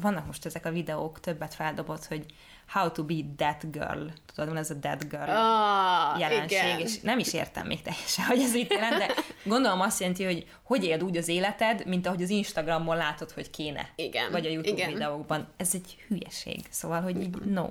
vannak 0.00 0.26
most 0.26 0.46
ezek 0.46 0.66
a 0.66 0.70
videók, 0.70 1.20
többet 1.20 1.54
feldobott, 1.54 2.04
hogy 2.04 2.26
how 2.68 2.90
to 2.90 3.04
be 3.04 3.14
that 3.36 3.70
girl. 3.70 4.06
Tudod, 4.34 4.48
van 4.48 4.56
ez 4.56 4.70
a 4.70 4.78
that 4.80 5.08
girl 5.08 5.30
Ah, 5.30 6.20
jelenség, 6.20 6.58
igen. 6.58 6.78
és 6.80 7.00
nem 7.00 7.18
is 7.18 7.32
értem 7.32 7.66
még 7.66 7.82
teljesen, 7.82 8.24
hogy 8.24 8.40
ez 8.40 8.52
mit 8.52 8.72
jelent, 8.72 8.96
de 8.96 9.14
gondolom 9.44 9.80
azt 9.80 10.00
jelenti, 10.00 10.24
hogy 10.24 10.46
hogy 10.62 10.84
éld 10.84 11.02
úgy 11.02 11.16
az 11.16 11.28
életed, 11.28 11.86
mint 11.86 12.06
ahogy 12.06 12.22
az 12.22 12.30
Instagramon 12.30 12.96
látod, 12.96 13.30
hogy 13.30 13.50
kéne. 13.50 13.88
Igen, 13.96 14.30
Vagy 14.30 14.46
a 14.46 14.50
YouTube 14.50 14.76
igen. 14.76 14.92
videókban. 14.92 15.48
Ez 15.56 15.70
egy 15.74 16.04
hülyeség. 16.08 16.60
Szóval, 16.70 17.00
hogy 17.00 17.20
így 17.20 17.36
no. 17.36 17.66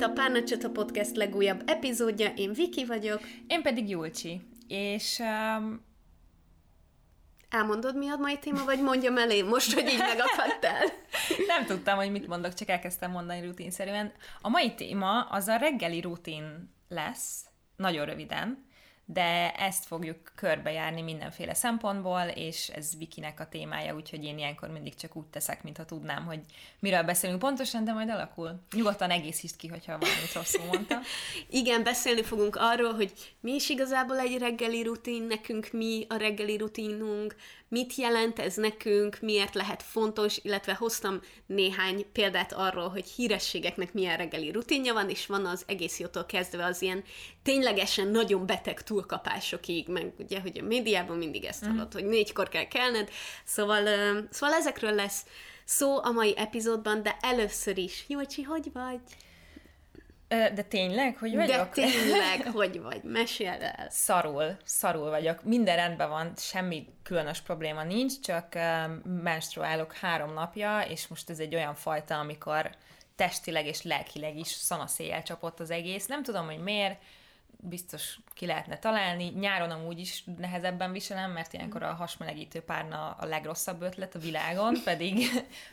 Itt 0.00 0.06
a 0.06 0.12
Párnacsata 0.12 0.70
Podcast 0.70 1.16
legújabb 1.16 1.62
epizódja, 1.66 2.32
én 2.36 2.52
Viki 2.52 2.84
vagyok. 2.86 3.20
Én 3.46 3.62
pedig 3.62 3.88
Julcsi. 3.88 4.40
És 4.68 5.18
um, 5.18 5.84
Elmondod, 7.50 7.96
mi 7.96 8.08
a 8.08 8.16
mai 8.16 8.38
téma, 8.38 8.64
vagy 8.64 8.82
mondjam 8.82 9.18
el 9.18 9.30
én 9.30 9.44
most, 9.44 9.72
hogy 9.72 9.88
így 9.88 9.98
megakadtál? 9.98 10.84
nem 11.56 11.64
tudtam, 11.66 11.96
hogy 11.96 12.10
mit 12.10 12.26
mondok, 12.26 12.54
csak 12.54 12.68
elkezdtem 12.68 13.10
mondani 13.10 13.46
rutinszerűen. 13.46 14.12
A 14.40 14.48
mai 14.48 14.74
téma 14.74 15.20
az 15.20 15.48
a 15.48 15.56
reggeli 15.56 16.00
rutin 16.00 16.74
lesz, 16.88 17.44
nagyon 17.76 18.04
röviden, 18.04 18.64
de 19.12 19.52
ezt 19.52 19.84
fogjuk 19.84 20.16
körbejárni 20.34 21.02
mindenféle 21.02 21.54
szempontból, 21.54 22.22
és 22.34 22.68
ez 22.68 22.96
Vikinek 22.98 23.40
a 23.40 23.48
témája, 23.48 23.94
úgyhogy 23.94 24.24
én 24.24 24.38
ilyenkor 24.38 24.68
mindig 24.68 24.94
csak 24.94 25.16
úgy 25.16 25.26
teszek, 25.26 25.62
mintha 25.62 25.84
tudnám, 25.84 26.24
hogy 26.24 26.40
miről 26.78 27.02
beszélünk 27.02 27.38
pontosan, 27.38 27.84
de 27.84 27.92
majd 27.92 28.10
alakul. 28.10 28.60
Nyugodtan 28.76 29.10
egészítsd 29.10 29.56
ki, 29.56 29.68
hogyha 29.68 29.98
valamit 29.98 30.32
rosszul 30.34 30.64
mondtam. 30.64 31.00
Igen, 31.60 31.82
beszélni 31.82 32.22
fogunk 32.22 32.56
arról, 32.56 32.94
hogy 32.94 33.12
mi 33.40 33.54
is 33.54 33.68
igazából 33.68 34.18
egy 34.18 34.38
reggeli 34.38 34.82
rutin, 34.82 35.22
nekünk 35.22 35.68
mi 35.72 36.06
a 36.08 36.16
reggeli 36.16 36.56
rutinunk, 36.56 37.36
mit 37.70 37.94
jelent 37.94 38.38
ez 38.38 38.54
nekünk, 38.54 39.18
miért 39.20 39.54
lehet 39.54 39.82
fontos, 39.82 40.38
illetve 40.42 40.74
hoztam 40.74 41.20
néhány 41.46 42.06
példát 42.12 42.52
arról, 42.52 42.88
hogy 42.88 43.06
hírességeknek 43.06 43.92
milyen 43.92 44.16
reggeli 44.16 44.50
rutinja 44.50 44.92
van, 44.92 45.10
és 45.10 45.26
van 45.26 45.46
az 45.46 45.62
egész 45.66 45.98
jótól 45.98 46.26
kezdve 46.26 46.64
az 46.64 46.82
ilyen 46.82 47.04
ténylegesen 47.42 48.08
nagyon 48.08 48.46
beteg 48.46 48.82
túlkapásokig, 48.82 49.88
meg 49.88 50.12
ugye, 50.18 50.40
hogy 50.40 50.58
a 50.58 50.66
médiában 50.66 51.16
mindig 51.16 51.44
ezt 51.44 51.64
hallott, 51.64 51.92
hogy 51.92 52.04
négykor 52.04 52.48
kell 52.48 52.68
kelned, 52.68 53.10
szóval, 53.44 53.84
szóval 54.30 54.56
ezekről 54.56 54.94
lesz 54.94 55.24
szó 55.64 56.02
a 56.02 56.10
mai 56.10 56.36
epizódban, 56.36 57.02
de 57.02 57.16
először 57.20 57.78
is, 57.78 58.04
Jócsi, 58.08 58.42
hogy 58.42 58.70
vagy? 58.72 59.00
De 60.30 60.62
tényleg, 60.68 61.16
hogy 61.16 61.34
vagyok? 61.34 61.56
De 61.56 61.66
tényleg, 61.66 62.46
hogy 62.58 62.80
vagy? 62.80 63.02
Meséld 63.02 63.62
el. 63.62 63.86
Szarul, 63.88 64.56
szarul 64.64 65.10
vagyok. 65.10 65.44
Minden 65.44 65.76
rendben 65.76 66.08
van, 66.08 66.32
semmi 66.36 66.86
különös 67.02 67.40
probléma 67.40 67.82
nincs, 67.82 68.20
csak 68.20 68.58
menstruálok 69.22 69.92
három 69.92 70.32
napja, 70.32 70.80
és 70.80 71.06
most 71.06 71.30
ez 71.30 71.38
egy 71.38 71.54
olyan 71.54 71.74
fajta, 71.74 72.18
amikor 72.18 72.70
testileg 73.16 73.66
és 73.66 73.82
lelkileg 73.82 74.38
is 74.38 74.48
szanaszéjjel 74.48 75.22
csapott 75.22 75.60
az 75.60 75.70
egész. 75.70 76.06
Nem 76.06 76.22
tudom, 76.22 76.46
hogy 76.46 76.62
miért, 76.62 77.00
biztos 77.62 78.18
ki 78.34 78.46
lehetne 78.46 78.78
találni. 78.78 79.28
Nyáron 79.28 79.70
amúgy 79.70 79.98
is 79.98 80.24
nehezebben 80.38 80.92
viselem, 80.92 81.30
mert 81.30 81.52
ilyenkor 81.52 81.82
a 81.82 81.92
hasmelegítő 81.92 82.60
párna 82.60 83.10
a 83.10 83.26
legrosszabb 83.26 83.82
ötlet 83.82 84.14
a 84.14 84.18
világon, 84.18 84.76
pedig, 84.84 85.26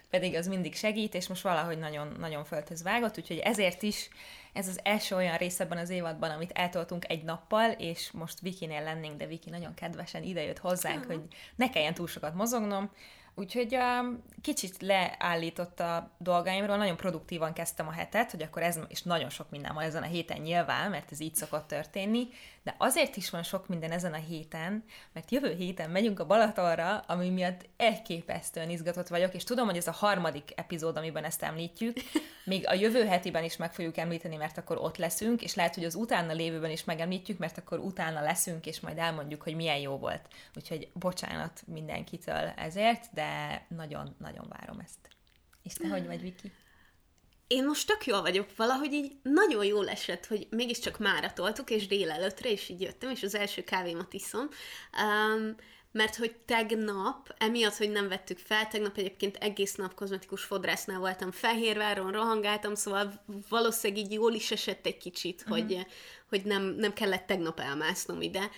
pedig 0.10 0.36
az 0.36 0.48
mindig 0.48 0.76
segít, 0.76 1.14
és 1.14 1.28
most 1.28 1.42
valahogy 1.42 1.78
nagyon, 1.78 2.16
nagyon 2.20 2.44
földhöz 2.44 2.84
vágott, 2.84 3.18
úgyhogy 3.18 3.38
ezért 3.38 3.82
is 3.82 4.10
ez 4.54 4.68
az 4.68 4.80
első 4.84 5.16
olyan 5.16 5.38
rész 5.38 5.60
ebben 5.60 5.78
az 5.78 5.90
évadban, 5.90 6.30
amit 6.32 6.52
eltoltunk 6.52 7.10
egy 7.10 7.24
nappal, 7.24 7.72
és 7.72 8.12
most 8.12 8.40
Vikinél 8.40 8.84
lennénk, 8.84 9.18
de 9.18 9.26
Viki 9.26 9.50
nagyon 9.50 9.74
kedvesen 9.74 10.24
idejött 10.24 10.58
hozzánk, 10.58 11.06
hogy 11.06 11.22
ne 11.56 11.70
kelljen 11.70 11.94
túl 11.94 12.08
sokat 12.08 12.34
mozognom, 12.34 12.92
Úgyhogy 13.40 13.76
um, 13.76 14.24
kicsit 14.42 14.82
leállított 14.82 15.80
a 15.80 16.12
dolgaimról, 16.18 16.78
nagyon 16.78 16.98
produktívan 16.98 17.54
kezdtem 17.54 17.88
a 17.88 17.92
hetet, 17.92 18.32
hogy 18.32 18.42
akkor 18.42 18.62
ez, 18.62 18.80
és 18.88 19.02
nagyon 19.02 19.30
sok 19.30 19.50
minden 19.50 19.74
van 19.74 19.84
ezen 19.84 20.04
a 20.04 20.06
héten 20.06 20.42
nyilván, 20.42 20.90
mert 20.90 21.12
ez 21.12 21.20
így 21.20 21.36
szokott 21.36 21.68
történni, 21.68 22.28
de 22.64 22.76
azért 22.78 23.16
is 23.16 23.30
van 23.30 23.44
sok 23.44 23.68
minden 23.68 23.92
ezen 23.92 24.14
a 24.14 24.18
héten, 24.28 24.84
mert 25.14 25.32
jövő 25.32 25.54
héten 25.54 25.90
megyünk 25.90 26.20
a 26.20 26.26
Balatonra, 26.26 26.98
ami 26.98 27.30
miatt 27.30 27.66
elképesztően 27.78 28.70
izgatott 28.70 29.08
vagyok, 29.08 29.34
és 29.34 29.44
tudom, 29.44 29.66
hogy 29.66 29.78
ez 29.78 29.88
a 29.88 29.92
harmadik 29.92 30.52
epizód, 30.56 30.98
amiben 30.98 31.24
ezt 31.24 31.44
említjük, 31.44 31.98
még 32.46 32.68
a 32.68 32.74
jövő 32.74 33.06
hetiben 33.06 33.44
is 33.44 33.58
meg 33.58 33.74
fogjuk 33.74 33.98
említeni, 33.98 34.36
mert 34.36 34.58
akkor 34.58 34.78
ott 34.78 34.98
leszünk, 34.98 35.42
és 35.42 35.56
lehet, 35.56 35.76
hogy 35.76 35.86
az 35.86 35.96
utána 35.96 36.34
lévőben 36.34 36.72
is 36.72 36.84
megemlítjük, 36.84 37.38
mert 37.38 37.58
akkor 37.58 37.80
utána 37.80 38.22
leszünk, 38.22 38.66
és 38.66 38.80
majd 38.80 38.98
elmondjuk, 38.98 39.42
hogy 39.42 39.56
milyen 39.56 39.80
jó 39.80 39.98
volt. 39.98 40.28
Úgyhogy 40.56 40.88
bocsánat 40.94 41.64
mindenkitől 41.66 42.52
ezért, 42.56 43.10
de 43.14 43.27
nagyon-nagyon 43.70 44.46
várom 44.50 44.80
ezt. 44.80 45.10
És 45.64 45.74
te 45.74 45.88
hogy 45.88 46.06
vagy, 46.06 46.22
Viki? 46.22 46.52
Én 47.48 47.66
most 47.66 47.88
tök 47.88 48.06
jól 48.06 48.22
vagyok, 48.22 48.56
valahogy 48.56 48.94
így 48.94 49.16
nagyon 49.22 49.66
jól 49.66 49.90
esett, 49.90 50.26
hogy 50.26 50.48
mégiscsak 50.50 50.98
mára 50.98 51.34
toltuk, 51.34 51.70
és 51.70 51.88
délelőtre 51.88 52.50
is 52.50 52.70
így 52.70 52.82
jöttem, 52.82 53.10
és 53.10 53.24
az 53.24 53.36
első 53.36 53.64
kávémat 53.64 54.14
iszom. 54.14 54.48
Um, 55.04 55.56
mert 55.92 56.16
hogy 56.16 56.36
tegnap, 56.46 57.36
emiatt, 57.38 57.76
hogy 57.76 57.90
nem 57.90 58.08
vettük 58.08 58.38
fel, 58.38 58.68
tegnap 58.68 58.98
egyébként 58.98 59.36
egész 59.36 59.76
nap 59.76 59.94
kozmetikus 59.94 60.44
fodrásznál 60.44 61.00
voltam 61.00 61.32
Fehérváron, 61.32 62.12
rohangáltam, 62.12 62.76
szóval 62.76 63.24
valószínűleg 63.50 64.04
így 64.04 64.12
jól 64.12 64.34
is 64.34 64.52
esett 64.52 64.86
egy 64.86 64.98
kicsit, 64.98 65.42
uh-huh. 65.42 65.58
hogy, 65.58 65.86
hogy 66.30 66.42
nem, 66.44 66.64
nem 66.64 66.94
kellett 66.94 67.26
tegnap 67.26 67.60
elmásznom 67.60 68.22
ide, 68.22 68.50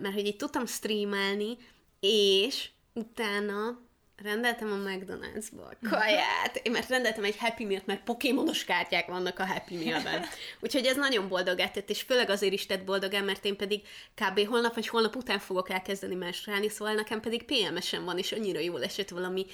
mert 0.00 0.14
hogy 0.14 0.26
így 0.26 0.36
tudtam 0.36 0.66
streamelni, 0.66 1.56
és 2.00 2.70
utána 2.92 3.80
rendeltem 4.22 4.72
a 4.72 4.88
McDonald'sból 4.88 5.76
kaját, 5.90 6.60
én 6.62 6.72
mert 6.72 6.88
rendeltem 6.88 7.24
egy 7.24 7.36
Happy 7.36 7.64
Meal-t, 7.64 7.86
mert 7.86 8.02
pokémonos 8.02 8.64
kártyák 8.64 9.06
vannak 9.06 9.38
a 9.38 9.46
Happy 9.46 9.84
Meal-ben. 9.84 10.24
Úgyhogy 10.60 10.86
ez 10.86 10.96
nagyon 10.96 11.28
boldogát 11.28 11.72
tett, 11.72 11.90
és 11.90 12.02
főleg 12.02 12.30
azért 12.30 12.52
is 12.52 12.66
tett 12.66 12.84
boldogán, 12.84 13.24
mert 13.24 13.44
én 13.44 13.56
pedig 13.56 13.82
kb. 14.14 14.46
holnap 14.46 14.74
vagy 14.74 14.88
holnap 14.88 15.16
után 15.16 15.38
fogok 15.38 15.70
elkezdeni 15.70 16.14
menstruálni, 16.14 16.68
szóval 16.68 16.94
nekem 16.94 17.20
pedig 17.20 17.44
PMS-em 17.44 18.04
van, 18.04 18.18
és 18.18 18.32
annyira 18.32 18.58
jól 18.58 18.84
esett 18.84 19.08
valami 19.08 19.46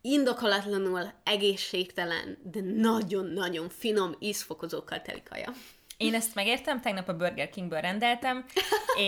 indokolatlanul 0.00 1.12
egészségtelen, 1.24 2.38
de 2.42 2.60
nagyon-nagyon 2.60 3.68
finom 3.68 4.14
ízfokozókkal 4.18 5.02
teli 5.02 5.22
kaja. 5.30 5.52
Én 5.98 6.14
ezt 6.14 6.34
megértem, 6.34 6.80
tegnap 6.80 7.08
a 7.08 7.16
Burger 7.16 7.50
Kingből 7.50 7.80
rendeltem, 7.80 8.44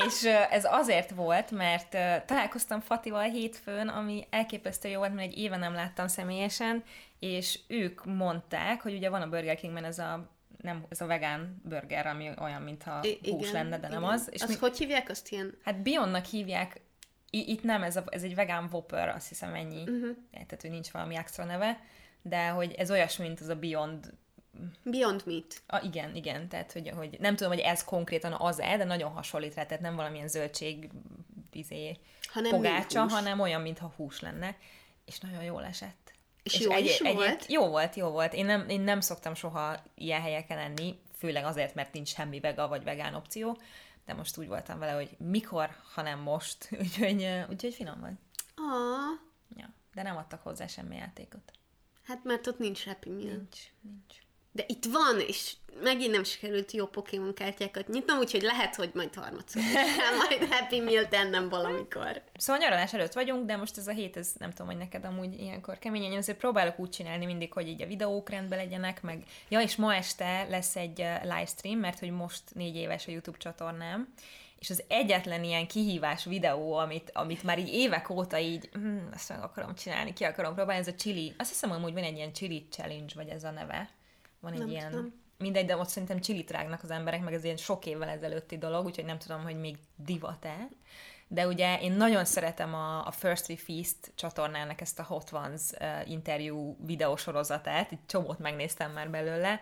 és 0.03 0.25
ez 0.51 0.65
azért 0.65 1.11
volt, 1.11 1.51
mert 1.51 1.91
találkoztam 2.27 2.81
Fatival 2.81 3.23
hétfőn, 3.23 3.89
ami 3.89 4.27
elképesztő 4.31 4.89
jó 4.89 4.99
volt, 4.99 5.15
mert 5.15 5.29
egy 5.29 5.39
éve 5.39 5.57
nem 5.57 5.73
láttam 5.73 6.07
személyesen, 6.07 6.83
és 7.19 7.59
ők 7.67 8.05
mondták, 8.05 8.81
hogy 8.81 8.95
ugye 8.95 9.09
van 9.09 9.23
a 9.23 9.29
Burger 9.29 9.57
Kingben 9.57 9.85
ez 9.85 9.99
a 9.99 10.31
nem, 10.63 10.85
ez 10.89 11.01
a 11.01 11.07
vegán 11.07 11.61
burger, 11.65 12.07
ami 12.07 12.31
olyan, 12.41 12.63
mintha 12.63 13.01
I- 13.03 13.31
hús 13.31 13.49
igen, 13.49 13.53
lenne, 13.53 13.79
de 13.79 13.89
nem 13.89 14.03
igen. 14.03 14.13
az. 14.13 14.29
És 14.33 14.41
azt 14.41 14.51
mi, 14.51 14.57
hogy 14.59 14.79
hívják? 14.79 15.09
Azt 15.09 15.33
ilyen... 15.33 15.59
hát 15.65 15.83
Beyondnak 15.83 16.25
hívják, 16.25 16.81
I- 17.31 17.51
itt 17.51 17.63
nem, 17.63 17.83
ez, 17.83 17.97
a, 17.97 18.05
ez 18.07 18.23
egy 18.23 18.35
vegán 18.35 18.69
Whopper, 18.73 19.09
azt 19.09 19.29
hiszem 19.29 19.55
ennyi, 19.55 19.81
uh-huh. 19.81 20.17
tehát 20.33 20.61
hogy 20.61 20.71
nincs 20.71 20.91
valami 20.91 21.17
extra 21.17 21.45
neve, 21.45 21.81
de 22.23 22.49
hogy 22.49 22.73
ez 22.73 22.91
olyasmi, 22.91 23.27
mint 23.27 23.41
az 23.41 23.49
a 23.49 23.57
Beyond 23.57 24.13
Beyond 24.85 25.23
Meat. 25.27 25.63
A, 25.67 25.85
igen, 25.85 26.15
igen, 26.15 26.49
tehát 26.49 26.73
hogy, 26.73 26.89
hogy 26.97 27.17
nem 27.21 27.37
tudom, 27.37 27.53
hogy 27.53 27.63
ez 27.63 27.85
konkrétan 27.85 28.33
az-e, 28.33 28.77
de 28.77 28.85
nagyon 28.85 29.11
hasonlít 29.11 29.55
rá, 29.55 29.67
tehát 29.67 29.83
nem 29.83 29.97
valamilyen 29.97 30.29
zöldség 30.29 30.91
izé, 31.53 31.99
Hanem 32.33 32.51
pogácsa, 32.51 33.09
hanem 33.09 33.41
olyan, 33.41 33.61
mintha 33.61 33.93
hús 33.97 34.21
lenne, 34.21 34.57
és 35.05 35.19
nagyon 35.21 35.43
jól 35.43 35.65
esett. 35.65 36.13
És 36.43 36.59
jó 36.61 36.77
is 36.77 37.01
volt? 37.01 37.47
Jó 37.49 37.69
volt, 37.69 37.95
jó 37.95 38.09
volt. 38.09 38.33
Én 38.35 38.45
nem, 38.45 38.69
én 38.69 38.81
nem 38.81 39.01
szoktam 39.01 39.35
soha 39.35 39.83
ilyen 39.95 40.21
helyeken 40.21 40.59
enni, 40.59 40.99
főleg 41.17 41.45
azért, 41.45 41.75
mert 41.75 41.93
nincs 41.93 42.09
semmi 42.09 42.41
vega 42.41 42.69
vagy 42.69 42.85
vegán 42.85 43.15
opció, 43.15 43.59
de 44.05 44.15
most 44.15 44.37
úgy 44.37 44.47
voltam 44.47 44.79
vele, 44.79 44.93
hogy 44.93 45.11
mikor, 45.19 45.71
hanem 45.93 46.19
most, 46.19 46.69
úgyhogy, 46.81 47.29
úgyhogy 47.49 47.75
finom 47.75 48.01
volt. 48.01 48.19
Ah, 48.55 49.19
Ja. 49.57 49.75
De 49.95 50.03
nem 50.03 50.17
adtak 50.17 50.43
hozzá 50.43 50.67
semmi 50.67 50.97
játékot. 50.97 51.53
hát 52.03 52.25
mert 52.25 52.47
ott 52.47 52.59
nincs 52.59 52.85
Happy 52.85 53.11
Meal. 53.11 53.37
Nincs, 53.37 53.59
nincs. 53.81 54.17
De 54.53 54.65
itt 54.67 54.85
van, 54.85 55.21
és 55.27 55.53
megint 55.83 56.13
nem 56.13 56.25
sikerült 56.25 56.73
jó 56.73 56.87
Pokémon 56.87 57.35
kártyákat 57.35 57.89
nyitnom, 57.89 58.19
úgyhogy 58.19 58.43
lehet, 58.43 58.75
hogy 58.75 58.91
majd 58.95 59.15
harmadszor 59.15 59.63
majd 60.29 60.53
Happy 60.53 60.81
Meal 60.81 61.09
tennem 61.09 61.49
valamikor. 61.49 62.23
Szóval 62.35 62.63
nyaralás 62.63 62.95
előtt 62.95 63.13
vagyunk, 63.13 63.47
de 63.47 63.57
most 63.57 63.79
ez 63.79 63.87
a 63.87 63.93
hét, 63.93 64.17
ez 64.17 64.33
nem 64.39 64.51
tudom, 64.51 64.67
hogy 64.67 64.77
neked 64.77 65.05
amúgy 65.05 65.41
ilyenkor 65.41 65.79
keményen, 65.79 66.13
én 66.13 66.19
azért 66.19 66.39
próbálok 66.39 66.79
úgy 66.79 66.91
csinálni 66.91 67.25
mindig, 67.25 67.53
hogy 67.53 67.69
így 67.69 67.83
a 67.83 67.87
videók 67.87 68.31
rendben 68.31 68.59
legyenek, 68.59 69.03
meg 69.03 69.23
ja, 69.49 69.61
és 69.61 69.77
ma 69.77 69.95
este 69.95 70.47
lesz 70.49 70.77
egy 70.77 71.01
uh, 71.01 71.23
livestream, 71.23 71.79
mert 71.79 71.99
hogy 71.99 72.11
most 72.11 72.43
négy 72.53 72.77
éves 72.77 73.07
a 73.07 73.11
YouTube 73.11 73.39
csatornám, 73.39 74.15
és 74.59 74.71
az 74.71 74.83
egyetlen 74.89 75.45
ilyen 75.45 75.67
kihívás 75.67 76.25
videó, 76.25 76.75
amit, 76.75 77.11
amit 77.15 77.43
már 77.43 77.59
így 77.59 77.73
évek 77.73 78.11
óta 78.11 78.39
így, 78.39 78.69
hm, 78.73 78.99
ezt 79.13 79.29
meg 79.29 79.43
akarom 79.43 79.75
csinálni, 79.75 80.13
ki 80.13 80.25
akarom 80.25 80.55
próbálni, 80.55 80.81
ez 80.81 80.89
a 80.89 80.95
chili, 80.95 81.35
azt 81.39 81.49
hiszem, 81.49 81.71
hogy 81.71 81.93
van 81.93 82.03
egy 82.03 82.17
ilyen 82.17 82.33
chili 82.33 82.67
challenge, 82.71 83.13
vagy 83.15 83.29
ez 83.29 83.45
a 83.45 83.51
neve. 83.51 83.91
Van 84.41 84.53
egy 84.53 84.59
Nem 84.59 84.69
ilyen, 84.69 84.91
tudom. 84.91 85.13
mindegy, 85.39 85.67
de 85.67 85.77
ott 85.77 85.89
szerintem 85.89 86.21
csilit 86.21 86.51
rágnak 86.51 86.83
az 86.83 86.91
emberek, 86.91 87.23
meg 87.23 87.35
ez 87.35 87.45
ilyen 87.45 87.57
sok 87.57 87.87
évvel 87.87 88.09
ezelőtti 88.09 88.59
dolog, 88.59 88.85
úgyhogy 88.85 89.05
nem 89.05 89.19
tudom, 89.19 89.43
hogy 89.43 89.61
még 89.61 89.77
divat-e. 89.97 90.69
De 91.29 91.47
ugye 91.47 91.81
én 91.81 91.93
nagyon 91.93 92.25
szeretem 92.25 92.75
a, 92.75 93.07
a 93.07 93.11
First 93.11 93.49
We 93.49 93.57
Feast 93.57 94.13
csatornának 94.15 94.81
ezt 94.81 94.99
a 94.99 95.03
Hot 95.03 95.33
Ones 95.33 95.63
uh, 95.81 96.11
interjú 96.11 96.77
videósorozatát, 96.87 97.91
itt 97.91 98.03
csomót 98.07 98.39
megnéztem 98.39 98.93
már 98.93 99.11
belőle, 99.11 99.61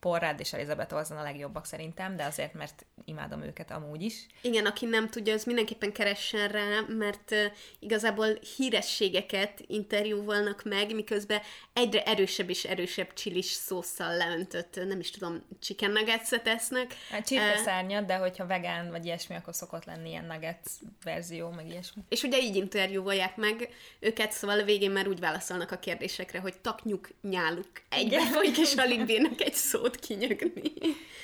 Porrád 0.00 0.40
és 0.40 0.52
Elizabeth 0.52 0.94
Olsen 0.94 1.16
a 1.16 1.22
legjobbak 1.22 1.66
szerintem, 1.66 2.16
de 2.16 2.24
azért, 2.24 2.54
mert 2.54 2.86
imádom 3.04 3.42
őket 3.42 3.70
amúgy 3.70 4.02
is. 4.02 4.26
Igen, 4.40 4.66
aki 4.66 4.86
nem 4.86 5.08
tudja, 5.08 5.32
az 5.32 5.44
mindenképpen 5.44 5.92
keressen 5.92 6.48
rá, 6.48 6.80
mert 6.88 7.30
uh, 7.30 7.44
igazából 7.78 8.38
hírességeket 8.56 9.60
interjúvolnak 9.66 10.62
meg, 10.64 10.94
miközben 10.94 11.40
egyre 11.72 12.02
erősebb 12.02 12.48
és 12.48 12.64
erősebb 12.64 13.12
csilis 13.12 13.46
szószal 13.46 14.16
leöntött, 14.16 14.86
nem 14.86 15.00
is 15.00 15.10
tudom, 15.10 15.46
chicken 15.60 15.90
nuggets 15.90 16.32
esznek. 16.44 16.94
Hát 17.10 17.26
csirkeszárnyat, 17.26 18.06
de 18.06 18.16
hogyha 18.16 18.46
vegán 18.46 18.90
vagy 18.90 19.04
ilyesmi, 19.04 19.34
akkor 19.34 19.54
szokott 19.54 19.84
lenni 19.84 20.08
ilyen 20.08 20.24
nuggets 20.24 20.70
verzió, 21.04 21.50
meg 21.50 21.68
ilyesmi. 21.68 22.02
És 22.08 22.22
ugye 22.22 22.38
így 22.38 22.56
interjúvolják 22.56 23.36
meg 23.36 23.68
őket, 24.00 24.32
szóval 24.32 24.60
a 24.60 24.64
végén 24.64 24.90
már 24.90 25.08
úgy 25.08 25.20
válaszolnak 25.20 25.70
a 25.70 25.78
kérdésekre, 25.78 26.38
hogy 26.38 26.58
taknyuk, 26.58 27.08
nyáluk 27.22 27.70
egybe 27.88 28.26
folyik, 28.26 28.58
és 28.58 28.74
alig 28.74 29.04
bírnak 29.04 29.40
egy 29.40 29.54
szót 29.54 29.87
kinyögni. 29.96 30.72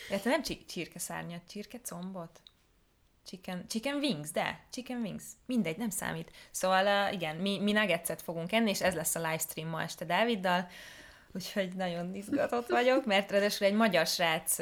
Illetve 0.08 0.30
nem 0.30 0.42
csir- 0.42 0.68
csirkeszárnyat, 0.68 1.42
csirkecombot? 1.48 2.40
Chicken, 3.26 3.68
chicken 3.68 3.94
wings, 3.96 4.30
de, 4.30 4.64
chicken 4.70 5.00
wings. 5.00 5.24
Mindegy, 5.46 5.76
nem 5.76 5.90
számít. 5.90 6.30
Szóval 6.50 7.06
uh, 7.06 7.12
igen, 7.14 7.36
mi, 7.36 7.58
mi 7.58 7.72
nuggetset 7.72 8.22
fogunk 8.22 8.52
enni, 8.52 8.70
és 8.70 8.82
ez 8.82 8.94
lesz 8.94 9.14
a 9.14 9.20
livestream 9.20 9.68
ma 9.68 9.82
este 9.82 10.04
Dáviddal, 10.04 10.68
úgyhogy 11.34 11.72
nagyon 11.74 12.14
izgatott 12.14 12.68
vagyok, 12.68 13.04
mert 13.04 13.30
ráadásul 13.30 13.66
egy 13.66 13.74
magyar 13.74 14.06
srác 14.06 14.56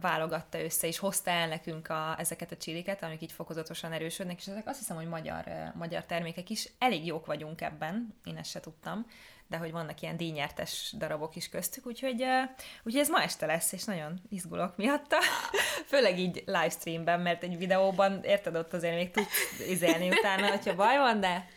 válogatta 0.00 0.62
össze, 0.62 0.86
és 0.86 0.98
hozta 0.98 1.30
el 1.30 1.48
nekünk 1.48 1.88
a, 1.88 2.14
ezeket 2.18 2.52
a 2.52 2.56
csiliket, 2.56 3.02
amik 3.02 3.22
így 3.22 3.32
fokozatosan 3.32 3.92
erősödnek, 3.92 4.38
és 4.38 4.46
ezek 4.46 4.66
azt 4.66 4.78
hiszem, 4.78 4.96
hogy 4.96 5.08
magyar, 5.08 5.44
magyar 5.74 6.04
termékek 6.04 6.50
is. 6.50 6.68
Elég 6.78 7.06
jók 7.06 7.26
vagyunk 7.26 7.60
ebben, 7.60 8.14
én 8.24 8.36
ezt 8.36 8.50
se 8.50 8.60
tudtam, 8.60 9.06
de 9.50 9.56
hogy 9.56 9.72
vannak 9.72 10.00
ilyen 10.00 10.16
díjnyertes 10.16 10.92
darabok 10.96 11.36
is 11.36 11.48
köztük, 11.48 11.86
úgyhogy, 11.86 12.24
úgyhogy 12.82 13.00
ez 13.00 13.08
ma 13.08 13.22
este 13.22 13.46
lesz, 13.46 13.72
és 13.72 13.84
nagyon 13.84 14.20
izgulok 14.28 14.76
miatta. 14.76 15.16
Főleg 15.90 16.18
így 16.18 16.42
livestreamben, 16.46 17.20
mert 17.20 17.42
egy 17.42 17.58
videóban, 17.58 18.22
érted, 18.24 18.56
ott 18.56 18.72
azért 18.72 18.94
még 18.94 19.10
tudsz 19.10 19.60
izelni 19.68 20.08
utána, 20.08 20.48
hogyha 20.48 20.74
baj 20.74 20.96
van, 20.96 21.20
de 21.20 21.48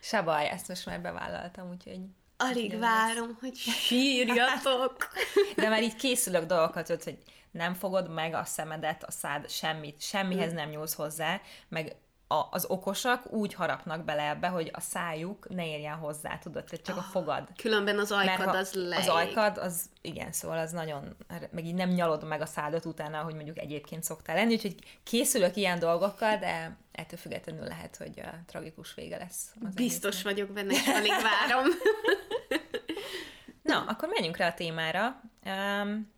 se 0.00 0.22
baj, 0.22 0.48
ezt 0.48 0.68
most 0.68 0.86
már 0.86 1.00
bevállaltam, 1.00 1.70
úgyhogy... 1.70 2.00
Alig 2.36 2.64
Igen, 2.64 2.80
várom, 2.80 3.36
hogy 3.40 3.54
sírjatok. 3.86 5.08
De 5.56 5.68
már 5.68 5.82
így 5.82 5.96
készülök 5.96 6.44
dolgokat, 6.44 6.86
hogy- 6.86 7.04
hogy 7.04 7.18
nem 7.50 7.74
fogod 7.74 8.10
meg 8.10 8.34
a 8.34 8.44
szemedet, 8.44 9.04
a 9.04 9.10
szád, 9.10 9.50
semmit, 9.50 10.00
semmihez 10.00 10.52
nem 10.52 10.68
nyúlsz 10.68 10.94
hozzá, 10.94 11.40
meg 11.68 11.96
a, 12.32 12.48
az 12.50 12.64
okosak 12.64 13.32
úgy 13.32 13.54
harapnak 13.54 14.04
bele 14.04 14.28
ebbe, 14.28 14.46
hogy 14.46 14.70
a 14.72 14.80
szájuk 14.80 15.48
ne 15.48 15.66
érjen 15.66 15.96
hozzá, 15.96 16.38
tudod, 16.38 16.64
tehát 16.64 16.84
csak 16.84 16.96
a 16.96 17.00
fogad. 17.00 17.48
Különben 17.56 17.98
az 17.98 18.12
ajkad 18.12 18.54
az 18.54 18.72
le. 18.72 18.96
az 18.96 19.08
ajkad, 19.08 19.58
az 19.58 19.90
igen, 20.00 20.32
szóval 20.32 20.58
az 20.58 20.70
nagyon, 20.70 21.16
meg 21.50 21.64
így 21.64 21.74
nem 21.74 21.88
nyalod 21.88 22.24
meg 22.26 22.40
a 22.40 22.46
szádat 22.46 22.84
utána, 22.84 23.22
hogy 23.22 23.34
mondjuk 23.34 23.58
egyébként 23.58 24.02
szoktál 24.02 24.36
lenni, 24.36 24.52
úgyhogy 24.52 24.74
készülök 25.02 25.56
ilyen 25.56 25.78
dolgokkal, 25.78 26.36
de 26.36 26.76
ettől 26.92 27.18
függetlenül 27.18 27.64
lehet, 27.64 27.96
hogy 27.96 28.18
uh, 28.18 28.26
tragikus 28.46 28.94
vége 28.94 29.18
lesz. 29.18 29.54
Az 29.64 29.74
Biztos 29.74 30.24
egésznek. 30.24 30.32
vagyok 30.32 30.50
benne, 30.50 30.72
és 30.72 30.86
alig 30.86 31.12
várom. 31.22 31.66
Na, 33.72 33.84
akkor 33.88 34.08
menjünk 34.08 34.36
rá 34.36 34.48
a 34.48 34.54
témára. 34.54 35.20
Um, 35.44 36.12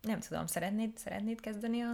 nem 0.00 0.20
tudom, 0.28 0.46
szeretnéd, 0.46 0.98
szeretnéd 0.98 1.40
kezdeni 1.40 1.82
a... 1.82 1.90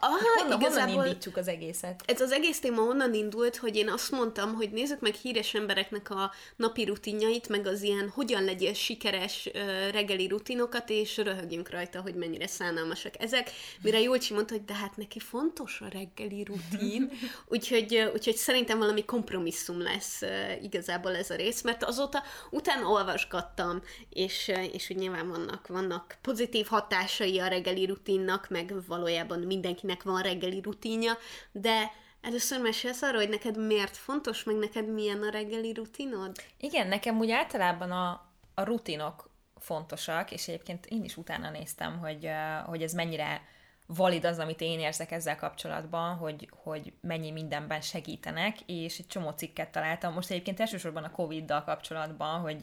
Aha, 0.00 0.18
Honnan, 0.38 0.60
igazából... 0.60 0.94
honnan 0.94 1.06
indítsuk 1.06 1.36
az 1.36 1.48
egészet? 1.48 2.02
Ez 2.06 2.20
az 2.20 2.32
egész 2.32 2.60
téma 2.60 2.82
onnan 2.82 3.14
indult, 3.14 3.56
hogy 3.56 3.76
én 3.76 3.88
azt 3.88 4.10
mondtam, 4.10 4.54
hogy 4.54 4.70
nézzük 4.70 5.00
meg 5.00 5.14
híres 5.14 5.54
embereknek 5.54 6.10
a 6.10 6.32
napi 6.56 6.84
rutinjait, 6.84 7.48
meg 7.48 7.66
az 7.66 7.82
ilyen 7.82 8.08
hogyan 8.08 8.44
legyél 8.44 8.74
sikeres 8.74 9.50
reggeli 9.92 10.26
rutinokat, 10.26 10.90
és 10.90 11.16
röhögjünk 11.16 11.70
rajta, 11.70 12.00
hogy 12.00 12.14
mennyire 12.14 12.46
szánalmasak 12.46 13.14
ezek. 13.18 13.50
Mire 13.82 14.00
Jolcsi 14.00 14.34
mondta, 14.34 14.54
hogy 14.54 14.64
de 14.64 14.74
hát 14.74 14.96
neki 14.96 15.18
fontos 15.18 15.80
a 15.80 15.88
reggeli 15.88 16.42
rutin, 16.42 17.10
úgyhogy, 17.54 18.10
úgyhogy 18.14 18.36
szerintem 18.36 18.78
valami 18.78 19.04
kompromisszum 19.04 19.82
lesz 19.82 20.22
igazából 20.62 21.16
ez 21.16 21.30
a 21.30 21.34
rész, 21.34 21.62
mert 21.62 21.84
azóta 21.84 22.22
utána 22.50 22.86
olvasgattam, 22.86 23.82
és, 24.10 24.52
és 24.72 24.90
úgy 24.90 24.96
nyilván 24.96 25.28
vannak, 25.28 25.66
vannak 25.66 26.18
pozitív 26.22 26.66
hatásai 26.66 27.38
a 27.38 27.46
reggeli 27.46 27.86
rutinnak, 27.86 28.48
meg 28.48 28.74
valójában 28.86 29.38
mindenkinek 29.82 30.02
van 30.02 30.22
reggeli 30.22 30.60
rutinja, 30.60 31.12
de 31.52 31.92
először 32.20 32.60
mesélsz 32.60 33.02
arról, 33.02 33.20
hogy 33.20 33.28
neked 33.28 33.66
miért 33.66 33.96
fontos, 33.96 34.44
meg 34.44 34.56
neked 34.56 34.88
milyen 34.92 35.22
a 35.22 35.30
reggeli 35.30 35.72
rutinod? 35.72 36.36
Igen, 36.56 36.88
nekem 36.88 37.18
úgy 37.18 37.30
általában 37.30 37.90
a, 37.90 38.26
a 38.54 38.62
rutinok 38.62 39.30
fontosak, 39.58 40.30
és 40.30 40.48
egyébként 40.48 40.86
én 40.86 41.04
is 41.04 41.16
utána 41.16 41.50
néztem, 41.50 41.98
hogy, 41.98 42.30
hogy 42.66 42.82
ez 42.82 42.92
mennyire 42.92 43.42
valid 43.86 44.24
az, 44.24 44.38
amit 44.38 44.60
én 44.60 44.78
érzek 44.78 45.10
ezzel 45.10 45.36
kapcsolatban, 45.36 46.16
hogy, 46.16 46.48
hogy 46.62 46.92
mennyi 47.00 47.30
mindenben 47.30 47.80
segítenek, 47.80 48.60
és 48.66 48.98
egy 48.98 49.06
csomó 49.06 49.30
cikket 49.30 49.70
találtam. 49.72 50.12
Most 50.12 50.30
egyébként 50.30 50.60
elsősorban 50.60 51.04
a 51.04 51.10
Covid-dal 51.10 51.64
kapcsolatban, 51.64 52.40
hogy 52.40 52.62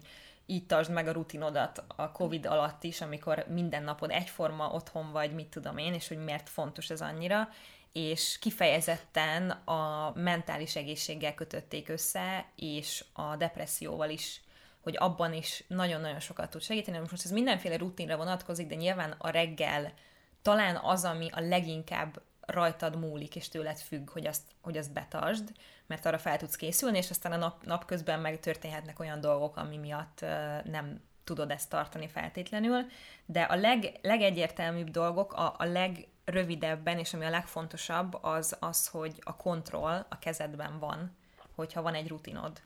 így 0.50 0.66
tartsd 0.66 0.92
meg 0.92 1.08
a 1.08 1.12
rutinodat 1.12 1.84
a 1.96 2.12
Covid 2.12 2.46
alatt 2.46 2.84
is, 2.84 3.02
amikor 3.02 3.46
minden 3.48 3.84
napod 3.84 4.12
egyforma 4.12 4.70
otthon 4.70 5.12
vagy, 5.12 5.34
mit 5.34 5.48
tudom 5.48 5.78
én, 5.78 5.94
és 5.94 6.08
hogy 6.08 6.24
miért 6.24 6.50
fontos 6.50 6.90
ez 6.90 7.02
annyira, 7.02 7.50
és 7.92 8.40
kifejezetten 8.40 9.50
a 9.50 10.12
mentális 10.16 10.76
egészséggel 10.76 11.34
kötötték 11.34 11.90
össze, 11.90 12.46
és 12.56 13.06
a 13.14 13.36
depresszióval 13.36 14.10
is, 14.10 14.42
hogy 14.80 14.96
abban 14.98 15.34
is 15.34 15.64
nagyon-nagyon 15.68 16.20
sokat 16.20 16.50
tud 16.50 16.62
segíteni. 16.62 16.98
Most 16.98 17.26
ez 17.26 17.32
mindenféle 17.32 17.78
rutinra 17.78 18.18
vonatkozik, 18.18 18.68
de 18.68 18.76
nyilván 18.76 19.16
a 19.18 19.30
reggel 19.30 19.94
talán 20.42 20.76
az, 20.76 21.04
ami 21.04 21.28
a 21.32 21.40
leginkább 21.40 22.22
rajtad 22.42 23.00
múlik, 23.00 23.36
és 23.36 23.50
tőled 23.50 23.78
függ, 23.78 24.10
hogy 24.10 24.28
azt, 24.28 24.44
hogy 24.62 24.78
azt 24.78 24.94
betartsd, 24.94 25.52
mert 25.88 26.06
arra 26.06 26.18
fel 26.18 26.38
tudsz 26.38 26.56
készülni, 26.56 26.98
és 26.98 27.10
aztán 27.10 27.31
a 27.31 27.38
nap, 27.38 27.63
napközben 27.66 28.19
meg 28.19 28.39
történhetnek 28.39 29.00
olyan 29.00 29.22
dolgok, 29.22 29.58
ami 29.58 29.77
miatt 29.77 30.25
nem 30.63 31.01
tudod 31.24 31.51
ezt 31.51 31.70
tartani 31.70 32.08
feltétlenül, 32.08 32.86
de 33.25 33.41
a 33.41 33.56
leg, 33.56 34.00
legegyértelműbb 34.01 34.89
dolgok, 34.89 35.34
a, 35.34 35.56
a 35.58 35.65
legrövidebben, 35.65 37.00
és 37.00 37.13
ami 37.13 37.25
a 37.25 37.29
legfontosabb, 37.29 38.17
az 38.22 38.58
az, 38.60 38.88
hogy 38.88 39.22
a 39.24 39.36
kontroll 39.36 40.06
a 40.10 40.20
kezedben 40.20 40.79
van, 40.79 41.17
hogyha 41.56 41.82
van 41.82 41.94
egy 41.94 42.08
rutinod. 42.08 42.62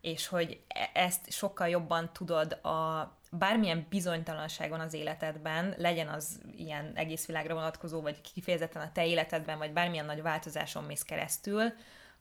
És 0.00 0.26
hogy 0.26 0.60
e- 0.68 0.90
ezt 0.92 1.32
sokkal 1.32 1.68
jobban 1.68 2.12
tudod 2.12 2.52
a 2.52 3.10
bármilyen 3.30 3.86
bizonytalanság 3.88 4.70
van 4.70 4.80
az 4.80 4.94
életedben, 4.94 5.74
legyen 5.78 6.08
az 6.08 6.40
ilyen 6.56 6.92
egész 6.94 7.26
világra 7.26 7.54
vonatkozó, 7.54 8.00
vagy 8.00 8.20
kifejezetten 8.20 8.82
a 8.82 8.92
te 8.92 9.06
életedben, 9.06 9.58
vagy 9.58 9.72
bármilyen 9.72 10.06
nagy 10.06 10.22
változáson 10.22 10.84
mész 10.84 11.02
keresztül, 11.02 11.72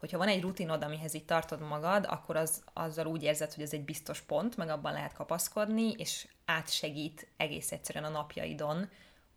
hogyha 0.01 0.17
van 0.17 0.27
egy 0.27 0.41
rutinod, 0.41 0.83
amihez 0.83 1.13
így 1.13 1.25
tartod 1.25 1.61
magad, 1.61 2.05
akkor 2.09 2.35
az, 2.35 2.63
azzal 2.73 3.05
úgy 3.05 3.23
érzed, 3.23 3.53
hogy 3.53 3.63
ez 3.63 3.73
egy 3.73 3.83
biztos 3.83 4.21
pont, 4.21 4.57
meg 4.57 4.69
abban 4.69 4.93
lehet 4.93 5.13
kapaszkodni, 5.13 5.91
és 5.97 6.27
átsegít 6.45 7.27
egész 7.37 7.71
egyszerűen 7.71 8.03
a 8.03 8.09
napjaidon, 8.09 8.89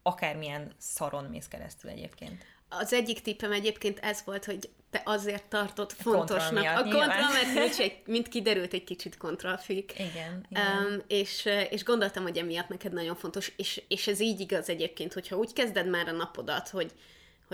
akármilyen 0.03 0.73
szaron 0.79 1.25
mész 1.25 1.49
keresztül 1.49 1.91
egyébként. 1.91 2.45
Az 2.69 2.93
egyik 2.93 3.23
tippem 3.23 3.53
egyébként 3.53 3.99
ez 3.99 4.23
volt, 4.25 4.45
hogy 4.45 4.71
te 4.91 5.03
azért 5.05 5.45
tartod 5.45 5.93
fontosnak. 5.93 6.53
miatt, 6.53 6.77
a 6.77 6.83
kontroll, 6.83 7.33
mert 7.33 7.55
nincs 7.59 7.79
egy, 7.79 8.03
mint 8.07 8.29
kiderült, 8.29 8.73
egy 8.73 8.85
kicsit 8.85 9.17
kontrollfik. 9.17 9.93
Igen, 9.99 10.47
igen. 10.49 10.87
Um, 10.87 11.03
és, 11.07 11.49
és 11.71 11.85
gondoltam, 11.85 12.23
hogy 12.23 12.39
emiatt 12.39 12.69
neked 12.69 12.93
nagyon 12.93 13.17
fontos, 13.17 13.53
és, 13.57 13.83
és 13.89 14.07
ez 14.07 14.21
így 14.21 14.41
igaz 14.41 14.69
egyébként, 14.69 15.13
hogyha 15.13 15.37
úgy 15.37 15.53
kezded 15.53 15.89
már 15.89 16.09
a 16.09 16.13
napodat, 16.13 16.69
hogy, 16.69 16.93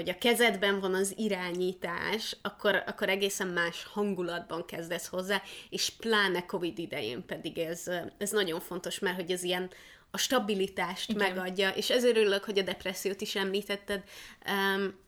hogy 0.01 0.11
a 0.11 0.19
kezedben 0.19 0.81
van 0.81 0.95
az 0.95 1.15
irányítás, 1.17 2.37
akkor, 2.43 2.83
akkor 2.87 3.09
egészen 3.09 3.47
más 3.47 3.85
hangulatban 3.93 4.65
kezdesz 4.65 5.07
hozzá, 5.07 5.43
és 5.71 5.91
pláne 5.91 6.47
Covid 6.47 6.79
idején 6.79 7.27
pedig 7.27 7.59
ez, 7.59 7.85
ez 8.19 8.31
nagyon 8.31 8.61
fontos, 8.61 8.99
mert 8.99 9.17
hogy 9.17 9.31
ez 9.31 9.43
ilyen 9.43 9.71
a 10.11 10.19
stabilitást 10.19 11.11
Igen. 11.11 11.29
megadja, 11.29 11.69
és 11.69 11.91
ezért 11.91 12.17
örülök, 12.17 12.45
hogy 12.45 12.59
a 12.59 12.63
depressziót 12.63 13.21
is 13.21 13.35
említetted, 13.35 14.03
um, 14.47 14.99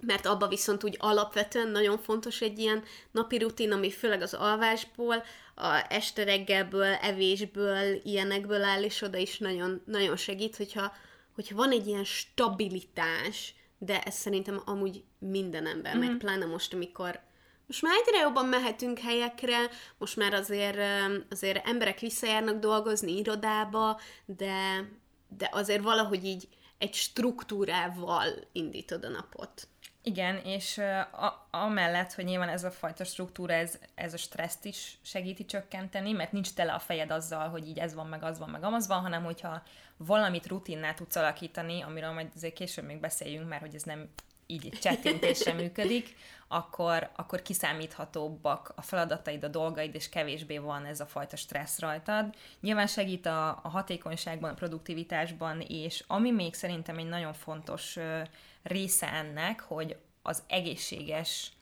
mert 0.00 0.26
abba 0.26 0.48
viszont 0.48 0.84
úgy 0.84 0.96
alapvetően 0.98 1.68
nagyon 1.68 1.98
fontos 1.98 2.40
egy 2.40 2.58
ilyen 2.58 2.82
napi 3.10 3.38
rutin, 3.38 3.72
ami 3.72 3.90
főleg 3.90 4.22
az 4.22 4.34
alvásból, 4.34 5.24
a 5.54 5.86
este 5.88 6.24
reggelből, 6.24 6.92
evésből, 6.92 8.00
ilyenekből 8.02 8.62
áll, 8.62 8.82
és 8.82 9.02
oda 9.02 9.16
is 9.16 9.38
nagyon, 9.38 9.82
nagyon 9.84 10.16
segít, 10.16 10.56
hogyha, 10.56 10.92
hogyha 11.34 11.56
van 11.56 11.70
egy 11.70 11.86
ilyen 11.86 12.04
stabilitás 12.04 13.54
de 13.78 14.02
ez 14.02 14.14
szerintem 14.14 14.62
amúgy 14.64 15.04
minden 15.18 15.66
embernek, 15.66 16.10
mm. 16.10 16.18
pláne 16.18 16.44
most, 16.44 16.74
amikor 16.74 17.20
most 17.66 17.82
már 17.82 17.94
egyre 18.06 18.20
jobban 18.20 18.46
mehetünk 18.46 18.98
helyekre, 18.98 19.58
most 19.98 20.16
már 20.16 20.34
azért, 20.34 20.78
azért 21.30 21.66
emberek 21.66 21.98
visszajárnak 21.98 22.58
dolgozni 22.58 23.16
irodába, 23.18 24.00
de, 24.24 24.88
de 25.28 25.48
azért 25.52 25.82
valahogy 25.82 26.24
így 26.24 26.48
egy 26.78 26.94
struktúrával 26.94 28.26
indítod 28.52 29.04
a 29.04 29.08
napot. 29.08 29.68
Igen, 30.08 30.36
és 30.36 30.78
a, 31.12 31.46
amellett, 31.50 32.12
hogy 32.12 32.24
nyilván 32.24 32.48
ez 32.48 32.64
a 32.64 32.70
fajta 32.70 33.04
struktúra, 33.04 33.52
ez, 33.52 33.78
ez 33.94 34.12
a 34.12 34.16
stresszt 34.16 34.64
is 34.64 34.98
segíti 35.02 35.44
csökkenteni, 35.44 36.12
mert 36.12 36.32
nincs 36.32 36.52
tele 36.52 36.72
a 36.72 36.78
fejed 36.78 37.10
azzal, 37.10 37.48
hogy 37.48 37.68
így 37.68 37.78
ez 37.78 37.94
van, 37.94 38.06
meg 38.06 38.22
az 38.22 38.38
van, 38.38 38.48
meg 38.48 38.62
amaz 38.64 38.86
van, 38.86 39.00
hanem 39.00 39.24
hogyha 39.24 39.62
valamit 39.96 40.46
rutinná 40.46 40.94
tudsz 40.94 41.16
alakítani, 41.16 41.82
amiről 41.82 42.12
majd 42.12 42.28
azért 42.36 42.54
később 42.54 42.84
még 42.84 43.00
beszéljünk, 43.00 43.48
mert 43.48 43.60
hogy 43.60 43.74
ez 43.74 43.82
nem 43.82 44.08
így 44.46 44.66
egy 44.66 44.78
csettintésre 44.78 45.52
működik, 45.52 46.16
akkor, 46.48 47.10
akkor 47.16 47.42
kiszámíthatóbbak 47.42 48.72
a 48.76 48.82
feladataid, 48.82 49.44
a 49.44 49.48
dolgaid, 49.48 49.94
és 49.94 50.08
kevésbé 50.08 50.58
van 50.58 50.84
ez 50.84 51.00
a 51.00 51.06
fajta 51.06 51.36
stressz 51.36 51.78
rajtad. 51.78 52.34
Nyilván 52.60 52.86
segít 52.86 53.26
a, 53.26 53.48
a 53.62 53.68
hatékonyságban, 53.68 54.50
a 54.50 54.54
produktivitásban, 54.54 55.60
és 55.60 56.04
ami 56.06 56.30
még 56.30 56.54
szerintem 56.54 56.98
egy 56.98 57.08
nagyon 57.08 57.32
fontos 57.32 57.98
része 58.68 59.12
ennek, 59.12 59.60
hogy 59.60 59.96
az 60.22 60.42
egészséges 60.46 61.52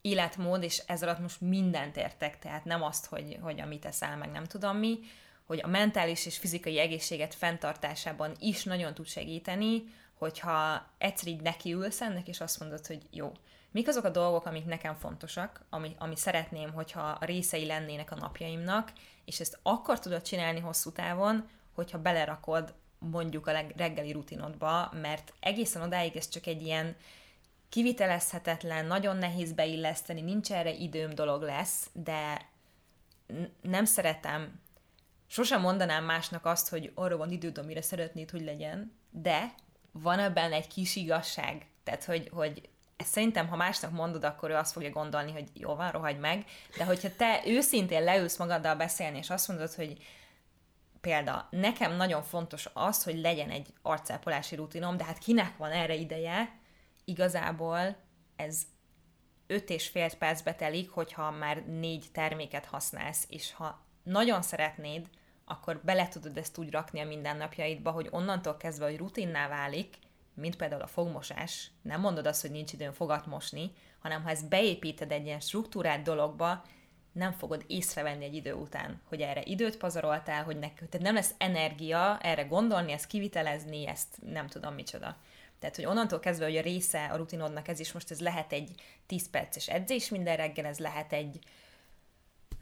életmód, 0.00 0.62
és 0.62 0.82
ez 0.86 1.02
alatt 1.02 1.18
most 1.18 1.40
mindent 1.40 1.96
értek, 1.96 2.38
tehát 2.38 2.64
nem 2.64 2.82
azt, 2.82 3.06
hogy, 3.06 3.38
hogy 3.40 3.60
amit 3.60 3.84
eszel, 3.84 4.16
meg 4.16 4.30
nem 4.30 4.44
tudom 4.44 4.76
mi, 4.76 4.98
hogy 5.44 5.60
a 5.62 5.68
mentális 5.68 6.26
és 6.26 6.38
fizikai 6.38 6.78
egészséget 6.78 7.34
fenntartásában 7.34 8.34
is 8.38 8.64
nagyon 8.64 8.94
tud 8.94 9.06
segíteni, 9.06 9.84
hogyha 10.14 10.86
egyszer 10.98 11.28
így 11.28 11.40
nekiülsz 11.40 12.00
ennek, 12.00 12.28
és 12.28 12.40
azt 12.40 12.60
mondod, 12.60 12.86
hogy 12.86 13.02
jó, 13.10 13.32
mik 13.70 13.88
azok 13.88 14.04
a 14.04 14.10
dolgok, 14.10 14.46
amik 14.46 14.64
nekem 14.64 14.94
fontosak, 14.94 15.64
ami, 15.70 15.94
ami 15.98 16.16
szeretném, 16.16 16.72
hogyha 16.72 17.18
részei 17.20 17.66
lennének 17.66 18.10
a 18.10 18.14
napjaimnak, 18.16 18.92
és 19.24 19.40
ezt 19.40 19.58
akkor 19.62 19.98
tudod 19.98 20.22
csinálni 20.22 20.60
hosszú 20.60 20.92
távon, 20.92 21.48
hogyha 21.74 21.98
belerakod 21.98 22.74
mondjuk 23.10 23.46
a 23.46 23.52
reggeli 23.76 24.12
rutinodba, 24.12 24.92
mert 25.00 25.32
egészen 25.40 25.82
odáig 25.82 26.16
ez 26.16 26.28
csak 26.28 26.46
egy 26.46 26.62
ilyen 26.62 26.96
kivitelezhetetlen, 27.68 28.86
nagyon 28.86 29.16
nehéz 29.16 29.52
beilleszteni, 29.52 30.20
nincs 30.20 30.52
erre 30.52 30.72
időm 30.72 31.14
dolog 31.14 31.42
lesz, 31.42 31.88
de 31.92 32.48
nem 33.60 33.84
szeretem, 33.84 34.60
sosem 35.26 35.60
mondanám 35.60 36.04
másnak 36.04 36.46
azt, 36.46 36.68
hogy 36.68 36.92
arra 36.94 37.16
van 37.16 37.30
időd, 37.30 37.58
amire 37.58 37.82
szeretnéd, 37.82 38.30
hogy 38.30 38.42
legyen, 38.44 38.92
de 39.10 39.54
van 39.92 40.18
ebben 40.18 40.52
egy 40.52 40.66
kis 40.66 40.96
igazság. 40.96 41.66
Tehát, 41.84 42.04
hogy, 42.04 42.30
hogy 42.32 42.68
ezt 42.96 43.10
szerintem, 43.12 43.48
ha 43.48 43.56
másnak 43.56 43.90
mondod, 43.90 44.24
akkor 44.24 44.50
ő 44.50 44.54
azt 44.54 44.72
fogja 44.72 44.90
gondolni, 44.90 45.32
hogy 45.32 45.48
jó 45.54 45.74
van, 45.74 45.90
rohagy 45.90 46.18
meg, 46.18 46.44
de 46.76 46.84
hogyha 46.84 47.08
te 47.16 47.42
őszintén 47.46 48.04
leülsz 48.04 48.36
magaddal 48.36 48.74
beszélni, 48.74 49.18
és 49.18 49.30
azt 49.30 49.48
mondod, 49.48 49.72
hogy 49.72 49.96
példa, 51.04 51.48
nekem 51.50 51.96
nagyon 51.96 52.22
fontos 52.22 52.68
az, 52.72 53.02
hogy 53.04 53.20
legyen 53.20 53.50
egy 53.50 53.72
arcápolási 53.82 54.54
rutinom, 54.54 54.96
de 54.96 55.04
hát 55.04 55.18
kinek 55.18 55.56
van 55.56 55.70
erre 55.70 55.94
ideje, 55.94 56.58
igazából 57.04 57.96
ez 58.36 58.62
öt 59.46 59.70
és 59.70 59.88
fél 59.88 60.14
percbe 60.18 60.54
telik, 60.54 60.90
hogyha 60.90 61.30
már 61.30 61.66
négy 61.66 62.06
terméket 62.12 62.64
használsz, 62.64 63.26
és 63.28 63.52
ha 63.52 63.86
nagyon 64.02 64.42
szeretnéd, 64.42 65.08
akkor 65.44 65.80
bele 65.84 66.08
tudod 66.08 66.36
ezt 66.36 66.58
úgy 66.58 66.70
rakni 66.70 67.00
a 67.00 67.06
mindennapjaidba, 67.06 67.90
hogy 67.90 68.08
onnantól 68.10 68.56
kezdve, 68.56 68.84
hogy 68.84 68.96
rutinná 68.96 69.48
válik, 69.48 69.98
mint 70.34 70.56
például 70.56 70.82
a 70.82 70.86
fogmosás, 70.86 71.70
nem 71.82 72.00
mondod 72.00 72.26
azt, 72.26 72.40
hogy 72.40 72.50
nincs 72.50 72.72
időn 72.72 72.92
fogat 72.92 73.26
mosni, 73.26 73.72
hanem 73.98 74.22
ha 74.22 74.30
ezt 74.30 74.48
beépíted 74.48 75.12
egy 75.12 75.24
ilyen 75.24 75.40
struktúrát 75.40 76.02
dologba, 76.02 76.64
nem 77.14 77.32
fogod 77.32 77.64
észrevenni 77.66 78.24
egy 78.24 78.34
idő 78.34 78.52
után, 78.52 79.00
hogy 79.08 79.20
erre 79.20 79.42
időt 79.44 79.76
pazaroltál, 79.76 80.44
hogy 80.44 80.58
nek, 80.58 80.74
tehát 80.74 81.00
nem 81.06 81.14
lesz 81.14 81.34
energia 81.38 82.18
erre 82.22 82.42
gondolni, 82.42 82.92
ezt 82.92 83.06
kivitelezni, 83.06 83.86
ezt 83.86 84.18
nem 84.32 84.46
tudom 84.46 84.74
micsoda. 84.74 85.16
Tehát, 85.58 85.76
hogy 85.76 85.84
onnantól 85.84 86.20
kezdve, 86.20 86.44
hogy 86.44 86.56
a 86.56 86.62
része 86.62 87.04
a 87.04 87.16
rutinodnak 87.16 87.68
ez 87.68 87.80
is 87.80 87.92
most, 87.92 88.10
ez 88.10 88.20
lehet 88.20 88.52
egy 88.52 88.70
10 89.06 89.30
perces 89.30 89.68
edzés 89.68 90.08
minden 90.08 90.36
reggel, 90.36 90.64
ez 90.64 90.78
lehet 90.78 91.12
egy 91.12 91.38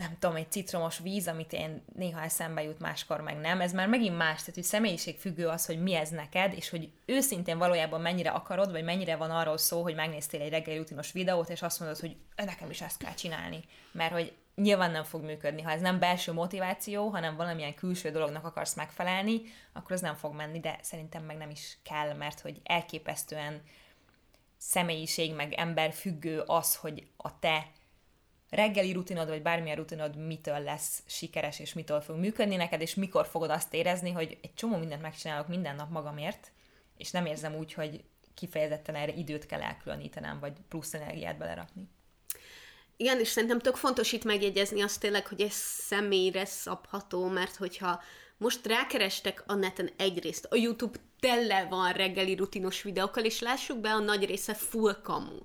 nem 0.02 0.16
tudom, 0.18 0.36
egy 0.36 0.50
citromos 0.50 0.98
víz, 0.98 1.28
amit 1.28 1.52
én 1.52 1.84
néha 1.94 2.22
eszembe 2.22 2.62
jut, 2.62 2.78
máskor 2.78 3.20
meg 3.20 3.36
nem. 3.36 3.60
Ez 3.60 3.72
már 3.72 3.88
megint 3.88 4.16
más, 4.16 4.38
tehát 4.38 4.54
hogy 4.54 4.64
személyiség 4.64 5.18
függő 5.18 5.48
az, 5.48 5.66
hogy 5.66 5.82
mi 5.82 5.94
ez 5.94 6.08
neked, 6.08 6.52
és 6.52 6.70
hogy 6.70 6.92
őszintén 7.04 7.58
valójában 7.58 8.00
mennyire 8.00 8.30
akarod, 8.30 8.70
vagy 8.70 8.84
mennyire 8.84 9.16
van 9.16 9.30
arról 9.30 9.58
szó, 9.58 9.82
hogy 9.82 9.94
megnéztél 9.94 10.40
egy 10.40 10.50
reggeli 10.50 10.78
rutinos 10.78 11.12
videót, 11.12 11.48
és 11.48 11.62
azt 11.62 11.80
mondod, 11.80 11.98
hogy 11.98 12.16
nekem 12.36 12.70
is 12.70 12.80
ezt 12.80 12.98
kell 12.98 13.14
csinálni. 13.14 13.60
Mert 13.92 14.12
hogy 14.12 14.32
nyilván 14.54 14.90
nem 14.90 15.04
fog 15.04 15.22
működni. 15.22 15.62
Ha 15.62 15.70
ez 15.70 15.80
nem 15.80 15.98
belső 15.98 16.32
motiváció, 16.32 17.08
hanem 17.08 17.36
valamilyen 17.36 17.74
külső 17.74 18.10
dolognak 18.10 18.44
akarsz 18.44 18.74
megfelelni, 18.74 19.40
akkor 19.72 19.92
az 19.92 20.00
nem 20.00 20.14
fog 20.14 20.34
menni, 20.34 20.60
de 20.60 20.78
szerintem 20.82 21.24
meg 21.24 21.36
nem 21.36 21.50
is 21.50 21.78
kell, 21.82 22.14
mert 22.14 22.40
hogy 22.40 22.60
elképesztően 22.64 23.62
személyiség, 24.58 25.34
meg 25.34 25.52
ember 25.52 25.92
függő 25.92 26.40
az, 26.40 26.76
hogy 26.76 27.06
a 27.16 27.38
te 27.38 27.66
reggeli 28.52 28.92
rutinod, 28.92 29.28
vagy 29.28 29.42
bármilyen 29.42 29.76
rutinod 29.76 30.16
mitől 30.16 30.60
lesz 30.60 31.02
sikeres, 31.06 31.58
és 31.58 31.72
mitől 31.72 32.00
fog 32.00 32.16
működni 32.16 32.56
neked, 32.56 32.80
és 32.80 32.94
mikor 32.94 33.26
fogod 33.26 33.50
azt 33.50 33.74
érezni, 33.74 34.10
hogy 34.10 34.38
egy 34.42 34.54
csomó 34.54 34.76
mindent 34.76 35.02
megcsinálok 35.02 35.48
minden 35.48 35.76
nap 35.76 35.90
magamért, 35.90 36.52
és 36.96 37.10
nem 37.10 37.26
érzem 37.26 37.54
úgy, 37.54 37.72
hogy 37.72 38.04
kifejezetten 38.34 38.94
erre 38.94 39.12
időt 39.12 39.46
kell 39.46 39.62
elkülönítenem, 39.62 40.40
vagy 40.40 40.52
plusz 40.68 40.94
energiát 40.94 41.38
belerakni. 41.38 41.88
Igen, 42.96 43.20
és 43.20 43.28
szerintem 43.28 43.58
tök 43.58 43.76
fontos 43.76 44.12
itt 44.12 44.24
megjegyezni 44.24 44.82
azt 44.82 45.00
tényleg, 45.00 45.26
hogy 45.26 45.40
ez 45.40 45.52
személyre 45.52 46.44
szabható, 46.44 47.26
mert 47.26 47.56
hogyha 47.56 48.02
most 48.36 48.66
rákerestek 48.66 49.44
a 49.46 49.54
neten 49.54 49.90
egyrészt, 49.96 50.46
a 50.50 50.56
YouTube 50.56 50.98
tele 51.20 51.66
van 51.70 51.92
reggeli 51.92 52.34
rutinos 52.34 52.82
videókkal, 52.82 53.24
és 53.24 53.40
lássuk 53.40 53.78
be, 53.78 53.90
a 53.90 53.98
nagy 53.98 54.24
része 54.24 54.54
full 54.54 55.00
kamu 55.02 55.38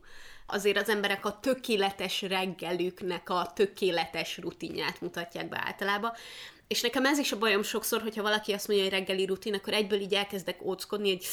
azért 0.48 0.78
az 0.78 0.90
emberek 0.90 1.26
a 1.26 1.40
tökéletes 1.40 2.22
reggelüknek 2.22 3.30
a 3.30 3.52
tökéletes 3.56 4.38
rutinját 4.38 5.02
mutatják 5.02 5.50
be 5.50 5.62
általában. 5.66 6.12
És 6.68 6.82
nekem 6.82 7.06
ez 7.06 7.18
is 7.18 7.32
a 7.32 7.38
bajom 7.38 7.64
sokszor, 7.64 8.02
hogyha 8.02 8.22
valaki 8.22 8.52
azt 8.54 8.68
mondja, 8.68 8.86
hogy 8.86 8.96
reggeli 8.96 9.26
rutin, 9.26 9.54
akkor 9.54 9.74
egyből 9.74 10.00
így 10.00 10.14
elkezdek 10.14 10.66
óckodni, 10.66 11.10
hogy 11.10 11.26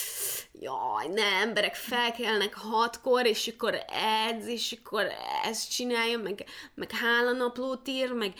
jaj, 0.60 1.06
ne, 1.06 1.22
emberek 1.22 1.74
felkelnek 1.74 2.54
hatkor, 2.54 3.26
és 3.26 3.48
akkor 3.48 3.84
edz, 4.28 4.46
és 4.46 4.76
akkor 4.78 5.06
ezt 5.44 5.70
csinálja, 5.70 6.18
meg, 6.18 6.44
meg 6.74 6.90
hálanaplót 6.90 7.88
ír, 7.88 8.12
meg 8.12 8.32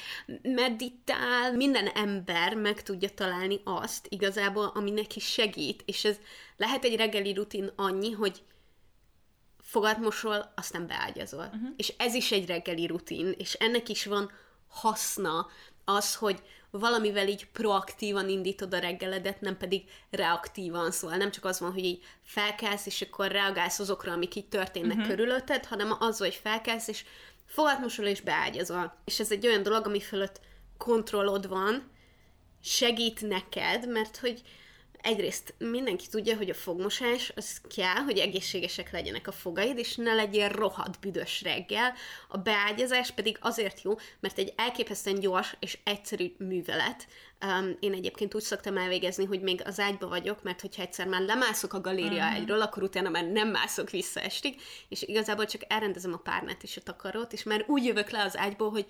meditál. 0.43 1.53
Minden 1.53 1.87
ember 1.87 2.55
meg 2.55 2.83
tudja 2.83 3.09
találni 3.09 3.61
azt 3.65 4.07
igazából, 4.09 4.73
ami 4.75 4.91
neki 4.91 5.21
segít, 5.21 5.83
és 5.87 6.05
ez 6.05 6.17
lehet 6.57 6.85
egy 6.85 6.97
reggeli 6.97 7.33
rutin 7.33 7.73
annyi, 7.77 8.11
hogy 8.11 8.43
fogatmosol, 9.75 10.53
aztán 10.57 10.87
beágyazol. 10.87 11.45
Uh-huh. 11.45 11.69
És 11.77 11.95
ez 11.97 12.15
is 12.15 12.33
egy 12.33 12.47
reggeli 12.47 12.87
rutin, 12.87 13.35
és 13.39 13.53
ennek 13.53 13.89
is 13.89 14.05
van 14.05 14.31
haszna 14.69 15.47
az, 15.85 16.15
hogy 16.15 16.43
valamivel 16.71 17.29
így 17.29 17.47
proaktívan 17.51 18.29
indítod 18.29 18.75
a 18.75 18.79
reggeledet, 18.79 19.41
nem 19.41 19.57
pedig 19.57 19.83
reaktívan, 20.11 20.91
szóval 20.91 21.17
nem 21.17 21.31
csak 21.31 21.45
az 21.45 21.61
van, 21.61 21.73
hogy 21.73 21.85
így 21.85 22.03
felkelsz, 22.23 22.87
és 22.87 23.03
akkor 23.03 23.31
reagálsz 23.31 23.79
azokra, 23.79 24.13
amik 24.13 24.35
így 24.35 24.49
történnek 24.49 24.97
uh-huh. 24.97 25.07
körülötted, 25.07 25.65
hanem 25.65 25.97
az, 25.99 26.19
hogy 26.19 26.35
felkelsz, 26.35 26.89
és 26.89 27.05
fogatmosol 27.47 28.07
és 28.07 28.21
beágyazol. 28.21 28.97
És 29.05 29.21
ez 29.21 29.31
egy 29.31 29.47
olyan 29.47 29.63
dolog, 29.63 29.87
ami 29.87 30.01
fölött 30.01 30.41
kontrollod 30.79 31.49
van, 31.49 31.91
segít 32.63 33.29
neked, 33.29 33.89
mert 33.89 34.17
hogy 34.17 34.43
egyrészt 35.05 35.55
mindenki 35.59 36.07
tudja, 36.11 36.37
hogy 36.37 36.51
a 36.51 36.55
fogmosás 36.55 37.33
az 37.37 37.61
kell, 37.75 38.03
hogy 38.05 38.19
egészségesek 38.19 38.93
legyenek 38.93 39.27
a 39.27 39.33
fogaid, 39.33 39.79
és 39.79 39.97
ne 39.97 40.15
legyél 40.15 40.49
rohadt 40.49 41.01
büdös 41.01 41.43
reggel. 41.43 41.93
A 42.29 42.39
beágyazás 42.39 43.11
pedig 43.11 43.37
azért 43.41 43.83
jó, 43.83 43.95
mert 44.21 44.39
egy 44.39 44.53
elképesztően 44.57 45.21
gyors 45.21 45.57
és 45.59 45.79
egyszerű 45.85 46.35
művelet. 46.39 47.07
Um, 47.47 47.77
én 47.81 47.93
egyébként 47.93 48.35
úgy 48.35 48.43
szoktam 48.43 48.77
elvégezni, 48.77 49.25
hogy 49.25 49.41
még 49.41 49.63
az 49.65 49.81
ágyba 49.81 50.09
vagyok, 50.09 50.43
mert 50.43 50.61
hogyha 50.61 50.83
egyszer 50.83 51.07
már 51.07 51.21
lemászok 51.21 51.73
a 51.73 51.81
galéria 51.81 52.25
uh-huh. 52.25 52.35
ágyról, 52.35 52.61
akkor 52.61 52.83
utána 52.83 53.11
már 53.11 53.25
nem 53.25 53.49
mászok 53.49 53.91
vissza 53.91 54.21
estig, 54.21 54.61
és 54.89 55.03
igazából 55.03 55.47
csak 55.47 55.63
elrendezem 55.69 56.13
a 56.13 56.17
párnát 56.17 56.63
és 56.63 56.77
a 56.77 56.83
takarót, 56.83 57.33
és 57.33 57.43
már 57.43 57.65
úgy 57.69 57.85
jövök 57.85 58.11
le 58.11 58.23
az 58.23 58.37
ágyból, 58.37 58.71
hogy 58.71 58.87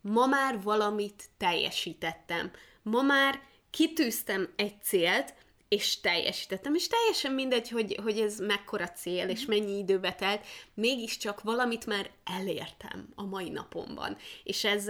ma 0.00 0.26
már 0.26 0.62
valamit 0.62 1.24
teljesítettem. 1.36 2.50
Ma 2.82 3.02
már 3.02 3.40
kitűztem 3.70 4.48
egy 4.56 4.82
célt, 4.82 5.34
és 5.68 6.00
teljesítettem, 6.00 6.74
és 6.74 6.86
teljesen 6.86 7.32
mindegy, 7.32 7.68
hogy, 7.68 7.98
hogy 8.02 8.20
ez 8.20 8.38
mekkora 8.38 8.88
cél, 8.88 9.28
és 9.28 9.40
mhm. 9.40 9.50
mennyi 9.50 9.78
időbe 9.78 10.12
telt, 10.12 10.46
mégiscsak 10.74 11.42
valamit 11.42 11.86
már 11.86 12.10
elértem 12.24 13.08
a 13.14 13.24
mai 13.24 13.48
napomban. 13.48 14.16
És 14.44 14.64
ez, 14.64 14.88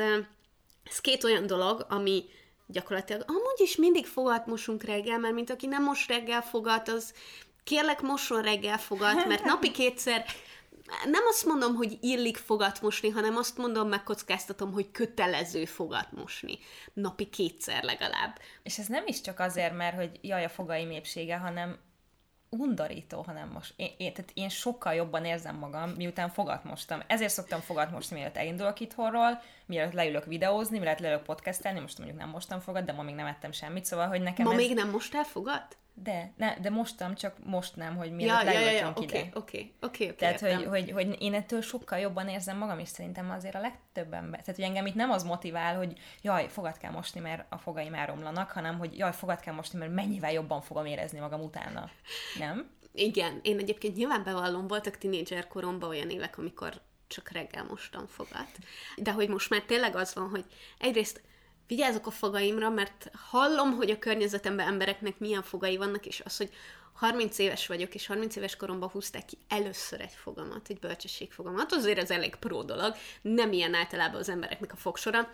ez 0.85 1.01
két 1.01 1.25
olyan 1.25 1.47
dolog, 1.47 1.87
ami 1.89 2.25
gyakorlatilag 2.67 3.25
amúgy 3.27 3.61
is 3.61 3.77
mindig 3.77 4.07
fogat 4.07 4.47
mosunk 4.47 4.83
reggel, 4.83 5.19
mert 5.19 5.35
mint 5.35 5.51
aki 5.51 5.67
nem 5.67 5.83
most 5.83 6.09
reggel 6.09 6.43
fogat, 6.43 6.89
az 6.89 7.13
kérlek 7.65 8.01
mosson 8.01 8.43
reggel 8.43 8.79
fogat, 8.79 9.27
mert 9.27 9.45
napi 9.45 9.71
kétszer 9.71 10.25
nem 11.05 11.23
azt 11.29 11.45
mondom, 11.45 11.75
hogy 11.75 11.99
illik 12.01 12.37
fogat 12.37 12.81
mosni, 12.81 13.09
hanem 13.09 13.37
azt 13.37 13.57
mondom, 13.57 13.89
megkockáztatom, 13.89 14.73
hogy 14.73 14.91
kötelező 14.91 15.65
fogat 15.65 16.13
mosni. 16.13 16.59
Napi 16.93 17.29
kétszer 17.29 17.83
legalább. 17.83 18.39
És 18.63 18.79
ez 18.79 18.87
nem 18.87 19.07
is 19.07 19.21
csak 19.21 19.41
azért, 19.41 19.77
mert 19.77 19.97
hogy 19.97 20.19
jaj, 20.23 20.45
a 20.45 20.49
fogaim 20.49 20.91
épsége, 20.91 21.37
hanem 21.37 21.79
undorító, 22.51 23.23
hanem 23.23 23.49
most 23.49 23.73
én, 23.77 23.91
én, 23.99 24.13
tehát 24.13 24.31
én 24.35 24.49
sokkal 24.49 24.95
jobban 24.95 25.25
érzem 25.25 25.57
magam, 25.57 25.91
miután 25.91 26.29
fogat 26.29 26.65
mostam. 26.65 27.03
Ezért 27.07 27.33
szoktam 27.33 27.61
fogat 27.61 27.91
mosni, 27.91 28.17
mielőtt 28.17 28.37
elindulok 28.37 28.81
itthonról, 28.81 29.43
mielőtt 29.67 29.93
leülök 29.93 30.25
videózni, 30.25 30.79
mielőtt 30.79 30.99
leülök 30.99 31.23
podcastelni, 31.23 31.81
most 31.81 31.99
mondjuk 31.99 32.19
nem 32.19 32.29
mostam 32.29 32.61
fogat, 32.61 32.85
de 32.85 32.93
ma 32.93 33.03
még 33.03 33.15
nem 33.15 33.27
ettem 33.27 33.53
semmit, 33.53 33.85
szóval, 33.85 34.07
hogy 34.09 34.21
nekem 34.21 34.47
Ma 34.47 34.53
ez... 34.53 34.59
még 34.59 34.75
nem 34.75 34.91
mostál 34.91 35.25
fogat? 35.25 35.77
De, 36.03 36.33
ne, 36.37 36.55
de 36.61 36.71
mostam, 36.71 37.15
csak 37.15 37.37
most 37.45 37.77
nem, 37.77 37.97
hogy 37.97 38.13
mielőtt 38.13 38.43
Ja, 38.43 38.51
ja, 38.53 38.61
ja, 38.61 38.71
ja, 38.71 38.93
ide. 39.01 39.19
oké, 39.19 39.31
oké, 39.35 39.73
oké, 39.81 40.11
Tehát, 40.11 40.41
hogy, 40.41 40.65
hogy, 40.65 40.91
hogy 40.91 41.17
én 41.23 41.35
ettől 41.35 41.61
sokkal 41.61 41.99
jobban 41.99 42.29
érzem 42.29 42.59
magam, 42.59 42.79
és 42.79 42.89
szerintem 42.89 43.31
azért 43.31 43.55
a 43.55 43.61
legtöbb 43.61 44.13
ember. 44.13 44.41
Tehát, 44.41 44.57
hogy 44.57 44.65
engem 44.65 44.87
itt 44.87 44.95
nem 44.95 45.11
az 45.11 45.23
motivál, 45.23 45.77
hogy 45.77 45.99
jaj, 46.23 46.49
fogat 46.49 46.77
kell 46.77 46.91
mosni, 46.91 47.21
mert 47.21 47.45
a 47.49 47.59
fogaim 47.59 47.95
elromlanak, 47.95 48.51
hanem 48.51 48.79
hogy 48.79 48.99
jaj, 48.99 49.13
fogat 49.13 49.41
kell 49.41 49.55
mosni, 49.55 49.79
mert 49.79 49.95
mennyivel 49.95 50.33
jobban 50.33 50.61
fogom 50.61 50.87
érezni 50.87 51.19
magam 51.19 51.41
utána. 51.41 51.91
Nem? 52.39 52.71
Igen, 52.93 53.41
én 53.43 53.59
egyébként 53.59 53.97
nyilván 53.97 54.23
bevallom, 54.25 54.67
voltak 54.67 54.99
tinédzser 54.99 55.47
koromban 55.47 55.89
olyan 55.89 56.11
évek, 56.11 56.39
amikor 56.39 56.81
csak 57.07 57.31
reggel 57.31 57.65
mostam 57.65 58.07
fogat. 58.07 58.51
De 58.97 59.13
hogy 59.13 59.29
most 59.29 59.51
már 59.51 59.63
tényleg 59.63 59.97
az 59.97 60.15
van, 60.15 60.29
hogy 60.29 60.45
egyrészt 60.79 61.23
vigyázok 61.69 62.07
a 62.07 62.11
fogaimra, 62.11 62.71
mert 62.71 63.11
hallom, 63.31 63.73
hogy 63.73 63.91
a 63.91 63.99
környezetemben 63.99 64.67
embereknek 64.67 65.19
milyen 65.19 65.43
fogai 65.43 65.77
vannak, 65.77 66.07
és 66.07 66.23
az, 66.25 66.37
hogy 66.37 66.51
30 66.93 67.39
éves 67.39 67.67
vagyok, 67.67 67.95
és 67.95 68.07
30 68.07 68.37
éves 68.37 68.57
koromban 68.57 68.89
húzták 68.89 69.25
ki 69.25 69.39
először 69.49 70.01
egy 70.01 70.13
fogamat, 70.13 70.69
egy 70.69 70.79
bölcsességfogamat, 70.79 71.73
azért 71.73 71.99
ez 71.99 72.11
elég 72.11 72.35
pró 72.35 72.63
dolog, 72.63 72.95
nem 73.23 73.53
ilyen 73.53 73.75
általában 73.75 74.21
az 74.21 74.29
embereknek 74.29 74.73
a 74.73 74.77
fogsora, 74.77 75.31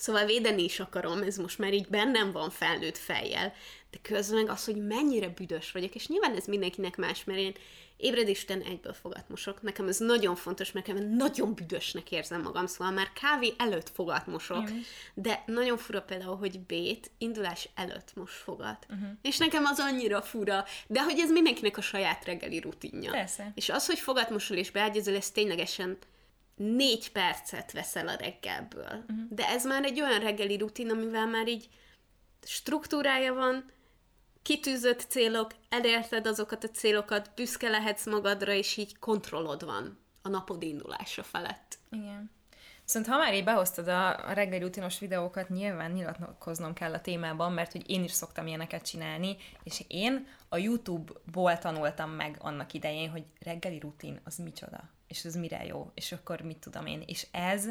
Szóval 0.00 0.24
védeni 0.24 0.64
is 0.64 0.80
akarom, 0.80 1.22
ez 1.22 1.36
most 1.36 1.58
már 1.58 1.72
így 1.72 1.88
bennem 1.88 2.32
van 2.32 2.50
felnőtt 2.50 2.98
fejjel, 2.98 3.52
de 3.90 3.98
közben 4.02 4.42
meg 4.42 4.50
az, 4.50 4.64
hogy 4.64 4.86
mennyire 4.86 5.28
büdös 5.28 5.72
vagyok, 5.72 5.94
és 5.94 6.06
nyilván 6.06 6.36
ez 6.36 6.44
mindenkinek 6.44 6.96
más, 6.96 7.24
mert 7.24 7.38
én 7.38 7.54
ébredisten 7.96 8.62
egyből 8.62 8.92
fogat 8.92 9.28
mosok. 9.28 9.62
Nekem 9.62 9.88
ez 9.88 9.98
nagyon 9.98 10.36
fontos, 10.36 10.72
mert 10.72 10.86
nekem 10.86 11.08
nagyon 11.08 11.54
büdösnek 11.54 12.12
érzem 12.12 12.42
magam, 12.42 12.66
szóval 12.66 12.92
már 12.92 13.12
kávé 13.12 13.54
előtt 13.58 13.90
fogat 13.94 14.26
mosok, 14.26 14.70
de 15.14 15.42
nagyon 15.46 15.76
fura 15.76 16.02
például, 16.02 16.36
hogy 16.36 16.60
Bét 16.60 17.10
indulás 17.18 17.68
előtt 17.74 18.14
most 18.14 18.34
fogat. 18.34 18.86
Uh-huh. 18.90 19.08
És 19.22 19.38
nekem 19.38 19.64
az 19.64 19.78
annyira 19.78 20.22
fura, 20.22 20.64
de 20.86 21.02
hogy 21.02 21.18
ez 21.18 21.30
mindenkinek 21.30 21.76
a 21.76 21.80
saját 21.80 22.24
reggeli 22.24 22.60
rutinja. 22.60 23.10
Persze. 23.10 23.52
És 23.54 23.68
az, 23.68 23.86
hogy 23.86 23.98
fogat 23.98 24.30
mosol 24.30 24.56
és 24.56 24.70
beágyazol, 24.70 25.14
ez 25.14 25.30
ténylegesen 25.30 25.98
négy 26.60 27.12
percet 27.12 27.72
veszel 27.72 28.08
a 28.08 28.14
reggelből. 28.14 29.04
Uh-huh. 29.08 29.28
De 29.28 29.48
ez 29.48 29.66
már 29.66 29.84
egy 29.84 30.00
olyan 30.00 30.20
reggeli 30.20 30.56
rutin, 30.56 30.90
amivel 30.90 31.26
már 31.26 31.48
így 31.48 31.68
struktúrája 32.42 33.34
van, 33.34 33.70
kitűzött 34.42 35.00
célok, 35.08 35.50
elérted 35.68 36.26
azokat 36.26 36.64
a 36.64 36.68
célokat, 36.68 37.30
büszke 37.34 37.68
lehetsz 37.68 38.06
magadra, 38.06 38.52
és 38.52 38.76
így 38.76 38.98
kontrollod 38.98 39.64
van 39.64 39.98
a 40.22 40.28
napod 40.28 40.62
indulása 40.62 41.22
felett. 41.22 41.78
Igen. 41.90 42.30
Viszont 42.84 43.06
ha 43.06 43.16
már 43.16 43.34
így 43.34 43.44
behoztad 43.44 43.88
a, 43.88 44.32
reggeli 44.32 44.62
rutinos 44.62 44.98
videókat, 44.98 45.48
nyilván 45.48 45.90
nyilatkoznom 45.90 46.72
kell 46.72 46.92
a 46.92 47.00
témában, 47.00 47.52
mert 47.52 47.72
hogy 47.72 47.90
én 47.90 48.04
is 48.04 48.12
szoktam 48.12 48.46
ilyeneket 48.46 48.88
csinálni, 48.88 49.36
és 49.62 49.84
én 49.88 50.26
a 50.48 50.56
YouTube-ból 50.56 51.58
tanultam 51.58 52.10
meg 52.10 52.36
annak 52.38 52.72
idején, 52.72 53.10
hogy 53.10 53.24
reggeli 53.40 53.78
rutin 53.78 54.20
az 54.24 54.36
micsoda, 54.36 54.90
és 55.10 55.24
ez 55.24 55.34
mire 55.34 55.64
jó, 55.64 55.90
és 55.94 56.12
akkor 56.12 56.40
mit 56.40 56.58
tudom 56.58 56.86
én. 56.86 57.02
És 57.06 57.26
ez 57.30 57.68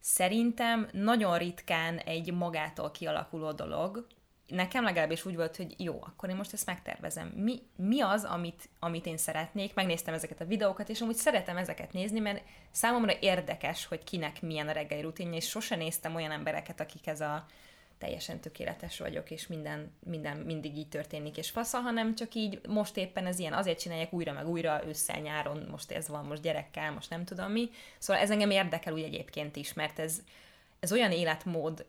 szerintem 0.00 0.88
nagyon 0.92 1.38
ritkán 1.38 1.98
egy 1.98 2.32
magától 2.32 2.90
kialakuló 2.90 3.52
dolog, 3.52 4.06
nekem 4.46 4.84
legalábbis 4.84 5.24
úgy 5.24 5.36
volt, 5.36 5.56
hogy 5.56 5.74
jó, 5.76 5.98
akkor 6.00 6.28
én 6.28 6.36
most 6.36 6.52
ezt 6.52 6.66
megtervezem. 6.66 7.28
Mi, 7.28 7.62
mi 7.76 8.00
az, 8.00 8.24
amit, 8.24 8.68
amit 8.78 9.06
én 9.06 9.16
szeretnék? 9.16 9.74
Megnéztem 9.74 10.14
ezeket 10.14 10.40
a 10.40 10.44
videókat, 10.44 10.88
és 10.88 11.00
amúgy 11.00 11.14
szeretem 11.14 11.56
ezeket 11.56 11.92
nézni, 11.92 12.20
mert 12.20 12.42
számomra 12.70 13.12
érdekes, 13.20 13.86
hogy 13.86 14.04
kinek 14.04 14.42
milyen 14.42 14.68
a 14.68 14.72
reggeli 14.72 15.02
rutinja, 15.02 15.36
és 15.36 15.48
sose 15.48 15.76
néztem 15.76 16.14
olyan 16.14 16.30
embereket, 16.30 16.80
akik 16.80 17.06
ez 17.06 17.20
a 17.20 17.46
teljesen 17.98 18.40
tökéletes 18.40 18.98
vagyok, 18.98 19.30
és 19.30 19.46
minden, 19.46 19.92
minden 20.06 20.36
mindig 20.36 20.76
így 20.76 20.88
történik, 20.88 21.36
és 21.36 21.50
fasza, 21.50 21.78
hanem 21.78 22.14
csak 22.14 22.34
így 22.34 22.60
most 22.68 22.96
éppen 22.96 23.26
ez 23.26 23.38
ilyen, 23.38 23.52
azért 23.52 23.80
csinálják 23.80 24.12
újra, 24.12 24.32
meg 24.32 24.48
újra, 24.48 24.86
ősszel, 24.86 25.20
nyáron, 25.20 25.66
most 25.70 25.90
ez 25.90 26.08
van, 26.08 26.24
most 26.24 26.42
gyerekkel, 26.42 26.92
most 26.92 27.10
nem 27.10 27.24
tudom 27.24 27.52
mi. 27.52 27.70
Szóval 27.98 28.22
ez 28.22 28.30
engem 28.30 28.50
érdekel 28.50 28.92
úgy 28.92 29.02
egyébként 29.02 29.56
is, 29.56 29.72
mert 29.72 29.98
ez, 29.98 30.20
ez 30.80 30.92
olyan 30.92 31.12
életmód 31.12 31.86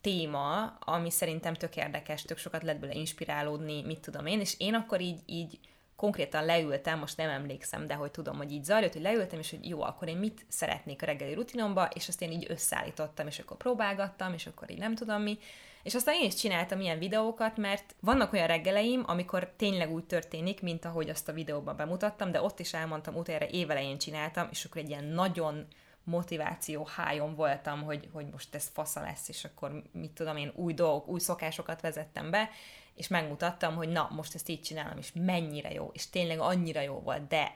téma, 0.00 0.64
ami 0.80 1.10
szerintem 1.10 1.54
tök 1.54 1.76
érdekes, 1.76 2.22
tök 2.22 2.38
sokat 2.38 2.62
lehet 2.62 2.80
bele 2.80 2.94
inspirálódni, 2.94 3.82
mit 3.82 4.00
tudom 4.00 4.26
én, 4.26 4.40
és 4.40 4.54
én 4.58 4.74
akkor 4.74 5.00
így, 5.00 5.20
így 5.26 5.58
konkrétan 6.02 6.44
leültem, 6.44 6.98
most 6.98 7.16
nem 7.16 7.28
emlékszem, 7.28 7.86
de 7.86 7.94
hogy 7.94 8.10
tudom, 8.10 8.36
hogy 8.36 8.52
így 8.52 8.64
zajlott, 8.64 8.92
hogy 8.92 9.02
leültem, 9.02 9.38
és 9.38 9.50
hogy 9.50 9.68
jó, 9.68 9.82
akkor 9.82 10.08
én 10.08 10.16
mit 10.16 10.46
szeretnék 10.48 11.02
a 11.02 11.06
reggeli 11.06 11.34
rutinomba, 11.34 11.88
és 11.94 12.08
azt 12.08 12.22
én 12.22 12.30
így 12.30 12.46
összeállítottam, 12.48 13.26
és 13.26 13.38
akkor 13.38 13.56
próbálgattam, 13.56 14.32
és 14.32 14.46
akkor 14.46 14.70
így 14.70 14.78
nem 14.78 14.94
tudom 14.94 15.22
mi. 15.22 15.38
És 15.82 15.94
aztán 15.94 16.14
én 16.14 16.26
is 16.26 16.34
csináltam 16.34 16.80
ilyen 16.80 16.98
videókat, 16.98 17.56
mert 17.56 17.94
vannak 18.00 18.32
olyan 18.32 18.46
reggeleim, 18.46 19.02
amikor 19.06 19.52
tényleg 19.56 19.92
úgy 19.92 20.04
történik, 20.04 20.62
mint 20.62 20.84
ahogy 20.84 21.08
azt 21.08 21.28
a 21.28 21.32
videóban 21.32 21.76
bemutattam, 21.76 22.30
de 22.30 22.42
ott 22.42 22.60
is 22.60 22.74
elmondtam, 22.74 23.16
utána 23.16 23.46
évelején 23.48 23.98
csináltam, 23.98 24.48
és 24.50 24.64
akkor 24.64 24.80
egy 24.80 24.88
ilyen 24.88 25.04
nagyon 25.04 25.66
motiváció 26.04 26.88
hájon 26.96 27.34
voltam, 27.34 27.82
hogy, 27.82 28.08
hogy 28.12 28.26
most 28.32 28.54
ez 28.54 28.70
fasza 28.72 29.00
lesz, 29.00 29.28
és 29.28 29.44
akkor 29.44 29.82
mit 29.92 30.10
tudom 30.10 30.36
én, 30.36 30.52
új 30.54 30.74
dolgok, 30.74 31.08
új 31.08 31.20
szokásokat 31.20 31.80
vezettem 31.80 32.30
be, 32.30 32.50
és 32.94 33.08
megmutattam, 33.08 33.74
hogy 33.74 33.88
na, 33.88 34.08
most 34.10 34.34
ezt 34.34 34.48
így 34.48 34.60
csinálom, 34.60 34.98
és 34.98 35.10
mennyire 35.14 35.72
jó, 35.72 35.90
és 35.92 36.10
tényleg 36.10 36.38
annyira 36.38 36.80
jó 36.80 37.00
volt, 37.00 37.26
de 37.26 37.54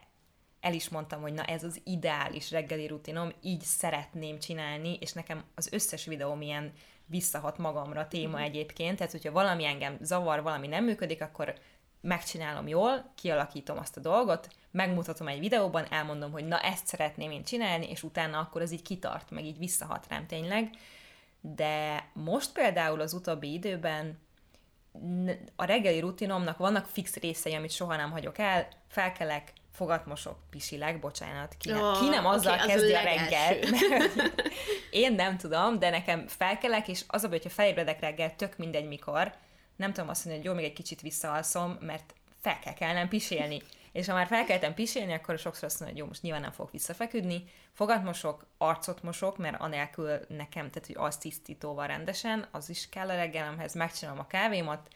el 0.61 0.75
is 0.75 0.88
mondtam, 0.88 1.20
hogy 1.20 1.33
na 1.33 1.44
ez 1.44 1.64
az 1.64 1.81
ideális 1.85 2.51
reggeli 2.51 2.87
rutinom, 2.87 3.33
így 3.42 3.61
szeretném 3.61 4.38
csinálni, 4.38 4.96
és 5.01 5.12
nekem 5.12 5.44
az 5.55 5.72
összes 5.72 6.05
videó 6.05 6.35
milyen 6.35 6.72
visszahat 7.07 7.59
magamra 7.59 8.09
téma 8.09 8.40
egyébként, 8.40 8.96
tehát 8.96 9.12
hogyha 9.12 9.33
valami 9.33 9.64
engem 9.64 9.99
zavar, 10.01 10.42
valami 10.42 10.66
nem 10.66 10.85
működik, 10.85 11.22
akkor 11.22 11.55
megcsinálom 12.01 12.68
jól, 12.68 13.12
kialakítom 13.14 13.79
azt 13.79 13.96
a 13.96 14.01
dolgot, 14.01 14.49
megmutatom 14.70 15.29
egy 15.29 15.38
videóban, 15.38 15.87
elmondom, 15.90 16.33
hogy 16.33 16.44
na 16.44 16.59
ezt 16.59 16.87
szeretném 16.87 17.31
én 17.31 17.44
csinálni, 17.44 17.90
és 17.90 18.03
utána 18.03 18.38
akkor 18.38 18.62
az 18.62 18.72
így 18.72 18.83
kitart, 18.83 19.31
meg 19.31 19.44
így 19.44 19.59
visszahat 19.59 20.07
rám 20.09 20.27
tényleg. 20.27 20.70
De 21.40 22.09
most 22.12 22.53
például 22.53 23.01
az 23.01 23.12
utóbbi 23.12 23.53
időben 23.53 24.18
a 25.57 25.65
reggeli 25.65 26.01
rutinomnak 26.01 26.59
vannak 26.59 26.87
fix 26.87 27.17
részei, 27.17 27.55
amit 27.55 27.71
soha 27.71 27.97
nem 27.97 28.11
hagyok 28.11 28.39
el, 28.39 28.69
felkelek, 28.89 29.53
fogatmosok, 29.73 30.39
pisilek, 30.51 31.01
bocsánat, 31.01 31.57
ki 31.59 31.71
nem, 31.71 31.83
Ó, 31.83 31.93
ki 31.93 32.09
nem 32.09 32.27
azzal 32.27 32.53
oké, 32.53 32.63
az 32.63 32.69
kezdi 32.69 32.93
a 32.93 32.99
a 32.99 33.03
reggel. 33.03 33.57
Én 34.91 35.13
nem 35.13 35.37
tudom, 35.37 35.79
de 35.79 35.91
nekem 35.91 36.27
felkelek, 36.27 36.89
és 36.89 37.05
az 37.07 37.25
a 37.25 37.29
baj, 37.29 37.37
hogyha 37.37 37.55
felébredek 37.55 38.01
reggel, 38.01 38.37
tök 38.37 38.57
mindegy 38.57 38.87
mikor, 38.89 39.33
nem 39.77 39.93
tudom 39.93 40.09
azt 40.09 40.25
mondani, 40.25 40.45
hogy 40.47 40.55
jó, 40.55 40.63
még 40.63 40.71
egy 40.71 40.77
kicsit 40.77 41.01
visszaalszom, 41.01 41.79
mert 41.81 42.15
fel 42.41 42.59
kell 42.59 42.75
kellene 42.75 43.09
pisélni. 43.09 43.63
És 43.97 44.07
ha 44.07 44.15
már 44.15 44.27
felkeltem 44.27 44.75
pisélni, 44.75 45.13
akkor 45.13 45.39
sokszor 45.39 45.65
azt 45.65 45.81
mondom, 45.81 45.97
hogy 45.97 46.05
jó, 46.05 46.07
most 46.07 46.23
nyilván 46.23 46.41
nem 46.41 46.53
fogok 46.53 46.73
visszafeküdni. 46.73 47.45
Fogat 47.73 48.05
mosok, 48.05 48.47
arcot 48.59 49.03
mosok, 49.03 49.39
mert 49.39 49.61
anélkül 49.61 50.19
nekem, 50.29 50.71
tehát 50.71 50.87
hogy 50.87 50.97
az 50.99 51.17
tisztítóval 51.17 51.87
rendesen, 51.87 52.47
az 52.51 52.69
is 52.69 52.89
kell 52.89 53.09
a 53.09 53.15
reggelemhez, 53.15 53.75
megcsinálom 53.75 54.21
a 54.21 54.27
kávémat, 54.27 54.89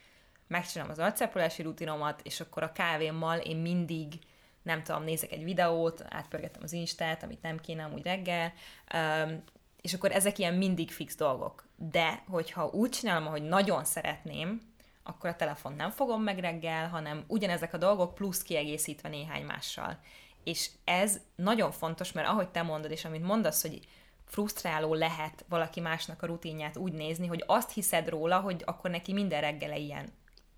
megcsinálom 0.46 0.92
az 0.92 0.98
arcápolási 0.98 1.62
rutinomat, 1.62 2.20
és 2.24 2.40
akkor 2.40 2.62
a 2.62 2.72
kávémmal 2.72 3.38
én 3.38 3.56
mindig 3.56 4.18
nem 4.62 4.82
tudom, 4.82 5.02
nézek 5.02 5.32
egy 5.32 5.44
videót, 5.44 6.04
átpörgetem 6.08 6.62
az 6.62 6.72
Instát, 6.72 7.22
amit 7.22 7.42
nem 7.42 7.60
kéne 7.60 7.84
amúgy 7.84 8.02
reggel, 8.02 8.52
um, 8.94 9.42
és 9.80 9.94
akkor 9.94 10.12
ezek 10.12 10.38
ilyen 10.38 10.54
mindig 10.54 10.90
fix 10.90 11.16
dolgok. 11.16 11.68
De, 11.76 12.22
hogyha 12.28 12.70
úgy 12.72 12.90
csinálom, 12.90 13.26
ahogy 13.26 13.42
nagyon 13.42 13.84
szeretném, 13.84 14.69
akkor 15.10 15.30
a 15.30 15.36
telefon 15.36 15.72
nem 15.72 15.90
fogom 15.90 16.22
meg 16.22 16.38
reggel, 16.38 16.88
hanem 16.88 17.24
ugyanezek 17.26 17.74
a 17.74 17.78
dolgok 17.78 18.14
plusz 18.14 18.42
kiegészítve 18.42 19.08
néhány 19.08 19.44
mással. 19.44 19.98
És 20.44 20.70
ez 20.84 21.20
nagyon 21.34 21.70
fontos, 21.70 22.12
mert 22.12 22.28
ahogy 22.28 22.48
te 22.48 22.62
mondod, 22.62 22.90
és 22.90 23.04
amit 23.04 23.22
mondasz, 23.22 23.62
hogy 23.62 23.80
frusztráló 24.24 24.94
lehet 24.94 25.44
valaki 25.48 25.80
másnak 25.80 26.22
a 26.22 26.26
rutinját 26.26 26.76
úgy 26.76 26.92
nézni, 26.92 27.26
hogy 27.26 27.44
azt 27.46 27.72
hiszed 27.72 28.08
róla, 28.08 28.40
hogy 28.40 28.62
akkor 28.66 28.90
neki 28.90 29.12
minden 29.12 29.40
reggele 29.40 29.76
ilyen 29.76 30.12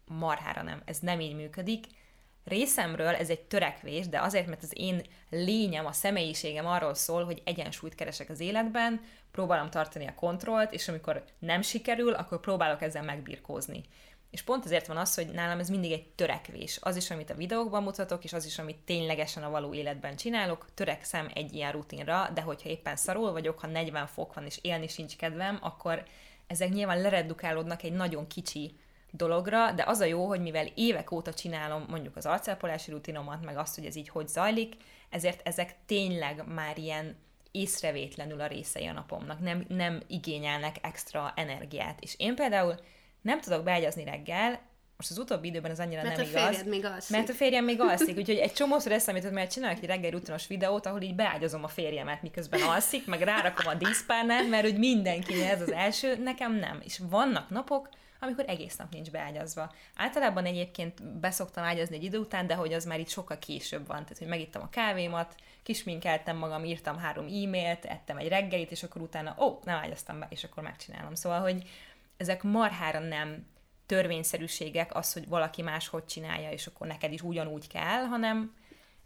marhára 0.07 0.62
nem. 0.62 0.83
Ez 0.85 0.99
nem 0.99 1.21
így 1.21 1.35
működik. 1.35 1.87
Részemről 2.45 3.15
ez 3.15 3.31
egy 3.31 3.41
törekvés, 3.41 4.09
de 4.09 4.21
azért, 4.21 4.47
mert 4.47 4.62
az 4.62 4.73
én 4.75 5.03
lényem, 5.31 5.87
a 5.87 5.93
személyiségem 5.93 6.67
arról 6.67 6.95
szól, 6.95 7.25
hogy 7.25 7.43
egyensúlyt 7.45 7.95
keresek 7.95 8.31
az 8.31 8.41
életben, 8.41 9.01
próbálom 9.31 9.71
tartani 9.71 10.07
a 10.07 10.15
kontrollt, 10.15 10.73
és 10.73 10.88
amikor 10.88 11.25
nem 11.38 11.62
sikerül, 11.62 12.12
akkor 12.12 12.41
próbálok 12.41 12.83
ezzel 12.83 13.03
megbirkózni. 13.03 13.83
És 14.33 14.42
pont 14.42 14.64
ezért 14.64 14.87
van 14.87 14.97
az, 14.97 15.14
hogy 15.14 15.27
nálam 15.27 15.59
ez 15.59 15.68
mindig 15.68 15.92
egy 15.92 16.09
törekvés. 16.09 16.79
Az 16.81 16.97
is, 16.97 17.11
amit 17.11 17.31
a 17.31 17.35
videókban 17.35 17.83
mutatok, 17.83 18.25
és 18.25 18.33
az 18.33 18.45
is, 18.45 18.59
amit 18.59 18.79
ténylegesen 18.85 19.42
a 19.42 19.51
való 19.51 19.75
életben 19.75 20.16
csinálok, 20.16 20.66
törekszem 20.75 21.31
egy 21.35 21.55
ilyen 21.55 21.73
rutinra, 21.73 22.31
de 22.35 22.40
hogyha 22.40 22.68
éppen 22.68 22.97
szarul 22.97 23.33
vagyok, 23.33 23.59
ha 23.59 23.66
40 23.66 24.07
fok 24.07 24.35
van 24.35 24.45
és 24.45 24.59
élni 24.62 24.88
sincs 24.88 25.16
kedvem, 25.16 25.59
akkor 25.61 26.03
ezek 26.47 26.68
nyilván 26.68 27.01
leredukálódnak 27.01 27.83
egy 27.83 27.92
nagyon 27.92 28.27
kicsi 28.27 28.77
dologra, 29.11 29.73
de 29.73 29.85
az 29.87 30.01
a 30.01 30.05
jó, 30.05 30.27
hogy 30.27 30.40
mivel 30.40 30.66
évek 30.75 31.11
óta 31.11 31.35
csinálom 31.35 31.85
mondjuk 31.88 32.16
az 32.16 32.27
arcápolási 32.27 32.90
rutinomat, 32.90 33.45
meg 33.45 33.57
azt, 33.57 33.75
hogy 33.75 33.85
ez 33.85 33.97
így 33.97 34.09
hogy 34.09 34.29
zajlik, 34.29 34.75
ezért 35.11 35.47
ezek 35.47 35.77
tényleg 35.87 36.45
már 36.47 36.79
ilyen 36.79 37.16
észrevétlenül 37.51 38.40
a 38.40 38.47
részei 38.47 38.87
a 38.87 38.92
napomnak, 38.92 39.40
nem, 39.40 39.64
nem 39.68 40.03
igényelnek 40.07 40.77
extra 40.81 41.33
energiát. 41.37 42.01
És 42.01 42.14
én 42.18 42.35
például 42.35 42.75
nem 43.23 43.41
tudok 43.41 43.65
beágyazni 43.65 44.05
reggel, 44.05 44.61
most 44.97 45.15
az 45.15 45.19
utóbbi 45.19 45.49
időben 45.49 45.71
az 45.71 45.79
annyira 45.79 46.03
mert 46.03 46.17
nem 46.17 46.27
a 46.27 46.49
igaz. 46.51 46.65
még 46.65 46.85
alszik. 46.85 47.17
Mert 47.17 47.29
a 47.29 47.33
férjem 47.33 47.65
még 47.65 47.81
alszik, 47.81 48.17
úgyhogy 48.17 48.37
egy 48.37 48.53
csomószor 48.53 48.93
eszembe 48.93 49.21
jutott, 49.21 49.35
mert 49.35 49.53
csinálok 49.53 49.79
egy 49.79 49.85
reggel 49.85 50.11
rutinos 50.11 50.47
videót, 50.47 50.87
ahol 50.87 51.01
így 51.01 51.15
beágyazom 51.15 51.65
a 51.65 51.69
férjemet, 51.69 52.23
miközben 52.23 52.63
alszik, 52.63 53.07
meg 53.07 53.21
rárakom 53.21 53.67
a 53.67 53.75
díszpárnát, 53.75 54.49
mert 54.49 54.65
hogy 54.65 54.79
mindenkinek 54.79 55.51
ez 55.51 55.61
az 55.61 55.73
első, 55.73 56.17
nekem 56.17 56.55
nem. 56.55 56.81
És 56.85 57.01
vannak 57.11 57.51
napok, 57.51 57.89
amikor 58.21 58.45
egész 58.49 58.77
nap 58.77 58.93
nincs 58.93 59.11
beágyazva. 59.11 59.73
Általában 59.97 60.45
egyébként 60.45 61.03
beszoktam 61.19 61.65
ágyazni 61.65 61.97
egy 61.97 62.05
idő 62.05 62.19
után, 62.19 62.47
de 62.47 62.55
hogy 62.55 62.73
az 62.73 62.85
már 62.85 63.01
itt 63.01 63.09
sokkal 63.09 63.39
később 63.39 63.87
van. 63.87 64.03
Tehát, 64.03 64.19
hogy 64.19 64.27
megittam 64.27 64.63
a 64.63 64.71
kávémat, 64.71 65.35
kisminkeltem 65.63 66.37
magam, 66.37 66.65
írtam 66.65 66.99
három 66.99 67.25
e-mailt, 67.25 67.85
ettem 67.85 68.17
egy 68.17 68.29
reggelit, 68.29 68.71
és 68.71 68.83
akkor 68.83 69.03
utána, 69.03 69.37
ó, 69.39 69.59
nem 69.65 69.77
ágyaztam 69.77 70.19
be, 70.19 70.27
és 70.31 70.45
akkor 70.45 70.63
megcsinálom. 70.63 71.15
Szóval, 71.15 71.41
hogy 71.41 71.63
ezek 72.23 72.43
marhára 72.43 72.99
nem 72.99 73.47
törvényszerűségek, 73.87 74.95
az, 74.95 75.13
hogy 75.13 75.29
valaki 75.29 75.63
más 75.63 75.89
hogy 75.89 76.05
csinálja, 76.05 76.51
és 76.51 76.67
akkor 76.67 76.87
neked 76.87 77.13
is 77.13 77.23
ugyanúgy 77.23 77.67
kell, 77.67 78.05
hanem 78.05 78.55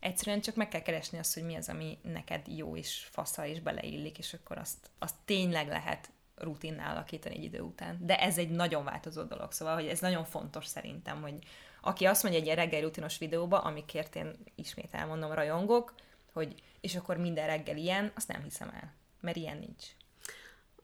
egyszerűen 0.00 0.40
csak 0.40 0.55
meg 0.55 0.68
kell 0.68 0.81
keresni 0.83 1.18
azt, 1.18 1.35
hogy 1.35 1.44
mi 1.44 1.55
az, 1.55 1.68
ami 1.68 1.98
neked 2.02 2.46
jó 2.46 2.76
és 2.76 3.07
faszal 3.11 3.46
és 3.46 3.61
beleillik, 3.61 4.18
és 4.18 4.35
akkor 4.35 4.59
azt, 4.59 4.90
azt 4.98 5.14
tényleg 5.24 5.68
lehet 5.68 6.11
rutinnál 6.35 6.96
alakítani 6.96 7.37
egy 7.37 7.44
idő 7.44 7.61
után. 7.61 7.98
De 8.00 8.20
ez 8.20 8.38
egy 8.38 8.50
nagyon 8.50 8.85
változó 8.85 9.22
dolog, 9.22 9.52
szóval 9.52 9.74
hogy 9.74 9.87
ez 9.87 10.00
nagyon 10.00 10.24
fontos 10.24 10.66
szerintem, 10.66 11.22
hogy 11.22 11.35
aki 11.81 12.05
azt 12.05 12.22
mondja 12.22 12.40
egy 12.40 12.46
ilyen 12.46 12.59
reggel 12.59 12.81
rutinos 12.81 13.18
videóba, 13.18 13.59
amikért 13.59 14.16
én 14.16 14.33
ismét 14.55 14.94
elmondom, 14.94 15.33
rajongok, 15.33 15.94
hogy 16.33 16.62
és 16.81 16.96
akkor 16.96 17.16
minden 17.16 17.46
reggel 17.46 17.76
ilyen, 17.76 18.12
azt 18.14 18.29
nem 18.29 18.42
hiszem 18.42 18.68
el, 18.68 18.94
mert 19.20 19.37
ilyen 19.37 19.59
nincs. 19.59 19.85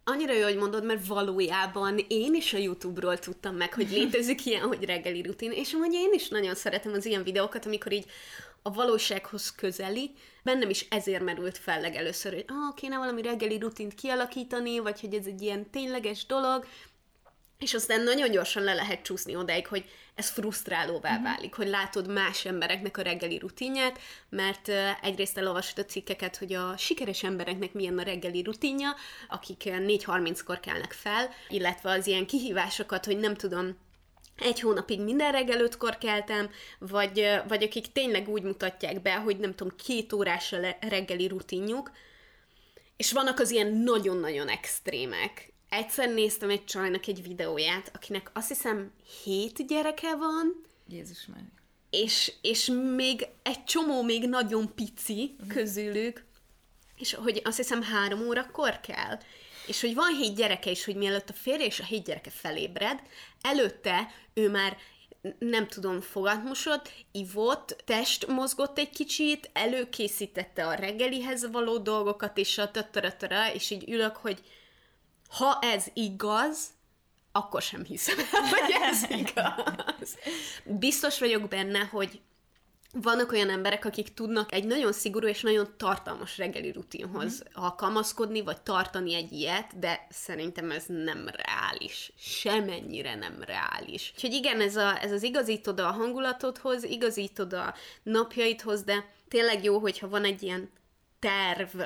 Annyira 0.04 0.32
jó, 0.32 0.42
hogy 0.42 0.56
mondod, 0.56 0.84
mert 0.84 1.06
valójában 1.06 1.98
én 2.08 2.34
is 2.34 2.52
a 2.52 2.58
YouTube-ról 2.58 3.18
tudtam 3.18 3.56
meg, 3.56 3.74
hogy 3.74 3.90
létezik 3.90 4.44
ilyen, 4.46 4.62
hogy 4.62 4.84
reggeli 4.84 5.22
rutin, 5.22 5.50
és 5.50 5.72
amúgy 5.72 5.92
én 5.92 6.12
is 6.12 6.28
nagyon 6.28 6.54
szeretem 6.54 6.92
az 6.92 7.06
ilyen 7.06 7.22
videókat, 7.22 7.66
amikor 7.66 7.92
így 7.92 8.06
a 8.62 8.72
valósághoz 8.72 9.54
közeli. 9.54 10.10
Bennem 10.42 10.70
is 10.70 10.86
ezért 10.90 11.22
merült 11.22 11.58
fel 11.58 11.80
legelőször, 11.80 12.32
hogy 12.32 12.44
ah, 12.48 12.74
kéne 12.74 12.96
valami 12.96 13.22
reggeli 13.22 13.58
rutint 13.58 13.94
kialakítani, 13.94 14.78
vagy 14.78 15.00
hogy 15.00 15.14
ez 15.14 15.26
egy 15.26 15.42
ilyen 15.42 15.70
tényleges 15.70 16.26
dolog, 16.26 16.66
és 17.62 17.74
aztán 17.74 18.02
nagyon 18.02 18.30
gyorsan 18.30 18.62
le 18.62 18.74
lehet 18.74 19.02
csúszni 19.02 19.36
odáig, 19.36 19.66
hogy 19.66 19.84
ez 20.14 20.28
frusztrálóvá 20.28 21.12
mm-hmm. 21.12 21.22
válik, 21.22 21.54
hogy 21.54 21.68
látod 21.68 22.08
más 22.08 22.44
embereknek 22.44 22.96
a 22.96 23.02
reggeli 23.02 23.38
rutinját, 23.38 23.98
mert 24.28 24.68
egyrészt 25.02 25.38
elolvasod 25.38 25.78
a 25.78 25.84
cikkeket, 25.84 26.36
hogy 26.36 26.52
a 26.52 26.76
sikeres 26.76 27.22
embereknek 27.22 27.72
milyen 27.72 27.98
a 27.98 28.02
reggeli 28.02 28.42
rutinja, 28.42 28.94
akik 29.28 29.62
4.30-kor 29.64 30.60
kelnek 30.60 30.92
fel, 30.92 31.30
illetve 31.48 31.90
az 31.90 32.06
ilyen 32.06 32.26
kihívásokat, 32.26 33.04
hogy 33.04 33.18
nem 33.18 33.34
tudom, 33.34 33.76
egy 34.38 34.60
hónapig 34.60 35.00
minden 35.00 35.32
reggel 35.32 35.60
ötkor 35.60 35.98
keltem, 35.98 36.50
vagy, 36.78 37.28
vagy 37.48 37.62
akik 37.62 37.92
tényleg 37.92 38.28
úgy 38.28 38.42
mutatják 38.42 39.02
be, 39.02 39.14
hogy 39.14 39.36
nem 39.36 39.54
tudom, 39.54 39.76
két 39.84 40.12
órás 40.12 40.52
a 40.52 40.76
reggeli 40.80 41.26
rutinjuk, 41.26 41.90
és 42.96 43.12
vannak 43.12 43.38
az 43.38 43.50
ilyen 43.50 43.72
nagyon-nagyon 43.72 44.48
extrémek. 44.48 45.51
Egyszer 45.72 46.08
néztem 46.08 46.50
egy 46.50 46.64
csajnak 46.64 47.06
egy 47.06 47.22
videóját, 47.22 47.90
akinek 47.94 48.30
azt 48.32 48.48
hiszem 48.48 48.92
hét 49.24 49.66
gyereke 49.66 50.16
van. 50.16 50.64
Jézus 50.88 51.26
már. 51.26 51.44
És, 51.90 52.32
és 52.40 52.70
még 52.96 53.26
egy 53.42 53.64
csomó 53.64 54.02
még 54.02 54.28
nagyon 54.28 54.74
pici 54.74 55.34
uh-huh. 55.34 55.52
közülük, 55.52 56.24
és 56.96 57.14
hogy 57.14 57.40
azt 57.44 57.56
hiszem 57.56 57.82
három 57.82 58.26
órakor 58.26 58.80
kell 58.80 59.18
és 59.66 59.80
hogy 59.80 59.94
van 59.94 60.16
hét 60.16 60.34
gyereke 60.34 60.70
is, 60.70 60.84
hogy 60.84 60.96
mielőtt 60.96 61.28
a 61.28 61.32
férje 61.32 61.66
és 61.66 61.80
a 61.80 61.84
hét 61.84 62.04
gyereke 62.04 62.30
felébred, 62.30 63.02
előtte 63.40 64.10
ő 64.34 64.50
már 64.50 64.76
nem 65.38 65.68
tudom, 65.68 66.00
fogatmosott, 66.00 66.92
ivott, 67.12 67.82
test 67.84 68.26
mozgott 68.26 68.78
egy 68.78 68.90
kicsit, 68.90 69.50
előkészítette 69.52 70.66
a 70.66 70.74
reggelihez 70.74 71.50
való 71.50 71.78
dolgokat, 71.78 72.38
és 72.38 72.58
a 72.58 72.70
tötörötörö, 72.70 73.46
és 73.54 73.70
így 73.70 73.90
ülök, 73.90 74.16
hogy 74.16 74.42
ha 75.32 75.58
ez 75.60 75.86
igaz, 75.92 76.66
akkor 77.32 77.62
sem 77.62 77.84
hiszem 77.84 78.18
el, 78.18 78.42
hogy 78.52 78.74
ez 78.82 79.02
igaz. 79.20 80.16
Biztos 80.64 81.18
vagyok 81.18 81.48
benne, 81.48 81.78
hogy 81.78 82.20
vannak 82.92 83.32
olyan 83.32 83.50
emberek, 83.50 83.84
akik 83.84 84.14
tudnak 84.14 84.52
egy 84.52 84.64
nagyon 84.64 84.92
szigorú 84.92 85.26
és 85.26 85.40
nagyon 85.40 85.74
tartalmas 85.76 86.38
reggeli 86.38 86.72
rutinhoz 86.72 87.42
mm. 87.42 87.62
alkalmazkodni, 87.62 88.40
vagy 88.40 88.60
tartani 88.60 89.14
egy 89.14 89.32
ilyet, 89.32 89.78
de 89.78 90.06
szerintem 90.10 90.70
ez 90.70 90.84
nem 90.86 91.28
reális. 91.28 92.12
Semennyire 92.16 93.14
nem 93.14 93.42
reális. 93.42 94.12
Úgyhogy 94.14 94.32
igen, 94.32 94.60
ez, 94.60 94.76
a, 94.76 95.02
ez 95.02 95.12
az 95.12 95.22
igazítod 95.22 95.80
a 95.80 95.90
hangulatodhoz, 95.90 96.84
igazítod 96.84 97.52
a 97.52 97.74
napjaidhoz, 98.02 98.82
de 98.82 99.04
tényleg 99.28 99.64
jó, 99.64 99.78
hogyha 99.78 100.08
van 100.08 100.24
egy 100.24 100.42
ilyen 100.42 100.70
terv, 101.18 101.80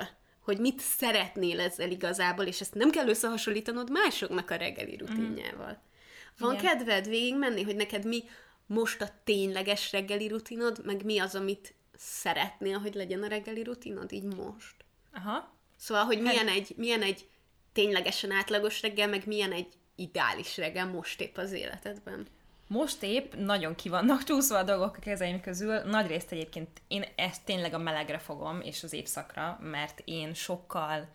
hogy 0.46 0.58
mit 0.58 0.80
szeretnél 0.80 1.60
ezzel 1.60 1.90
igazából, 1.90 2.44
és 2.44 2.60
ezt 2.60 2.74
nem 2.74 2.90
kell 2.90 3.08
összehasonlítanod 3.08 3.90
másoknak 3.90 4.50
a 4.50 4.56
reggeli 4.56 4.96
rutinjával. 4.96 5.70
Mm. 5.70 6.38
Van 6.38 6.54
Igen. 6.54 6.64
kedved 6.64 7.08
végig 7.08 7.36
menni, 7.36 7.62
hogy 7.62 7.76
neked 7.76 8.04
mi 8.04 8.24
most 8.66 9.00
a 9.00 9.08
tényleges 9.24 9.92
reggeli 9.92 10.28
rutinod, 10.28 10.84
meg 10.84 11.04
mi 11.04 11.18
az, 11.18 11.34
amit 11.34 11.74
szeretnél, 11.96 12.78
hogy 12.78 12.94
legyen 12.94 13.22
a 13.22 13.26
reggeli 13.26 13.62
rutinod, 13.62 14.12
így 14.12 14.34
most. 14.34 14.74
Aha. 15.12 15.54
Szóval, 15.76 16.04
hogy 16.04 16.16
hát- 16.16 16.24
milyen, 16.24 16.48
egy, 16.48 16.72
milyen 16.76 17.02
egy 17.02 17.28
ténylegesen 17.72 18.30
átlagos 18.30 18.82
reggel, 18.82 19.08
meg 19.08 19.26
milyen 19.26 19.52
egy 19.52 19.72
ideális 19.94 20.56
reggel 20.56 20.86
most 20.86 21.20
épp 21.20 21.36
az 21.36 21.52
életedben. 21.52 22.26
Most 22.68 23.02
épp 23.02 23.34
nagyon 23.34 23.74
ki 23.74 23.88
vannak 23.88 24.22
csúszva 24.22 24.58
a 24.58 24.62
dolgok 24.62 24.96
a 24.96 25.00
kezeim 25.00 25.40
közül. 25.40 25.78
Nagyrészt 25.80 26.32
egyébként 26.32 26.82
én 26.88 27.04
ezt 27.16 27.44
tényleg 27.44 27.74
a 27.74 27.78
melegre 27.78 28.18
fogom, 28.18 28.60
és 28.60 28.82
az 28.82 28.92
évszakra, 28.92 29.58
mert 29.62 30.02
én 30.04 30.34
sokkal 30.34 31.08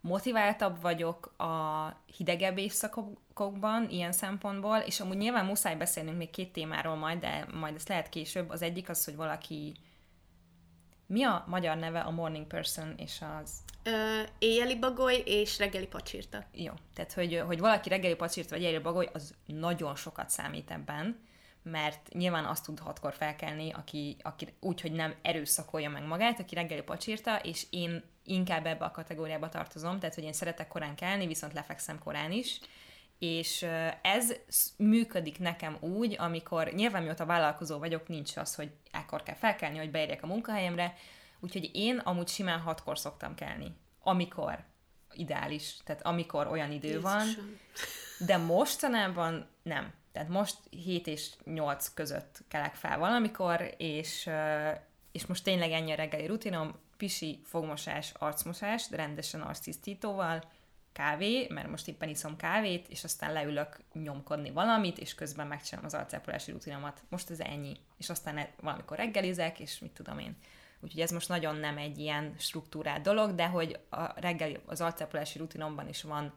motiváltabb 0.00 0.80
vagyok 0.80 1.34
a 1.36 1.86
hidegebb 2.16 2.58
évszakokban 2.58 3.90
ilyen 3.90 4.12
szempontból, 4.12 4.76
és 4.76 5.00
amúgy 5.00 5.16
nyilván 5.16 5.44
muszáj 5.44 5.76
beszélnünk 5.76 6.16
még 6.16 6.30
két 6.30 6.52
témáról 6.52 6.94
majd, 6.94 7.18
de 7.18 7.46
majd 7.54 7.74
ezt 7.74 7.88
lehet 7.88 8.08
később. 8.08 8.50
Az 8.50 8.62
egyik 8.62 8.88
az, 8.88 9.04
hogy 9.04 9.16
valaki 9.16 9.74
mi 11.06 11.22
a 11.22 11.44
magyar 11.46 11.76
neve 11.76 12.00
a 12.00 12.10
morning 12.10 12.46
person 12.46 12.94
és 12.96 13.22
az... 13.42 13.50
Ö, 13.82 14.20
éjjeli 14.38 14.78
bagoly 14.78 15.22
és 15.24 15.58
reggeli 15.58 15.86
pacsirta. 15.86 16.44
Jó, 16.52 16.72
tehát 16.94 17.12
hogy, 17.12 17.42
hogy 17.46 17.58
valaki 17.58 17.88
reggeli 17.88 18.14
pacsirta 18.14 18.54
vagy 18.54 18.62
éjjeli 18.62 18.82
bagoly, 18.82 19.08
az 19.12 19.34
nagyon 19.46 19.96
sokat 19.96 20.30
számít 20.30 20.70
ebben, 20.70 21.18
mert 21.62 22.08
nyilván 22.12 22.44
azt 22.44 22.64
tud 22.64 22.78
hatkor 22.78 23.14
felkelni, 23.14 23.72
aki, 23.72 24.16
aki 24.22 24.48
úgy, 24.60 24.80
hogy 24.80 24.92
nem 24.92 25.14
erőszakolja 25.22 25.90
meg 25.90 26.06
magát, 26.06 26.40
aki 26.40 26.54
reggeli 26.54 26.82
pacsírta, 26.82 27.36
és 27.36 27.66
én 27.70 28.02
inkább 28.24 28.66
ebbe 28.66 28.84
a 28.84 28.90
kategóriába 28.90 29.48
tartozom, 29.48 29.98
tehát 29.98 30.14
hogy 30.14 30.24
én 30.24 30.32
szeretek 30.32 30.68
korán 30.68 30.94
kelni, 30.94 31.26
viszont 31.26 31.52
lefekszem 31.52 31.98
korán 31.98 32.32
is, 32.32 32.60
és 33.18 33.66
ez 34.02 34.34
működik 34.76 35.38
nekem 35.38 35.76
úgy, 35.80 36.16
amikor 36.18 36.72
nyilván 36.72 37.02
mióta 37.02 37.26
vállalkozó 37.26 37.78
vagyok, 37.78 38.08
nincs 38.08 38.36
az, 38.36 38.54
hogy 38.54 38.70
ekkor 38.90 39.22
kell 39.22 39.34
felkelni, 39.34 39.78
hogy 39.78 39.90
beérjek 39.90 40.22
a 40.22 40.26
munkahelyemre, 40.26 40.94
úgyhogy 41.40 41.70
én 41.72 41.98
amúgy 41.98 42.28
simán 42.28 42.60
hatkor 42.60 42.98
szoktam 42.98 43.34
kelni, 43.34 43.76
amikor 44.02 44.64
ideális, 45.12 45.76
tehát 45.84 46.06
amikor 46.06 46.46
olyan 46.46 46.72
idő 46.72 46.88
Jézusom. 46.88 47.12
van, 47.12 47.26
de 48.18 48.36
mostanában 48.36 49.48
nem. 49.62 49.92
Tehát 50.12 50.28
most 50.28 50.56
7 50.70 51.06
és 51.06 51.30
8 51.44 51.88
között 51.94 52.44
kelek 52.48 52.74
fel 52.74 52.98
valamikor, 52.98 53.74
és, 53.76 54.30
és 55.12 55.26
most 55.26 55.44
tényleg 55.44 55.72
ennyi 55.72 55.92
a 55.92 55.94
reggeli 55.94 56.26
rutinom, 56.26 56.74
pisi, 56.96 57.40
fogmosás, 57.44 58.12
arcmosás, 58.18 58.88
de 58.88 58.96
rendesen 58.96 59.40
arctisztítóval, 59.40 60.42
kávé, 60.96 61.46
mert 61.48 61.68
most 61.68 61.88
éppen 61.88 62.08
iszom 62.08 62.36
kávét, 62.36 62.88
és 62.88 63.04
aztán 63.04 63.32
leülök 63.32 63.78
nyomkodni 63.92 64.50
valamit, 64.50 64.98
és 64.98 65.14
közben 65.14 65.46
megcsinálom 65.46 65.86
az 65.86 65.94
arcápolási 65.94 66.50
rutinomat. 66.50 67.02
Most 67.08 67.30
ez 67.30 67.40
ennyi. 67.40 67.76
És 67.98 68.10
aztán 68.10 68.38
e- 68.38 68.52
valamikor 68.60 68.96
reggelizek, 68.96 69.60
és 69.60 69.78
mit 69.78 69.90
tudom 69.90 70.18
én. 70.18 70.36
Úgyhogy 70.80 71.00
ez 71.00 71.10
most 71.10 71.28
nagyon 71.28 71.56
nem 71.56 71.78
egy 71.78 71.98
ilyen 71.98 72.34
struktúrált 72.38 73.02
dolog, 73.02 73.34
de 73.34 73.46
hogy 73.46 73.78
a 73.88 74.20
reggeli, 74.20 74.58
az 74.66 74.80
arcápolási 74.80 75.38
rutinomban 75.38 75.88
is 75.88 76.02
van 76.02 76.32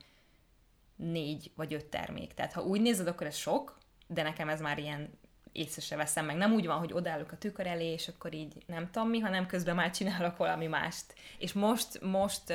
négy 0.95 1.51
vagy 1.55 1.73
öt 1.73 1.85
termék. 1.85 2.33
Tehát 2.33 2.53
ha 2.53 2.61
úgy 2.61 2.81
nézed, 2.81 3.07
akkor 3.07 3.27
ez 3.27 3.35
sok, 3.35 3.77
de 4.07 4.23
nekem 4.23 4.49
ez 4.49 4.61
már 4.61 4.77
ilyen 4.77 5.09
észre 5.51 5.81
se 5.81 5.95
veszem 5.95 6.25
meg. 6.25 6.35
Nem 6.35 6.53
úgy 6.53 6.65
van, 6.65 6.77
hogy 6.77 6.93
odállok 6.93 7.31
a 7.31 7.37
tükör 7.37 7.67
elé, 7.67 7.91
és 7.91 8.07
akkor 8.07 8.33
így 8.33 8.63
nem 8.65 8.89
tudom 8.91 9.09
mi, 9.09 9.19
hanem 9.19 9.47
közben 9.47 9.75
már 9.75 9.91
csinálok 9.91 10.37
valami 10.37 10.67
mást. 10.67 11.13
És 11.37 11.53
most, 11.53 12.01
most 12.01 12.53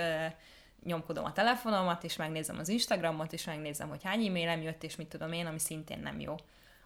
nyomkodom 0.84 1.24
a 1.24 1.32
telefonomat, 1.32 2.04
és 2.04 2.16
megnézem 2.16 2.58
az 2.58 2.68
Instagramot, 2.68 3.32
és 3.32 3.44
megnézem, 3.44 3.88
hogy 3.88 4.02
hány 4.02 4.26
e-mailem 4.26 4.62
jött, 4.62 4.82
és 4.82 4.96
mit 4.96 5.08
tudom 5.08 5.32
én, 5.32 5.46
ami 5.46 5.58
szintén 5.58 5.98
nem 5.98 6.20
jó. 6.20 6.34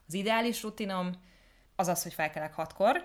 Az 0.07 0.15
ideális 0.15 0.63
rutinom 0.63 1.13
az 1.77 1.89
az, 1.89 2.03
hogy 2.03 2.13
felkelek 2.13 2.55
hatkor, 2.55 3.05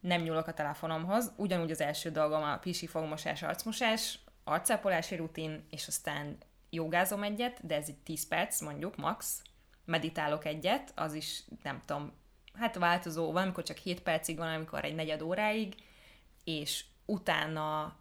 nem 0.00 0.22
nyúlok 0.22 0.46
a 0.46 0.54
telefonomhoz, 0.54 1.32
ugyanúgy 1.36 1.70
az 1.70 1.80
első 1.80 2.10
dolgom 2.10 2.42
a 2.42 2.58
pisi 2.58 2.86
fogmosás, 2.86 3.42
arcmosás, 3.42 4.18
arcápolási 4.44 5.16
rutin, 5.16 5.66
és 5.70 5.86
aztán 5.86 6.36
jogázom 6.70 7.22
egyet, 7.22 7.66
de 7.66 7.74
ez 7.74 7.88
egy 7.88 7.98
10 7.98 8.28
perc, 8.28 8.60
mondjuk, 8.60 8.96
max. 8.96 9.42
Meditálok 9.84 10.44
egyet, 10.44 10.92
az 10.94 11.14
is, 11.14 11.44
nem 11.62 11.80
tudom, 11.86 12.12
hát 12.54 12.74
változó, 12.74 13.32
van, 13.32 13.42
amikor 13.42 13.62
csak 13.62 13.76
7 13.76 14.00
percig 14.00 14.36
van, 14.36 14.54
amikor 14.54 14.84
egy 14.84 14.94
negyed 14.94 15.22
óráig, 15.22 15.74
és 16.44 16.84
utána 17.04 17.96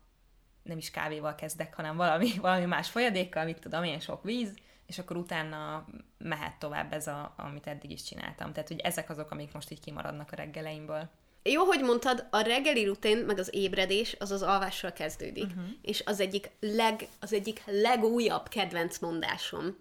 nem 0.63 0.77
is 0.77 0.91
kávéval 0.91 1.35
kezdek, 1.35 1.75
hanem 1.75 1.95
valami, 1.95 2.31
valami 2.41 2.65
más 2.65 2.89
folyadékkal, 2.89 3.45
mit 3.45 3.59
tudom 3.59 3.83
én, 3.83 3.99
sok 3.99 4.23
víz, 4.23 4.53
és 4.87 4.99
akkor 4.99 5.17
utána 5.17 5.85
mehet 6.17 6.55
tovább 6.55 6.93
ez, 6.93 7.07
a, 7.07 7.33
amit 7.37 7.67
eddig 7.67 7.91
is 7.91 8.03
csináltam. 8.03 8.53
Tehát, 8.53 8.67
hogy 8.67 8.79
ezek 8.79 9.09
azok, 9.09 9.31
amik 9.31 9.53
most 9.53 9.71
így 9.71 9.79
kimaradnak 9.79 10.31
a 10.31 10.35
reggeleimből. 10.35 11.09
Jó, 11.43 11.63
hogy 11.63 11.81
mondtad, 11.81 12.27
a 12.29 12.39
reggeli 12.39 12.85
rutin, 12.85 13.17
meg 13.17 13.39
az 13.39 13.49
ébredés, 13.53 14.15
az 14.19 14.31
az 14.31 14.41
alvással 14.41 14.93
kezdődik. 14.93 15.45
Uh-huh. 15.45 15.63
És 15.81 16.03
az 16.05 16.19
egyik, 16.19 16.51
leg, 16.59 17.07
az 17.19 17.33
egyik 17.33 17.63
legújabb 17.65 18.47
kedvenc 18.47 18.99
mondásom. 18.99 19.77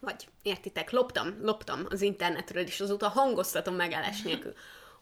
Vagy, 0.00 0.28
értitek, 0.42 0.90
loptam, 0.90 1.38
loptam 1.42 1.86
az 1.88 2.02
internetről, 2.02 2.62
és 2.62 2.80
azóta 2.80 3.08
hangoztatom 3.08 3.74
megállás 3.74 4.22
nélkül. 4.22 4.52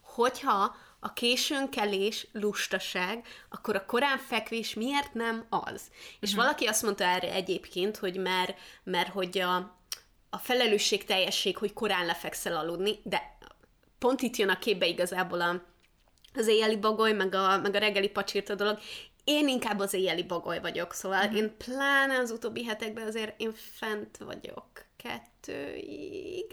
Hogyha 0.00 0.76
a 1.00 1.12
későn 1.12 1.70
kelés 1.70 2.26
lustaság, 2.32 3.26
akkor 3.48 3.76
a 3.76 3.86
korán 3.86 4.18
fekvés 4.18 4.74
miért 4.74 5.14
nem 5.14 5.46
az? 5.48 5.82
És 6.20 6.30
uh-huh. 6.30 6.44
valaki 6.44 6.66
azt 6.66 6.82
mondta 6.82 7.04
erre 7.04 7.32
egyébként, 7.32 7.96
hogy 7.96 8.16
mert, 8.16 8.58
mert 8.84 9.08
hogy 9.08 9.38
a, 9.38 9.54
a 10.30 10.38
felelősség 10.38 11.04
teljesség, 11.04 11.56
hogy 11.56 11.72
korán 11.72 12.06
lefekszel 12.06 12.56
aludni, 12.56 12.98
de 13.02 13.38
pont 13.98 14.22
itt 14.22 14.36
jön 14.36 14.48
a 14.48 14.58
képbe 14.58 14.86
igazából 14.86 15.40
a, 15.40 15.62
az 16.34 16.46
éjjeli 16.46 16.76
bagoly, 16.76 17.12
meg 17.12 17.34
a, 17.34 17.58
meg 17.58 17.74
a 17.74 17.78
reggeli 17.78 18.08
pacsírta 18.08 18.54
dolog. 18.54 18.78
Én 19.24 19.48
inkább 19.48 19.78
az 19.78 19.94
éjjeli 19.94 20.22
bagoly 20.22 20.60
vagyok, 20.60 20.92
szóval 20.92 21.24
uh-huh. 21.24 21.36
én 21.36 21.56
pláne 21.56 22.18
az 22.18 22.30
utóbbi 22.30 22.64
hetekben 22.64 23.06
azért 23.06 23.40
én 23.40 23.52
fent 23.54 24.16
vagyok 24.16 24.84
kettőig, 24.96 26.46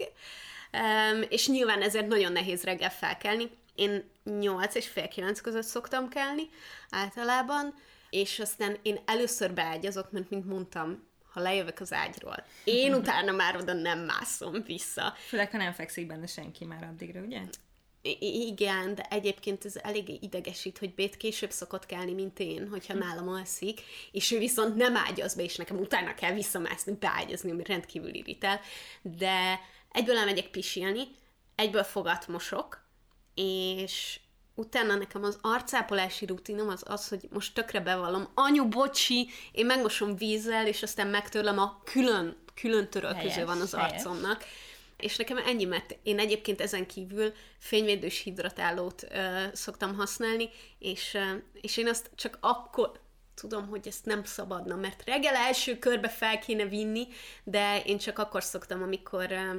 um, 0.72 1.22
és 1.28 1.48
nyilván 1.48 1.82
ezért 1.82 2.06
nagyon 2.06 2.32
nehéz 2.32 2.62
reggel 2.62 2.90
felkelni. 2.90 3.50
Én 3.78 4.10
8 4.24 4.74
és 4.74 4.88
fél 4.88 5.08
9 5.08 5.40
között 5.40 5.64
szoktam 5.64 6.08
kelni 6.08 6.48
általában, 6.90 7.74
és 8.10 8.38
aztán 8.38 8.76
én 8.82 8.98
először 9.04 9.52
beágyazok, 9.52 10.12
mert 10.12 10.30
mint 10.30 10.46
mondtam, 10.46 11.06
ha 11.32 11.40
lejövök 11.40 11.80
az 11.80 11.92
ágyról, 11.92 12.44
én 12.64 12.94
utána 12.94 13.32
már 13.32 13.56
oda 13.56 13.72
nem 13.72 13.98
mászom 13.98 14.62
vissza. 14.62 15.14
Főleg, 15.26 15.50
ha 15.50 15.56
nem 15.56 15.72
fekszik 15.72 16.06
benne 16.06 16.26
senki 16.26 16.64
már 16.64 16.82
addigra, 16.82 17.20
ugye? 17.20 17.40
I- 18.02 18.46
igen, 18.46 18.94
de 18.94 19.02
egyébként 19.02 19.64
ez 19.64 19.76
eléggé 19.76 20.18
idegesít, 20.20 20.78
hogy 20.78 20.94
Bét 20.94 21.16
később 21.16 21.50
szokott 21.50 21.86
kelni, 21.86 22.12
mint 22.12 22.38
én, 22.38 22.68
hogyha 22.68 22.92
hm. 22.92 22.98
nálam 22.98 23.28
alszik, 23.28 23.80
és 24.12 24.30
ő 24.30 24.38
viszont 24.38 24.76
nem 24.76 24.96
ágyaz 24.96 25.34
be, 25.34 25.42
és 25.42 25.56
nekem 25.56 25.78
utána 25.78 26.14
kell 26.14 26.32
visszamászni, 26.32 26.92
beágyazni, 26.92 27.50
ami 27.50 27.64
rendkívül 27.64 28.14
irritál. 28.14 28.60
De 29.02 29.60
egyből 29.92 30.16
elmegyek 30.16 30.46
pisilni, 30.46 31.02
egyből 31.54 31.84
fogat 31.84 32.28
mosok, 32.28 32.86
és 33.38 34.20
utána 34.54 34.94
nekem 34.94 35.24
az 35.24 35.38
arcápolási 35.40 36.26
rutinom 36.26 36.68
az 36.68 36.82
az, 36.86 37.08
hogy 37.08 37.28
most 37.32 37.54
tökre 37.54 37.80
bevallom, 37.80 38.28
anyu, 38.34 38.68
bocsi, 38.68 39.28
én 39.52 39.66
megmosom 39.66 40.16
vízzel, 40.16 40.66
és 40.66 40.82
aztán 40.82 41.06
megtörlem 41.06 41.58
a 41.58 41.80
külön, 41.84 42.36
külön 42.54 42.88
törölköző 42.88 43.44
van 43.44 43.60
az 43.60 43.74
helyes. 43.74 43.92
arcomnak. 43.92 44.44
És 44.96 45.16
nekem 45.16 45.36
ennyi, 45.36 45.64
mert 45.64 45.98
én 46.02 46.18
egyébként 46.18 46.60
ezen 46.60 46.86
kívül 46.86 47.32
fényvédős 47.58 48.22
hidratálót 48.22 49.06
ö, 49.10 49.44
szoktam 49.52 49.94
használni, 49.94 50.48
és, 50.78 51.14
ö, 51.14 51.36
és 51.60 51.76
én 51.76 51.88
azt 51.88 52.10
csak 52.14 52.38
akkor, 52.40 53.00
tudom, 53.34 53.68
hogy 53.68 53.88
ezt 53.88 54.04
nem 54.04 54.24
szabadna, 54.24 54.76
mert 54.76 55.02
reggel 55.04 55.34
első 55.34 55.78
körbe 55.78 56.08
fel 56.08 56.38
kéne 56.38 56.64
vinni, 56.64 57.06
de 57.44 57.82
én 57.82 57.98
csak 57.98 58.18
akkor 58.18 58.42
szoktam, 58.42 58.82
amikor 58.82 59.32
ö, 59.32 59.58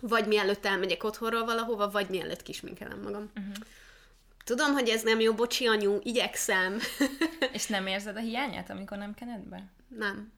vagy 0.00 0.26
mielőtt 0.26 0.64
elmegyek 0.64 1.04
otthonról 1.04 1.44
valahova, 1.44 1.90
vagy 1.90 2.08
mielőtt 2.08 2.42
kisminkelem 2.42 3.00
magam. 3.00 3.30
Uh-huh. 3.36 3.54
Tudom, 4.44 4.72
hogy 4.72 4.88
ez 4.88 5.02
nem 5.02 5.20
jó, 5.20 5.34
bocsi 5.34 5.66
anyu, 5.66 5.98
igyekszem. 6.02 6.78
És 7.52 7.66
nem 7.66 7.86
érzed 7.86 8.16
a 8.16 8.20
hiányát, 8.20 8.70
amikor 8.70 8.98
nem 8.98 9.14
kened 9.14 9.40
be? 9.40 9.64
Nem. 9.88 10.32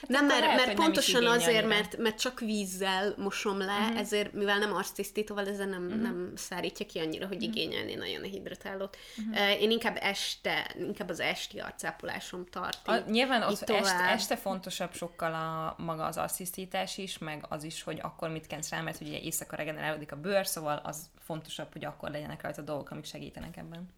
Hát 0.00 0.10
nem, 0.10 0.26
mert, 0.26 0.40
lehet, 0.40 0.66
mert 0.66 0.78
pontosan 0.78 1.22
nem 1.22 1.32
azért, 1.32 1.66
mert, 1.66 1.96
mert 1.96 2.20
csak 2.20 2.40
vízzel 2.40 3.14
mosom 3.16 3.58
le, 3.58 3.78
uh-huh. 3.78 3.98
ezért, 3.98 4.32
mivel 4.32 4.58
nem 4.58 4.74
arctisztítóval, 4.74 5.48
ezzel 5.48 5.66
nem, 5.66 5.84
uh-huh. 5.84 6.02
nem 6.02 6.32
szárítja 6.36 6.86
ki 6.86 6.98
annyira, 6.98 7.26
hogy 7.26 7.36
uh-huh. 7.36 7.52
igényelni 7.56 7.94
nagyon 7.94 8.22
a 8.22 8.26
hidratálót. 8.26 8.96
Uh-huh. 9.16 9.62
Én 9.62 9.70
inkább 9.70 9.98
este, 10.00 10.74
inkább 10.78 11.08
az 11.08 11.20
esti 11.20 11.58
arcápolásom 11.58 12.46
tart. 12.50 12.88
A, 12.88 12.96
nyilván 13.10 13.42
az 13.42 13.70
este, 13.70 13.94
este 13.94 14.36
fontosabb 14.36 14.94
sokkal 14.94 15.34
a 15.34 15.82
maga 15.82 16.04
az 16.04 16.16
asszisztítás 16.16 16.98
is, 16.98 17.18
meg 17.18 17.44
az 17.48 17.64
is, 17.64 17.82
hogy 17.82 17.98
akkor 18.02 18.28
mit 18.28 18.46
kensz 18.46 18.70
rá, 18.70 18.80
mert 18.80 19.00
ugye 19.00 19.20
éjszaka 19.20 19.56
regenerálódik 19.56 20.12
a 20.12 20.16
bőr, 20.16 20.46
szóval 20.46 20.80
az 20.84 21.10
fontosabb, 21.18 21.72
hogy 21.72 21.84
akkor 21.84 22.10
legyenek 22.10 22.42
rajta 22.42 22.62
dolgok, 22.62 22.90
amik 22.90 23.04
segítenek 23.04 23.56
ebben. 23.56 23.88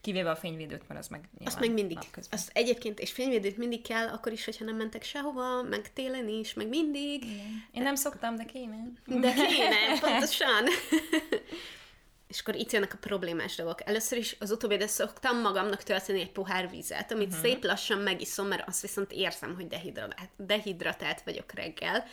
Kivéve 0.00 0.30
a 0.30 0.36
fényvédőt, 0.36 0.88
mert 0.88 1.00
az 1.00 1.08
meg 1.08 1.28
Azt 1.44 1.60
meg 1.60 1.72
mindig. 1.72 1.98
Azt 2.30 2.50
egyébként, 2.54 3.00
és 3.00 3.12
fényvédőt 3.12 3.56
mindig 3.56 3.82
kell, 3.82 4.08
akkor 4.08 4.32
is, 4.32 4.44
hogyha 4.44 4.64
nem 4.64 4.76
mentek 4.76 5.02
sehova, 5.02 5.62
meg 5.62 5.92
télen 5.92 6.28
is, 6.28 6.54
meg 6.54 6.68
mindig. 6.68 7.24
Igen. 7.24 7.64
Én 7.72 7.82
nem 7.82 7.94
szoktam, 7.94 8.36
de 8.36 8.44
kéne. 8.44 8.76
De 9.06 9.32
kéne, 9.32 10.00
pontosan. 10.00 10.64
és 12.30 12.40
akkor 12.40 12.54
itt 12.54 12.72
jönnek 12.72 12.94
a 12.94 12.98
problémás 13.00 13.56
dolgok. 13.56 13.88
Először 13.88 14.18
is 14.18 14.36
az 14.38 14.50
utóbbi 14.50 14.76
de 14.76 14.86
szoktam 14.86 15.40
magamnak 15.40 15.82
tölteni 15.82 16.20
egy 16.20 16.32
pohár 16.32 16.70
vizet, 16.70 17.12
amit 17.12 17.28
uh-huh. 17.28 17.42
szép 17.42 17.64
lassan 17.64 17.98
megiszom, 17.98 18.46
mert 18.46 18.68
azt 18.68 18.80
viszont 18.80 19.12
érzem, 19.12 19.54
hogy 19.54 19.66
dehidratált, 19.66 20.30
dehidratált 20.36 21.22
vagyok 21.22 21.52
reggel. 21.52 22.04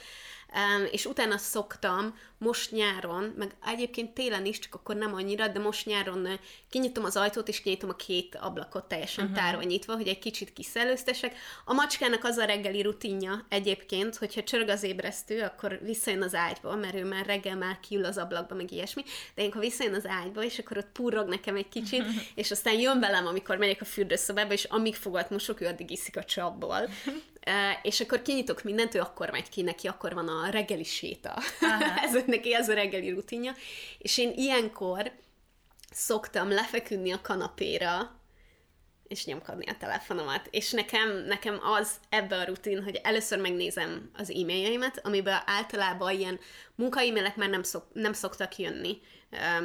És 0.92 1.06
utána 1.06 1.38
szoktam 1.38 2.16
most 2.38 2.72
nyáron, 2.72 3.34
meg 3.38 3.56
egyébként 3.66 4.14
télen 4.14 4.46
is, 4.46 4.60
csak 4.60 4.76
akkor 4.76 4.96
nem 4.96 5.14
annyira, 5.14 5.48
de 5.48 5.60
most 5.60 5.86
nyáron 5.86 6.28
kinyitom 6.70 7.04
az 7.04 7.16
ajtót, 7.16 7.48
és 7.48 7.62
kinyitom 7.62 7.90
a 7.90 7.96
két 7.96 8.36
ablakot 8.36 8.86
teljesen 8.86 9.26
uh-huh. 9.26 9.40
tárva 9.40 9.64
nyitva, 9.64 9.96
hogy 9.96 10.08
egy 10.08 10.20
kicsit 10.20 10.54
kiszellőztesek. 10.54 11.36
A 11.66 11.74
macskának 11.74 12.24
az 12.24 12.38
a 12.38 12.46
reggeli 12.46 12.82
rutinja 12.82 13.46
egyébként, 13.50 14.16
hogyha 14.16 14.44
csörög 14.44 14.70
az 14.70 14.84
ébresztő, 14.84 15.42
akkor 15.42 15.80
visszajön 15.84 16.22
az 16.22 16.36
ágyba, 16.36 16.76
mert 16.76 16.96
ő 16.96 17.06
már 17.06 17.26
reggel 17.26 17.56
már 17.56 17.80
kiül 17.80 18.06
az 18.06 18.18
ablakba, 18.18 18.56
meg 18.56 18.72
ilyesmi, 18.72 19.04
de 19.36 19.42
én, 19.42 19.52
ha 19.52 19.60
visszajön 19.60 19.94
az 19.94 20.06
ágyba, 20.08 20.44
és 20.44 20.60
akkor 20.60 20.78
ott 20.78 20.92
purrog 20.94 21.28
nekem 21.28 21.56
egy 21.56 21.70
kicsit, 21.70 22.00
uh-huh. 22.00 22.16
és 22.36 22.52
aztán 22.52 22.80
jön 22.80 23.00
velem, 23.00 23.26
amikor 23.26 23.58
megyek 23.58 23.82
a 23.82 23.86
fürdőszobába, 23.86 24.54
és 24.54 24.64
amíg 24.64 24.96
fogat 24.96 25.30
mosok, 25.30 25.62
ő 25.62 25.66
addig 25.66 25.92
iszik 25.92 26.18
a 26.18 26.24
csapból. 26.24 26.90
És 27.82 28.00
akkor 28.00 28.22
kinyitok 28.22 28.64
mindent, 28.64 28.96
ő 28.96 29.00
akkor 29.00 29.30
megy 29.30 29.50
ki, 29.50 29.62
neki 29.62 29.88
akkor 29.88 30.14
van 30.14 30.28
a 30.28 30.50
reggeli 30.50 30.84
séta. 30.84 31.34
ez 32.06 32.24
neki 32.26 32.54
ez 32.54 32.70
a 32.70 32.74
reggeli 32.74 33.10
rutinja. 33.10 33.54
És 33.98 34.18
én 34.18 34.32
ilyenkor 34.36 35.12
szoktam 35.92 36.50
lefeküdni 36.50 37.12
a 37.12 37.22
kanapéra, 37.22 38.16
és 39.08 39.26
nyomkodni 39.26 39.66
a 39.66 39.78
telefonomat. 39.78 40.48
És 40.50 40.72
nekem, 40.72 41.24
nekem 41.28 41.60
az 41.64 41.92
ebbe 42.10 42.38
a 42.38 42.44
rutin, 42.44 42.84
hogy 42.84 43.00
először 43.04 43.40
megnézem 43.40 44.12
az 44.14 44.30
e-mailjeimet, 44.30 45.06
amiben 45.06 45.42
általában 45.46 46.14
ilyen 46.14 46.40
munkaimélek 46.76 47.36
már 47.36 47.50
nem, 47.50 47.64
szok, 47.64 47.86
nem 47.94 48.14
szoktak 48.14 48.58
jönni, 48.58 49.02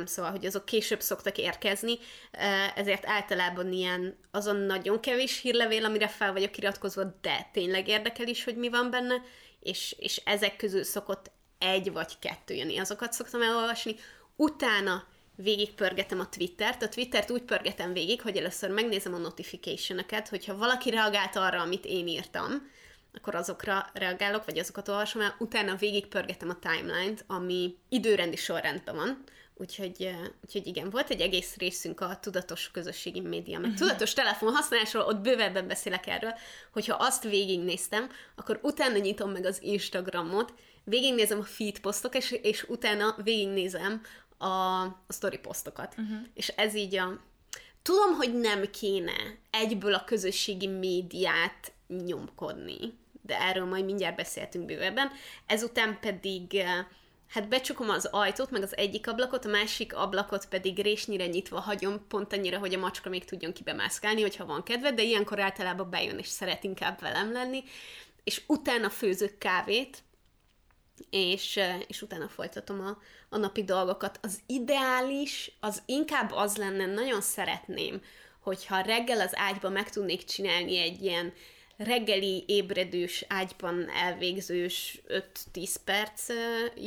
szóval, 0.04 0.30
hogy 0.30 0.46
azok 0.46 0.64
később 0.64 1.00
szoktak 1.00 1.38
érkezni, 1.38 1.92
uh, 1.92 2.78
ezért 2.78 3.06
általában 3.06 3.72
ilyen 3.72 4.18
azon 4.30 4.56
nagyon 4.56 5.00
kevés 5.00 5.40
hírlevél, 5.40 5.84
amire 5.84 6.08
fel 6.08 6.32
vagyok 6.32 6.56
iratkozva, 6.56 7.18
de 7.20 7.48
tényleg 7.52 7.88
érdekel 7.88 8.26
is, 8.26 8.44
hogy 8.44 8.56
mi 8.56 8.68
van 8.68 8.90
benne, 8.90 9.14
és, 9.60 9.96
és 9.98 10.22
ezek 10.24 10.56
közül 10.56 10.84
szokott 10.84 11.30
egy 11.58 11.92
vagy 11.92 12.18
kettő 12.18 12.54
jönni, 12.54 12.78
azokat 12.78 13.12
szoktam 13.12 13.42
elolvasni, 13.42 13.94
utána 14.36 15.06
végigpörgetem 15.36 16.20
a 16.20 16.28
Twittert. 16.28 16.82
A 16.82 16.88
Twittert 16.88 17.30
úgy 17.30 17.42
pörgetem 17.42 17.92
végig, 17.92 18.22
hogy 18.22 18.36
először 18.36 18.70
megnézem 18.70 19.14
a 19.14 19.18
notification-öket, 19.18 20.28
hogyha 20.28 20.56
valaki 20.56 20.90
reagált 20.90 21.36
arra, 21.36 21.60
amit 21.60 21.84
én 21.84 22.06
írtam, 22.06 22.70
akkor 23.14 23.34
azokra 23.34 23.90
reagálok, 23.92 24.44
vagy 24.44 24.58
azokat 24.58 24.88
olvasom 24.88 25.22
el, 25.22 25.36
utána 25.38 25.76
végigpörgetem 25.76 26.48
a 26.48 26.58
timeline-t, 26.58 27.24
ami 27.26 27.76
időrendi 27.88 28.36
sorrendben 28.36 28.94
van, 28.94 29.24
Úgyhogy, 29.62 30.10
úgyhogy 30.44 30.66
igen, 30.66 30.90
volt 30.90 31.10
egy 31.10 31.20
egész 31.20 31.56
részünk 31.56 32.00
a 32.00 32.18
tudatos 32.20 32.70
közösségi 32.70 33.20
média, 33.20 33.58
meg 33.58 33.74
tudatos 33.74 34.12
telefon 34.12 34.52
használásról, 34.52 35.02
ott 35.02 35.20
bővebben 35.20 35.66
beszélek 35.66 36.06
erről, 36.06 36.34
hogyha 36.72 36.96
azt 36.98 37.22
végignéztem, 37.22 38.10
akkor 38.34 38.58
utána 38.62 38.96
nyitom 38.96 39.30
meg 39.30 39.44
az 39.44 39.62
Instagramot, 39.62 40.54
végignézem 40.84 41.38
a 41.38 41.42
feed 41.42 41.78
posztok, 41.78 42.14
és, 42.16 42.30
és 42.30 42.62
utána 42.62 43.16
végignézem 43.24 44.02
a, 44.38 44.46
a 44.46 45.12
story 45.12 45.38
posztokat. 45.38 45.94
Uh-huh. 45.98 46.18
És 46.34 46.48
ez 46.48 46.74
így 46.74 46.96
a... 46.96 47.20
Tudom, 47.82 48.14
hogy 48.14 48.38
nem 48.38 48.70
kéne 48.70 49.38
egyből 49.50 49.94
a 49.94 50.04
közösségi 50.04 50.66
médiát 50.66 51.72
nyomkodni, 52.04 52.98
de 53.20 53.40
erről 53.40 53.64
majd 53.64 53.84
mindjárt 53.84 54.16
beszéltünk 54.16 54.66
bővebben. 54.66 55.10
Ezután 55.46 55.98
pedig 56.00 56.62
hát 57.32 57.48
becsukom 57.48 57.88
az 57.88 58.08
ajtót, 58.10 58.50
meg 58.50 58.62
az 58.62 58.76
egyik 58.76 59.08
ablakot, 59.08 59.44
a 59.44 59.48
másik 59.48 59.94
ablakot 59.94 60.46
pedig 60.46 60.78
résnyire 60.78 61.26
nyitva 61.26 61.60
hagyom, 61.60 62.06
pont 62.08 62.32
annyira, 62.32 62.58
hogy 62.58 62.74
a 62.74 62.78
macska 62.78 63.08
még 63.08 63.24
tudjon 63.24 63.52
kibemászkálni, 63.52 64.20
hogyha 64.20 64.46
van 64.46 64.62
kedve, 64.62 64.92
de 64.92 65.02
ilyenkor 65.02 65.40
általában 65.40 65.90
bejön 65.90 66.18
és 66.18 66.26
szeret 66.26 66.64
inkább 66.64 67.00
velem 67.00 67.32
lenni, 67.32 67.64
és 68.24 68.42
utána 68.46 68.90
főzök 68.90 69.38
kávét, 69.38 70.02
és, 71.10 71.60
és 71.86 72.02
utána 72.02 72.28
folytatom 72.28 72.80
a, 72.80 72.98
a 73.28 73.36
napi 73.36 73.64
dolgokat. 73.64 74.18
Az 74.22 74.38
ideális, 74.46 75.52
az 75.60 75.82
inkább 75.86 76.32
az 76.32 76.56
lenne, 76.56 76.86
nagyon 76.86 77.20
szeretném, 77.20 78.02
hogyha 78.40 78.80
reggel 78.80 79.20
az 79.20 79.32
ágyba 79.34 79.68
meg 79.68 79.90
tudnék 79.90 80.24
csinálni 80.24 80.78
egy 80.78 81.02
ilyen 81.02 81.32
reggeli 81.84 82.44
ébredős, 82.46 83.24
ágyban 83.28 83.88
elvégzős 83.88 85.00
5-10 85.54 85.74
perc 85.84 86.26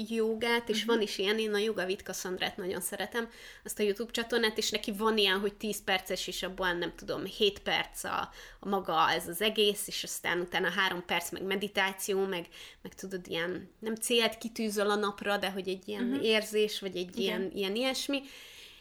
jogát, 0.09 0.69
és 0.69 0.75
uh-huh. 0.79 0.93
van 0.95 1.03
is 1.03 1.17
ilyen, 1.17 1.39
én 1.39 1.53
a 1.53 1.57
Yoga 1.57 1.85
Vitka 1.85 2.13
Szandrát 2.13 2.57
nagyon 2.57 2.81
szeretem, 2.81 3.29
azt 3.63 3.79
a 3.79 3.83
YouTube 3.83 4.11
csatornát, 4.11 4.57
és 4.57 4.69
neki 4.69 4.91
van 4.91 5.17
ilyen, 5.17 5.39
hogy 5.39 5.53
10 5.53 5.83
perces, 5.83 6.27
és 6.27 6.43
abban 6.43 6.77
nem 6.77 6.93
tudom, 6.95 7.25
7 7.25 7.59
perc 7.59 8.03
a, 8.03 8.29
a 8.59 8.67
maga 8.67 9.09
ez 9.11 9.27
az 9.27 9.41
egész, 9.41 9.87
és 9.87 10.03
aztán 10.03 10.39
utána 10.39 10.69
3 10.69 11.05
perc 11.05 11.31
meg 11.31 11.43
meditáció, 11.43 12.25
meg, 12.25 12.47
meg 12.81 12.93
tudod, 12.93 13.27
ilyen 13.27 13.69
nem 13.79 13.95
célt 13.95 14.37
kitűzöl 14.37 14.89
a 14.89 14.95
napra, 14.95 15.37
de 15.37 15.49
hogy 15.49 15.67
egy 15.67 15.87
ilyen 15.87 16.03
uh-huh. 16.03 16.25
érzés, 16.25 16.79
vagy 16.79 16.97
egy 16.97 17.17
ilyen, 17.17 17.51
ilyen 17.53 17.75
ilyesmi, 17.75 18.21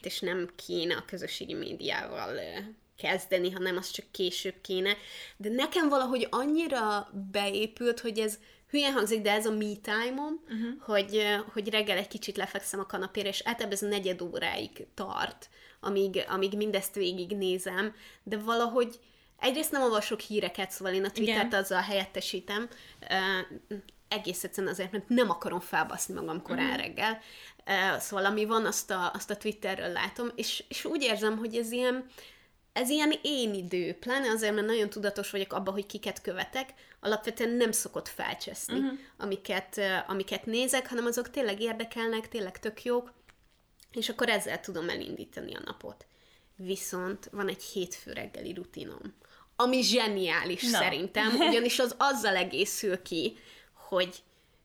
és 0.03 0.21
nem 0.21 0.49
kéne 0.67 0.95
a 0.95 1.05
közösségi 1.07 1.55
médiával 1.55 2.39
kezdeni, 2.97 3.51
hanem 3.51 3.77
az 3.77 3.91
csak 3.91 4.07
később 4.11 4.61
kéne. 4.61 4.97
De 5.37 5.49
nekem 5.49 5.89
valahogy 5.89 6.27
annyira 6.31 7.09
beépült, 7.31 8.01
hogy 8.01 8.19
ez 8.19 8.39
hülyen 8.71 8.93
hangzik, 8.93 9.23
de 9.23 9.31
ez 9.31 9.47
a 9.47 9.51
me 9.51 9.75
time-om, 9.83 10.41
uh-huh. 10.45 10.81
hogy, 10.81 11.23
hogy 11.53 11.69
reggel 11.69 11.97
egy 11.97 12.09
kicsit 12.09 12.37
lefekszem 12.37 12.81
a 12.81 12.87
kanapére, 12.87 13.29
és 13.29 13.43
általában 13.45 13.77
ez 13.77 13.83
a 13.83 13.89
negyed 13.89 14.23
óráig 14.23 14.87
tart, 14.95 15.49
amíg, 15.81 16.25
amíg 16.29 16.57
mindezt 16.57 16.95
végignézem, 16.95 17.95
de 18.23 18.39
valahogy 18.39 18.99
egyrészt 19.39 19.71
nem 19.71 19.83
olvasok 19.83 20.21
híreket, 20.21 20.71
szóval 20.71 20.95
én 20.95 21.05
a 21.05 21.11
Twittert 21.11 21.47
Igen. 21.47 21.61
azzal 21.61 21.81
helyettesítem, 21.81 22.69
uh, 23.01 23.79
egész 24.09 24.45
egyszerűen 24.45 24.73
azért, 24.73 24.93
mert 24.93 25.09
nem 25.09 25.31
akarom 25.31 25.61
felbaszni 25.61 26.15
magam 26.15 26.43
korán 26.43 26.65
uh-huh. 26.65 26.81
reggel. 26.81 27.21
Uh, 27.67 28.01
szóval 28.01 28.25
ami 28.25 28.45
van, 28.45 28.67
azt 28.67 28.91
a, 28.91 29.11
azt 29.15 29.31
a 29.31 29.37
Twitterről 29.37 29.93
látom, 29.93 30.31
és, 30.35 30.65
és 30.69 30.85
úgy 30.85 31.03
érzem, 31.03 31.39
hogy 31.39 31.57
ez 31.57 31.73
ilyen, 31.73 32.07
ez 32.75 32.89
ilyen 32.89 33.13
én 33.23 33.55
idő, 33.55 33.95
pláne 33.95 34.31
azért, 34.31 34.55
mert 34.55 34.67
nagyon 34.67 34.91
tudatos 34.91 35.31
vagyok 35.31 35.53
abban, 35.53 35.75
hogy 35.75 35.87
kiket 35.87 36.21
követek, 36.21 36.69
alapvetően 37.01 37.51
nem 37.51 37.73
szokott 37.73 38.09
felcseszni, 38.09 38.79
uh-huh. 38.79 38.99
amiket, 39.17 39.81
amiket 40.07 40.47
nézek, 40.47 40.89
hanem 40.89 41.07
azok 41.07 41.31
tényleg 41.31 41.61
érdekelnek, 41.61 42.29
tényleg 42.29 42.59
tök 42.59 42.83
jók, 42.83 43.13
és 43.93 44.09
akkor 44.09 44.29
ezzel 44.29 44.61
tudom 44.61 44.89
elindítani 44.89 45.55
a 45.55 45.61
napot. 45.65 46.07
Viszont 46.57 47.29
van 47.33 47.49
egy 47.49 47.63
hétfő 47.63 48.13
reggeli 48.13 48.53
rutinom, 48.53 49.15
ami 49.57 49.83
zseniális 49.83 50.63
Na. 50.63 50.79
szerintem, 50.79 51.41
ugyanis 51.49 51.79
az 51.79 51.95
azzal 51.99 52.37
egészül 52.37 53.03
ki, 53.03 53.37
hogy 53.73 54.23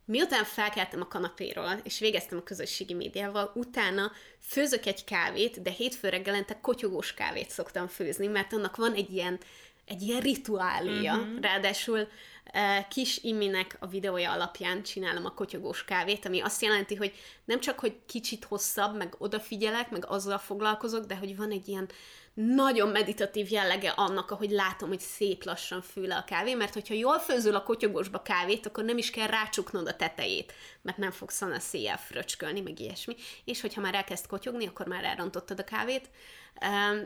Miután 0.10 0.43
felkeltem 0.43 1.02
a 1.02 1.08
kanapéról, 1.08 1.80
és 1.84 2.00
végeztem 2.00 2.38
a 2.38 2.43
közösségi 2.43 2.93
médiával, 2.93 3.52
utána 3.56 4.12
főzök 4.39 4.86
egy 4.86 5.04
kávét, 5.04 5.62
de 5.62 5.69
hétfő 5.69 6.10
reggelente 6.10 6.60
kotyogós 6.62 7.13
kávét 7.13 7.50
szoktam 7.50 7.88
főzni, 7.88 8.28
mert 8.28 8.54
annak 8.54 8.76
van 8.76 8.93
egy 8.93 9.13
ilyen, 9.13 9.39
egy 9.86 10.02
ilyen 10.02 10.19
rituáléja. 10.19 11.15
Uh-huh. 11.15 11.39
Ráadásul 11.41 12.00
uh, 12.00 12.88
kis 12.88 13.24
Iminek 13.24 13.78
a 13.80 13.88
videója 13.88 14.32
alapján 14.32 14.84
csinálom 14.84 15.26
a 15.26 15.34
kotyogós 15.34 15.86
kávét, 15.86 16.26
ami 16.26 16.41
azt 16.41 16.62
jelenti, 16.62 16.95
hogy 16.95 17.13
nem 17.45 17.60
csak, 17.60 17.80
hogy 17.80 17.95
kicsit 18.06 18.45
hosszabb, 18.45 18.98
meg 18.98 19.15
odafigyelek, 19.17 19.89
meg 19.89 20.06
azzal 20.08 20.38
foglalkozok, 20.38 21.06
de 21.06 21.15
hogy 21.15 21.36
van 21.36 21.52
egy 21.52 21.67
ilyen 21.67 21.89
nagyon 22.34 22.89
meditatív 22.89 23.52
jellege 23.52 23.89
annak, 23.89 24.32
ahogy 24.32 24.50
látom, 24.50 24.89
hogy 24.89 25.00
szép 25.00 25.44
lassan 25.44 25.82
fő 25.82 26.08
le 26.08 26.15
a 26.15 26.24
kávé, 26.24 26.54
mert 26.54 26.74
hogyha 26.74 26.94
jól 26.94 27.20
főzöl 27.20 27.56
a 27.56 27.63
kotyogósba 27.63 28.22
kávét, 28.22 28.65
akkor 28.65 28.84
nem 28.84 28.98
is 28.98 29.10
kell 29.10 29.28
rácsuknod 29.28 29.88
a 29.88 29.96
tetejét, 29.96 30.54
mert 30.82 30.98
nem 30.98 31.12
fogsz 31.12 31.42
a 31.42 31.60
széjjel 31.60 31.98
fröcskölni, 31.98 32.62
meg 32.62 32.80
ilyesmi. 32.80 33.15
És 33.46 33.62
hogyha 33.62 33.82
már 33.82 33.96
elkezd 33.96 34.28
kotyogni, 34.28 34.68
akkor 34.68 34.88
már 34.88 35.04
elrontottad 35.04 35.60
a 35.60 35.63
kávét. 35.63 36.10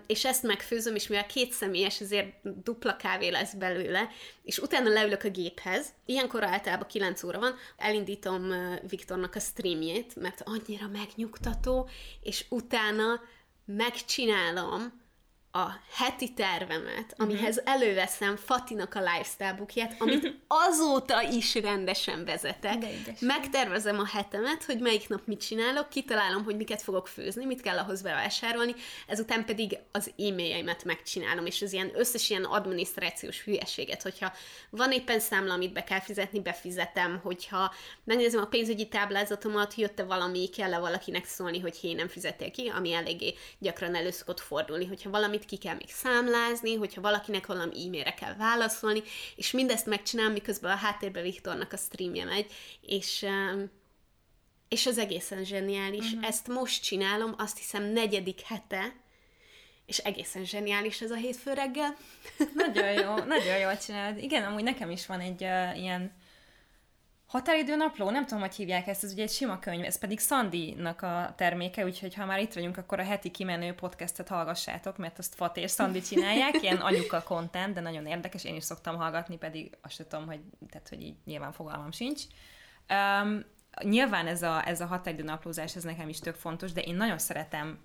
És 0.07 0.25
ezt 0.25 0.43
megfőzöm, 0.43 0.95
és 0.95 1.07
mivel 1.07 1.25
két 1.25 1.51
személyes, 1.51 2.01
ezért 2.01 2.63
dupla 2.63 2.95
kávé 2.95 3.29
lesz 3.29 3.53
belőle, 3.53 4.09
és 4.43 4.57
utána 4.57 4.89
leülök 4.89 5.23
a 5.23 5.29
géphez, 5.29 5.93
ilyenkor 6.05 6.43
általában 6.43 6.88
9 6.88 7.23
óra 7.23 7.39
van, 7.39 7.55
elindítom 7.77 8.53
Viktornak 8.88 9.36
a 9.36 9.39
streamjét, 9.39 10.15
mert 10.15 10.41
annyira 10.45 10.88
megnyugtató, 10.88 11.89
és 12.21 12.45
utána 12.49 13.21
megcsinálom 13.65 15.01
a 15.55 15.79
heti 15.91 16.33
tervemet, 16.33 17.13
amihez 17.17 17.57
uh-huh. 17.57 17.73
előveszem 17.73 18.35
Fatinak 18.35 18.95
a 18.95 18.99
lifestyle 18.99 19.53
bookját, 19.53 19.95
amit 19.99 20.35
azóta 20.67 21.21
is 21.21 21.55
rendesen 21.55 22.25
vezetek. 22.25 22.85
Megtervezem 23.19 23.99
a 23.99 24.05
hetemet, 24.05 24.63
hogy 24.63 24.79
melyik 24.79 25.09
nap 25.09 25.21
mit 25.25 25.41
csinálok, 25.41 25.89
kitalálom, 25.89 26.43
hogy 26.43 26.55
miket 26.55 26.81
fogok 26.81 27.07
főzni, 27.07 27.45
mit 27.45 27.61
kell 27.61 27.77
ahhoz 27.77 28.01
bevásárolni, 28.01 28.75
ezután 29.07 29.45
pedig 29.45 29.77
az 29.91 30.11
e-mailjeimet 30.17 30.83
megcsinálom, 30.83 31.45
és 31.45 31.61
az 31.61 31.73
ilyen 31.73 31.91
összes 31.95 32.29
ilyen 32.29 32.43
adminisztrációs 32.43 33.43
hülyeséget, 33.43 34.01
hogyha 34.01 34.33
van 34.69 34.91
éppen 34.91 35.19
számla, 35.19 35.53
amit 35.53 35.73
be 35.73 35.83
kell 35.83 36.01
fizetni, 36.01 36.39
befizetem, 36.39 37.19
hogyha 37.23 37.73
megnézem 38.03 38.41
a 38.41 38.47
pénzügyi 38.47 38.87
táblázatomat, 38.87 39.75
jött-e 39.75 40.03
valami, 40.03 40.49
kell-e 40.49 40.79
valakinek 40.79 41.25
szólni, 41.25 41.59
hogy 41.59 41.77
hé, 41.77 41.93
nem 41.93 42.07
fizettél 42.07 42.51
ki, 42.51 42.67
ami 42.67 42.93
eléggé 42.93 43.33
gyakran 43.59 43.95
elő 43.95 44.11
szokott 44.11 44.39
fordulni, 44.39 44.85
hogyha 44.85 45.09
valami 45.09 45.41
valamit 45.43 45.45
ki 45.45 45.58
kell 45.58 45.75
még 45.75 45.89
számlázni, 45.89 46.75
hogyha 46.75 47.01
valakinek 47.01 47.45
valami 47.45 47.86
e-mailre 47.86 48.13
kell 48.13 48.36
válaszolni, 48.36 49.01
és 49.36 49.51
mindezt 49.51 49.86
megcsinálom, 49.86 50.32
miközben 50.32 50.71
a 50.71 50.75
háttérben 50.75 51.23
Viktornak 51.23 51.73
a 51.73 51.77
streamje 51.77 52.25
megy, 52.25 52.51
és 52.82 53.25
és 54.69 54.86
az 54.86 54.97
egészen 54.97 55.43
zseniális. 55.43 56.12
Uh-huh. 56.12 56.27
Ezt 56.27 56.47
most 56.47 56.84
csinálom, 56.84 57.34
azt 57.38 57.58
hiszem 57.58 57.84
negyedik 57.84 58.41
hete, 58.41 58.95
és 59.86 59.97
egészen 59.97 60.45
zseniális 60.45 61.01
ez 61.01 61.12
a 61.12 61.15
hétfő 61.15 61.53
reggel. 61.53 61.95
Nagyon 62.53 62.91
jó, 62.91 63.15
nagyon 63.36 63.58
jól 63.58 63.77
csinálod. 63.77 64.17
Igen, 64.17 64.43
amúgy 64.43 64.63
nekem 64.63 64.89
is 64.89 65.06
van 65.06 65.19
egy 65.19 65.43
uh, 65.43 65.82
ilyen 65.82 66.12
Határidő 67.33 67.75
napló, 67.75 68.09
nem 68.09 68.25
tudom, 68.25 68.41
hogy 68.43 68.55
hívják 68.55 68.87
ezt, 68.87 69.03
ez 69.03 69.11
ugye 69.11 69.23
egy 69.23 69.29
sima 69.31 69.59
könyv, 69.59 69.83
ez 69.83 69.99
pedig 69.99 70.19
Szandinak 70.19 71.01
a 71.01 71.33
terméke, 71.37 71.83
úgyhogy 71.85 72.13
ha 72.13 72.25
már 72.25 72.39
itt 72.39 72.53
vagyunk, 72.53 72.77
akkor 72.77 72.99
a 72.99 73.03
heti 73.03 73.31
kimenő 73.31 73.73
podcastet 73.73 74.27
hallgassátok, 74.27 74.97
mert 74.97 75.17
azt 75.17 75.35
Fat 75.35 75.57
és 75.57 75.71
Szandi 75.71 76.01
csinálják, 76.01 76.61
ilyen 76.61 76.77
anyuka 76.77 77.23
content, 77.23 77.73
de 77.73 77.81
nagyon 77.81 78.05
érdekes, 78.05 78.43
én 78.43 78.55
is 78.55 78.63
szoktam 78.63 78.95
hallgatni, 78.95 79.37
pedig 79.37 79.77
azt 79.81 80.05
tudom, 80.09 80.25
hogy, 80.25 80.39
tehát, 80.69 80.89
hogy 80.89 81.01
így 81.01 81.15
nyilván 81.25 81.51
fogalmam 81.51 81.91
sincs. 81.91 82.21
Um, 82.89 83.43
nyilván 83.83 84.27
ez 84.27 84.41
a, 84.41 84.67
ez 84.67 84.81
a 84.81 84.85
határidő 84.85 85.23
naplózás, 85.23 85.75
ez 85.75 85.83
nekem 85.83 86.09
is 86.09 86.19
tök 86.19 86.35
fontos, 86.35 86.71
de 86.71 86.81
én 86.81 86.95
nagyon 86.95 87.17
szeretem 87.17 87.79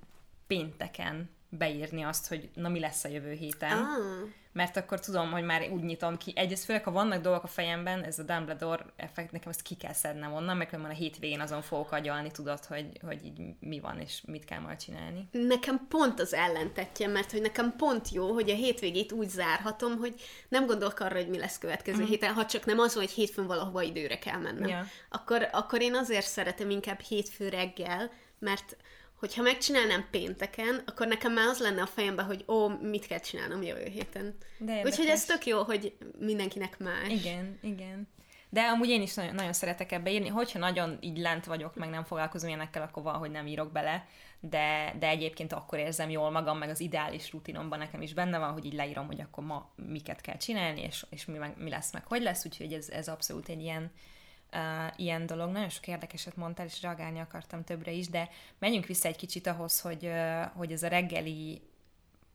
pénteken 0.47 1.31
beírni 1.49 2.03
azt, 2.03 2.29
hogy 2.29 2.49
na 2.55 2.69
mi 2.69 2.81
lesz 2.81 3.05
a 3.05 3.09
jövő 3.09 3.33
héten. 3.33 3.77
Ah 3.79 4.29
mert 4.59 4.77
akkor 4.77 5.01
tudom, 5.01 5.31
hogy 5.31 5.45
már 5.45 5.69
úgy 5.73 5.83
nyitom 5.83 6.17
ki. 6.17 6.33
Egyrészt 6.37 6.65
főleg, 6.65 6.85
ha 6.85 6.91
vannak 6.91 7.23
dolgok 7.23 7.43
a 7.43 7.47
fejemben, 7.47 8.03
ez 8.03 8.19
a 8.19 8.23
Dumbledore 8.23 8.85
effekt, 8.97 9.33
nekem 9.33 9.51
ezt 9.51 9.63
ki 9.63 9.75
kell 9.75 9.93
szednem 9.93 10.33
onnan, 10.33 10.57
mert 10.57 10.73
a 10.73 10.89
hétvégén 10.89 11.41
azon 11.41 11.63
fogok 11.63 11.93
agyalni, 11.93 12.31
tudod, 12.31 12.65
hogy, 12.65 12.87
hogy 13.03 13.25
így 13.25 13.41
mi 13.61 13.81
van, 13.81 14.01
és 14.01 14.23
mit 14.27 14.45
kell 14.45 14.61
majd 14.61 14.79
csinálni. 14.79 15.29
Nekem 15.33 15.87
pont 15.89 16.21
az 16.21 16.35
ellentetje, 16.35 17.07
mert 17.07 17.31
hogy 17.31 17.41
nekem 17.41 17.75
pont 17.77 18.09
jó, 18.11 18.33
hogy 18.33 18.51
a 18.51 18.55
hétvégét 18.55 19.13
úgy 19.13 19.29
zárhatom, 19.29 19.99
hogy 19.99 20.15
nem 20.49 20.67
gondolok 20.67 21.01
arra, 21.01 21.17
hogy 21.17 21.29
mi 21.29 21.39
lesz 21.39 21.59
következő 21.59 21.97
uh-huh. 21.97 22.11
héten, 22.11 22.35
ha 22.35 22.47
csak 22.47 22.65
nem 22.65 22.79
az, 22.79 22.95
hogy 22.95 23.11
hétfőn 23.11 23.47
valahova 23.47 23.83
időre 23.83 24.19
kell 24.19 24.39
mennem. 24.39 24.69
Yeah. 24.69 24.87
Akkor, 25.09 25.49
akkor 25.53 25.83
én 25.83 25.95
azért 25.95 26.27
szeretem 26.27 26.71
inkább 26.71 27.01
hétfő 27.01 27.49
reggel, 27.49 28.11
mert 28.39 28.77
hogyha 29.19 29.43
megcsinálnám 29.43 30.07
pénteken, 30.11 30.83
akkor 30.87 31.07
nekem 31.07 31.33
már 31.33 31.47
az 31.47 31.59
lenne 31.59 31.83
a 31.83 31.87
fejemben, 31.87 32.25
hogy 32.25 32.45
ó, 32.49 32.69
mit 32.69 33.07
kell 33.07 33.19
csinálnom 33.19 33.63
jövő 33.63 33.85
héten. 33.85 34.37
De 34.59 34.83
Úgyhogy 34.85 35.07
ez 35.07 35.25
tök 35.25 35.47
jó, 35.47 35.63
hogy 35.63 35.97
mindenkinek 36.19 36.79
más. 36.79 37.09
Igen, 37.09 37.59
igen. 37.63 38.09
De 38.51 38.61
amúgy 38.61 38.89
én 38.89 39.03
is 39.03 39.15
nagyon, 39.15 39.35
nagyon 39.35 39.53
szeretek 39.53 39.93
ebbe 39.93 40.11
írni, 40.11 40.29
hogyha 40.29 40.59
nagyon 40.59 40.99
így 41.01 41.19
lent 41.19 41.45
vagyok, 41.45 41.75
meg 41.75 41.89
nem 41.89 42.05
foglalkozom 42.05 42.49
ilyenekkel, 42.49 42.83
akkor 42.83 43.03
van, 43.03 43.15
hogy 43.15 43.31
nem 43.31 43.47
írok 43.47 43.73
bele, 43.73 44.07
de, 44.41 44.95
de 44.99 45.09
egyébként 45.09 45.53
akkor 45.53 45.79
érzem 45.79 46.11
jól 46.11 46.31
magam, 46.31 46.59
meg 46.59 46.69
az 46.69 46.81
ideális 46.81 47.33
rutinomban 47.33 47.79
nekem 47.79 48.03
is 48.03 48.15
benne 48.15 48.39
van, 48.39 48.53
hogy 48.53 48.65
így 48.65 48.73
leírom, 48.73 49.07
hogy 49.07 49.21
akkor 49.21 49.45
ma 49.45 49.71
miket 49.77 50.21
kell 50.21 50.37
csinálni, 50.37 50.81
és, 50.81 51.07
és 51.11 51.25
mi, 51.25 51.39
meg, 51.39 51.55
mi 51.57 51.71
lesz, 51.71 51.93
meg 51.93 52.05
hogy 52.07 52.23
lesz, 52.23 52.45
úgyhogy 52.45 52.73
ez, 52.73 52.89
ez 52.89 53.09
abszolút 53.09 53.49
egy 53.49 53.63
ilyen, 53.63 53.91
uh, 54.53 54.93
ilyen 54.97 55.27
dolog. 55.27 55.51
Nagyon 55.51 55.69
sok 55.69 55.87
érdekeset 55.87 56.37
mondtál, 56.37 56.67
és 56.67 56.83
reagálni 56.83 57.19
akartam 57.21 57.65
többre 57.65 57.91
is, 57.91 58.09
de 58.09 58.29
menjünk 58.59 58.87
vissza 58.87 59.09
egy 59.09 59.17
kicsit 59.17 59.47
ahhoz, 59.47 59.81
hogy, 59.81 60.05
uh, 60.05 60.43
hogy 60.43 60.73
ez 60.73 60.83
a 60.83 60.89
reggeli 60.89 61.61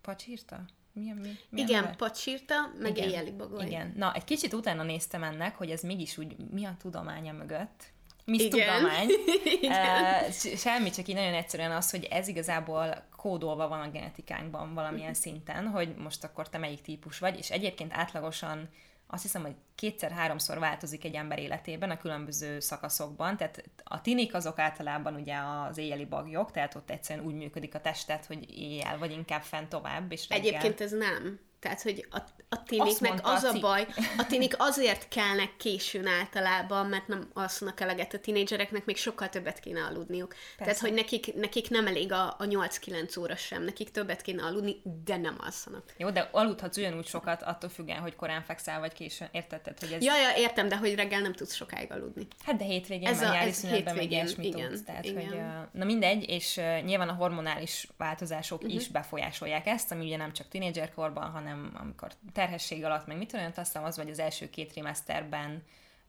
pacsírta? 0.01 0.66
Milyen, 0.93 1.18
mi, 1.18 1.30
milyen 1.49 1.68
Igen, 1.68 1.84
neve? 1.84 1.95
pacsírta, 1.95 2.55
meg 2.80 2.97
Igen. 2.97 3.09
éjjeli 3.09 3.32
bagoly. 3.32 3.66
Igen. 3.66 3.93
Na, 3.95 4.14
egy 4.14 4.24
kicsit 4.24 4.53
utána 4.53 4.84
néztem 4.84 5.24
ennek, 5.24 5.55
hogy 5.57 5.70
ez 5.70 5.82
mégis 5.82 6.18
úgy, 6.18 6.36
mi 6.51 6.66
a 6.66 6.76
tudománya 6.80 7.34
mögött. 7.34 7.91
Mi 8.26 8.47
tudomány. 8.47 9.07
uh, 9.61 10.32
semmi, 10.57 10.89
csak 10.89 11.07
így 11.07 11.16
nagyon 11.16 11.34
egyszerűen 11.34 11.72
az, 11.72 11.91
hogy 11.91 12.03
ez 12.03 12.28
igazából 12.28 13.03
kódolva 13.16 13.68
van 13.68 13.80
a 13.82 13.89
genetikánkban 13.89 14.74
valamilyen 14.74 15.14
szinten, 15.14 15.68
hogy 15.68 15.95
most 15.95 16.24
akkor 16.24 16.49
te 16.49 16.57
melyik 16.57 16.82
típus 16.82 17.20
vagy, 17.20 17.38
és 17.38 17.51
egyébként 17.51 17.93
átlagosan 17.93 18.70
azt 19.14 19.22
hiszem, 19.22 19.41
hogy 19.41 19.55
kétszer-háromszor 19.76 20.59
változik 20.59 21.03
egy 21.03 21.16
ember 21.16 21.39
életében 21.39 21.89
a 21.89 21.97
különböző 21.97 22.59
szakaszokban, 22.59 23.38
tehát 23.38 23.64
a 23.84 24.01
tinik 24.01 24.34
azok 24.34 24.59
általában 24.59 25.16
ugye 25.16 25.36
az 25.70 25.78
éjjeli 25.78 26.05
bagyok, 26.05 26.51
tehát 26.51 26.76
ott 26.76 26.89
egyszerűen 26.89 27.26
úgy 27.26 27.34
működik 27.34 27.76
a 27.76 27.82
testet, 27.82 28.26
hogy 28.26 28.59
éjjel 28.59 28.97
vagy 28.97 29.11
inkább 29.11 29.41
fent 29.41 29.70
tovább, 29.70 30.11
és 30.11 30.30
reggel... 30.30 30.47
Egyébként 30.47 30.82
ez 30.82 30.91
nem. 30.91 31.39
Tehát, 31.64 31.82
hogy 31.82 32.07
a, 32.11 32.18
a 32.49 32.64
tiniknek 32.64 33.20
az 33.24 33.43
a, 33.43 33.53
a 33.53 33.59
baj, 33.59 33.88
a 34.18 34.26
tinik 34.26 34.53
azért 34.57 35.07
kelnek 35.07 35.57
későn 35.57 36.07
általában, 36.07 36.86
mert 36.86 37.07
nem 37.07 37.30
alszanak 37.34 37.80
eleget 37.80 38.14
a 38.14 38.20
tinédzsereknek, 38.20 38.86
még 38.86 38.97
sokkal 38.97 39.30
többet 39.30 39.59
kéne 39.59 39.84
aludniuk. 39.84 40.30
Persze. 40.30 40.55
Tehát, 40.57 40.80
hogy 40.80 40.93
nekik, 40.93 41.34
nekik 41.34 41.70
nem 41.70 41.88
elég 41.88 42.11
a, 42.11 42.28
a 42.28 42.43
8-9 42.43 43.20
óra 43.20 43.36
sem, 43.36 43.64
nekik 43.64 43.91
többet 43.91 44.22
kéne 44.22 44.43
aludni, 44.43 44.82
de 45.05 45.18
nem 45.18 45.36
alszanak. 45.39 45.93
Jó, 45.97 46.09
de 46.09 46.30
aludhatsz 46.32 46.78
ugyanúgy 46.78 47.07
sokat, 47.07 47.43
attól 47.43 47.70
függően, 47.70 47.99
hogy 47.99 48.16
korán 48.16 48.43
fekszel, 48.43 48.80
vagy 48.80 48.93
későn. 48.93 49.28
Érted? 49.32 49.80
hogy 49.80 49.91
ez... 49.91 50.03
Ja, 50.03 50.18
ja, 50.18 50.38
értem, 50.38 50.68
de 50.68 50.78
hogy 50.78 50.95
reggel 50.95 51.22
nem 51.22 51.34
tudsz 51.34 51.55
sokáig 51.55 51.91
aludni. 51.91 52.28
Hát 52.45 52.55
de 52.55 52.64
hétvégén, 52.64 53.07
ez 53.07 53.22
a, 53.22 53.32
nyári 53.32 53.49
ez 53.49 53.55
szünetben 53.55 53.95
meg 53.95 54.11
ilyesmit 54.11 54.45
igen, 54.45 54.70
tudsz. 54.70 54.84
Tehát, 54.84 55.05
igen. 55.05 55.28
Hogy, 55.28 55.39
na 55.72 55.86
mindegy, 55.86 56.30
és 56.30 56.61
nyilván 56.84 57.09
a 57.09 57.14
hormonális 57.14 57.88
változások 57.97 58.61
uh-huh. 58.61 58.76
is 58.76 58.88
befolyásolják 58.88 59.68
ezt, 59.68 59.91
ami 59.91 60.05
ugye 60.05 60.18
nem 60.18 60.34
csak 60.34 60.47
tinédzserkorban, 60.47 61.30
hanem 61.32 61.53
amikor 61.74 62.12
terhesség 62.34 62.84
alatt, 62.84 63.08
meg 63.08 63.18
mit 63.18 63.28
tudom, 63.28 63.45
azt 63.45 63.56
hiszem 63.56 63.84
az 63.84 63.97
vagy 63.97 64.10
az 64.10 64.20
első 64.20 64.49
két 64.49 64.72
trimeszterben 64.72 65.64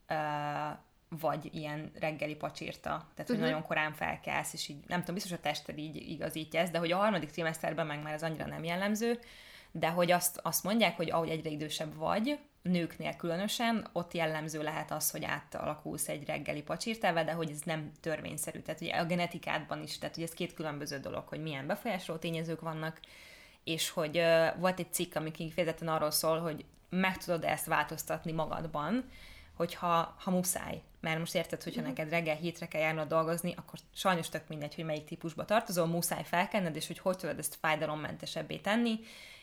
uh, 0.08 0.78
vagy 1.08 1.54
ilyen 1.54 1.92
reggeli 1.98 2.34
pacsírta, 2.34 2.88
tehát 2.88 3.08
uh-huh. 3.18 3.26
hogy 3.26 3.36
mhm. 3.36 3.44
nagyon 3.44 3.62
korán 3.62 3.92
felkelsz, 3.92 4.52
és 4.52 4.68
így, 4.68 4.84
nem 4.86 5.00
tudom, 5.00 5.14
biztos 5.14 5.32
a 5.32 5.40
tested 5.40 5.78
így 5.78 5.96
igazítja 5.96 6.60
ezt, 6.60 6.72
de 6.72 6.78
hogy 6.78 6.92
a 6.92 6.96
harmadik 6.96 7.30
trimeszterben 7.30 7.86
meg 7.86 8.02
már 8.02 8.12
ez 8.12 8.22
annyira 8.22 8.46
nem 8.46 8.64
jellemző, 8.64 9.18
de 9.70 9.88
hogy 9.88 10.10
azt, 10.10 10.40
azt 10.42 10.64
mondják, 10.64 10.96
hogy 10.96 11.10
ahogy 11.10 11.28
egyre 11.28 11.50
idősebb 11.50 11.94
vagy, 11.94 12.38
nőknél 12.62 13.16
különösen, 13.16 13.88
ott 13.92 14.14
jellemző 14.14 14.62
lehet 14.62 14.90
az, 14.90 15.10
hogy 15.10 15.24
átalakulsz 15.24 16.08
egy 16.08 16.26
reggeli 16.26 16.62
pacsírtába, 16.62 17.22
de 17.22 17.32
hogy 17.32 17.50
ez 17.50 17.60
nem 17.60 17.90
törvényszerű. 18.00 18.58
Tehát 18.58 18.80
ugye 18.80 18.92
a 18.92 19.04
genetikádban 19.04 19.82
is, 19.82 19.98
tehát 19.98 20.14
hogy 20.14 20.24
ez 20.24 20.30
két 20.30 20.54
különböző 20.54 20.98
dolog, 20.98 21.28
hogy 21.28 21.42
milyen 21.42 21.66
befolyásoló 21.66 22.18
tényezők 22.18 22.60
vannak, 22.60 23.00
és 23.64 23.90
hogy 23.90 24.18
uh, 24.18 24.58
volt 24.58 24.78
egy 24.78 24.92
cikk, 24.92 25.14
ami 25.14 25.30
kifejezetten 25.30 25.88
arról 25.88 26.10
szól, 26.10 26.40
hogy 26.40 26.64
meg 26.90 27.16
tudod 27.16 27.44
ezt 27.44 27.66
változtatni 27.66 28.32
magadban, 28.32 29.04
hogyha 29.54 30.14
ha 30.18 30.30
muszáj. 30.30 30.82
Mert 31.00 31.18
most 31.18 31.34
érted, 31.34 31.62
hogyha 31.62 31.80
mm. 31.80 31.84
neked 31.84 32.08
reggel 32.08 32.36
hétre 32.36 32.68
kell 32.68 32.80
járnod 32.80 33.08
dolgozni, 33.08 33.54
akkor 33.56 33.78
sajnos 33.94 34.28
tök 34.28 34.48
mindegy, 34.48 34.74
hogy 34.74 34.84
melyik 34.84 35.04
típusba 35.04 35.44
tartozol, 35.44 35.86
muszáj 35.86 36.24
felkenned, 36.24 36.76
és 36.76 36.86
hogy 36.86 36.98
hogy 36.98 37.16
tudod 37.16 37.38
ezt 37.38 37.56
fájdalommentesebbé 37.60 38.56
tenni, 38.56 39.00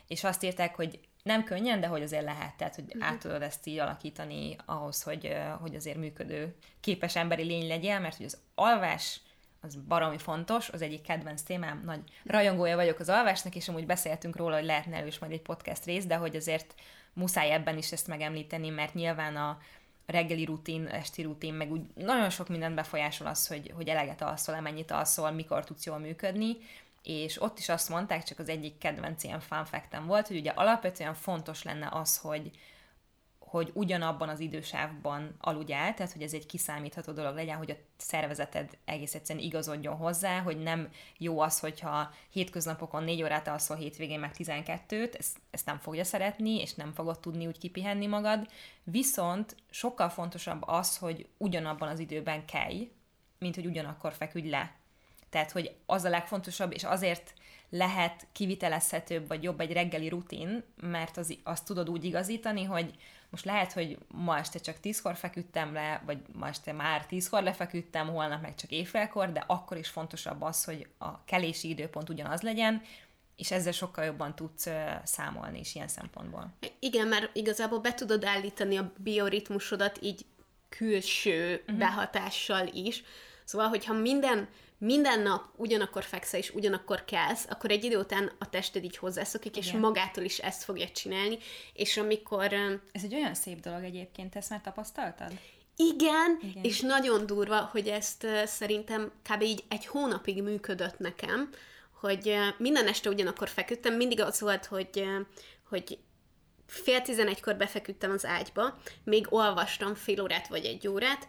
és 0.07 0.23
azt 0.23 0.43
írták, 0.43 0.75
hogy 0.75 0.99
nem 1.23 1.43
könnyen, 1.43 1.79
de 1.79 1.87
hogy 1.87 2.01
azért 2.01 2.23
lehet, 2.23 2.55
tehát 2.55 2.75
hogy 2.75 2.95
mm. 2.97 3.01
át 3.01 3.19
tudod 3.19 3.41
ezt 3.41 3.67
így 3.67 3.79
alakítani 3.79 4.55
ahhoz, 4.65 5.03
hogy, 5.03 5.37
hogy 5.59 5.75
azért 5.75 5.97
működő, 5.97 6.55
képes 6.79 7.15
emberi 7.15 7.43
lény 7.43 7.67
legyél, 7.67 7.99
mert 7.99 8.17
hogy 8.17 8.25
az 8.25 8.37
alvás 8.55 9.21
az 9.61 9.75
baromi 9.75 10.17
fontos, 10.17 10.69
az 10.69 10.81
egyik 10.81 11.01
kedvenc 11.01 11.41
témám, 11.41 11.81
nagy 11.85 12.01
rajongója 12.23 12.75
vagyok 12.75 12.99
az 12.99 13.09
alvásnak, 13.09 13.55
és 13.55 13.69
amúgy 13.69 13.85
beszéltünk 13.85 14.35
róla, 14.35 14.55
hogy 14.55 14.65
lehetne 14.65 14.97
elő 14.97 15.07
is 15.07 15.19
majd 15.19 15.31
egy 15.31 15.41
podcast 15.41 15.85
rész, 15.85 16.05
de 16.05 16.15
hogy 16.15 16.35
azért 16.35 16.75
muszáj 17.13 17.51
ebben 17.51 17.77
is 17.77 17.91
ezt 17.91 18.07
megemlíteni, 18.07 18.69
mert 18.69 18.93
nyilván 18.93 19.35
a 19.35 19.59
reggeli 20.05 20.45
rutin, 20.45 20.85
esti 20.85 21.21
rutin, 21.21 21.53
meg 21.53 21.71
úgy 21.71 21.81
nagyon 21.95 22.29
sok 22.29 22.47
mindent 22.47 22.75
befolyásol 22.75 23.27
az, 23.27 23.47
hogy, 23.47 23.71
hogy 23.75 23.87
eleget 23.87 24.21
alszol, 24.21 24.59
mennyit 24.59 24.91
alszol, 24.91 25.31
mikor 25.31 25.63
tudsz 25.63 25.85
jól 25.85 25.97
működni, 25.97 26.57
és 27.03 27.41
ott 27.41 27.59
is 27.59 27.69
azt 27.69 27.89
mondták, 27.89 28.23
csak 28.23 28.39
az 28.39 28.49
egyik 28.49 28.77
kedvenc 28.77 29.23
ilyen 29.23 29.39
fun 29.39 30.05
volt, 30.05 30.27
hogy 30.27 30.37
ugye 30.37 30.51
alapvetően 30.51 31.13
fontos 31.13 31.63
lenne 31.63 31.89
az, 31.91 32.17
hogy, 32.17 32.51
hogy 33.51 33.71
ugyanabban 33.73 34.29
az 34.29 34.39
idősávban 34.39 35.35
aludjál, 35.39 35.93
tehát 35.93 36.11
hogy 36.11 36.21
ez 36.21 36.33
egy 36.33 36.45
kiszámítható 36.45 37.11
dolog 37.11 37.35
legyen, 37.35 37.57
hogy 37.57 37.71
a 37.71 37.75
szervezeted 37.97 38.77
egész 38.85 39.15
egyszerűen 39.15 39.45
igazodjon 39.45 39.95
hozzá, 39.95 40.39
hogy 40.39 40.57
nem 40.57 40.89
jó 41.17 41.39
az, 41.39 41.59
hogyha 41.59 42.13
hétköznapokon 42.29 43.03
négy 43.03 43.23
órát 43.23 43.47
alszol, 43.47 43.77
hétvégén 43.77 44.19
meg 44.19 44.31
12-t, 44.37 45.17
ezt, 45.17 45.37
ezt 45.49 45.65
nem 45.65 45.77
fogja 45.77 46.03
szeretni, 46.03 46.61
és 46.61 46.73
nem 46.73 46.93
fogod 46.93 47.19
tudni 47.19 47.47
úgy 47.47 47.57
kipihenni 47.57 48.07
magad, 48.07 48.47
viszont 48.83 49.55
sokkal 49.69 50.09
fontosabb 50.09 50.61
az, 50.65 50.97
hogy 50.97 51.27
ugyanabban 51.37 51.87
az 51.87 51.99
időben 51.99 52.45
kelj, 52.45 52.91
mint 53.39 53.55
hogy 53.55 53.65
ugyanakkor 53.65 54.13
feküdj 54.13 54.49
le. 54.49 54.75
Tehát, 55.29 55.51
hogy 55.51 55.75
az 55.85 56.03
a 56.03 56.09
legfontosabb, 56.09 56.73
és 56.73 56.83
azért 56.83 57.33
lehet 57.73 58.27
kivitelezhetőbb, 58.31 59.27
vagy 59.27 59.43
jobb 59.43 59.59
egy 59.59 59.71
reggeli 59.71 60.09
rutin, 60.09 60.63
mert 60.81 61.17
az, 61.17 61.37
azt 61.43 61.65
tudod 61.65 61.89
úgy 61.89 62.03
igazítani, 62.03 62.63
hogy 62.63 62.93
most 63.29 63.45
lehet, 63.45 63.73
hogy 63.73 63.97
ma 64.07 64.37
este 64.37 64.59
csak 64.59 64.79
tízkor 64.79 65.15
feküdtem 65.15 65.73
le, 65.73 66.01
vagy 66.05 66.17
ma 66.33 66.47
este 66.47 66.71
már 66.71 67.05
tízkor 67.05 67.43
lefeküdtem, 67.43 68.07
holnap 68.07 68.41
meg 68.41 68.55
csak 68.55 68.71
éjfélkor, 68.71 69.31
de 69.31 69.43
akkor 69.47 69.77
is 69.77 69.87
fontosabb 69.87 70.41
az, 70.41 70.63
hogy 70.63 70.87
a 70.97 71.23
kelési 71.23 71.69
időpont 71.69 72.09
ugyanaz 72.09 72.41
legyen, 72.41 72.81
és 73.35 73.51
ezzel 73.51 73.71
sokkal 73.71 74.05
jobban 74.05 74.35
tudsz 74.35 74.67
számolni 75.03 75.59
is 75.59 75.75
ilyen 75.75 75.87
szempontból. 75.87 76.53
Igen, 76.79 77.07
mert 77.07 77.35
igazából 77.35 77.79
be 77.79 77.93
tudod 77.93 78.23
állítani 78.23 78.77
a 78.77 78.91
bioritmusodat 78.97 79.99
így 80.01 80.25
külső 80.69 81.61
uh-huh. 81.61 81.77
behatással 81.77 82.67
is. 82.67 83.03
Szóval, 83.43 83.67
hogyha 83.67 83.93
minden 83.93 84.47
minden 84.83 85.21
nap 85.21 85.43
ugyanakkor 85.55 86.03
fekszel 86.03 86.39
és 86.39 86.49
ugyanakkor 86.49 87.05
kelsz, 87.05 87.45
akkor 87.49 87.71
egy 87.71 87.83
idő 87.83 87.97
után 87.97 88.31
a 88.39 88.49
tested 88.49 88.83
így 88.83 88.97
hozzászokik, 88.97 89.57
Igen. 89.57 89.69
és 89.69 89.79
magától 89.79 90.23
is 90.23 90.37
ezt 90.37 90.63
fogja 90.63 90.89
csinálni, 90.89 91.37
és 91.73 91.97
amikor... 91.97 92.53
Ez 92.91 93.03
egy 93.03 93.13
olyan 93.13 93.33
szép 93.33 93.59
dolog 93.59 93.83
egyébként, 93.83 94.35
ezt 94.35 94.49
már 94.49 94.61
tapasztaltad? 94.61 95.31
Igen, 95.75 96.39
Igen, 96.41 96.63
és 96.63 96.79
nagyon 96.79 97.25
durva, 97.25 97.69
hogy 97.71 97.87
ezt 97.87 98.27
szerintem 98.45 99.11
kb. 99.29 99.41
így 99.41 99.63
egy 99.67 99.85
hónapig 99.85 100.43
működött 100.43 100.99
nekem, 100.99 101.49
hogy 101.99 102.35
minden 102.57 102.87
este 102.87 103.09
ugyanakkor 103.09 103.49
feküdtem, 103.49 103.93
mindig 103.95 104.21
az 104.21 104.39
volt, 104.39 104.65
hogy, 104.65 105.03
hogy 105.69 105.99
fél 106.67 107.01
tizenegykor 107.01 107.55
befeküdtem 107.55 108.11
az 108.11 108.25
ágyba, 108.25 108.77
még 109.03 109.25
olvastam 109.29 109.95
fél 109.95 110.21
órát 110.21 110.47
vagy 110.47 110.65
egy 110.65 110.87
órát, 110.87 111.27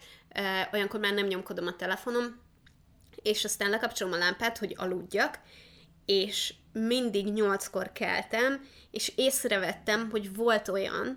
olyankor 0.73 1.01
már 1.01 1.13
nem 1.13 1.27
nyomkodom 1.27 1.67
a 1.67 1.77
telefonom, 1.77 2.41
és 3.23 3.45
aztán 3.45 3.71
lekapcsolom 3.71 4.13
a 4.13 4.17
lámpát, 4.17 4.59
hogy 4.59 4.75
aludjak, 4.79 5.39
és 6.07 6.55
mindig 6.73 7.27
nyolckor 7.27 7.93
keltem, 7.93 8.69
és 8.91 9.13
észrevettem, 9.17 10.09
hogy 10.11 10.35
volt 10.35 10.69
olyan, 10.69 11.17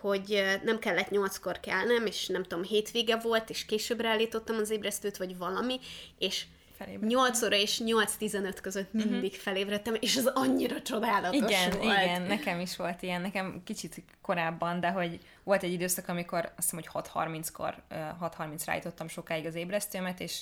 hogy 0.00 0.44
nem 0.64 0.78
kellett 0.78 1.10
nyolckor 1.10 1.60
kelnem, 1.60 2.06
és 2.06 2.26
nem 2.26 2.42
tudom, 2.42 2.64
hétvége 2.64 3.16
volt, 3.16 3.50
és 3.50 3.64
későbbre 3.64 4.08
állítottam 4.08 4.56
az 4.56 4.70
ébresztőt, 4.70 5.16
vagy 5.16 5.36
valami, 5.36 5.80
és 6.18 6.44
Felébredtem. 6.76 7.08
8 7.08 7.42
óra 7.42 7.56
és 7.56 7.80
8-15 7.84 8.56
között 8.62 8.92
mhm. 8.92 9.08
mindig 9.08 9.30
uh-huh. 9.30 9.42
felébredtem, 9.44 9.96
és 10.00 10.16
az 10.16 10.26
annyira 10.34 10.82
csodálatos 10.82 11.50
igen, 11.50 11.70
volt. 11.70 11.82
Igen, 11.82 12.22
nekem 12.22 12.60
is 12.60 12.76
volt 12.76 13.02
ilyen, 13.02 13.20
nekem 13.20 13.62
kicsit 13.64 14.02
korábban, 14.22 14.80
de 14.80 14.90
hogy 14.90 15.18
volt 15.42 15.62
egy 15.62 15.72
időszak, 15.72 16.08
amikor 16.08 16.52
azt 16.56 16.70
hiszem, 16.70 16.80
hogy 16.92 17.04
6.30-kor, 17.14 17.82
6.30-ra 18.20 18.64
állítottam 18.66 19.08
sokáig 19.08 19.46
az 19.46 19.54
ébresztőmet, 19.54 20.20
és 20.20 20.40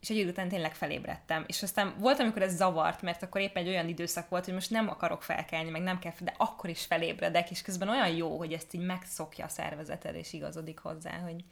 és 0.00 0.10
egy 0.10 0.16
idő 0.16 0.28
után 0.28 0.48
tényleg 0.48 0.74
felébredtem. 0.74 1.44
És 1.46 1.62
aztán 1.62 1.94
volt, 1.98 2.18
amikor 2.18 2.42
ez 2.42 2.56
zavart, 2.56 3.02
mert 3.02 3.22
akkor 3.22 3.40
éppen 3.40 3.62
egy 3.62 3.68
olyan 3.68 3.88
időszak 3.88 4.28
volt, 4.28 4.44
hogy 4.44 4.54
most 4.54 4.70
nem 4.70 4.88
akarok 4.88 5.22
felkelni, 5.22 5.70
meg 5.70 5.82
nem 5.82 5.98
kell, 5.98 6.12
de 6.20 6.34
akkor 6.36 6.70
is 6.70 6.84
felébredek, 6.84 7.50
és 7.50 7.62
közben 7.62 7.88
olyan 7.88 8.08
jó, 8.08 8.38
hogy 8.38 8.52
ezt 8.52 8.74
így 8.74 8.84
megszokja 8.84 9.44
a 9.44 9.48
szervezeted, 9.48 10.14
és 10.14 10.32
igazodik 10.32 10.78
hozzá, 10.78 11.18
hogy, 11.18 11.44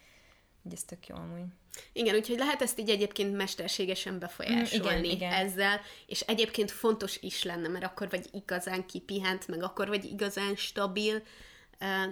hogy 0.63 0.73
ez 0.73 0.83
tök 0.83 1.07
jó 1.07 1.17
amúgy. 1.17 1.45
Igen, 1.93 2.15
úgyhogy 2.15 2.39
lehet 2.39 2.63
ezt 2.63 2.79
így 2.79 2.91
egyébként 2.91 3.37
mesterségesen 3.37 4.19
befolyásolni 4.19 4.99
mm, 4.99 5.03
igen, 5.03 5.17
igen. 5.17 5.33
ezzel, 5.33 5.81
és 6.07 6.21
egyébként 6.21 6.71
fontos 6.71 7.23
is 7.23 7.43
lenne, 7.43 7.69
mert 7.69 7.85
akkor 7.85 8.11
vagy 8.11 8.27
igazán 8.33 8.87
kipihent, 8.87 9.49
meg 9.49 9.63
akkor 9.63 9.89
vagy 9.89 10.05
igazán 10.05 10.55
stabil, 10.55 11.23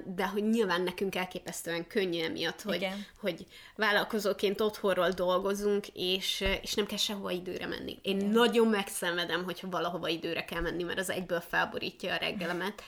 de 0.04 0.26
hogy 0.26 0.48
nyilván 0.48 0.82
nekünk 0.82 1.14
elképesztően 1.14 1.86
könnyű 1.86 2.22
emiatt, 2.22 2.62
hogy, 2.62 2.88
hogy 3.20 3.46
vállalkozóként 3.76 4.60
otthonról 4.60 5.08
dolgozunk, 5.08 5.86
és, 5.92 6.44
és 6.62 6.74
nem 6.74 6.86
kell 6.86 6.98
sehova 6.98 7.30
időre 7.30 7.66
menni. 7.66 7.98
Én 8.02 8.16
Igen. 8.16 8.30
nagyon 8.30 8.66
megszenvedem, 8.66 9.44
hogyha 9.44 9.68
valahova 9.68 10.08
időre 10.08 10.44
kell 10.44 10.60
menni, 10.60 10.82
mert 10.82 10.98
az 10.98 11.10
egyből 11.10 11.40
felborítja 11.40 12.14
a 12.14 12.16
reggelemet, 12.16 12.82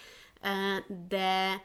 de 1.08 1.62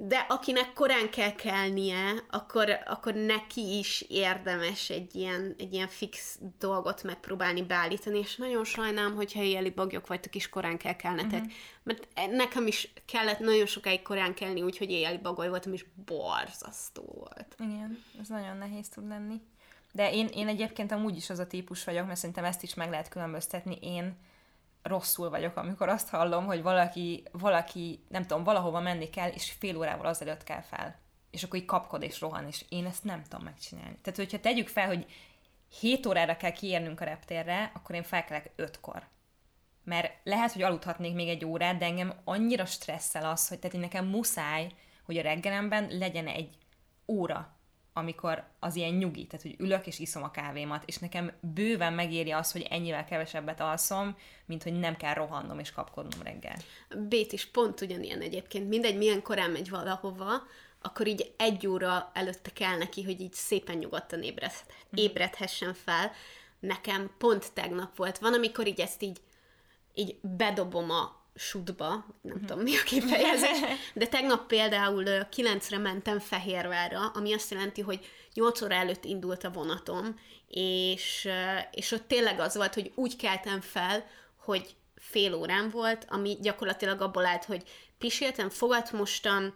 de 0.00 0.26
akinek 0.28 0.72
korán 0.72 1.10
kell 1.10 1.34
kelnie, 1.34 2.24
akkor, 2.30 2.78
akkor 2.86 3.14
neki 3.14 3.78
is 3.78 4.04
érdemes 4.08 4.90
egy 4.90 5.14
ilyen, 5.14 5.54
egy 5.58 5.72
ilyen 5.72 5.88
fix 5.88 6.38
dolgot 6.58 7.02
megpróbálni 7.02 7.62
beállítani, 7.62 8.18
és 8.18 8.36
nagyon 8.36 8.64
sajnálom, 8.64 9.14
hogyha 9.14 9.42
éjjeli 9.42 9.70
bagyok 9.70 10.06
vagytok, 10.06 10.34
is 10.34 10.48
korán 10.48 10.76
kell 10.76 10.96
kelnetek. 10.96 11.40
Uh-huh. 11.40 11.52
Mert 11.82 12.08
nekem 12.30 12.66
is 12.66 12.92
kellett 13.04 13.38
nagyon 13.38 13.66
sokáig 13.66 14.02
korán 14.02 14.34
kelni, 14.34 14.62
úgyhogy 14.62 14.90
éjjeli 14.90 15.18
bagoly 15.18 15.48
voltam, 15.48 15.72
és 15.72 15.84
borzasztó 16.06 17.02
volt. 17.02 17.56
Igen, 17.58 18.04
ez 18.20 18.28
nagyon 18.28 18.56
nehéz 18.56 18.88
tud 18.88 19.08
lenni. 19.08 19.40
De 19.92 20.12
én, 20.12 20.26
én 20.26 20.48
egyébként 20.48 20.92
amúgy 20.92 21.16
is 21.16 21.30
az 21.30 21.38
a 21.38 21.46
típus 21.46 21.84
vagyok, 21.84 22.06
mert 22.06 22.18
szerintem 22.18 22.44
ezt 22.44 22.62
is 22.62 22.74
meg 22.74 22.90
lehet 22.90 23.08
különböztetni. 23.08 23.78
Én 23.80 24.16
rosszul 24.82 25.30
vagyok, 25.30 25.56
amikor 25.56 25.88
azt 25.88 26.08
hallom, 26.08 26.46
hogy 26.46 26.62
valaki, 26.62 27.22
valaki, 27.32 28.04
nem 28.08 28.26
tudom, 28.26 28.44
valahova 28.44 28.80
menni 28.80 29.10
kell, 29.10 29.30
és 29.30 29.50
fél 29.58 29.76
órával 29.76 30.06
azelőtt 30.06 30.44
kell 30.44 30.60
fel. 30.60 30.98
És 31.30 31.42
akkor 31.42 31.58
így 31.58 31.64
kapkod 31.64 32.02
és 32.02 32.20
rohan, 32.20 32.46
és 32.46 32.64
én 32.68 32.86
ezt 32.86 33.04
nem 33.04 33.22
tudom 33.22 33.44
megcsinálni. 33.44 33.98
Tehát, 34.02 34.18
hogyha 34.18 34.40
tegyük 34.40 34.68
fel, 34.68 34.86
hogy 34.86 35.06
7 35.80 36.06
órára 36.06 36.36
kell 36.36 36.50
kiérnünk 36.50 37.00
a 37.00 37.04
reptérre, 37.04 37.70
akkor 37.74 37.94
én 37.94 38.02
felkelek 38.02 38.50
5-kor. 38.56 39.06
Mert 39.84 40.12
lehet, 40.24 40.52
hogy 40.52 40.62
aludhatnék 40.62 41.14
még 41.14 41.28
egy 41.28 41.44
órát, 41.44 41.76
de 41.76 41.84
engem 41.84 42.12
annyira 42.24 42.64
stresszel 42.64 43.30
az, 43.30 43.48
hogy 43.48 43.58
tehát 43.58 43.76
én 43.76 43.82
nekem 43.82 44.06
muszáj, 44.06 44.72
hogy 45.04 45.16
a 45.16 45.22
reggelemben 45.22 45.88
legyen 45.90 46.26
egy 46.26 46.56
óra, 47.06 47.57
amikor 47.98 48.44
az 48.58 48.76
ilyen 48.76 48.94
nyugi, 48.94 49.26
tehát 49.26 49.42
hogy 49.42 49.54
ülök 49.58 49.86
és 49.86 49.98
iszom 49.98 50.22
a 50.22 50.30
kávémat, 50.30 50.82
és 50.86 50.98
nekem 50.98 51.32
bőven 51.40 51.92
megéri 51.92 52.30
az, 52.30 52.52
hogy 52.52 52.66
ennyivel 52.70 53.04
kevesebbet 53.04 53.60
alszom, 53.60 54.16
mint 54.46 54.62
hogy 54.62 54.72
nem 54.72 54.96
kell 54.96 55.14
rohannom 55.14 55.58
és 55.58 55.72
kapkodnom 55.72 56.22
reggel. 56.22 56.56
Bét 57.08 57.32
is 57.32 57.46
pont 57.46 57.80
ugyanilyen 57.80 58.20
egyébként. 58.20 58.68
Mindegy, 58.68 58.96
milyen 58.96 59.22
korán 59.22 59.50
megy 59.50 59.70
valahova, 59.70 60.42
akkor 60.82 61.06
így 61.06 61.34
egy 61.36 61.66
óra 61.66 62.10
előtte 62.14 62.50
kell 62.50 62.76
neki, 62.76 63.02
hogy 63.02 63.20
így 63.20 63.32
szépen 63.32 63.76
nyugodtan 63.76 64.22
ébred, 64.22 64.52
mhm. 64.90 65.00
ébredhessen 65.00 65.74
fel. 65.74 66.12
Nekem 66.60 67.10
pont 67.18 67.52
tegnap 67.52 67.96
volt. 67.96 68.18
Van, 68.18 68.32
amikor 68.32 68.66
így 68.66 68.80
ezt 68.80 69.02
így, 69.02 69.20
így 69.94 70.16
bedobom 70.20 70.90
a 70.90 71.17
sudba, 71.38 71.88
nem 71.88 72.06
uh-huh. 72.22 72.40
tudom 72.40 72.62
mi 72.62 72.76
a 72.76 72.82
kifejezés, 72.82 73.58
de 73.94 74.06
tegnap 74.06 74.46
például 74.46 75.28
kilencre 75.28 75.78
mentem 75.78 76.18
Fehérvárra, 76.18 77.06
ami 77.14 77.32
azt 77.34 77.50
jelenti, 77.50 77.80
hogy 77.80 78.06
8 78.34 78.62
óra 78.62 78.74
előtt 78.74 79.04
indult 79.04 79.44
a 79.44 79.50
vonatom, 79.50 80.20
és, 80.48 81.28
és 81.70 81.92
ott 81.92 82.08
tényleg 82.08 82.40
az 82.40 82.56
volt, 82.56 82.74
hogy 82.74 82.92
úgy 82.94 83.16
keltem 83.16 83.60
fel, 83.60 84.06
hogy 84.36 84.74
fél 84.96 85.34
órám 85.34 85.70
volt, 85.70 86.06
ami 86.08 86.38
gyakorlatilag 86.40 87.00
abból 87.00 87.26
állt, 87.26 87.44
hogy 87.44 87.62
piséltem, 87.98 88.48
fogat 88.50 88.92
mostam, 88.92 89.54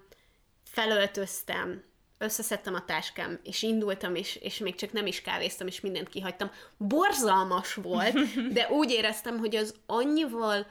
felöltöztem, 0.64 1.82
összeszedtem 2.18 2.74
a 2.74 2.84
táskám, 2.84 3.40
és 3.42 3.62
indultam, 3.62 4.14
és, 4.14 4.36
és 4.36 4.58
még 4.58 4.74
csak 4.74 4.92
nem 4.92 5.06
is 5.06 5.22
kávéztam, 5.22 5.66
és 5.66 5.80
mindent 5.80 6.08
kihagytam. 6.08 6.50
Borzalmas 6.76 7.74
volt, 7.74 8.18
de 8.56 8.68
úgy 8.70 8.90
éreztem, 8.90 9.38
hogy 9.38 9.56
az 9.56 9.74
annyival 9.86 10.66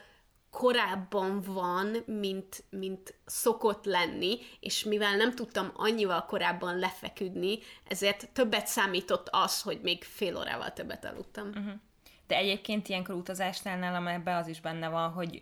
korábban 0.52 1.42
van, 1.42 1.96
mint, 2.06 2.64
mint 2.70 3.14
szokott 3.26 3.86
lenni, 3.86 4.40
és 4.60 4.84
mivel 4.84 5.16
nem 5.16 5.36
tudtam 5.36 5.72
annyival 5.76 6.26
korábban 6.26 6.78
lefeküdni, 6.78 7.60
ezért 7.88 8.30
többet 8.30 8.68
számított 8.68 9.28
az, 9.32 9.62
hogy 9.62 9.80
még 9.82 10.04
fél 10.04 10.38
órával 10.38 10.74
többet 10.74 11.06
aludtam. 11.06 11.48
Uh-huh. 11.48 11.74
De 12.28 12.36
egyébként 12.36 12.88
ilyenkor 12.88 13.16
utazásnál 13.16 13.78
nálam 13.78 14.08
ebbe 14.08 14.36
az 14.36 14.48
is 14.48 14.62
benne 14.62 14.90
van, 14.90 15.12
hogy 15.12 15.42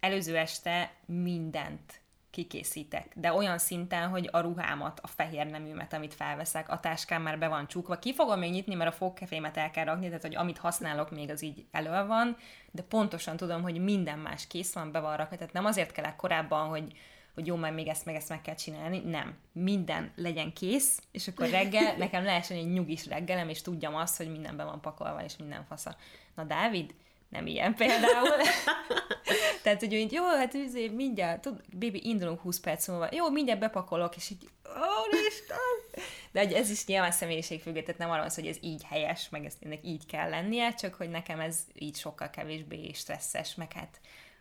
előző 0.00 0.36
este 0.36 0.94
mindent 1.06 2.02
kikészítek. 2.34 3.12
De 3.14 3.32
olyan 3.32 3.58
szinten, 3.58 4.08
hogy 4.08 4.28
a 4.32 4.38
ruhámat, 4.38 5.00
a 5.02 5.06
fehér 5.06 5.46
neműmet, 5.46 5.92
amit 5.92 6.14
felveszek, 6.14 6.68
a 6.68 6.80
táskám 6.80 7.22
már 7.22 7.38
be 7.38 7.48
van 7.48 7.66
csukva. 7.66 7.98
Ki 7.98 8.14
fogom 8.14 8.38
még 8.38 8.50
nyitni, 8.50 8.74
mert 8.74 8.90
a 8.90 8.96
fogkefémet 8.96 9.56
el 9.56 9.70
kell 9.70 9.84
rakni, 9.84 10.06
tehát 10.06 10.22
hogy 10.22 10.36
amit 10.36 10.58
használok 10.58 11.10
még 11.10 11.30
az 11.30 11.42
így 11.42 11.64
elő 11.70 12.06
van, 12.06 12.36
de 12.70 12.82
pontosan 12.82 13.36
tudom, 13.36 13.62
hogy 13.62 13.82
minden 13.82 14.18
más 14.18 14.46
kész 14.46 14.72
van, 14.72 14.92
be 14.92 15.00
van 15.00 15.16
rakva. 15.16 15.36
Tehát 15.36 15.52
nem 15.52 15.64
azért 15.64 15.92
kellek 15.92 16.16
korábban, 16.16 16.68
hogy 16.68 16.92
hogy 17.34 17.46
jó, 17.46 17.56
majd 17.56 17.74
még 17.74 17.88
ezt 17.88 18.04
meg 18.04 18.14
ezt 18.14 18.28
meg 18.28 18.40
kell 18.40 18.54
csinálni. 18.54 18.98
Nem. 18.98 19.36
Minden 19.52 20.12
legyen 20.16 20.52
kész, 20.52 21.02
és 21.10 21.28
akkor 21.28 21.48
reggel 21.48 21.96
nekem 21.96 22.24
lehessen 22.24 22.56
egy 22.56 22.72
nyugis 22.72 23.06
reggelem, 23.06 23.48
és 23.48 23.62
tudjam 23.62 23.94
azt, 23.94 24.16
hogy 24.16 24.30
minden 24.30 24.56
be 24.56 24.64
van 24.64 24.80
pakolva, 24.80 25.24
és 25.24 25.36
minden 25.36 25.64
fasza. 25.64 25.96
Na, 26.34 26.44
Dávid, 26.44 26.94
nem 27.34 27.46
ilyen 27.46 27.74
például. 27.74 28.28
Tehát, 29.62 29.80
hogy 29.80 29.92
így, 29.92 30.12
jó, 30.12 30.24
hát 30.24 30.54
izé, 30.54 30.88
mindjárt, 30.88 31.40
tud, 31.40 31.60
baby, 31.78 32.00
indulunk 32.02 32.40
20 32.40 32.60
perc 32.60 32.88
múlva, 32.88 33.08
jó, 33.12 33.30
mindjárt 33.30 33.60
bepakolok, 33.60 34.16
és 34.16 34.30
így, 34.30 34.48
ó, 34.66 35.16
Isten! 35.28 36.02
De 36.32 36.40
hogy 36.40 36.52
ez 36.52 36.70
is 36.70 36.86
nyilván 36.86 37.10
személyiségfüggő, 37.10 37.82
tehát 37.82 38.00
nem 38.00 38.10
arról 38.10 38.24
az, 38.24 38.34
hogy 38.34 38.46
ez 38.46 38.56
így 38.60 38.84
helyes, 38.84 39.28
meg 39.28 39.44
ezt 39.44 39.62
ennek 39.64 39.80
így 39.82 40.06
kell 40.06 40.28
lennie, 40.28 40.74
csak 40.74 40.94
hogy 40.94 41.10
nekem 41.10 41.40
ez 41.40 41.58
így 41.74 41.96
sokkal 41.96 42.30
kevésbé 42.30 42.92
stresszes, 42.92 43.54
meg 43.54 43.72
hát 43.72 44.00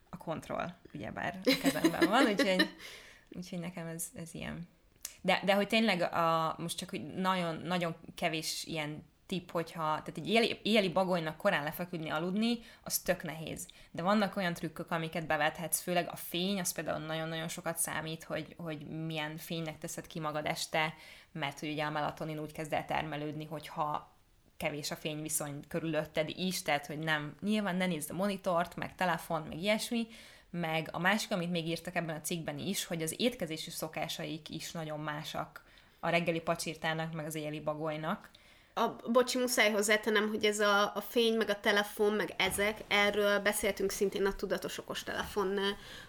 a 0.09 0.17
kontroll, 0.17 0.69
ugyebár 0.93 1.39
a 1.45 1.57
kezemben 1.61 2.09
van, 2.09 2.25
úgyhogy, 2.25 2.69
úgyhogy 3.31 3.59
nekem 3.59 3.87
ez, 3.87 4.05
ez 4.15 4.33
ilyen. 4.33 4.67
De, 5.21 5.41
de 5.45 5.53
hogy 5.53 5.67
tényleg 5.67 6.01
a, 6.01 6.55
most 6.57 6.77
csak 6.77 6.89
hogy 6.89 7.13
nagyon, 7.13 7.55
nagyon 7.55 7.95
kevés 8.15 8.63
ilyen 8.65 9.11
tipp, 9.25 9.49
hogyha, 9.49 9.81
tehát 9.81 10.13
egy 10.15 10.27
éjjeli, 10.27 10.59
éjjeli 10.63 10.89
bagolynak 10.89 11.37
korán 11.37 11.63
lefeküdni, 11.63 12.09
aludni, 12.09 12.59
az 12.83 12.99
tök 12.99 13.23
nehéz. 13.23 13.67
De 13.91 14.01
vannak 14.01 14.35
olyan 14.35 14.53
trükkök, 14.53 14.91
amiket 14.91 15.27
bevethetsz, 15.27 15.81
főleg 15.81 16.07
a 16.11 16.15
fény, 16.15 16.59
az 16.59 16.71
például 16.71 17.05
nagyon-nagyon 17.05 17.47
sokat 17.47 17.77
számít, 17.77 18.23
hogy, 18.23 18.55
hogy 18.57 18.87
milyen 19.05 19.37
fénynek 19.37 19.77
teszed 19.77 20.07
ki 20.07 20.19
magad 20.19 20.45
este, 20.45 20.93
mert 21.31 21.59
hogy 21.59 21.69
ugye 21.69 21.83
a 21.83 21.89
melatonin 21.89 22.39
úgy 22.39 22.51
kezd 22.51 22.73
el 22.73 22.85
termelődni, 22.85 23.45
hogyha 23.45 24.11
kevés 24.57 24.91
a 24.91 24.95
fényviszony 24.95 25.67
körülötted 25.67 26.29
is, 26.29 26.61
tehát 26.61 26.85
hogy 26.85 26.99
nem, 26.99 27.35
nyilván 27.41 27.75
ne 27.75 27.85
nézd 27.85 28.11
a 28.11 28.13
monitort, 28.13 28.75
meg 28.75 28.95
telefon, 28.95 29.41
meg 29.41 29.61
ilyesmi, 29.61 30.07
meg 30.49 30.89
a 30.91 30.99
másik, 30.99 31.31
amit 31.31 31.51
még 31.51 31.67
írtak 31.67 31.95
ebben 31.95 32.15
a 32.15 32.21
cikkben 32.21 32.59
is, 32.59 32.85
hogy 32.85 33.01
az 33.01 33.15
étkezési 33.17 33.69
szokásaik 33.69 34.49
is 34.49 34.71
nagyon 34.71 34.99
másak 34.99 35.63
a 35.99 36.09
reggeli 36.09 36.41
pacsirtának, 36.41 37.13
meg 37.13 37.25
az 37.25 37.35
éjjeli 37.35 37.59
bagolynak, 37.59 38.29
a, 38.73 39.09
bocsi, 39.11 39.37
muszáj 39.37 39.71
hozzátenem, 39.71 40.29
hogy 40.29 40.45
ez 40.45 40.59
a, 40.59 40.95
a 40.95 41.01
fény, 41.09 41.37
meg 41.37 41.49
a 41.49 41.59
telefon, 41.59 42.13
meg 42.13 42.33
ezek, 42.37 42.83
erről 42.87 43.39
beszéltünk 43.39 43.91
szintén 43.91 44.25
a 44.25 44.35
tudatos 44.35 44.77
okos 44.77 45.03
telefon 45.03 45.59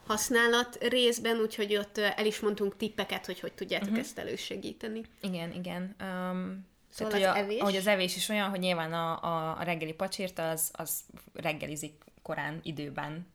használat 0.07 0.79
részben, 0.81 1.37
úgyhogy 1.41 1.77
ott 1.77 1.99
el 1.99 2.27
is 2.27 2.41
mondtunk 2.41 2.77
tippeket, 2.77 3.27
hogy 3.27 3.41
hogy 3.41 3.53
tudjátok 3.53 3.89
uh-huh. 3.89 4.05
ezt 4.05 4.19
elősegíteni. 4.19 5.03
Igen, 5.21 5.53
igen. 5.53 5.97
Um, 6.01 6.67
Szóval 6.95 7.13
tehát, 7.13 7.29
az 7.29 7.35
hogy 7.35 7.43
a, 7.43 7.45
evés? 7.45 7.61
Ahogy 7.61 7.77
az 7.77 7.87
evés 7.87 8.17
is 8.17 8.29
olyan, 8.29 8.51
hogy 8.51 8.59
nyilván 8.59 8.93
a, 8.93 9.23
a, 9.23 9.59
a 9.59 9.63
reggeli 9.63 9.93
pacsirta 9.93 10.51
az, 10.51 10.71
az 10.73 11.01
reggelizik 11.33 12.05
korán 12.23 12.61
időben. 12.63 13.27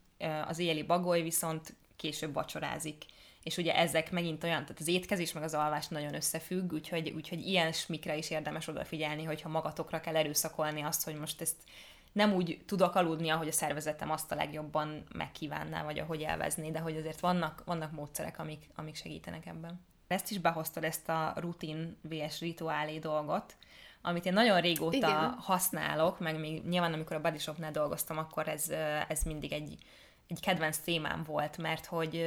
Az 0.47 0.59
éjjeli 0.59 0.83
bagoly 0.83 1.21
viszont 1.21 1.73
később 1.95 2.33
vacsorázik 2.33 3.03
és 3.43 3.57
ugye 3.57 3.75
ezek 3.75 4.11
megint 4.11 4.43
olyan, 4.43 4.61
tehát 4.61 4.79
az 4.79 4.87
étkezés 4.87 5.33
meg 5.33 5.43
az 5.43 5.53
alvás 5.53 5.87
nagyon 5.87 6.15
összefügg, 6.15 6.73
úgyhogy, 6.73 7.09
úgyhogy 7.09 7.47
ilyen 7.47 7.71
smikre 7.71 8.17
is 8.17 8.29
érdemes 8.29 8.67
odafigyelni, 8.67 9.23
hogyha 9.23 9.49
magatokra 9.49 9.99
kell 9.99 10.15
erőszakolni 10.15 10.81
azt, 10.81 11.03
hogy 11.03 11.15
most 11.15 11.41
ezt 11.41 11.55
nem 12.11 12.33
úgy 12.33 12.61
tudok 12.65 12.95
aludni, 12.95 13.29
ahogy 13.29 13.47
a 13.47 13.51
szervezetem 13.51 14.11
azt 14.11 14.31
a 14.31 14.35
legjobban 14.35 15.03
megkívánná, 15.13 15.83
vagy 15.83 15.99
ahogy 15.99 16.21
elvezni, 16.21 16.71
de 16.71 16.79
hogy 16.79 16.97
azért 16.97 17.19
vannak, 17.19 17.61
vannak 17.65 17.91
módszerek, 17.91 18.39
amik, 18.39 18.69
amik 18.75 18.95
segítenek 18.95 19.45
ebben. 19.45 19.85
Ezt 20.07 20.31
is 20.31 20.37
behoztad, 20.37 20.83
ezt 20.83 21.09
a 21.09 21.33
rutin 21.35 21.97
vs 22.01 22.39
rituálé 22.39 22.99
dolgot, 22.99 23.55
amit 24.01 24.25
én 24.25 24.33
nagyon 24.33 24.61
régóta 24.61 24.95
Igen. 24.97 25.35
használok, 25.39 26.19
meg 26.19 26.39
még 26.39 26.63
nyilván 26.63 26.93
amikor 26.93 27.15
a 27.15 27.21
Body 27.21 27.37
Shopnál 27.37 27.71
dolgoztam, 27.71 28.17
akkor 28.17 28.47
ez, 28.47 28.69
ez 29.07 29.23
mindig 29.23 29.51
egy, 29.51 29.77
egy 30.27 30.39
kedvenc 30.39 30.77
témám 30.77 31.23
volt, 31.23 31.57
mert 31.57 31.85
hogy 31.85 32.25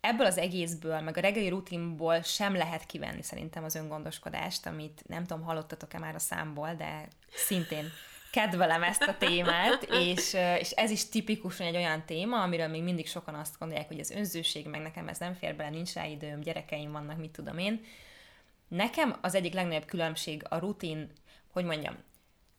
ebből 0.00 0.26
az 0.26 0.38
egészből, 0.38 1.00
meg 1.00 1.16
a 1.16 1.20
reggeli 1.20 1.48
rutinból 1.48 2.22
sem 2.22 2.54
lehet 2.54 2.86
kivenni 2.86 3.22
szerintem 3.22 3.64
az 3.64 3.74
öngondoskodást, 3.74 4.66
amit 4.66 5.02
nem 5.06 5.24
tudom, 5.24 5.44
hallottatok-e 5.44 5.98
már 5.98 6.14
a 6.14 6.18
számból, 6.18 6.74
de 6.74 7.08
szintén 7.34 7.84
kedvelem 8.30 8.82
ezt 8.82 9.02
a 9.02 9.16
témát, 9.18 9.82
és, 9.82 10.36
és 10.58 10.70
ez 10.70 10.90
is 10.90 11.08
tipikusan 11.08 11.66
egy 11.66 11.76
olyan 11.76 12.04
téma, 12.04 12.42
amiről 12.42 12.68
még 12.68 12.82
mindig 12.82 13.06
sokan 13.06 13.34
azt 13.34 13.58
gondolják, 13.58 13.88
hogy 13.88 14.00
az 14.00 14.10
önzőség, 14.10 14.66
meg 14.66 14.80
nekem 14.80 15.08
ez 15.08 15.18
nem 15.18 15.34
fér 15.34 15.56
bele, 15.56 15.70
nincs 15.70 15.92
rá 15.92 16.06
időm, 16.06 16.40
gyerekeim 16.40 16.92
vannak, 16.92 17.18
mit 17.18 17.30
tudom 17.30 17.58
én. 17.58 17.84
Nekem 18.68 19.18
az 19.20 19.34
egyik 19.34 19.52
legnagyobb 19.52 19.84
különbség 19.84 20.42
a 20.48 20.58
rutin, 20.58 21.12
hogy 21.52 21.64
mondjam, 21.64 21.96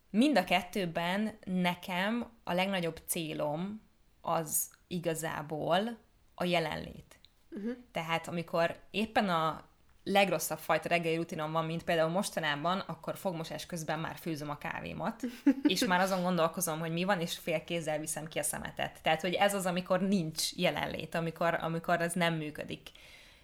mind 0.10 0.38
a 0.38 0.44
kettőben 0.44 1.38
nekem 1.44 2.30
a 2.44 2.54
legnagyobb 2.54 3.02
célom 3.06 3.82
az 4.22 4.70
igazából 4.88 5.98
a 6.36 6.44
jelenlét. 6.44 7.20
Uh-huh. 7.52 7.76
Tehát 7.92 8.28
amikor 8.28 8.80
éppen 8.92 9.30
a 9.30 9.70
legrosszabb 10.04 10.58
fajta 10.58 10.90
reggeli 10.90 11.16
rutinom 11.16 11.52
van, 11.52 11.66
mint 11.66 11.84
például 11.84 12.10
mostanában, 12.10 12.80
akkor 12.80 13.18
fogmosás 13.18 13.66
közben 13.66 14.00
már 14.00 14.16
főzöm 14.16 14.50
a 14.50 14.58
kávémat, 14.58 15.22
és 15.64 15.86
már 15.86 16.00
azon 16.00 16.22
gondolkozom, 16.22 16.80
hogy 16.80 16.92
mi 16.92 17.04
van, 17.04 17.20
és 17.22 17.38
fél 17.38 17.64
kézzel 17.64 18.00
viszem 18.00 18.28
ki 18.28 18.40
a 18.40 18.44
szemetet. 18.44 19.00
Tehát, 19.02 19.22
hogy 19.22 19.34
ez 19.34 19.54
az, 19.54 19.66
amikor 19.66 20.02
nincs 20.02 20.54
jelenlét, 20.56 21.16
amikor, 21.16 21.54
amikor 21.54 22.02
ez 22.02 22.14
nem 22.14 22.34
működik. 22.34 22.90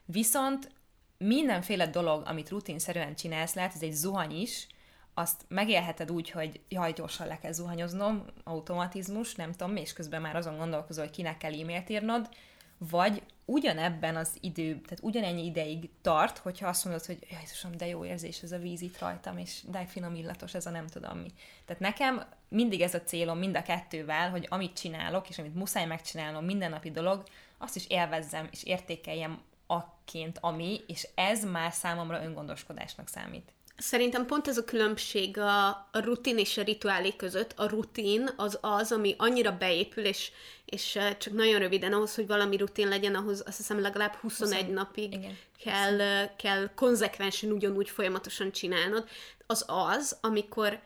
Viszont 0.05 0.71
mindenféle 1.17 1.87
dolog, 1.87 2.23
amit 2.25 2.49
rutinszerűen 2.49 3.15
csinálsz, 3.15 3.53
lehet 3.53 3.73
ez 3.73 3.81
egy 3.81 3.93
zuhany 3.93 4.31
is, 4.31 4.67
azt 5.13 5.45
megélheted 5.47 6.11
úgy, 6.11 6.29
hogy 6.29 6.59
jaj, 6.69 6.93
gyorsan 6.93 7.27
le 7.27 7.37
kell 7.37 7.51
zuhanyoznom, 7.51 8.25
automatizmus, 8.43 9.35
nem 9.35 9.51
tudom, 9.51 9.75
és 9.75 9.93
közben 9.93 10.21
már 10.21 10.35
azon 10.35 10.57
gondolkozol, 10.57 11.03
hogy 11.03 11.13
kinek 11.13 11.37
kell 11.37 11.59
e-mailt 11.59 11.89
írnod, 11.89 12.29
vagy 12.77 13.23
ugyanebben 13.49 14.15
az 14.15 14.37
idő, 14.39 14.71
tehát 14.71 14.99
ugyanennyi 15.01 15.45
ideig 15.45 15.89
tart, 16.01 16.37
hogyha 16.37 16.67
azt 16.67 16.85
mondod, 16.85 17.05
hogy 17.05 17.19
Jézusom, 17.39 17.77
de 17.77 17.87
jó 17.87 18.05
érzés 18.05 18.41
ez 18.41 18.51
a 18.51 18.57
víz 18.57 18.81
itt 18.81 18.99
rajtam, 18.99 19.37
és 19.37 19.61
de 19.67 19.85
finom 19.85 20.15
illatos 20.15 20.53
ez 20.53 20.65
a 20.65 20.69
nem 20.69 20.87
tudom 20.87 21.17
mi. 21.17 21.31
Tehát 21.65 21.81
nekem 21.81 22.25
mindig 22.49 22.81
ez 22.81 22.93
a 22.93 23.01
célom 23.01 23.37
mind 23.37 23.55
a 23.55 23.61
kettővel, 23.61 24.29
hogy 24.29 24.47
amit 24.49 24.77
csinálok, 24.77 25.29
és 25.29 25.39
amit 25.39 25.55
muszáj 25.55 25.85
megcsinálnom, 25.85 26.45
mindennapi 26.45 26.91
dolog, 26.91 27.23
azt 27.57 27.75
is 27.75 27.87
élvezzem, 27.87 28.47
és 28.51 28.63
értékeljem 28.63 29.41
akként, 29.67 30.37
ami, 30.41 30.79
és 30.87 31.07
ez 31.15 31.45
már 31.45 31.73
számomra 31.73 32.23
öngondoskodásnak 32.23 33.07
számít. 33.07 33.51
Szerintem 33.77 34.25
pont 34.25 34.47
ez 34.47 34.57
a 34.57 34.63
különbség 34.63 35.37
a, 35.37 35.67
a 35.67 35.99
rutin 35.99 36.37
és 36.37 36.57
a 36.57 36.63
rituálé 36.63 37.15
között. 37.15 37.53
A 37.55 37.69
rutin 37.69 38.29
az 38.35 38.57
az, 38.61 38.91
ami 38.91 39.15
annyira 39.17 39.57
beépül, 39.57 40.05
és, 40.05 40.31
és 40.65 40.99
csak 41.17 41.33
nagyon 41.33 41.59
röviden 41.59 41.93
ahhoz, 41.93 42.15
hogy 42.15 42.27
valami 42.27 42.57
rutin 42.57 42.87
legyen, 42.87 43.15
ahhoz 43.15 43.43
azt 43.45 43.57
hiszem 43.57 43.81
legalább 43.81 44.13
21 44.13 44.63
20, 44.63 44.73
napig 44.73 45.13
igen. 45.13 45.37
kell, 45.63 46.25
kell 46.35 46.69
konzekvensen 46.75 47.51
ugyanúgy 47.51 47.89
folyamatosan 47.89 48.51
csinálnod. 48.51 49.07
Az 49.47 49.65
az, 49.67 50.17
amikor 50.21 50.79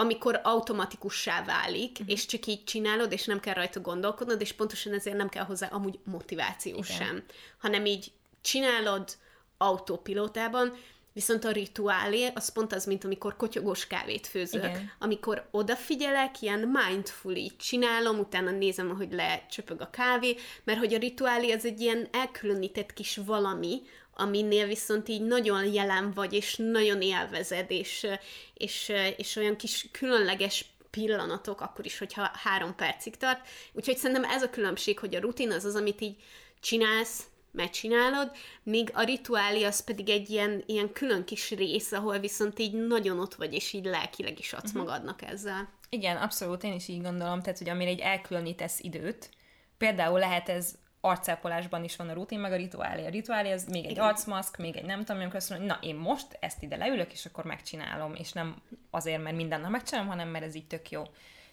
amikor 0.00 0.40
automatikussá 0.42 1.44
válik, 1.44 1.90
uh-huh. 1.90 2.10
és 2.10 2.26
csak 2.26 2.46
így 2.46 2.64
csinálod, 2.64 3.12
és 3.12 3.24
nem 3.24 3.40
kell 3.40 3.54
rajta 3.54 3.80
gondolkodnod, 3.80 4.40
és 4.40 4.52
pontosan 4.52 4.92
ezért 4.92 5.16
nem 5.16 5.28
kell 5.28 5.44
hozzá 5.44 5.66
amúgy 5.66 5.98
motiváció 6.04 6.76
Igen. 6.76 6.96
sem, 6.96 7.22
hanem 7.58 7.86
így 7.86 8.12
csinálod 8.40 9.16
autopilótában, 9.56 10.76
Viszont 11.18 11.44
a 11.44 11.50
rituálé, 11.50 12.30
az 12.34 12.52
pont 12.52 12.72
az, 12.72 12.84
mint 12.84 13.04
amikor 13.04 13.36
kotyogós 13.36 13.86
kávét 13.86 14.26
főzök. 14.26 14.64
Igen. 14.64 14.92
Amikor 14.98 15.48
odafigyelek, 15.50 16.42
ilyen 16.42 16.58
mindfully 16.58 17.50
csinálom, 17.56 18.18
utána 18.18 18.50
nézem, 18.50 18.96
hogy 18.96 19.12
lecsöpög 19.12 19.80
a 19.80 19.90
kávé, 19.90 20.36
mert 20.64 20.78
hogy 20.78 20.94
a 20.94 20.98
rituálé 20.98 21.52
az 21.52 21.64
egy 21.64 21.80
ilyen 21.80 22.08
elkülönített 22.12 22.92
kis 22.92 23.16
valami, 23.26 23.80
aminél 24.14 24.66
viszont 24.66 25.08
így 25.08 25.22
nagyon 25.22 25.72
jelen 25.72 26.12
vagy, 26.12 26.32
és 26.32 26.56
nagyon 26.56 27.02
élvezed, 27.02 27.70
és, 27.70 28.06
és, 28.54 28.92
és 29.16 29.36
olyan 29.36 29.56
kis 29.56 29.88
különleges 29.92 30.64
pillanatok, 30.90 31.60
akkor 31.60 31.84
is, 31.84 31.98
hogyha 31.98 32.30
három 32.34 32.74
percig 32.74 33.16
tart. 33.16 33.48
Úgyhogy 33.72 33.96
szerintem 33.96 34.30
ez 34.30 34.42
a 34.42 34.50
különbség, 34.50 34.98
hogy 34.98 35.14
a 35.14 35.20
rutin 35.20 35.50
az 35.50 35.64
az, 35.64 35.74
amit 35.74 36.00
így 36.00 36.16
csinálsz, 36.60 37.22
megcsinálod, 37.58 38.30
míg 38.62 38.90
a 38.94 39.02
rituáli 39.02 39.64
az 39.64 39.84
pedig 39.84 40.08
egy 40.08 40.30
ilyen, 40.30 40.62
ilyen 40.66 40.92
külön 40.92 41.24
kis 41.24 41.50
rész, 41.50 41.92
ahol 41.92 42.18
viszont 42.18 42.58
így 42.58 42.72
nagyon 42.72 43.18
ott 43.18 43.34
vagy, 43.34 43.54
és 43.54 43.72
így 43.72 43.84
lelkileg 43.84 44.38
is 44.38 44.52
adsz 44.52 44.64
uh-huh. 44.64 44.84
magadnak 44.84 45.22
ezzel. 45.22 45.68
Igen, 45.88 46.16
abszolút, 46.16 46.62
én 46.62 46.72
is 46.72 46.88
így 46.88 47.02
gondolom, 47.02 47.40
tehát, 47.40 47.58
hogy 47.58 47.68
amire 47.68 47.90
egy 47.90 48.00
elkülönítesz 48.00 48.80
időt, 48.80 49.30
például 49.78 50.18
lehet 50.18 50.48
ez 50.48 50.74
arcápolásban 51.00 51.84
is 51.84 51.96
van 51.96 52.08
a 52.08 52.12
rutin, 52.12 52.38
meg 52.38 52.52
a 52.52 52.56
rituálé. 52.56 53.06
A 53.06 53.10
rituálé 53.10 53.52
az 53.52 53.64
még 53.64 53.84
egy 53.84 53.90
Igen. 53.90 54.04
arcmaszk, 54.04 54.56
még 54.56 54.76
egy 54.76 54.84
nem 54.84 54.98
tudom, 54.98 55.20
amikor 55.20 55.36
azt 55.36 55.50
mondom, 55.50 55.66
na 55.66 55.78
én 55.82 55.94
most 55.94 56.26
ezt 56.40 56.62
ide 56.62 56.76
leülök, 56.76 57.12
és 57.12 57.26
akkor 57.26 57.44
megcsinálom, 57.44 58.14
és 58.14 58.32
nem 58.32 58.62
azért, 58.90 59.22
mert 59.22 59.36
minden 59.36 59.60
nap 59.60 59.70
megcsinálom, 59.70 60.08
hanem 60.08 60.28
mert 60.28 60.44
ez 60.44 60.54
így 60.54 60.66
tök 60.66 60.90
jó. 60.90 61.02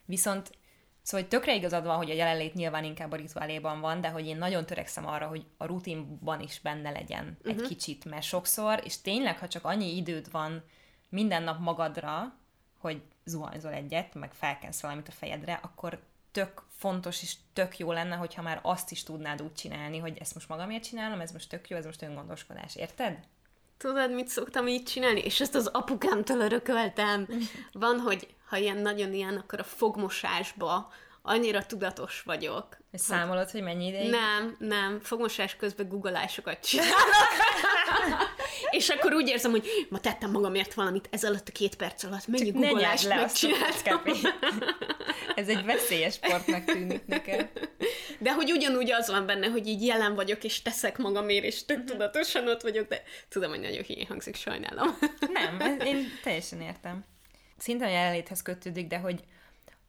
Viszont 0.06 0.52
Szóval 1.06 1.22
hogy 1.22 1.30
tökre 1.30 1.56
igazad 1.56 1.86
van, 1.86 1.98
hogy 1.98 2.10
a 2.10 2.14
jelenlét 2.14 2.54
nyilván 2.54 2.84
inkább 2.84 3.12
a 3.12 3.16
rituáléban 3.16 3.80
van, 3.80 4.02
de 4.02 4.10
hogy 4.10 4.28
én 4.28 4.38
nagyon 4.38 4.66
törekszem 4.66 5.08
arra, 5.08 5.28
hogy 5.28 5.46
a 5.58 5.66
rutinban 5.66 6.42
is 6.42 6.60
benne 6.60 6.92
legyen 6.92 7.26
uh-huh. 7.26 7.52
egy 7.52 7.56
mhm. 7.56 7.66
kicsit, 7.66 8.06
mert 8.06 8.24
sokszor, 8.24 8.82
és 8.84 9.02
tényleg, 9.02 9.38
ha 9.38 9.48
csak 9.48 9.66
annyi 9.66 9.96
időd 9.96 10.32
van 10.32 10.64
minden 11.10 11.44
nap 11.44 11.60
magadra, 11.60 12.36
hogy 12.80 13.02
zuhanyzol 13.26 13.74
egyet, 13.74 14.14
meg 14.14 14.34
felkensz 14.34 14.82
valamit 14.82 15.08
a 15.08 15.12
fejedre, 15.12 15.60
akkor 15.62 16.00
tök 16.32 16.64
fontos 16.78 17.22
és 17.22 17.36
tök 17.54 17.78
jó 17.78 17.92
lenne, 17.92 18.16
hogyha 18.16 18.42
már 18.42 18.60
azt 18.64 18.92
is 18.92 19.04
tudnád 19.04 19.42
úgy 19.42 19.54
csinálni, 19.54 19.98
hogy 19.98 20.18
ezt 20.18 20.34
most 20.34 20.50
magamért 20.50 20.84
csinálom, 20.84 21.20
ez 21.20 21.32
most 21.32 21.50
tök 21.50 21.70
jó, 21.70 21.78
ez 21.78 21.86
most 21.86 22.02
öngondoskodás, 22.02 22.76
érted? 22.76 23.20
Tudod, 23.78 24.14
mit 24.14 24.28
szoktam 24.28 24.68
így 24.68 24.84
csinálni? 24.84 25.20
És 25.20 25.42
ezt 25.42 25.56
az 25.56 25.68
apukámtól 25.68 26.40
örököltem. 26.40 27.28
Van, 27.72 28.00
hogy 28.00 28.35
ha 28.46 28.58
ilyen 28.58 28.78
nagyon 28.78 29.14
ilyen, 29.14 29.38
akkor 29.38 29.60
a 29.60 29.64
fogmosásba 29.64 30.92
annyira 31.26 31.66
tudatos 31.66 32.22
vagyok. 32.22 32.78
És 32.92 33.02
számolod, 33.02 33.50
hogy 33.50 33.62
mennyi 33.62 33.88
ideig? 33.88 34.10
Nem, 34.10 34.56
nem. 34.60 35.00
Fogmosás 35.00 35.56
közben 35.56 35.88
googleásokat 35.88 36.60
csinálok. 36.68 36.96
és 38.70 38.90
akkor 38.90 39.14
úgy 39.14 39.28
érzem, 39.28 39.52
hogy 39.52 39.88
ma 39.90 40.00
tettem 40.00 40.32
magamért 40.32 40.74
valamit 40.74 41.08
ez 41.12 41.24
alatt 41.24 41.48
a 41.48 41.52
két 41.52 41.76
perc 41.76 42.04
alatt. 42.04 42.28
Mennyi 42.28 42.52
Csak 42.52 42.62
googleást 42.62 43.08
megcsináltam. 43.08 44.02
ez 45.36 45.48
egy 45.48 45.66
veszélyes 45.66 46.14
sportnak 46.14 46.66
tűnik 46.66 47.06
nekem. 47.06 47.50
De 48.20 48.34
hogy 48.34 48.52
ugyanúgy 48.52 48.92
az 48.92 49.08
van 49.08 49.26
benne, 49.26 49.48
hogy 49.48 49.68
így 49.68 49.86
jelen 49.86 50.16
vagyok, 50.16 50.44
és 50.44 50.62
teszek 50.62 50.98
magamért, 50.98 51.44
és 51.44 51.66
tök 51.66 51.78
mhm. 51.78 51.86
tudatosan 51.86 52.48
ott 52.48 52.62
vagyok, 52.62 52.88
de 52.88 53.04
tudom, 53.30 53.50
hogy 53.50 53.60
nagyon 53.60 53.84
híjén 53.84 54.08
hangzik, 54.08 54.36
sajnálom. 54.36 54.98
Nem, 55.34 55.80
én 55.80 56.08
teljesen 56.24 56.62
értem. 56.62 57.15
Szinte 57.58 57.86
a 57.86 57.90
jelenléthez 57.90 58.42
kötődik, 58.42 58.88
de 58.88 59.00
hogy 59.00 59.24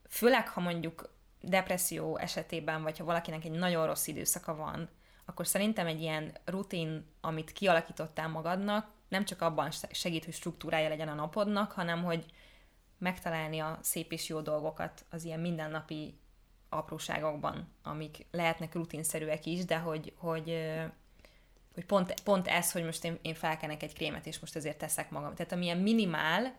főleg, 0.09 0.49
ha 0.49 0.61
mondjuk 0.61 1.15
depresszió 1.41 2.17
esetében, 2.19 2.83
vagy 2.83 2.99
ha 2.99 3.05
valakinek 3.05 3.45
egy 3.45 3.51
nagyon 3.51 3.87
rossz 3.87 4.07
időszaka 4.07 4.55
van, 4.55 4.89
akkor 5.25 5.47
szerintem 5.47 5.87
egy 5.87 6.01
ilyen 6.01 6.33
rutin, 6.45 7.07
amit 7.21 7.53
kialakítottál 7.53 8.29
magadnak, 8.29 8.91
nem 9.09 9.25
csak 9.25 9.43
abban 9.43 9.71
segít, 9.91 10.25
hogy 10.25 10.35
struktúrája 10.35 10.89
legyen 10.89 11.09
a 11.09 11.15
napodnak, 11.15 11.73
hanem 11.73 12.05
hogy 12.05 12.25
megtalálni 12.99 13.59
a 13.59 13.79
szép 13.83 14.13
és 14.13 14.29
jó 14.29 14.41
dolgokat 14.41 15.05
az 15.11 15.25
ilyen 15.25 15.41
mindennapi 15.41 16.19
apróságokban, 16.69 17.73
amik 17.83 18.27
lehetnek 18.31 18.75
rutinszerűek 18.75 19.47
is, 19.47 19.65
de 19.65 19.79
hogy, 19.79 20.13
hogy, 20.17 20.73
hogy 21.75 21.85
pont, 21.87 22.21
pont 22.21 22.49
ez, 22.49 22.73
hogy 22.73 22.85
most 22.85 23.05
én, 23.05 23.19
én 23.23 23.35
felkenek 23.35 23.83
egy 23.83 23.95
krémet, 23.95 24.27
és 24.27 24.39
most 24.39 24.57
ezért 24.57 24.79
teszek 24.79 25.11
magam. 25.11 25.35
Tehát 25.35 25.53
amilyen 25.53 25.79
minimál, 25.79 26.55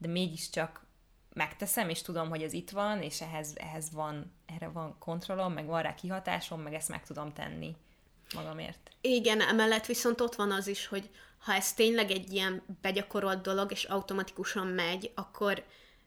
de 0.00 0.08
mégiscsak 0.08 0.86
megteszem, 1.34 1.88
és 1.88 2.02
tudom, 2.02 2.28
hogy 2.28 2.42
ez 2.42 2.52
itt 2.52 2.70
van, 2.70 3.02
és 3.02 3.20
ehhez, 3.20 3.52
ehhez 3.56 3.92
van, 3.92 4.32
erre 4.46 4.68
van 4.68 4.98
kontrollom, 4.98 5.52
meg 5.52 5.66
van 5.66 5.82
rá 5.82 5.94
kihatásom, 5.94 6.60
meg 6.60 6.74
ezt 6.74 6.88
meg 6.88 7.04
tudom 7.06 7.32
tenni 7.32 7.76
magamért. 8.34 8.90
Igen, 9.00 9.40
emellett 9.40 9.86
viszont 9.86 10.20
ott 10.20 10.34
van 10.34 10.52
az 10.52 10.66
is, 10.66 10.86
hogy 10.86 11.10
ha 11.38 11.54
ez 11.54 11.72
tényleg 11.72 12.10
egy 12.10 12.32
ilyen 12.32 12.62
begyakorolt 12.80 13.42
dolog, 13.42 13.70
és 13.72 13.84
automatikusan 13.84 14.66
megy, 14.66 15.12
akkor 15.14 15.64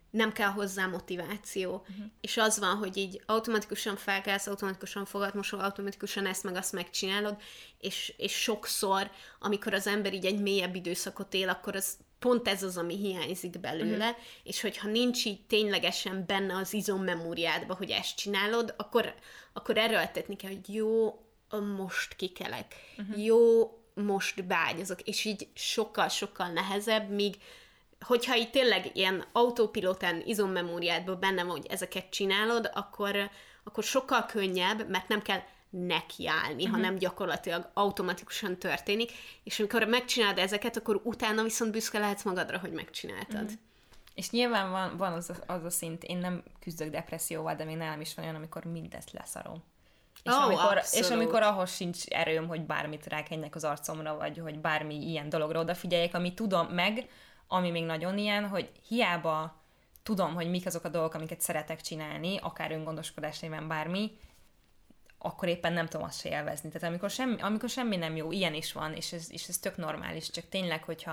nem 0.09 0.31
kell 0.31 0.49
hozzá 0.49 0.87
motiváció. 0.87 1.71
Uh-huh. 1.71 2.05
És 2.21 2.37
az 2.37 2.59
van, 2.59 2.75
hogy 2.75 2.97
így 2.97 3.21
automatikusan 3.25 3.95
felkelsz, 3.95 4.47
automatikusan 4.47 5.05
fogadmosol, 5.05 5.59
automatikusan 5.59 6.25
ezt 6.25 6.43
meg 6.43 6.55
azt 6.55 6.73
megcsinálod, 6.73 7.41
és, 7.77 8.13
és 8.17 8.41
sokszor, 8.41 9.11
amikor 9.39 9.73
az 9.73 9.87
ember 9.87 10.13
így 10.13 10.25
egy 10.25 10.41
mélyebb 10.41 10.75
időszakot 10.75 11.33
él, 11.33 11.49
akkor 11.49 11.75
az 11.75 11.97
pont 12.23 12.47
ez 12.47 12.63
az, 12.63 12.77
ami 12.77 12.95
hiányzik 12.97 13.59
belőle, 13.59 14.09
uh-huh. 14.09 14.23
és 14.43 14.61
hogyha 14.61 14.87
nincs 14.87 15.25
így 15.25 15.41
ténylegesen 15.45 16.23
benne 16.27 16.55
az 16.55 16.73
izommemóriádba, 16.73 17.75
hogy 17.75 17.89
ezt 17.89 18.15
csinálod, 18.15 18.73
akkor, 18.77 19.13
akkor 19.53 19.77
erőltetni 19.77 20.35
kell, 20.35 20.51
hogy 20.51 20.73
jó, 20.73 21.19
most 21.77 22.15
kikelek, 22.15 22.75
uh-huh. 22.97 23.25
jó, 23.25 23.71
most 23.93 24.45
bágyazok, 24.45 25.01
és 25.01 25.25
így 25.25 25.47
sokkal-sokkal 25.53 26.47
nehezebb, 26.47 27.09
míg 27.09 27.35
hogyha 27.99 28.37
így 28.37 28.49
tényleg 28.49 28.91
ilyen 28.93 29.25
autopilotán 29.31 30.21
izommemóriádban 30.25 31.19
benne 31.19 31.43
van, 31.43 31.51
hogy 31.51 31.65
ezeket 31.69 32.09
csinálod, 32.09 32.71
akkor, 32.73 33.29
akkor 33.63 33.83
sokkal 33.83 34.25
könnyebb, 34.25 34.89
mert 34.89 35.07
nem 35.07 35.21
kell 35.21 35.41
nekiállni, 35.73 36.63
uh-huh. 36.63 36.71
hanem 36.71 36.95
gyakorlatilag 36.95 37.69
automatikusan 37.73 38.57
történik, 38.57 39.11
és 39.43 39.59
amikor 39.59 39.83
megcsinálod 39.83 40.37
ezeket, 40.37 40.77
akkor 40.77 41.01
utána 41.03 41.43
viszont 41.43 41.71
büszke 41.71 41.99
lehetsz 41.99 42.23
magadra, 42.23 42.59
hogy 42.59 42.71
megcsináltad. 42.71 43.43
Uh-huh. 43.43 43.59
És 44.15 44.29
nyilván 44.29 44.71
van, 44.71 44.97
van 44.97 45.13
az, 45.13 45.29
a, 45.29 45.53
az 45.53 45.63
a 45.63 45.69
szint, 45.69 46.03
én 46.03 46.17
nem 46.17 46.43
küzdök 46.59 46.89
depresszióval, 46.89 47.55
de 47.55 47.63
még 47.63 47.75
nálam 47.75 48.01
is 48.01 48.15
van 48.15 48.25
olyan, 48.25 48.37
amikor 48.37 48.63
mindezt 48.63 49.11
leszarom. 49.11 49.63
És, 50.23 50.31
oh, 50.31 50.43
amikor, 50.43 50.81
és 50.91 51.09
amikor 51.09 51.41
ahhoz 51.41 51.75
sincs 51.75 52.05
erőm, 52.05 52.47
hogy 52.47 52.61
bármit 52.61 53.07
rákenjek 53.07 53.55
az 53.55 53.63
arcomra, 53.63 54.15
vagy 54.15 54.37
hogy 54.37 54.59
bármi 54.59 55.09
ilyen 55.09 55.29
dologra 55.29 55.59
odafigyeljek, 55.59 56.13
ami 56.13 56.33
tudom 56.33 56.67
meg, 56.67 57.09
ami 57.47 57.71
még 57.71 57.85
nagyon 57.85 58.17
ilyen, 58.17 58.47
hogy 58.47 58.71
hiába 58.87 59.61
tudom, 60.03 60.33
hogy 60.33 60.49
mik 60.49 60.65
azok 60.65 60.83
a 60.83 60.89
dolgok, 60.89 61.13
amiket 61.13 61.41
szeretek 61.41 61.81
csinálni, 61.81 62.37
akár 62.37 62.71
öngondoskodás 62.71 63.39
néven 63.39 63.67
bármi, 63.67 64.11
akkor 65.25 65.47
éppen 65.47 65.73
nem 65.73 65.87
tudom 65.87 66.05
azt 66.05 66.19
se 66.19 66.29
élvezni. 66.29 66.69
Tehát 66.69 66.87
amikor 66.87 67.09
semmi, 67.09 67.41
amikor 67.41 67.69
semmi 67.69 67.95
nem 67.95 68.15
jó, 68.15 68.31
ilyen 68.31 68.53
is 68.53 68.73
van, 68.73 68.93
és 68.93 69.13
ez, 69.13 69.31
és 69.31 69.47
ez 69.47 69.57
tök 69.57 69.77
normális, 69.77 70.29
csak 70.29 70.49
tényleg, 70.49 70.83
hogyha 70.83 71.11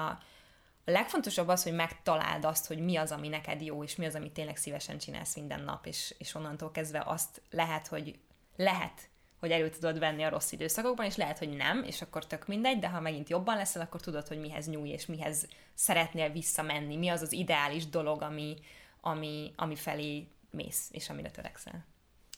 a 0.84 0.90
legfontosabb 0.90 1.48
az, 1.48 1.62
hogy 1.62 1.72
megtaláld 1.72 2.44
azt, 2.44 2.66
hogy 2.66 2.78
mi 2.78 2.96
az, 2.96 3.12
ami 3.12 3.28
neked 3.28 3.62
jó, 3.62 3.84
és 3.84 3.96
mi 3.96 4.06
az, 4.06 4.14
amit 4.14 4.32
tényleg 4.32 4.56
szívesen 4.56 4.98
csinálsz 4.98 5.34
minden 5.34 5.60
nap, 5.60 5.86
és, 5.86 6.14
és 6.18 6.34
onnantól 6.34 6.70
kezdve 6.70 7.02
azt 7.06 7.42
lehet, 7.50 7.86
hogy 7.86 8.18
lehet, 8.56 9.08
hogy 9.40 9.50
elő 9.50 9.68
tudod 9.68 9.98
venni 9.98 10.22
a 10.22 10.28
rossz 10.28 10.52
időszakokban, 10.52 11.06
és 11.06 11.16
lehet, 11.16 11.38
hogy 11.38 11.56
nem, 11.56 11.82
és 11.82 12.02
akkor 12.02 12.26
tök 12.26 12.46
mindegy, 12.46 12.78
de 12.78 12.88
ha 12.88 13.00
megint 13.00 13.28
jobban 13.28 13.56
leszel, 13.56 13.82
akkor 13.82 14.00
tudod, 14.00 14.28
hogy 14.28 14.40
mihez 14.40 14.68
nyúj, 14.68 14.88
és 14.88 15.06
mihez 15.06 15.48
szeretnél 15.74 16.30
visszamenni, 16.30 16.96
mi 16.96 17.08
az 17.08 17.22
az 17.22 17.32
ideális 17.32 17.88
dolog, 17.88 18.22
ami, 18.22 18.56
ami, 19.00 19.52
ami 19.56 19.76
felé 19.76 20.28
mész, 20.50 20.88
és 20.92 21.10
amire 21.10 21.30
törekszel. 21.30 21.84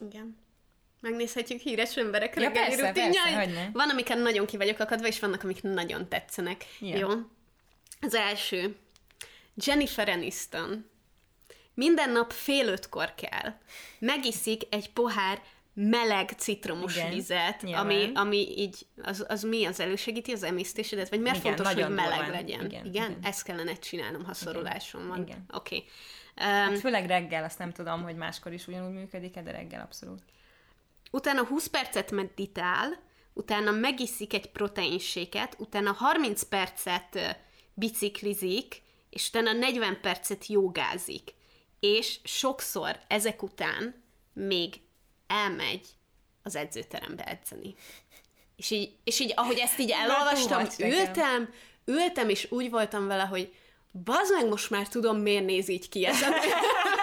Igen. 0.00 0.36
Megnézhetjük 1.02 1.60
híres 1.60 1.96
emberek 1.96 2.34
Ja, 2.36 2.42
reggeli 2.42 2.68
persze, 2.68 2.86
rutinjait. 2.86 3.34
persze. 3.34 3.70
Van, 3.72 3.90
amiken 3.90 4.18
nagyon 4.18 4.46
ki 4.46 4.56
vagyok 4.56 4.78
akadva, 4.78 5.06
és 5.06 5.20
vannak, 5.20 5.42
amik 5.42 5.62
nagyon 5.62 6.08
tetszenek. 6.08 6.64
Ja. 6.80 6.96
Jó. 6.96 7.08
Az 8.00 8.14
első. 8.14 8.76
Jennifer 9.54 10.08
Aniston. 10.08 10.90
Minden 11.74 12.10
nap 12.10 12.32
fél 12.32 12.66
ötkor 12.66 13.14
kell. 13.14 13.54
Megiszik 13.98 14.62
egy 14.70 14.90
pohár 14.92 15.42
meleg 15.74 16.30
citromos 16.30 16.96
Igen, 16.96 17.10
vizet, 17.10 17.62
nyilván. 17.62 17.84
ami, 17.84 18.10
ami 18.14 18.58
így, 18.58 18.86
az, 19.02 19.24
az 19.28 19.42
mi 19.42 19.64
az 19.64 19.80
elősegíti 19.80 20.32
az 20.32 20.42
emésztésedet, 20.42 21.08
vagy 21.08 21.20
miért 21.20 21.36
Igen, 21.36 21.56
fontos, 21.56 21.74
hogy 21.74 21.94
meleg 21.94 22.18
durván. 22.18 22.30
legyen? 22.30 22.64
Igen, 22.64 22.66
igen? 22.66 22.86
igen. 22.86 23.18
Ezt 23.22 23.42
kellene 23.42 23.74
csinálnom, 23.74 24.24
ha 24.24 24.34
szorulásom 24.34 25.08
van. 25.08 25.22
Igen. 25.22 25.44
Oké. 25.52 25.76
Okay. 25.76 25.88
Hát 26.34 26.78
főleg 26.78 27.06
reggel, 27.06 27.44
azt 27.44 27.58
nem 27.58 27.72
tudom, 27.72 28.02
hogy 28.02 28.16
máskor 28.16 28.52
is 28.52 28.66
ugyanúgy 28.66 28.94
működik 28.94 29.34
de 29.38 29.50
reggel 29.50 29.80
abszolút. 29.80 30.22
Utána 31.12 31.44
20 31.44 31.66
percet 31.66 32.10
meditál, 32.10 32.98
utána 33.32 33.70
megiszik 33.70 34.32
egy 34.34 34.50
proteinséket, 34.50 35.56
utána 35.58 35.92
30 35.92 36.42
percet 36.42 37.18
biciklizik, 37.74 38.82
és 39.10 39.28
utána 39.28 39.52
40 39.52 40.00
percet 40.00 40.46
jogázik. 40.46 41.34
És 41.80 42.18
sokszor 42.24 42.98
ezek 43.08 43.42
után 43.42 44.02
még 44.32 44.80
elmegy 45.26 45.86
az 46.42 46.56
edzőterembe 46.56 47.24
edzeni. 47.24 47.74
És 48.56 48.70
így, 48.70 48.92
és 49.04 49.20
így 49.20 49.32
ahogy 49.36 49.58
ezt 49.58 49.78
így 49.78 49.90
elolvastam, 49.90 50.66
ültem, 50.78 51.54
ültem, 51.84 52.28
és 52.28 52.46
úgy 52.50 52.70
voltam 52.70 53.06
vele, 53.06 53.22
hogy 53.22 53.54
bazd 54.04 54.32
meg, 54.32 54.48
most 54.48 54.70
már 54.70 54.88
tudom, 54.88 55.16
miért 55.16 55.44
néz 55.44 55.68
így 55.68 55.88
ki 55.88 56.06
ez 56.06 56.22
a 56.22 56.28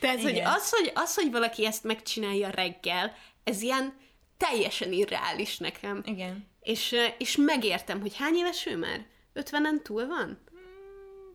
Tehát, 0.00 0.20
hogy 0.20 0.38
az, 0.38 0.70
hogy 0.70 0.92
az, 0.94 1.14
hogy 1.14 1.30
valaki 1.30 1.66
ezt 1.66 1.84
megcsinálja 1.84 2.50
reggel, 2.50 3.14
ez 3.44 3.62
ilyen 3.62 3.94
teljesen 4.36 4.92
irreális 4.92 5.58
nekem. 5.58 6.02
Igen. 6.04 6.46
És, 6.60 6.94
és 7.18 7.36
megértem, 7.36 8.00
hogy 8.00 8.16
hány 8.16 8.34
éves 8.34 8.66
ő 8.66 8.76
már? 8.76 9.06
50-en 9.34 9.82
túl 9.82 10.06
van? 10.06 10.38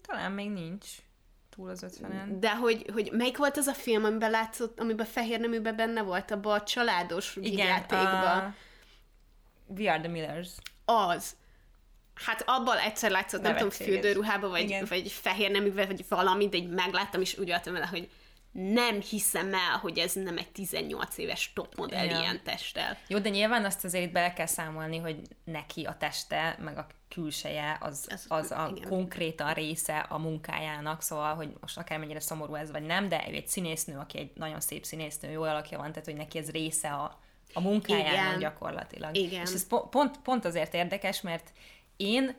Talán 0.08 0.32
még 0.32 0.50
nincs 0.50 0.88
túl 1.56 1.70
az 1.70 1.84
ötvenen. 1.84 2.40
De 2.40 2.56
hogy, 2.56 2.86
hogy 2.94 3.12
melyik 3.12 3.38
volt 3.38 3.58
az 3.58 3.68
a 3.68 3.74
film, 3.74 4.04
amiben 4.04 4.32
látszott, 4.32 4.80
amiben 4.80 5.06
fehér 5.06 5.40
neműben 5.40 5.76
benne 5.76 6.02
volt, 6.02 6.32
abban 6.32 6.60
a 6.60 6.64
családos 6.64 7.38
Igen, 7.42 7.68
játékban? 7.68 8.38
a... 8.38 8.56
We 9.68 9.92
are 9.92 10.02
the 10.02 10.12
Millers. 10.12 10.50
Az. 10.86 11.36
Hát 12.26 12.44
abban 12.46 12.78
egyszer 12.78 13.12
látszott, 13.12 13.42
nem 13.42 13.54
tudom, 13.54 13.70
fürdőruhába, 13.70 14.50
vagy, 14.50 14.62
Igen. 14.62 14.86
vagy 14.90 15.12
fehér 15.12 15.52
neművel, 15.52 15.86
vagy 15.88 16.06
valami, 16.10 16.48
de 16.50 16.58
így 16.58 16.70
megláttam, 16.70 17.22
és 17.22 17.38
úgy 17.38 17.48
voltam 17.48 17.74
vele, 17.74 17.86
hogy 17.86 18.10
nem 18.52 19.02
hiszem 19.02 19.54
el, 19.54 19.78
hogy 19.82 19.98
ez 19.98 20.14
nem 20.14 20.38
egy 20.38 20.50
18 20.52 21.18
éves 21.18 21.52
topmodell 21.56 22.06
Ja. 22.06 22.20
ilyen 22.20 22.42
testtel. 22.44 22.98
Jó, 23.08 23.20
de 23.20 23.30
nyilván 23.30 23.66
azt 23.66 23.84
azért 23.86 24.06
itt 24.06 24.12
bele 24.12 24.34
kell 24.34 24.46
számolni, 24.46 24.98
hogy 24.98 25.16
neki 25.44 25.84
a 25.84 25.96
teste, 26.00 26.58
meg 26.60 26.78
a 26.78 26.88
külseje 27.10 27.78
az, 27.80 28.08
Az- 28.12 28.26
az 28.28 28.52
a 28.52 28.72
igen. 28.76 28.90
konkrétan 28.90 29.54
része 29.54 29.98
a 29.98 30.18
munkájának, 30.18 31.02
szóval, 31.02 31.36
hogy 31.36 31.50
most 31.62 31.78
akármennyire 31.78 32.20
szomorú 32.20 32.56
ez 32.56 32.72
vagy 32.72 32.84
nem, 32.84 33.10
de 33.10 33.26
ő 33.30 33.34
egy 33.34 33.48
színésznő, 33.48 33.98
aki 33.98 34.18
egy 34.18 34.32
nagyon 34.36 34.60
szép 34.60 34.84
színésznő, 34.86 35.32
jó 35.32 35.42
alakja 35.42 35.78
van, 35.78 35.90
tehát 35.92 36.06
hogy 36.06 36.16
neki 36.16 36.38
ez 36.38 36.52
része 36.52 36.90
a, 36.90 37.20
a 37.54 37.60
munkájának 37.62 38.14
Igen. 38.14 38.40
gyakorlatilag. 38.40 39.16
Igen. 39.16 39.42
És 39.46 39.54
ez 39.54 39.68
po- 39.68 39.90
pont, 39.90 40.18
pont 40.18 40.46
azért 40.46 40.74
érdekes, 40.74 41.22
mert 41.22 41.52
én 42.02 42.36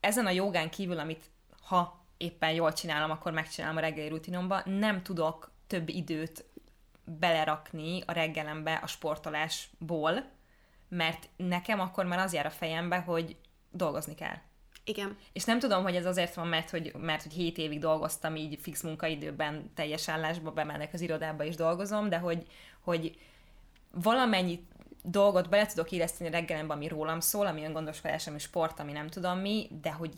ezen 0.00 0.26
a 0.26 0.30
jogán 0.30 0.70
kívül, 0.70 0.98
amit 0.98 1.30
ha 1.62 2.04
éppen 2.16 2.50
jól 2.50 2.72
csinálom, 2.72 3.10
akkor 3.10 3.32
megcsinálom 3.32 3.76
a 3.76 3.80
reggeli 3.80 4.08
rutinomba, 4.08 4.62
nem 4.64 5.02
tudok 5.02 5.50
több 5.66 5.88
időt 5.88 6.44
belerakni 7.04 8.02
a 8.06 8.12
reggelembe 8.12 8.74
a 8.74 8.86
sportolásból, 8.86 10.24
mert 10.88 11.28
nekem 11.36 11.80
akkor 11.80 12.04
már 12.04 12.18
az 12.18 12.32
jár 12.32 12.46
a 12.46 12.50
fejembe, 12.50 12.98
hogy 12.98 13.36
dolgozni 13.70 14.14
kell. 14.14 14.36
Igen. 14.84 15.16
És 15.32 15.44
nem 15.44 15.58
tudom, 15.58 15.82
hogy 15.82 15.96
ez 15.96 16.06
azért 16.06 16.34
van, 16.34 16.46
mert 16.46 16.70
hogy, 16.70 16.92
mert 16.98 17.22
hogy 17.22 17.32
7 17.32 17.58
évig 17.58 17.78
dolgoztam 17.78 18.36
így 18.36 18.58
fix 18.60 18.82
munkaidőben, 18.82 19.70
teljes 19.74 20.08
állásba, 20.08 20.50
bemennek 20.50 20.92
az 20.92 21.00
irodába 21.00 21.44
és 21.44 21.54
dolgozom, 21.54 22.08
de 22.08 22.18
hogy, 22.18 22.46
hogy 22.80 23.18
valamennyi 23.90 24.66
dolgot 25.02 25.48
bele 25.48 25.66
tudok 25.66 25.90
illeszteni 25.90 26.30
reggelembe, 26.30 26.72
ami 26.74 26.88
rólam 26.88 27.20
szól, 27.20 27.46
ami 27.46 27.64
öngondoskodás, 27.64 28.26
ami 28.26 28.38
sport, 28.38 28.80
ami 28.80 28.92
nem 28.92 29.08
tudom 29.08 29.38
mi, 29.38 29.68
de 29.82 29.92
hogy 29.92 30.12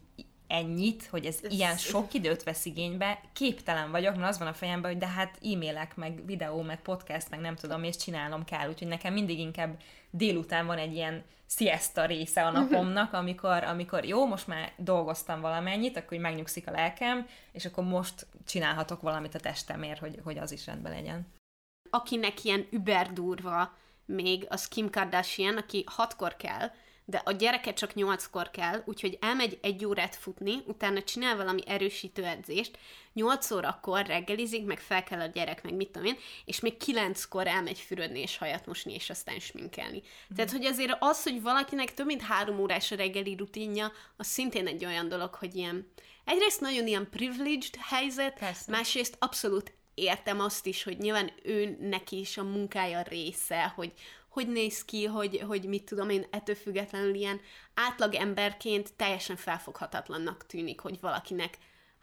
ennyit, 0.46 1.06
hogy 1.06 1.26
ez, 1.26 1.38
Ez- 1.42 1.52
ilyen 1.52 1.76
sok 1.92 2.14
időt 2.14 2.42
vesz 2.42 2.64
igénybe, 2.64 3.20
képtelen 3.32 3.90
vagyok, 3.90 4.16
mert 4.16 4.28
az 4.28 4.38
van 4.38 4.48
a 4.48 4.52
fejemben, 4.52 4.90
hogy 4.90 5.00
de 5.00 5.06
hát 5.06 5.38
e-mailek, 5.42 5.96
meg 5.96 6.26
videó, 6.26 6.62
meg 6.62 6.82
podcast, 6.82 7.30
meg 7.30 7.40
nem 7.40 7.54
tudom, 7.54 7.82
és 7.82 7.96
csinálnom 7.96 8.44
kell, 8.44 8.68
úgyhogy 8.68 8.88
nekem 8.88 9.12
mindig 9.12 9.38
inkább 9.38 9.80
délután 10.10 10.66
van 10.66 10.78
egy 10.78 10.94
ilyen 10.94 11.22
siesta 11.46 12.04
része 12.04 12.44
a 12.44 12.50
napomnak, 12.50 13.12
amikor, 13.22 13.64
amikor 13.64 14.04
jó, 14.04 14.26
most 14.26 14.46
már 14.46 14.72
dolgoztam 14.76 15.40
valamennyit, 15.40 15.96
akkor 15.96 16.18
megnyugszik 16.18 16.68
a 16.68 16.70
lelkem, 16.70 17.26
és 17.52 17.64
akkor 17.64 17.84
most 17.84 18.26
csinálhatok 18.46 19.00
valamit 19.00 19.34
a 19.34 19.38
testemért, 19.38 19.98
hogy, 19.98 20.20
hogy 20.24 20.38
az 20.38 20.52
is 20.52 20.66
rendben 20.66 20.92
legyen. 20.92 21.26
Akinek 21.90 22.44
ilyen 22.44 22.66
überdurva 22.70 23.72
még 24.06 24.46
az 24.48 24.68
Kim 24.68 24.90
Kardashian, 24.90 25.56
aki 25.56 25.84
hatkor 25.86 26.36
kell, 26.36 26.70
de 27.04 27.22
a 27.24 27.32
gyereke 27.32 27.72
csak 27.72 27.94
nyolckor 27.94 28.50
kell, 28.50 28.82
úgyhogy 28.84 29.18
elmegy 29.20 29.58
egy 29.62 29.84
órát 29.84 30.16
futni, 30.16 30.62
utána 30.66 31.02
csinál 31.02 31.36
valami 31.36 31.60
erősítő 31.66 32.24
edzést, 32.24 32.78
nyolc 33.12 33.50
órakor 33.50 34.06
reggelizik, 34.06 34.64
meg 34.64 34.80
fel 34.80 35.04
kell 35.04 35.20
a 35.20 35.26
gyerek, 35.26 35.62
meg 35.62 35.74
mit 35.74 35.90
tudom 35.90 36.08
én, 36.08 36.16
és 36.44 36.60
még 36.60 36.76
kilenckor 36.76 37.46
elmegy 37.46 37.78
fürödni 37.78 38.20
és 38.20 38.36
hajat 38.36 38.66
mosni, 38.66 38.94
és 38.94 39.10
aztán 39.10 39.38
sminkelni. 39.38 40.02
Tehát, 40.36 40.50
hogy 40.50 40.64
azért 40.64 40.96
az, 40.98 41.22
hogy 41.22 41.42
valakinek 41.42 41.94
több 41.94 42.06
mint 42.06 42.22
három 42.22 42.58
órás 42.58 42.90
a 42.90 42.96
reggeli 42.96 43.34
rutinja, 43.36 43.92
az 44.16 44.26
szintén 44.26 44.66
egy 44.66 44.84
olyan 44.84 45.08
dolog, 45.08 45.34
hogy 45.34 45.54
ilyen 45.54 45.92
egyrészt 46.24 46.60
nagyon 46.60 46.86
ilyen 46.86 47.10
privileged 47.10 47.76
helyzet, 47.80 48.38
Persze. 48.38 48.70
másrészt 48.70 49.16
abszolút 49.18 49.72
értem 49.94 50.40
azt 50.40 50.66
is, 50.66 50.82
hogy 50.82 50.98
nyilván 50.98 51.30
ő 51.42 51.76
neki 51.80 52.18
is 52.18 52.38
a 52.38 52.42
munkája 52.42 53.02
része, 53.02 53.72
hogy 53.74 53.92
hogy 54.28 54.48
néz 54.48 54.84
ki, 54.84 55.04
hogy, 55.04 55.42
hogy 55.46 55.64
mit 55.64 55.84
tudom 55.84 56.08
én, 56.08 56.26
ettől 56.30 56.54
függetlenül 56.54 57.14
ilyen 57.14 57.40
átlag 57.74 58.14
emberként 58.14 58.92
teljesen 58.96 59.36
felfoghatatlannak 59.36 60.46
tűnik, 60.46 60.80
hogy 60.80 61.00
valakinek 61.00 61.58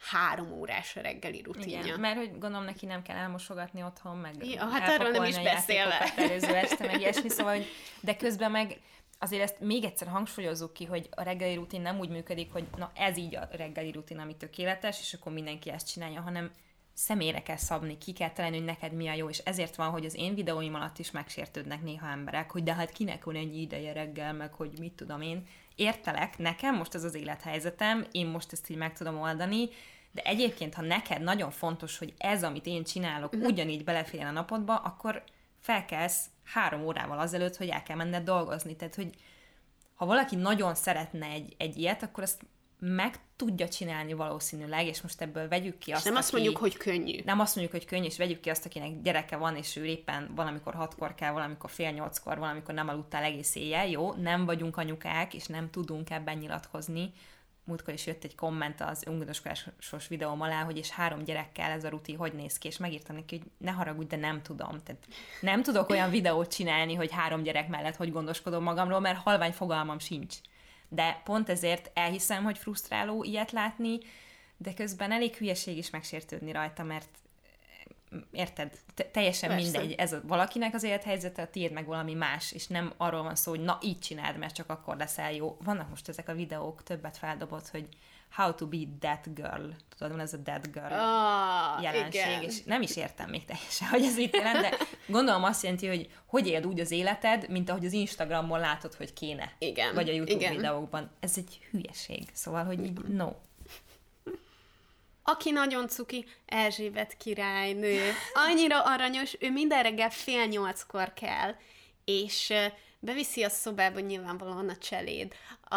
három 0.09 0.51
órás 0.51 0.95
reggeli 0.95 1.41
rutinja. 1.41 1.79
Igen, 1.79 1.99
mert 1.99 2.17
hogy 2.17 2.31
gondolom 2.31 2.63
neki 2.63 2.85
nem 2.85 3.01
kell 3.01 3.15
elmosogatni 3.15 3.83
otthon, 3.83 4.17
meg 4.17 4.45
Ja, 4.45 4.65
hát 4.65 4.89
erről 4.89 5.11
nem 5.11 5.23
is 5.23 5.39
beszélve. 5.39 5.99
előző 6.17 6.55
este, 6.55 6.85
meg 6.85 6.99
ilyesmi, 6.99 7.29
szóval, 7.29 7.55
hogy, 7.55 7.67
de 7.99 8.15
közben 8.15 8.51
meg 8.51 8.79
azért 9.19 9.43
ezt 9.43 9.59
még 9.59 9.83
egyszer 9.83 10.07
hangsúlyozzuk 10.07 10.73
ki, 10.73 10.85
hogy 10.85 11.07
a 11.11 11.21
reggeli 11.21 11.55
rutin 11.55 11.81
nem 11.81 11.99
úgy 11.99 12.09
működik, 12.09 12.51
hogy 12.51 12.63
na 12.77 12.91
ez 12.95 13.17
így 13.17 13.35
a 13.35 13.47
reggeli 13.51 13.91
rutin, 13.91 14.19
ami 14.19 14.35
tökéletes, 14.35 14.99
és 14.99 15.13
akkor 15.13 15.31
mindenki 15.31 15.69
ezt 15.69 15.91
csinálja, 15.91 16.21
hanem 16.21 16.51
személyre 17.01 17.41
kell 17.43 17.57
szabni, 17.57 17.97
ki 17.97 18.13
kell 18.13 18.31
találni, 18.31 18.57
hogy 18.57 18.65
neked 18.65 18.93
mi 18.93 19.07
a 19.07 19.13
jó, 19.13 19.29
és 19.29 19.37
ezért 19.37 19.75
van, 19.75 19.89
hogy 19.89 20.05
az 20.05 20.15
én 20.15 20.35
videóim 20.35 20.73
alatt 20.73 20.99
is 20.99 21.11
megsértődnek 21.11 21.81
néha 21.81 22.07
emberek, 22.07 22.51
hogy 22.51 22.63
de 22.63 22.73
hát 22.73 22.91
kinek 22.91 23.23
van 23.23 23.35
ennyi 23.35 23.61
ideje 23.61 23.93
reggel, 23.93 24.33
meg 24.33 24.53
hogy 24.53 24.79
mit 24.79 24.93
tudom 24.93 25.21
én. 25.21 25.47
Értelek, 25.75 26.37
nekem 26.37 26.75
most 26.75 26.95
ez 26.95 27.03
az 27.03 27.15
élethelyzetem, 27.15 28.05
én 28.11 28.27
most 28.27 28.51
ezt 28.51 28.69
így 28.69 28.77
meg 28.77 28.93
tudom 28.93 29.19
oldani, 29.19 29.69
de 30.11 30.21
egyébként, 30.21 30.73
ha 30.73 30.81
neked 30.81 31.21
nagyon 31.21 31.51
fontos, 31.51 31.97
hogy 31.97 32.13
ez, 32.17 32.43
amit 32.43 32.65
én 32.65 32.83
csinálok, 32.83 33.33
uh-huh. 33.33 33.49
ugyanígy 33.49 33.83
beleférjen 33.83 34.27
a 34.27 34.31
napodba, 34.31 34.75
akkor 34.75 35.23
felkelsz 35.59 36.25
három 36.43 36.83
órával 36.83 37.19
azelőtt, 37.19 37.57
hogy 37.57 37.69
el 37.69 37.83
kell 37.83 37.95
menned 37.95 38.23
dolgozni. 38.23 38.75
Tehát, 38.75 38.95
hogy 38.95 39.09
ha 39.95 40.05
valaki 40.05 40.35
nagyon 40.35 40.75
szeretne 40.75 41.25
egy, 41.25 41.55
egy 41.57 41.77
ilyet, 41.77 42.03
akkor 42.03 42.23
azt 42.23 42.41
meg 42.83 43.15
tudja 43.35 43.67
csinálni 43.67 44.13
valószínűleg, 44.13 44.85
és 44.85 45.01
most 45.01 45.21
ebből 45.21 45.47
vegyük 45.47 45.77
ki 45.77 45.89
És 45.89 45.95
azt, 45.95 46.05
nem 46.05 46.15
azt 46.15 46.33
aki... 46.33 46.41
mondjuk, 46.41 46.61
hogy 46.61 46.77
könnyű. 46.77 47.19
Nem 47.25 47.39
azt 47.39 47.55
mondjuk, 47.55 47.77
hogy 47.77 47.89
könnyű, 47.89 48.05
és 48.05 48.17
vegyük 48.17 48.39
ki 48.39 48.49
azt, 48.49 48.65
akinek 48.65 49.01
gyereke 49.01 49.37
van, 49.37 49.55
és 49.55 49.75
ő 49.75 49.85
éppen 49.85 50.31
valamikor 50.35 50.73
hatkor 50.73 51.15
kell, 51.15 51.31
valamikor 51.31 51.69
fél 51.69 51.91
nyolckor, 51.91 52.37
valamikor 52.37 52.73
nem 52.73 52.87
aludtál 52.87 53.23
egész 53.23 53.55
éjjel. 53.55 53.87
Jó, 53.87 54.13
nem 54.13 54.45
vagyunk 54.45 54.77
anyukák, 54.77 55.33
és 55.33 55.45
nem 55.45 55.69
tudunk 55.69 56.09
ebben 56.09 56.37
nyilatkozni, 56.37 57.11
múltkor 57.63 57.93
is 57.93 58.05
jött 58.05 58.23
egy 58.23 58.35
komment 58.35 58.81
az 58.81 59.03
öngondoskodásos 59.05 60.07
videóm 60.07 60.41
alá, 60.41 60.63
hogy 60.63 60.77
és 60.77 60.89
három 60.89 61.23
gyerekkel 61.23 61.71
ez 61.71 61.83
a 61.83 61.89
ruti 61.89 62.13
hogy 62.13 62.33
néz 62.33 62.57
ki, 62.57 62.67
és 62.67 62.77
megírtam 62.77 63.15
neki, 63.15 63.37
hogy 63.37 63.51
ne 63.57 63.71
haragudj, 63.71 64.07
de 64.07 64.15
nem 64.15 64.41
tudom. 64.41 64.79
Tehát 64.83 65.07
nem 65.41 65.63
tudok 65.63 65.89
olyan 65.89 66.09
videót 66.09 66.51
csinálni, 66.53 66.93
hogy 66.93 67.11
három 67.11 67.43
gyerek 67.43 67.67
mellett 67.67 67.95
hogy 67.95 68.11
gondoskodom 68.11 68.63
magamról, 68.63 68.99
mert 68.99 69.17
halvány 69.17 69.51
fogalmam 69.51 69.99
sincs. 69.99 70.35
De 70.93 71.21
pont 71.23 71.49
ezért 71.49 71.91
elhiszem, 71.93 72.43
hogy 72.43 72.57
frusztráló 72.57 73.23
ilyet 73.23 73.51
látni, 73.51 73.99
de 74.57 74.73
közben 74.73 75.11
elég 75.11 75.35
hülyeség 75.35 75.77
is 75.77 75.89
megsértődni 75.89 76.51
rajta, 76.51 76.83
mert 76.83 77.07
érted, 78.31 78.77
te- 78.93 79.03
teljesen 79.03 79.49
Persze. 79.49 79.63
mindegy, 79.63 79.91
ez 79.97 80.13
a, 80.13 80.21
valakinek 80.23 80.73
az 80.73 80.83
élethelyzete, 80.83 81.41
a 81.41 81.49
tiéd 81.49 81.71
meg 81.71 81.85
valami 81.85 82.13
más, 82.13 82.51
és 82.51 82.67
nem 82.67 82.93
arról 82.97 83.23
van 83.23 83.35
szó, 83.35 83.51
hogy 83.51 83.63
na 83.63 83.77
így 83.81 83.99
csináld, 83.99 84.37
mert 84.37 84.55
csak 84.55 84.69
akkor 84.69 84.97
leszel 84.97 85.33
jó. 85.33 85.57
Vannak 85.63 85.89
most 85.89 86.09
ezek 86.09 86.29
a 86.29 86.33
videók, 86.33 86.83
többet 86.83 87.17
feldobott, 87.17 87.67
hogy 87.67 87.87
how 88.31 88.53
to 88.53 88.67
be 88.67 88.77
that 88.99 89.33
girl. 89.33 89.69
Tudod, 89.97 90.11
van 90.11 90.19
ez 90.19 90.33
a 90.33 90.41
that 90.43 90.71
girl 90.71 90.93
Ah, 90.93 91.83
jelenség, 91.83 92.21
igen. 92.21 92.43
és 92.43 92.63
nem 92.63 92.81
is 92.81 92.95
értem 92.95 93.29
még 93.29 93.45
teljesen, 93.45 93.87
hogy 93.87 94.03
ez 94.03 94.15
mit 94.15 94.35
jelent, 94.35 94.59
de 94.61 94.77
gondolom 95.07 95.43
azt 95.43 95.63
jelenti, 95.63 95.87
hogy 95.87 96.09
hogy 96.25 96.47
éld 96.47 96.65
úgy 96.65 96.79
az 96.79 96.91
életed, 96.91 97.49
mint 97.49 97.69
ahogy 97.69 97.85
az 97.85 97.93
Instagramon 97.93 98.59
látod, 98.59 98.93
hogy 98.93 99.13
kéne. 99.13 99.51
Igen, 99.57 99.93
Vagy 99.93 100.09
a 100.09 100.13
YouTube 100.13 100.39
igen. 100.39 100.55
videókban. 100.55 101.11
Ez 101.19 101.33
egy 101.37 101.59
hülyeség. 101.71 102.23
Szóval, 102.33 102.63
hogy 102.63 102.83
így 102.83 102.99
no. 102.99 103.31
Aki 105.23 105.51
nagyon 105.51 105.87
cuki, 105.87 106.25
Erzsébet 106.45 107.17
királynő. 107.17 107.99
Annyira 108.33 108.83
aranyos, 108.83 109.35
ő 109.39 109.51
minden 109.51 109.83
reggel 109.83 110.09
fél 110.09 110.45
nyolckor 110.45 111.13
kell, 111.13 111.55
és 112.05 112.53
beviszi 113.03 113.43
a 113.43 113.49
szobába 113.49 113.99
nyilvánvalóan 113.99 114.69
a 114.69 114.77
cseléd 114.77 115.33
a, 115.61 115.75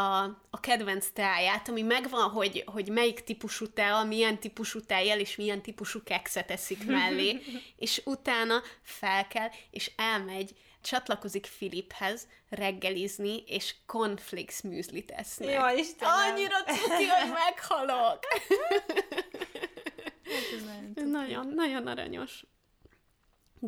a 0.50 0.60
kedvenc 0.60 1.06
teáját, 1.12 1.68
ami 1.68 1.82
megvan, 1.82 2.30
hogy, 2.30 2.62
hogy 2.66 2.88
melyik 2.88 3.24
típusú 3.24 3.68
tea, 3.68 4.04
milyen 4.04 4.38
típusú 4.38 4.80
tejjel 4.80 5.20
és 5.20 5.36
milyen 5.36 5.62
típusú 5.62 6.02
kekszet 6.02 6.50
eszik 6.50 6.86
mellé, 6.86 7.40
és 7.76 8.02
utána 8.04 8.62
fel 8.82 9.26
kell, 9.26 9.48
és 9.70 9.90
elmegy, 9.96 10.54
csatlakozik 10.80 11.46
Filiphez 11.46 12.28
reggelizni, 12.48 13.42
és 13.46 13.74
cornflakes 13.86 14.60
műzlit 14.60 15.10
esznek. 15.10 15.50
Jaj, 15.50 15.78
Istenem! 15.78 16.14
Annyira 16.14 16.62
cuki, 16.62 17.04
hogy 17.04 17.32
meghalok! 17.32 18.18
Nagyon, 20.94 21.48
nagyon 21.54 21.86
aranyos. 21.86 22.44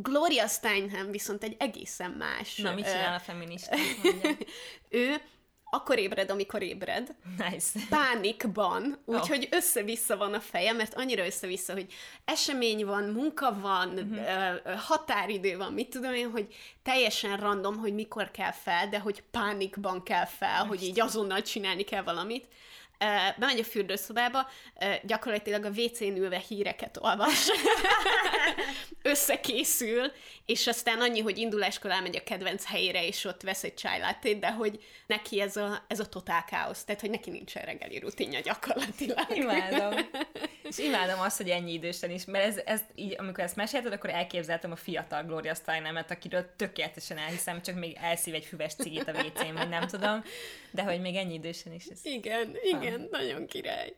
Gloria 0.02 0.46
Steinem 0.46 1.10
viszont 1.10 1.42
egy 1.42 1.56
egészen 1.58 2.10
más. 2.10 2.56
Na, 2.56 2.74
mit 2.74 2.84
csinál 2.84 3.14
a 3.14 3.18
feminista? 3.18 3.76
Ő 4.88 5.20
akkor 5.70 5.98
ébred, 5.98 6.30
amikor 6.30 6.62
ébred. 6.62 7.14
Nice. 7.38 7.80
Pánikban, 7.88 8.98
úgyhogy 9.04 9.48
össze-vissza 9.50 10.16
van 10.16 10.34
a 10.34 10.40
feje, 10.40 10.72
mert 10.72 10.94
annyira 10.94 11.26
össze-vissza, 11.26 11.72
hogy 11.72 11.92
esemény 12.24 12.84
van, 12.84 13.04
munka 13.04 13.60
van, 13.60 13.88
uh-huh. 13.88 14.78
határidő 14.78 15.56
van, 15.56 15.72
mit 15.72 15.90
tudom 15.90 16.14
én, 16.14 16.30
hogy 16.30 16.54
teljesen 16.82 17.36
random, 17.36 17.76
hogy 17.76 17.94
mikor 17.94 18.30
kell 18.30 18.52
fel, 18.52 18.88
de 18.88 18.98
hogy 18.98 19.22
pánikban 19.30 20.02
kell 20.02 20.26
fel, 20.26 20.64
hogy 20.64 20.82
így 20.82 21.00
azonnal 21.00 21.42
csinálni 21.42 21.82
kell 21.82 22.02
valamit. 22.02 22.46
Bemegy 23.36 23.58
a 23.58 23.64
fürdőszobába, 23.64 24.48
gyakorlatilag 25.02 25.64
a 25.64 25.68
WC-n 25.68 26.16
ülve 26.16 26.42
híreket 26.48 26.98
olvas. 27.00 27.48
Összekészül, 29.02 30.12
és 30.46 30.66
aztán 30.66 31.00
annyi, 31.00 31.20
hogy 31.20 31.38
induláskor 31.38 31.90
elmegy 31.90 32.16
a 32.16 32.22
kedvenc 32.22 32.66
helyére, 32.66 33.06
és 33.06 33.24
ott 33.24 33.42
vesz 33.42 33.64
egy 33.64 33.80
latte, 34.00 34.34
de 34.34 34.52
hogy 34.52 34.84
neki 35.06 35.40
ez 35.40 35.56
a, 35.56 35.84
ez 35.86 36.00
a 36.00 36.06
totál 36.06 36.44
káosz, 36.44 36.84
tehát 36.84 37.00
hogy 37.00 37.10
neki 37.10 37.30
nincsen 37.30 37.64
reggeli 37.64 37.98
rutinja 37.98 38.40
gyakorlatilag. 38.40 39.36
Imádom. 39.36 39.94
És 40.70 40.78
imádom 40.78 41.20
azt, 41.20 41.36
hogy 41.36 41.50
ennyi 41.50 41.72
idősen 41.72 42.10
is, 42.10 42.24
mert 42.24 42.44
ez, 42.44 42.60
ez 42.64 42.80
így, 42.94 43.14
amikor 43.18 43.44
ezt 43.44 43.56
mesélted, 43.56 43.92
akkor 43.92 44.10
elképzeltem 44.10 44.70
a 44.70 44.76
fiatal 44.76 45.22
Gloria 45.22 45.54
Steinemet, 45.54 46.10
akiről 46.10 46.46
tökéletesen 46.56 47.18
elhiszem, 47.18 47.62
csak 47.62 47.74
még 47.74 47.96
elszív 48.00 48.34
egy 48.34 48.44
füves 48.44 48.74
cigit 48.74 49.08
a 49.08 49.12
WC-n, 49.12 49.54
vagy 49.54 49.68
nem 49.68 49.86
tudom, 49.86 50.24
de 50.70 50.82
hogy 50.82 51.00
még 51.00 51.16
ennyi 51.16 51.34
idősen 51.34 51.72
is 51.72 51.86
ez. 51.86 51.98
Igen, 52.02 52.56
igen, 52.62 52.85
nagyon 53.10 53.46
király. 53.46 53.96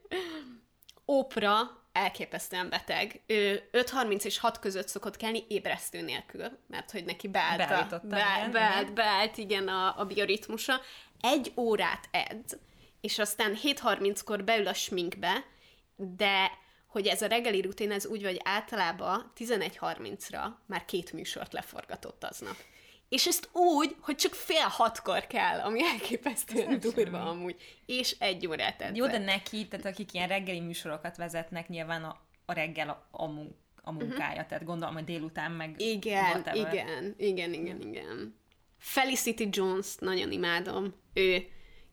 Ópra 1.06 1.78
elképesztően 1.92 2.68
beteg. 2.68 3.20
Ő 3.26 3.68
5.30 3.72 4.24
és 4.24 4.38
6 4.38 4.58
között 4.58 4.88
szokott 4.88 5.16
kelni 5.16 5.44
ébresztő 5.48 6.00
nélkül, 6.00 6.58
mert 6.66 6.90
hogy 6.90 7.04
neki 7.04 7.28
beállt, 7.28 7.92
a, 7.92 8.00
igen, 8.04 8.08
beállt, 8.50 8.82
igen. 8.82 8.94
beállt, 8.94 9.36
igen, 9.36 9.68
a, 9.68 9.98
a 9.98 10.04
bioritmusa. 10.04 10.80
Egy 11.20 11.52
órát 11.56 12.08
edz, 12.10 12.58
és 13.00 13.18
aztán 13.18 13.54
7.30-kor 13.62 14.44
beül 14.44 14.66
a 14.66 14.74
sminkbe, 14.74 15.44
de 15.96 16.50
hogy 16.86 17.06
ez 17.06 17.22
a 17.22 17.26
reggeli 17.26 17.60
rutin, 17.60 17.90
ez 17.90 18.06
úgy, 18.06 18.22
hogy 18.22 18.40
általában 18.44 19.32
11.30-ra 19.36 20.44
már 20.66 20.84
két 20.84 21.12
műsort 21.12 21.52
leforgatott 21.52 22.24
aznap. 22.24 22.56
És 23.08 23.26
ezt 23.26 23.48
úgy, 23.52 23.96
hogy 24.00 24.16
csak 24.16 24.34
fél 24.34 24.66
hatkor 24.68 25.26
kell, 25.26 25.60
ami 25.60 25.82
elképesztően 25.82 26.80
durva 26.80 27.20
amúgy. 27.22 27.56
És 27.86 28.16
egy 28.18 28.46
órát 28.46 28.80
edzett. 28.80 28.96
Jó, 28.96 29.06
de 29.06 29.18
neki, 29.18 29.68
tehát 29.68 29.86
akik 29.86 30.12
ilyen 30.12 30.28
reggeli 30.28 30.60
műsorokat 30.60 31.16
vezetnek, 31.16 31.68
nyilván 31.68 32.04
a, 32.04 32.20
a 32.46 32.52
reggel 32.52 32.88
a, 32.88 33.08
a, 33.10 33.26
mun- 33.26 33.56
a 33.82 33.92
munkája, 33.92 34.30
uh-huh. 34.30 34.46
tehát 34.46 34.64
gondolom, 34.64 34.94
hogy 34.94 35.04
délután 35.04 35.52
meg 35.52 35.80
Igen, 35.80 36.24
whatever. 36.24 36.72
igen, 36.72 37.14
igen, 37.18 37.52
igen, 37.52 37.80
igen. 37.80 38.36
Felicity 38.78 39.48
Jones 39.50 39.94
nagyon 39.98 40.32
imádom. 40.32 40.94
Ő 41.12 41.46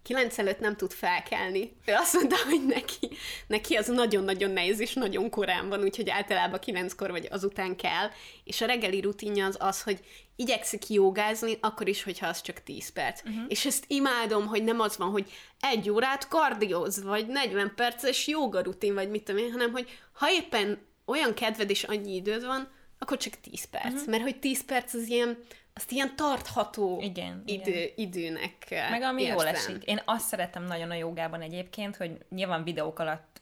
9 0.06 0.38
előtt 0.38 0.60
nem 0.60 0.76
tud 0.76 0.92
felkelni. 0.92 1.78
Ő 1.86 1.94
azt 1.94 2.14
mondta, 2.14 2.36
hogy 2.50 2.66
neki, 2.66 3.10
neki 3.48 3.76
az 3.76 3.88
nagyon-nagyon 3.88 4.52
nehéz, 4.52 4.80
és 4.80 4.94
nagyon 4.94 5.30
korán 5.30 5.70
van, 5.70 5.84
úgyhogy 5.84 6.10
általában 6.10 6.60
9-kor 6.66 7.12
vagy 7.12 7.28
azután 7.32 7.76
kell, 7.76 8.10
és 8.44 8.62
a 8.62 8.66
reggeli 8.66 9.02
rutinja 9.02 9.46
az 9.46 9.56
az, 9.60 9.82
hogy 9.82 10.00
igyekszik 10.36 10.90
jogázni, 10.90 11.58
akkor 11.62 11.88
is, 11.88 12.04
hogyha 12.04 12.28
az 12.28 12.42
csak 12.42 12.64
10 12.64 12.90
perc. 12.90 13.22
Uh-huh. 13.22 13.44
És 13.48 13.66
ezt 13.66 13.84
imádom, 13.88 14.46
hogy 14.46 14.64
nem 14.64 14.80
az 14.80 14.98
van, 14.98 15.10
hogy 15.10 15.32
egy 15.60 15.90
órát 15.90 16.28
kardióz, 16.28 17.04
vagy 17.04 17.28
40 17.28 17.74
perces 17.76 18.28
joga 18.28 18.62
rutin, 18.62 18.94
vagy 18.94 19.10
mit 19.10 19.24
tudom 19.24 19.44
én, 19.44 19.52
hanem 19.52 19.72
hogy 19.72 20.00
ha 20.12 20.32
éppen 20.32 20.86
olyan 21.06 21.34
kedved 21.34 21.70
és 21.70 21.84
annyi 21.84 22.16
időd 22.16 22.46
van, 22.46 22.72
akkor 23.00 23.18
csak 23.18 23.34
10 23.42 23.66
perc. 23.70 23.94
Uh-huh. 23.94 24.08
Mert 24.10 24.24
hogy 24.24 24.40
10 24.40 24.66
perc 24.66 24.94
az 24.94 25.08
ilyen, 25.08 25.38
azt 25.78 25.92
ilyen 25.92 26.16
tartható 26.16 27.00
Igen, 27.02 27.44
idő, 27.46 27.72
igen. 27.72 27.92
időnek 27.96 28.70
Meg 28.70 29.02
ami 29.02 29.22
érzem. 29.22 29.38
jól 29.38 29.48
esik. 29.48 29.84
Én 29.84 30.02
azt 30.06 30.28
szeretem 30.28 30.64
nagyon 30.64 30.90
a 30.90 30.94
jogában 30.94 31.42
egyébként, 31.42 31.96
hogy 31.96 32.18
nyilván 32.30 32.64
videók 32.64 33.00
alatt 33.00 33.42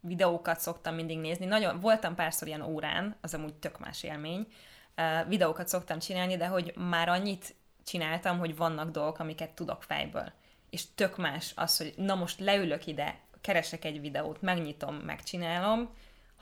videókat 0.00 0.60
szoktam 0.60 0.94
mindig 0.94 1.18
nézni. 1.18 1.46
Nagyon, 1.46 1.80
voltam 1.80 2.14
párszor 2.14 2.48
ilyen 2.48 2.62
órán, 2.62 3.16
az 3.20 3.34
amúgy 3.34 3.54
tök 3.54 3.78
más 3.78 4.02
élmény. 4.02 4.46
Uh, 4.96 5.28
videókat 5.28 5.68
szoktam 5.68 5.98
csinálni, 5.98 6.36
de 6.36 6.46
hogy 6.46 6.72
már 6.76 7.08
annyit 7.08 7.54
csináltam, 7.84 8.38
hogy 8.38 8.56
vannak 8.56 8.90
dolgok, 8.90 9.18
amiket 9.18 9.50
tudok 9.50 9.82
fejből. 9.82 10.32
És 10.70 10.82
tök 10.94 11.16
más 11.16 11.52
az, 11.56 11.76
hogy 11.76 11.94
na 11.96 12.14
most 12.14 12.40
leülök 12.40 12.86
ide, 12.86 13.18
keresek 13.40 13.84
egy 13.84 14.00
videót, 14.00 14.42
megnyitom, 14.42 14.94
megcsinálom, 14.94 15.90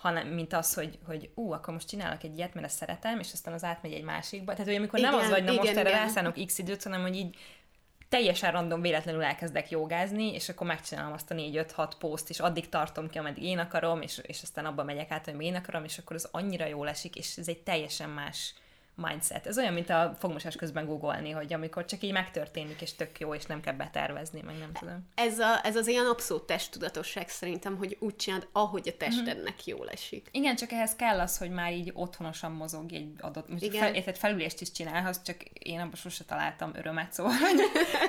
hanem 0.02 0.28
mint 0.28 0.52
az, 0.52 0.74
hogy, 0.74 0.98
hogy 1.06 1.30
ú, 1.34 1.52
akkor 1.52 1.74
most 1.74 1.88
csinálok 1.88 2.22
egy 2.22 2.36
ilyet, 2.36 2.54
mert 2.54 2.66
ezt 2.66 2.76
szeretem, 2.76 3.18
és 3.18 3.32
aztán 3.32 3.54
az 3.54 3.64
átmegy 3.64 3.92
egy 3.92 4.02
másikba. 4.02 4.52
Tehát, 4.52 4.66
hogy 4.66 4.76
amikor 4.76 5.00
nem 5.00 5.12
Igen, 5.12 5.24
az 5.24 5.30
vagy, 5.30 5.44
na 5.44 5.52
most 5.52 5.62
igen, 5.62 5.78
erre 5.78 5.88
igen. 5.88 6.00
rászánok 6.00 6.44
x 6.46 6.58
időt, 6.58 6.82
hanem 6.82 7.02
hogy 7.02 7.16
így 7.16 7.36
teljesen 8.08 8.52
random 8.52 8.80
véletlenül 8.80 9.22
elkezdek 9.22 9.70
jogázni, 9.70 10.32
és 10.32 10.48
akkor 10.48 10.66
megcsinálom 10.66 11.12
azt 11.12 11.30
a 11.30 11.34
4-5-6 11.34 11.90
poszt, 11.98 12.30
és 12.30 12.40
addig 12.40 12.68
tartom 12.68 13.08
ki, 13.08 13.18
ameddig 13.18 13.42
én 13.42 13.58
akarom, 13.58 14.02
és, 14.02 14.20
és 14.22 14.42
aztán 14.42 14.64
abba 14.64 14.84
megyek 14.84 15.10
át, 15.10 15.24
hogy 15.24 15.42
én 15.42 15.54
akarom, 15.54 15.84
és 15.84 15.98
akkor 15.98 16.16
az 16.16 16.28
annyira 16.30 16.66
jól 16.66 16.88
esik, 16.88 17.16
és 17.16 17.36
ez 17.36 17.48
egy 17.48 17.62
teljesen 17.62 18.10
más 18.10 18.54
mindset. 18.94 19.46
Ez 19.46 19.58
olyan, 19.58 19.72
mint 19.72 19.90
a 19.90 20.16
fogmosás 20.18 20.56
közben 20.56 20.86
googolni, 20.86 21.30
hogy 21.30 21.52
amikor 21.52 21.84
csak 21.84 22.02
így 22.02 22.12
megtörténik, 22.12 22.80
és 22.80 22.94
tök 22.94 23.20
jó, 23.20 23.34
és 23.34 23.44
nem 23.44 23.60
kell 23.60 23.74
betervezni, 23.74 24.40
meg 24.40 24.58
nem 24.58 24.72
tudom. 24.72 25.08
Ez, 25.14 25.38
a, 25.38 25.60
ez 25.66 25.76
az 25.76 25.86
ilyen 25.86 26.06
abszolút 26.06 26.42
testtudatosság 26.42 27.28
szerintem, 27.28 27.76
hogy 27.76 27.96
úgy 28.00 28.16
csináld, 28.16 28.48
ahogy 28.52 28.88
a 28.88 28.96
testednek 28.96 29.54
Mhm. 29.54 29.62
jól 29.64 29.88
esik. 29.88 30.28
Igen, 30.30 30.56
csak 30.56 30.72
ehhez 30.72 30.96
kell 30.96 31.20
az, 31.20 31.38
hogy 31.38 31.50
már 31.50 31.72
így 31.72 31.90
otthonosan 31.94 32.52
mozog 32.52 32.92
egy 32.92 33.14
adott... 33.20 33.48
Most 33.48 33.76
fel, 33.76 33.92
egy 33.92 34.18
felülést 34.18 34.60
is 34.60 34.72
csinálhatsz, 34.72 35.22
csak 35.22 35.42
én 35.42 35.78
abban 35.80 35.94
sose 35.94 36.24
találtam 36.24 36.70
örömet, 36.74 37.12
szóval 37.12 37.32
hogy 37.32 37.60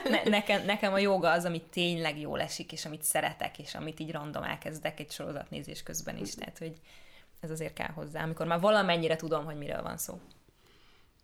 ne, 0.09 0.23
nekem, 0.29 0.65
nekem 0.65 0.93
a 0.93 0.97
joga 0.99 1.31
az, 1.31 1.45
amit 1.45 1.63
tényleg 1.63 2.19
jól 2.19 2.41
esik, 2.41 2.71
és 2.71 2.85
amit 2.85 3.03
szeretek, 3.03 3.59
és 3.59 3.75
amit 3.75 3.99
így 3.99 4.11
random 4.11 4.43
elkezdek 4.43 4.99
egy 4.99 5.11
sorozatnézés 5.11 5.83
közben 5.83 6.17
is, 6.17 6.35
tehát 6.35 6.57
hogy 6.57 6.73
ez 7.39 7.49
azért 7.51 7.73
kell 7.73 7.91
hozzá, 7.91 8.23
amikor 8.23 8.45
már 8.45 8.59
valamennyire 8.59 9.15
tudom, 9.15 9.45
hogy 9.45 9.57
miről 9.57 9.81
van 9.81 9.97
szó. 9.97 10.19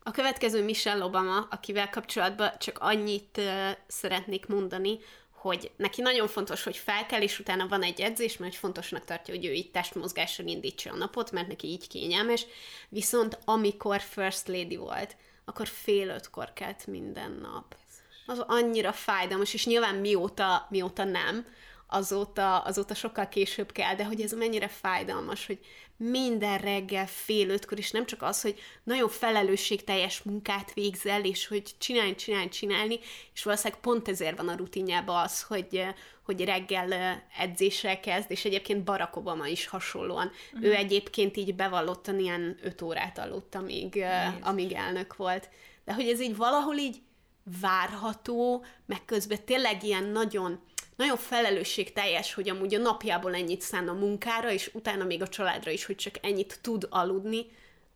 A 0.03 0.11
következő 0.11 0.63
Michelle 0.63 1.03
Obama, 1.03 1.47
akivel 1.49 1.89
kapcsolatban 1.89 2.51
csak 2.59 2.77
annyit 2.79 3.37
uh, 3.37 3.69
szeretnék 3.87 4.45
mondani, 4.45 4.99
hogy 5.39 5.71
neki 5.75 6.01
nagyon 6.01 6.27
fontos, 6.27 6.63
hogy 6.63 6.77
fel 6.77 7.05
kell, 7.05 7.21
és 7.21 7.39
utána 7.39 7.67
van 7.67 7.83
egy 7.83 8.01
edzés, 8.01 8.37
mert 8.37 8.55
fontosnak 8.55 9.05
tartja, 9.05 9.33
hogy 9.33 9.45
ő 9.45 9.51
így 9.51 9.71
testmozgással 9.71 10.45
indítsa 10.45 10.91
a 10.91 10.95
napot, 10.95 11.31
mert 11.31 11.47
neki 11.47 11.67
így 11.67 11.87
kényelmes. 11.87 12.45
Viszont 12.89 13.39
amikor 13.45 14.01
First 14.01 14.47
Lady 14.47 14.75
volt, 14.75 15.15
akkor 15.45 15.67
fél 15.67 16.09
ötkor 16.09 16.53
kelt 16.53 16.87
minden 16.87 17.31
nap. 17.41 17.75
Az 18.25 18.39
annyira 18.47 18.91
fájdalmas, 18.91 19.53
és 19.53 19.65
nyilván 19.65 19.95
mióta, 19.95 20.67
mióta 20.69 21.03
nem, 21.03 21.45
azóta, 21.87 22.59
azóta 22.59 22.93
sokkal 22.93 23.27
később 23.27 23.71
kell, 23.71 23.95
de 23.95 24.05
hogy 24.05 24.21
ez 24.21 24.31
mennyire 24.31 24.67
fájdalmas, 24.67 25.45
hogy 25.45 25.59
minden 26.01 26.57
reggel 26.57 27.07
fél 27.07 27.49
ötkor, 27.49 27.77
és 27.77 27.91
nem 27.91 28.05
csak 28.05 28.21
az, 28.21 28.41
hogy 28.41 28.59
nagyon 28.83 29.09
felelősségteljes 29.09 30.21
munkát 30.21 30.73
végzel, 30.73 31.25
és 31.25 31.47
hogy 31.47 31.63
csinálni, 31.77 32.15
csinálni, 32.15 32.49
csinálni, 32.49 32.99
és 33.33 33.43
valószínűleg 33.43 33.81
pont 33.81 34.07
ezért 34.07 34.37
van 34.37 34.47
a 34.47 34.55
rutinjában 34.55 35.23
az, 35.23 35.41
hogy, 35.41 35.85
hogy 36.23 36.43
reggel 36.43 37.21
edzéssel 37.37 37.99
kezd, 37.99 38.31
és 38.31 38.45
egyébként 38.45 38.83
Barack 38.83 39.15
Obama 39.15 39.47
is 39.47 39.67
hasonlóan. 39.67 40.31
Uh-huh. 40.53 40.69
Ő 40.69 40.75
egyébként 40.75 41.37
így 41.37 41.55
bevallottan 41.55 42.19
ilyen 42.19 42.57
öt 42.63 42.81
órát 42.81 43.17
aludt, 43.17 43.55
amíg, 43.55 44.03
amíg 44.41 44.71
elnök 44.71 45.15
volt. 45.15 45.49
De 45.85 45.93
hogy 45.93 46.07
ez 46.07 46.21
így 46.21 46.35
valahol 46.35 46.77
így 46.77 47.01
várható, 47.61 48.65
meg 48.85 49.05
közben 49.05 49.45
tényleg 49.45 49.83
ilyen 49.83 50.03
nagyon 50.03 50.59
nagyon 50.99 51.17
felelősségteljes, 51.17 52.33
hogy 52.33 52.49
amúgy 52.49 52.75
a 52.75 52.79
napjából 52.79 53.35
ennyit 53.35 53.61
szán 53.61 53.87
a 53.87 53.93
munkára, 53.93 54.51
és 54.51 54.69
utána 54.73 55.03
még 55.03 55.21
a 55.21 55.27
családra 55.27 55.71
is, 55.71 55.85
hogy 55.85 55.95
csak 55.95 56.15
ennyit 56.21 56.59
tud 56.61 56.87
aludni, 56.89 57.45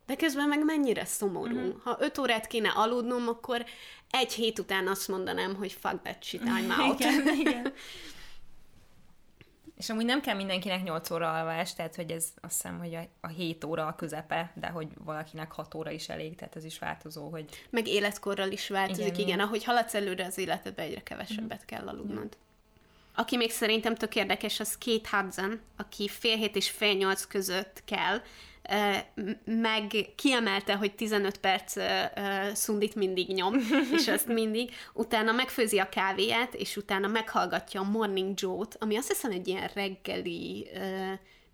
de 0.05 0.15
közben 0.15 0.47
meg 0.47 0.63
mennyire 0.65 1.05
szomorú. 1.05 1.55
Uh-huh. 1.55 1.81
Ha 1.83 1.97
öt 1.99 2.17
órát 2.17 2.47
kéne 2.47 2.69
aludnom, 2.69 3.27
akkor 3.27 3.65
egy 4.09 4.33
hét 4.33 4.59
után 4.59 4.87
azt 4.87 5.07
mondanám, 5.07 5.55
hogy 5.55 5.71
fuck 5.71 6.01
that 6.01 6.23
shit, 6.23 6.41
I'm 6.41 6.79
out. 6.79 6.99
igen, 6.99 7.27
igen. 7.39 7.73
És 9.77 9.89
amúgy 9.89 10.05
nem 10.05 10.21
kell 10.21 10.35
mindenkinek 10.35 10.83
8 10.83 11.09
óra 11.09 11.33
alvás, 11.33 11.73
tehát 11.73 11.95
hogy 11.95 12.11
ez 12.11 12.27
azt 12.41 12.53
hiszem, 12.53 12.79
hogy 12.79 12.95
a, 12.95 13.07
a 13.21 13.27
7 13.27 13.63
óra 13.63 13.87
a 13.87 13.95
közepe, 13.95 14.51
de 14.55 14.67
hogy 14.67 14.87
valakinek 15.03 15.51
6 15.51 15.75
óra 15.75 15.91
is 15.91 16.09
elég, 16.09 16.35
tehát 16.35 16.55
ez 16.55 16.63
is 16.63 16.79
változó, 16.79 17.29
hogy... 17.29 17.49
Meg 17.69 17.87
életkorral 17.87 18.51
is 18.51 18.69
változik, 18.69 19.05
igen. 19.05 19.19
igen. 19.19 19.39
Ahogy 19.39 19.63
haladsz 19.63 19.93
előre 19.93 20.25
az 20.25 20.37
életedbe, 20.37 20.81
egyre 20.81 21.03
kevesebbet 21.03 21.61
mm. 21.63 21.65
kell 21.65 21.87
aludnod. 21.87 22.37
Aki 23.15 23.37
még 23.37 23.51
szerintem 23.51 23.95
tök 23.95 24.15
érdekes, 24.15 24.59
az 24.59 24.77
Kate 24.77 25.17
Hudson, 25.17 25.59
aki 25.77 26.07
fél 26.07 26.37
hét 26.37 26.55
és 26.55 26.69
fél 26.69 26.93
nyolc 26.93 27.25
között 27.25 27.83
kell, 27.85 28.21
meg 29.45 29.91
kiemelte, 30.15 30.75
hogy 30.75 30.95
15 30.95 31.37
perc 31.37 31.75
szundit 32.53 32.95
mindig 32.95 33.33
nyom, 33.33 33.55
és 33.97 34.07
azt 34.07 34.27
mindig, 34.27 34.71
utána 34.93 35.31
megfőzi 35.31 35.79
a 35.79 35.89
kávéját, 35.89 36.53
és 36.53 36.77
utána 36.77 37.07
meghallgatja 37.07 37.81
a 37.81 37.89
Morning 37.89 38.33
Joe-t, 38.39 38.77
ami 38.79 38.97
azt 38.97 39.07
hiszem 39.07 39.31
egy 39.31 39.47
ilyen 39.47 39.69
reggeli 39.73 40.67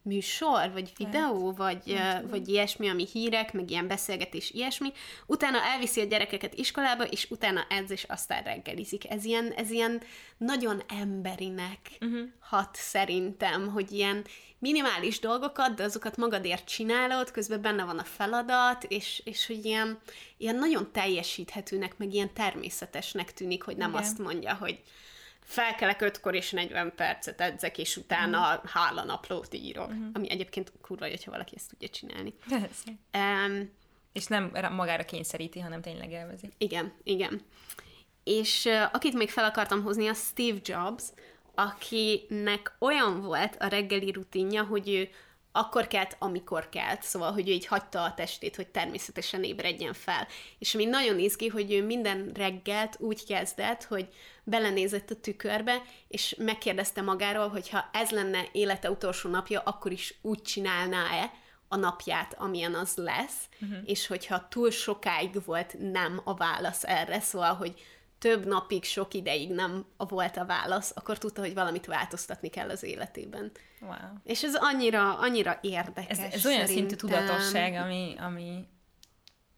műsor, 0.09 0.71
vagy 0.71 0.91
videó, 0.97 1.51
vagy, 1.51 1.81
uh, 1.85 2.29
vagy 2.29 2.47
ilyesmi, 2.47 2.89
ami 2.89 3.07
hírek, 3.11 3.53
meg 3.53 3.69
ilyen 3.69 3.87
beszélgetés, 3.87 4.51
ilyesmi. 4.51 4.91
Utána 5.25 5.63
elviszi 5.63 6.01
a 6.01 6.05
gyerekeket 6.05 6.53
iskolába, 6.53 7.03
és 7.03 7.27
utána 7.29 7.65
ez, 7.69 7.91
és 7.91 8.03
aztán 8.03 8.43
reggelizik. 8.43 9.09
Ez 9.09 9.25
ilyen, 9.25 9.51
ez 9.51 9.71
ilyen 9.71 10.01
nagyon 10.37 10.81
emberinek 10.87 11.79
uh-huh. 12.01 12.19
hat 12.39 12.75
szerintem, 12.75 13.67
hogy 13.71 13.91
ilyen 13.91 14.25
minimális 14.59 15.19
dolgokat, 15.19 15.75
de 15.75 15.83
azokat 15.83 16.17
magadért 16.17 16.65
csinálod, 16.65 17.31
közben 17.31 17.61
benne 17.61 17.83
van 17.83 17.99
a 17.99 18.03
feladat, 18.03 18.83
és, 18.83 19.21
és 19.25 19.47
hogy 19.47 19.65
ilyen, 19.65 19.99
ilyen 20.37 20.55
nagyon 20.55 20.91
teljesíthetőnek, 20.91 21.97
meg 21.97 22.13
ilyen 22.13 22.33
természetesnek 22.33 23.33
tűnik, 23.33 23.63
hogy 23.63 23.77
nem 23.77 23.89
Igen. 23.89 24.01
azt 24.01 24.17
mondja, 24.17 24.53
hogy 24.53 24.81
felkelek 25.49 26.01
ötkor 26.01 26.35
és 26.35 26.51
40 26.51 26.93
percet 26.95 27.41
edzek, 27.41 27.77
és 27.77 27.97
utána 27.97 28.55
uh-huh. 28.55 28.69
hála 28.69 29.03
naplót 29.03 29.53
írok. 29.53 29.87
Uh-huh. 29.87 30.05
Ami 30.13 30.29
egyébként 30.29 30.71
kurva, 30.81 31.07
hogyha 31.07 31.31
valaki 31.31 31.53
ezt 31.55 31.69
tudja 31.69 31.87
csinálni. 31.87 32.33
Um, 33.13 33.71
és 34.13 34.25
nem 34.25 34.51
magára 34.71 35.05
kényszeríti, 35.05 35.59
hanem 35.59 35.81
tényleg 35.81 36.13
elvezi. 36.13 36.49
Igen, 36.57 36.93
igen. 37.03 37.41
És 38.23 38.65
uh, 38.65 38.83
akit 38.91 39.13
még 39.13 39.29
fel 39.29 39.45
akartam 39.45 39.83
hozni, 39.83 40.07
a 40.07 40.13
Steve 40.13 40.59
Jobs, 40.63 41.03
akinek 41.55 42.75
olyan 42.79 43.21
volt 43.21 43.55
a 43.59 43.67
reggeli 43.67 44.11
rutinja, 44.11 44.63
hogy 44.63 44.89
ő 44.89 45.09
akkor 45.51 45.87
kelt, 45.87 46.15
amikor 46.19 46.69
kelt, 46.69 47.03
szóval, 47.03 47.31
hogy 47.31 47.49
ő 47.49 47.51
így 47.51 47.65
hagyta 47.65 48.03
a 48.03 48.13
testét, 48.13 48.55
hogy 48.55 48.67
természetesen 48.67 49.43
ébredjen 49.43 49.93
fel. 49.93 50.27
És 50.59 50.73
ami 50.75 50.85
nagyon 50.85 51.19
izgi, 51.19 51.47
hogy 51.47 51.73
ő 51.73 51.85
minden 51.85 52.31
reggelt 52.33 52.95
úgy 52.99 53.25
kezdett, 53.25 53.83
hogy 53.83 54.07
belenézett 54.43 55.09
a 55.09 55.15
tükörbe, 55.15 55.81
és 56.07 56.35
megkérdezte 56.37 57.01
magáról, 57.01 57.47
hogy 57.47 57.69
ha 57.69 57.89
ez 57.93 58.09
lenne 58.09 58.45
élete 58.51 58.91
utolsó 58.91 59.29
napja, 59.29 59.59
akkor 59.59 59.91
is 59.91 60.13
úgy 60.21 60.41
csinálná-e 60.41 61.31
a 61.67 61.75
napját, 61.75 62.35
amilyen 62.37 62.73
az 62.73 62.95
lesz, 62.95 63.49
uh-huh. 63.61 63.77
és 63.85 64.07
hogyha 64.07 64.47
túl 64.47 64.71
sokáig 64.71 65.45
volt 65.45 65.75
nem 65.91 66.21
a 66.23 66.33
válasz 66.33 66.83
erre, 66.83 67.19
szóval, 67.19 67.53
hogy 67.53 67.73
több 68.19 68.45
napig, 68.45 68.83
sok 68.83 69.13
ideig 69.13 69.51
nem 69.51 69.85
volt 69.97 70.37
a 70.37 70.45
válasz, 70.45 70.91
akkor 70.95 71.17
tudta, 71.17 71.41
hogy 71.41 71.53
valamit 71.53 71.85
változtatni 71.85 72.49
kell 72.49 72.69
az 72.69 72.83
életében. 72.83 73.51
Wow. 73.81 73.91
És 74.23 74.43
ez 74.43 74.55
annyira, 74.55 75.17
annyira 75.17 75.59
érdekes. 75.61 76.17
Ez, 76.17 76.33
ez 76.33 76.45
olyan 76.45 76.67
szintű 76.67 76.95
tudatosság, 76.95 77.73
ami, 77.73 78.15
ami 78.17 78.67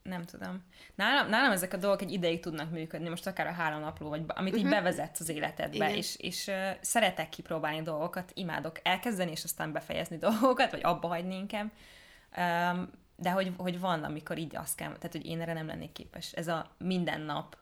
nem 0.03 0.25
tudom. 0.25 0.63
Nálam, 0.95 1.29
nálam 1.29 1.51
ezek 1.51 1.73
a 1.73 1.77
dolgok 1.77 2.01
egy 2.01 2.11
ideig 2.11 2.39
tudnak 2.39 2.71
működni, 2.71 3.09
most 3.09 3.27
akár 3.27 3.47
a 3.47 3.51
három 3.51 3.79
napló, 3.79 4.09
vagy 4.09 4.23
amit 4.27 4.53
uh-huh. 4.53 4.67
így 4.67 4.73
bevezetsz 4.73 5.19
az 5.19 5.29
életedbe, 5.29 5.85
Igen. 5.85 5.97
és, 5.97 6.15
és 6.15 6.47
uh, 6.47 6.69
szeretek 6.81 7.29
kipróbálni 7.29 7.81
dolgokat, 7.81 8.31
imádok 8.33 8.79
elkezdeni, 8.83 9.31
és 9.31 9.43
aztán 9.43 9.71
befejezni 9.71 10.17
dolgokat, 10.27 10.71
vagy 10.71 10.83
abba 10.83 11.07
hagyni 11.07 11.35
inkább. 11.35 11.71
Um, 12.37 12.89
de 13.15 13.31
hogy, 13.31 13.51
hogy 13.57 13.79
van, 13.79 14.03
amikor 14.03 14.37
így 14.37 14.55
azt 14.55 14.75
kell, 14.75 14.87
tehát 14.87 15.11
hogy 15.11 15.25
én 15.25 15.41
erre 15.41 15.53
nem 15.53 15.67
lennék 15.67 15.91
képes. 15.91 16.31
Ez 16.31 16.47
a 16.47 16.75
minden 16.77 17.21
nap 17.21 17.57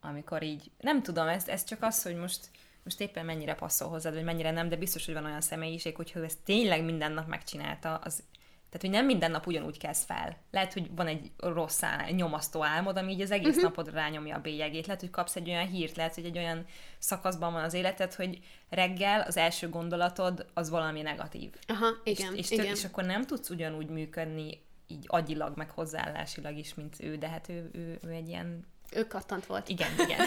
amikor 0.00 0.42
így, 0.42 0.70
nem 0.78 1.02
tudom, 1.02 1.26
ez, 1.26 1.48
ez 1.48 1.64
csak 1.64 1.82
az, 1.82 2.02
hogy 2.02 2.16
most, 2.16 2.50
most 2.82 3.00
éppen 3.00 3.24
mennyire 3.24 3.54
passzol 3.54 3.88
hozzád, 3.88 4.14
vagy 4.14 4.24
mennyire 4.24 4.50
nem, 4.50 4.68
de 4.68 4.76
biztos, 4.76 5.04
hogy 5.04 5.14
van 5.14 5.24
olyan 5.24 5.40
személyiség, 5.40 5.96
hogy 5.96 6.12
ő 6.14 6.24
ezt 6.24 6.38
tényleg 6.44 6.84
minden 6.84 7.12
nap 7.12 7.26
megcsinálta, 7.26 7.94
az, 7.94 8.22
tehát, 8.70 8.80
hogy 8.80 8.90
nem 8.90 9.06
minden 9.06 9.30
nap 9.30 9.46
ugyanúgy 9.46 9.78
kezd 9.78 10.04
fel. 10.04 10.36
Lehet, 10.50 10.72
hogy 10.72 10.90
van 10.94 11.06
egy 11.06 11.30
rossz 11.36 11.82
áll, 11.82 12.10
nyomasztó 12.10 12.64
álmod, 12.64 12.96
ami 12.96 13.12
így 13.12 13.20
az 13.20 13.30
egész 13.30 13.48
uh-huh. 13.48 13.62
napod 13.62 13.92
rányomja 13.92 14.36
a 14.36 14.40
bélyegét. 14.40 14.86
Lehet, 14.86 15.00
hogy 15.00 15.10
kapsz 15.10 15.36
egy 15.36 15.48
olyan 15.48 15.66
hírt, 15.66 15.96
lehet, 15.96 16.14
hogy 16.14 16.24
egy 16.24 16.38
olyan 16.38 16.64
szakaszban 16.98 17.52
van 17.52 17.62
az 17.62 17.74
életed, 17.74 18.14
hogy 18.14 18.38
reggel 18.68 19.20
az 19.20 19.36
első 19.36 19.68
gondolatod 19.68 20.46
az 20.54 20.70
valami 20.70 21.02
negatív. 21.02 21.50
Aha, 21.66 21.86
igen, 22.04 22.34
és, 22.34 22.38
és, 22.38 22.50
igen. 22.50 22.64
és 22.64 22.84
akkor 22.84 23.04
nem 23.04 23.22
tudsz 23.22 23.50
ugyanúgy 23.50 23.88
működni 23.88 24.64
így 24.86 25.04
agyilag, 25.06 25.56
meg 25.56 25.70
hozzáállásilag 25.70 26.56
is, 26.56 26.74
mint 26.74 26.96
ő, 27.00 27.16
de 27.16 27.28
hát 27.28 27.48
ő, 27.48 27.70
ő, 27.72 27.98
ő 28.02 28.10
egy 28.10 28.28
ilyen 28.28 28.66
ő 28.92 29.06
kattant 29.06 29.46
volt. 29.46 29.68
Igen, 29.68 29.88
igen. 30.04 30.26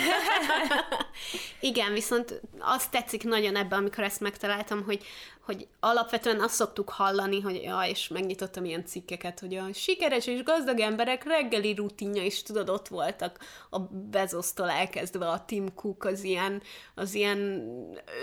igen, 1.59 1.93
viszont 1.93 2.41
azt 2.59 2.91
tetszik 2.91 3.23
nagyon 3.23 3.55
ebben, 3.55 3.79
amikor 3.79 4.03
ezt 4.03 4.19
megtaláltam, 4.19 4.83
hogy, 4.83 5.03
hogy 5.45 5.67
alapvetően 5.79 6.41
azt 6.41 6.53
szoktuk 6.53 6.89
hallani, 6.89 7.41
hogy 7.41 7.61
ja, 7.63 7.81
és 7.81 8.07
megnyitottam 8.07 8.65
ilyen 8.65 8.85
cikkeket, 8.85 9.39
hogy 9.39 9.55
a 9.55 9.73
sikeres 9.73 10.27
és 10.27 10.43
gazdag 10.43 10.79
emberek 10.79 11.23
reggeli 11.23 11.73
rutinja 11.73 12.23
is, 12.23 12.43
tudod, 12.43 12.69
ott 12.69 12.87
voltak 12.87 13.39
a 13.69 13.79
Bezosztól 13.89 14.69
elkezdve 14.69 15.27
a 15.29 15.45
Tim 15.45 15.73
Cook, 15.75 16.03
az 16.03 16.23
ilyen, 16.23 16.61
az 16.95 17.13
ilyen 17.13 17.39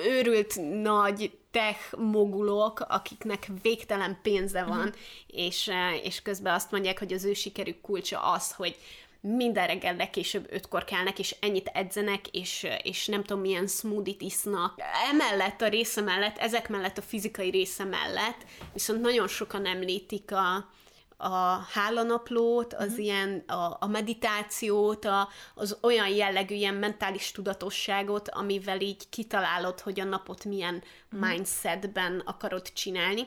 őrült 0.07 0.55
nagy 0.83 1.39
tech 1.51 1.97
mogulok, 1.97 2.81
akiknek 2.89 3.49
végtelen 3.63 4.19
pénze 4.23 4.65
van, 4.65 4.79
uh-huh. 4.79 4.95
és, 5.27 5.71
és 6.03 6.23
közben 6.23 6.55
azt 6.55 6.71
mondják, 6.71 6.99
hogy 6.99 7.13
az 7.13 7.25
ő 7.25 7.33
sikerük 7.33 7.81
kulcsa 7.81 8.21
az, 8.21 8.53
hogy 8.53 8.77
minden 9.21 9.67
reggel 9.67 9.97
legkésőbb 9.97 10.47
ötkor 10.51 10.85
kelnek, 10.85 11.19
és 11.19 11.37
ennyit 11.41 11.71
edzenek, 11.73 12.29
és, 12.29 12.67
és 12.83 13.07
nem 13.07 13.25
tudom 13.25 13.43
milyen 13.43 13.67
smoothie 13.67 14.15
isznak. 14.19 14.75
Emellett 15.11 15.61
a 15.63 15.69
része 15.69 16.01
mellett, 16.01 16.39
ezek 16.39 16.69
mellett 16.69 16.99
a 16.99 17.03
fizikai 17.03 17.51
része 17.51 17.85
mellett, 17.85 18.45
viszont 18.73 19.01
nagyon 19.01 19.29
sokan 19.29 19.67
említik 19.67 20.33
a, 20.33 20.71
a 21.17 21.67
hálanaplót, 21.73 22.75
az 22.75 22.93
mm. 22.93 22.99
ilyen, 22.99 23.45
a, 23.47 23.77
a 23.81 23.87
meditációt, 23.87 25.05
a, 25.05 25.29
az 25.55 25.79
olyan 25.83 26.09
jellegű 26.09 26.55
ilyen 26.55 26.75
mentális 26.75 27.31
tudatosságot, 27.31 28.29
amivel 28.29 28.81
így 28.81 29.09
kitalálod, 29.09 29.81
hogy 29.81 30.01
a 30.01 30.05
napot 30.05 30.45
milyen 30.45 30.83
mm. 31.17 31.19
mindsetben 31.19 32.23
akarod 32.25 32.73
csinálni. 32.73 33.27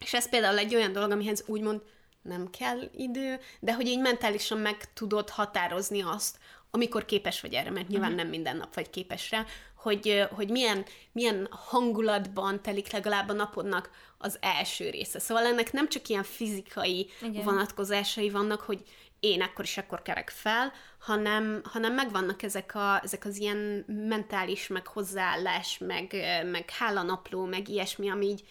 És 0.00 0.14
ez 0.14 0.28
például 0.28 0.58
egy 0.58 0.74
olyan 0.74 0.92
dolog, 0.92 1.10
amihez 1.10 1.44
úgymond 1.46 1.80
nem 2.22 2.50
kell 2.50 2.90
idő, 2.96 3.40
de 3.60 3.74
hogy 3.74 3.86
így 3.86 4.00
mentálisan 4.00 4.58
meg 4.58 4.92
tudod 4.92 5.28
határozni 5.28 6.02
azt, 6.02 6.38
amikor 6.70 7.04
képes 7.04 7.40
vagy 7.40 7.54
erre, 7.54 7.70
mert 7.70 7.88
nyilván 7.88 8.10
uh-huh. 8.10 8.22
nem 8.22 8.30
minden 8.30 8.56
nap 8.56 8.74
vagy 8.74 8.90
képes 8.90 9.30
rá, 9.30 9.44
hogy, 9.74 10.24
hogy 10.30 10.50
milyen, 10.50 10.84
milyen 11.12 11.48
hangulatban 11.50 12.62
telik 12.62 12.92
legalább 12.92 13.28
a 13.28 13.32
napodnak 13.32 13.90
az 14.18 14.38
első 14.40 14.90
része. 14.90 15.18
Szóval 15.18 15.44
ennek 15.44 15.72
nem 15.72 15.88
csak 15.88 16.08
ilyen 16.08 16.22
fizikai 16.22 17.10
Igen. 17.22 17.44
vonatkozásai 17.44 18.30
vannak, 18.30 18.60
hogy 18.60 18.82
én 19.20 19.42
akkor 19.42 19.64
is 19.64 19.78
akkor 19.78 20.02
kerek 20.02 20.30
fel, 20.30 20.72
hanem, 20.98 21.60
hanem 21.64 21.94
megvannak 21.94 22.42
ezek, 22.42 22.74
a, 22.74 23.00
ezek 23.02 23.24
az 23.24 23.36
ilyen 23.36 23.84
mentális, 23.86 24.66
meg 24.66 24.86
hozzáállás, 24.86 25.78
meg, 25.78 26.16
meg 26.50 26.70
hálanapló, 26.70 27.44
meg 27.44 27.68
ilyesmi, 27.68 28.10
ami 28.10 28.26
így, 28.26 28.44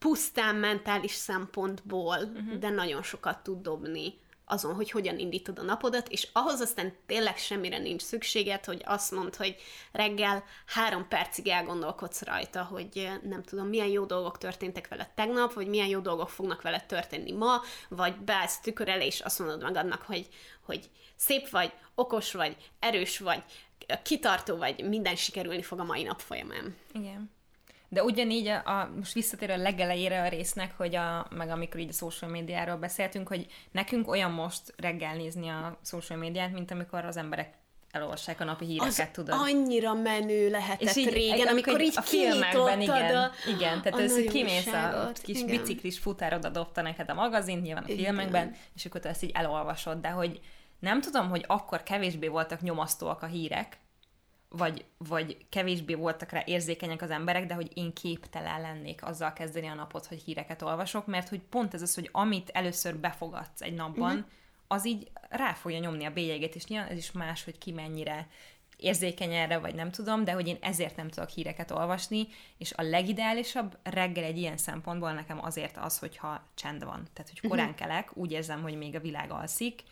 pusztán 0.00 0.54
mentális 0.54 1.12
szempontból, 1.12 2.16
uh-huh. 2.16 2.58
de 2.58 2.68
nagyon 2.68 3.02
sokat 3.02 3.42
tud 3.42 3.62
dobni 3.62 4.18
azon, 4.50 4.74
hogy 4.74 4.90
hogyan 4.90 5.18
indítod 5.18 5.58
a 5.58 5.62
napodat, 5.62 6.08
és 6.08 6.28
ahhoz 6.32 6.60
aztán 6.60 6.96
tényleg 7.06 7.36
semmire 7.36 7.78
nincs 7.78 8.02
szükséged, 8.02 8.64
hogy 8.64 8.82
azt 8.84 9.10
mondd, 9.10 9.36
hogy 9.36 9.56
reggel 9.92 10.44
három 10.66 11.08
percig 11.08 11.48
elgondolkodsz 11.48 12.22
rajta, 12.22 12.62
hogy 12.62 13.10
nem 13.22 13.42
tudom, 13.42 13.66
milyen 13.66 13.86
jó 13.86 14.04
dolgok 14.04 14.38
történtek 14.38 14.88
veled 14.88 15.10
tegnap, 15.14 15.52
vagy 15.52 15.66
milyen 15.66 15.86
jó 15.86 16.00
dolgok 16.00 16.28
fognak 16.28 16.62
veled 16.62 16.84
történni 16.84 17.32
ma, 17.32 17.60
vagy 17.88 18.16
beállsz 18.16 18.60
tükör 18.60 18.88
elé, 18.88 19.06
és 19.06 19.20
azt 19.20 19.38
mondod 19.38 19.62
magadnak, 19.62 20.02
hogy, 20.02 20.28
hogy 20.60 20.90
szép 21.16 21.48
vagy, 21.48 21.72
okos 21.94 22.32
vagy, 22.32 22.56
erős 22.78 23.18
vagy, 23.18 23.42
kitartó 24.02 24.56
vagy, 24.56 24.88
minden 24.88 25.16
sikerülni 25.16 25.62
fog 25.62 25.80
a 25.80 25.84
mai 25.84 26.02
nap 26.02 26.20
folyamán. 26.20 26.76
Igen. 26.92 27.30
De 27.92 28.02
ugyanígy, 28.02 28.46
a, 28.46 28.62
a, 28.64 28.90
most 28.96 29.12
visszatérő 29.12 29.52
a 29.52 29.56
legelejére 29.56 30.22
a 30.22 30.28
résznek, 30.28 30.76
hogy 30.76 30.94
a, 30.94 31.26
meg 31.30 31.48
amikor 31.48 31.80
így 31.80 31.88
a 31.88 31.92
social 31.92 32.30
médiáról 32.30 32.76
beszéltünk, 32.76 33.28
hogy 33.28 33.46
nekünk 33.70 34.08
olyan 34.08 34.30
most 34.30 34.74
reggel 34.76 35.14
nézni 35.14 35.48
a 35.48 35.78
social 35.84 36.18
médiát, 36.18 36.52
mint 36.52 36.70
amikor 36.70 37.04
az 37.04 37.16
emberek 37.16 37.54
elolvassák 37.90 38.40
a 38.40 38.44
napi 38.44 38.64
híreket, 38.64 38.98
az 38.98 39.08
tudod. 39.12 39.34
annyira 39.38 39.94
menő 39.94 40.50
lehetett 40.50 40.88
és 40.88 40.96
így, 40.96 41.08
régen, 41.08 41.46
amikor 41.46 41.80
így 41.80 41.94
a 41.96 42.02
filmekben, 42.02 42.80
igen, 42.80 43.16
a, 43.16 43.30
igen, 43.48 43.82
tehát 43.82 44.00
ez, 44.00 44.14
hogy 44.14 44.28
kimész 44.30 44.66
a 44.66 45.12
kis 45.22 45.40
igen. 45.40 45.56
biciklis 45.56 45.98
futárod 45.98 46.44
adopta 46.44 46.82
neked 46.82 47.10
a 47.10 47.14
magazin, 47.14 47.58
nyilván 47.58 47.84
a 47.84 47.88
igen. 47.88 48.04
filmekben, 48.04 48.54
és 48.74 48.84
akkor 48.84 49.00
te 49.00 49.08
ezt 49.08 49.22
így 49.22 49.30
elolvasod, 49.34 50.00
de 50.00 50.08
hogy 50.08 50.40
nem 50.78 51.00
tudom, 51.00 51.28
hogy 51.28 51.44
akkor 51.46 51.82
kevésbé 51.82 52.28
voltak 52.28 52.60
nyomasztóak 52.60 53.22
a 53.22 53.26
hírek, 53.26 53.78
vagy, 54.50 54.84
vagy 54.98 55.36
kevésbé 55.48 55.94
voltak 55.94 56.30
rá 56.30 56.42
érzékenyek 56.46 57.02
az 57.02 57.10
emberek, 57.10 57.46
de 57.46 57.54
hogy 57.54 57.70
én 57.74 57.92
képtelen 57.92 58.60
lennék 58.60 59.04
azzal 59.04 59.32
kezdeni 59.32 59.66
a 59.66 59.74
napot, 59.74 60.06
hogy 60.06 60.22
híreket 60.22 60.62
olvasok, 60.62 61.06
mert 61.06 61.28
hogy 61.28 61.40
pont 61.40 61.74
ez 61.74 61.82
az, 61.82 61.94
hogy 61.94 62.08
amit 62.12 62.50
először 62.52 62.96
befogadsz 62.96 63.60
egy 63.60 63.74
napban, 63.74 64.16
uh-huh. 64.16 64.28
az 64.66 64.86
így 64.86 65.10
rá 65.28 65.52
fogja 65.52 65.78
nyomni 65.78 66.04
a 66.04 66.12
bélyeget, 66.12 66.54
és 66.54 66.66
nyilván 66.66 66.88
ez 66.88 66.96
is 66.96 67.12
más, 67.12 67.44
hogy 67.44 67.58
ki 67.58 67.72
mennyire 67.72 68.28
érzékeny 68.76 69.34
erre, 69.34 69.58
vagy 69.58 69.74
nem 69.74 69.90
tudom, 69.90 70.24
de 70.24 70.32
hogy 70.32 70.48
én 70.48 70.58
ezért 70.60 70.96
nem 70.96 71.08
tudok 71.08 71.28
híreket 71.28 71.70
olvasni, 71.70 72.28
és 72.58 72.72
a 72.72 72.82
legideálisabb 72.82 73.78
reggel 73.82 74.24
egy 74.24 74.38
ilyen 74.38 74.56
szempontból 74.56 75.12
nekem 75.12 75.44
azért 75.44 75.76
az, 75.76 75.98
hogyha 75.98 76.42
csend 76.54 76.84
van. 76.84 77.06
Tehát, 77.12 77.30
hogy 77.30 77.50
korán 77.50 77.68
uh-huh. 77.68 77.80
kelek, 77.80 78.16
úgy 78.16 78.32
érzem, 78.32 78.62
hogy 78.62 78.76
még 78.76 78.94
a 78.94 79.00
világ 79.00 79.30
alszik, 79.30 79.82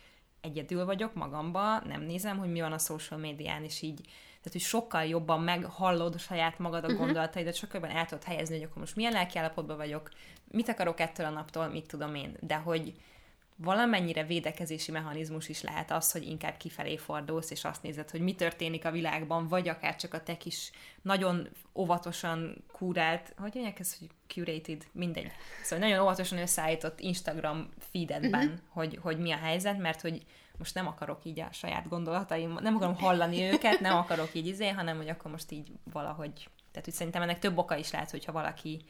egyedül 0.41 0.85
vagyok 0.85 1.13
magamba, 1.13 1.79
nem 1.79 2.01
nézem, 2.01 2.37
hogy 2.37 2.51
mi 2.51 2.61
van 2.61 2.71
a 2.71 2.77
social 2.77 3.19
médián, 3.19 3.63
és 3.63 3.81
így 3.81 4.01
tehát 4.41 4.51
hogy 4.51 4.61
sokkal 4.61 5.05
jobban 5.05 5.41
meghallod 5.41 6.19
saját 6.19 6.59
magad 6.59 6.83
a 6.83 6.87
uh-huh. 6.87 7.01
gondolataidat, 7.01 7.55
sokkal 7.55 7.79
jobban 7.81 7.97
el 7.97 8.05
tudod 8.05 8.23
helyezni, 8.23 8.55
hogy 8.55 8.63
akkor 8.63 8.77
most 8.77 8.95
milyen 8.95 9.11
lelkiállapotban 9.11 9.77
vagyok, 9.77 10.09
mit 10.51 10.69
akarok 10.69 10.99
ettől 10.99 11.25
a 11.25 11.29
naptól, 11.29 11.67
mit 11.67 11.87
tudom 11.87 12.15
én, 12.15 12.37
de 12.39 12.55
hogy 12.55 12.93
valamennyire 13.61 14.23
védekezési 14.23 14.91
mechanizmus 14.91 15.49
is 15.49 15.61
lehet 15.61 15.91
az, 15.91 16.11
hogy 16.11 16.27
inkább 16.27 16.57
kifelé 16.57 16.97
fordulsz, 16.97 17.51
és 17.51 17.63
azt 17.63 17.83
nézed, 17.83 18.09
hogy 18.09 18.21
mi 18.21 18.35
történik 18.35 18.85
a 18.85 18.91
világban, 18.91 19.47
vagy 19.47 19.67
akár 19.67 19.95
csak 19.95 20.13
a 20.13 20.23
te 20.23 20.37
kis 20.37 20.71
nagyon 21.01 21.47
óvatosan 21.75 22.63
kúrált, 22.71 23.33
hogy 23.37 23.51
mondják 23.53 23.79
ezt, 23.79 23.99
hogy 23.99 24.09
curated, 24.27 24.87
mindegy. 24.91 25.31
Szóval 25.63 25.87
nagyon 25.87 26.03
óvatosan 26.03 26.37
összeállított 26.37 26.99
Instagram 26.99 27.69
feededben, 27.91 28.47
uh-huh. 28.47 28.59
hogy, 28.69 28.99
hogy 29.01 29.19
mi 29.19 29.31
a 29.31 29.37
helyzet, 29.37 29.77
mert 29.77 30.01
hogy 30.01 30.25
most 30.59 30.73
nem 30.73 30.87
akarok 30.87 31.19
így 31.25 31.39
a 31.39 31.47
saját 31.51 31.89
gondolataim, 31.89 32.57
nem 32.61 32.75
akarom 32.75 32.95
hallani 32.95 33.41
őket, 33.41 33.79
nem 33.79 33.97
akarok 33.97 34.29
így 34.33 34.47
izé, 34.47 34.69
hanem 34.69 34.97
hogy 34.97 35.09
akkor 35.09 35.31
most 35.31 35.51
így 35.51 35.71
valahogy, 35.83 36.49
tehát 36.71 36.85
hogy 36.85 36.93
szerintem 36.93 37.21
ennek 37.21 37.39
több 37.39 37.57
oka 37.57 37.75
is 37.75 37.91
lehet, 37.91 38.11
hogyha 38.11 38.31
valaki, 38.31 38.81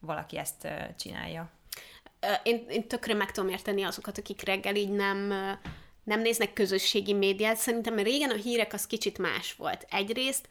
valaki 0.00 0.38
ezt 0.38 0.68
csinálja. 0.98 1.50
Én, 2.42 2.64
én 2.68 2.88
tökre 2.88 3.14
meg 3.14 3.30
tudom 3.30 3.50
érteni 3.50 3.82
azokat, 3.82 4.18
akik 4.18 4.44
reggel 4.44 4.76
így 4.76 4.90
nem, 4.90 5.26
nem 6.04 6.20
néznek 6.20 6.52
közösségi 6.52 7.12
médiát. 7.12 7.56
Szerintem 7.56 7.96
régen 7.96 8.30
a 8.30 8.34
hírek 8.36 8.72
az 8.72 8.86
kicsit 8.86 9.18
más 9.18 9.54
volt. 9.54 9.86
Egyrészt 9.90 10.48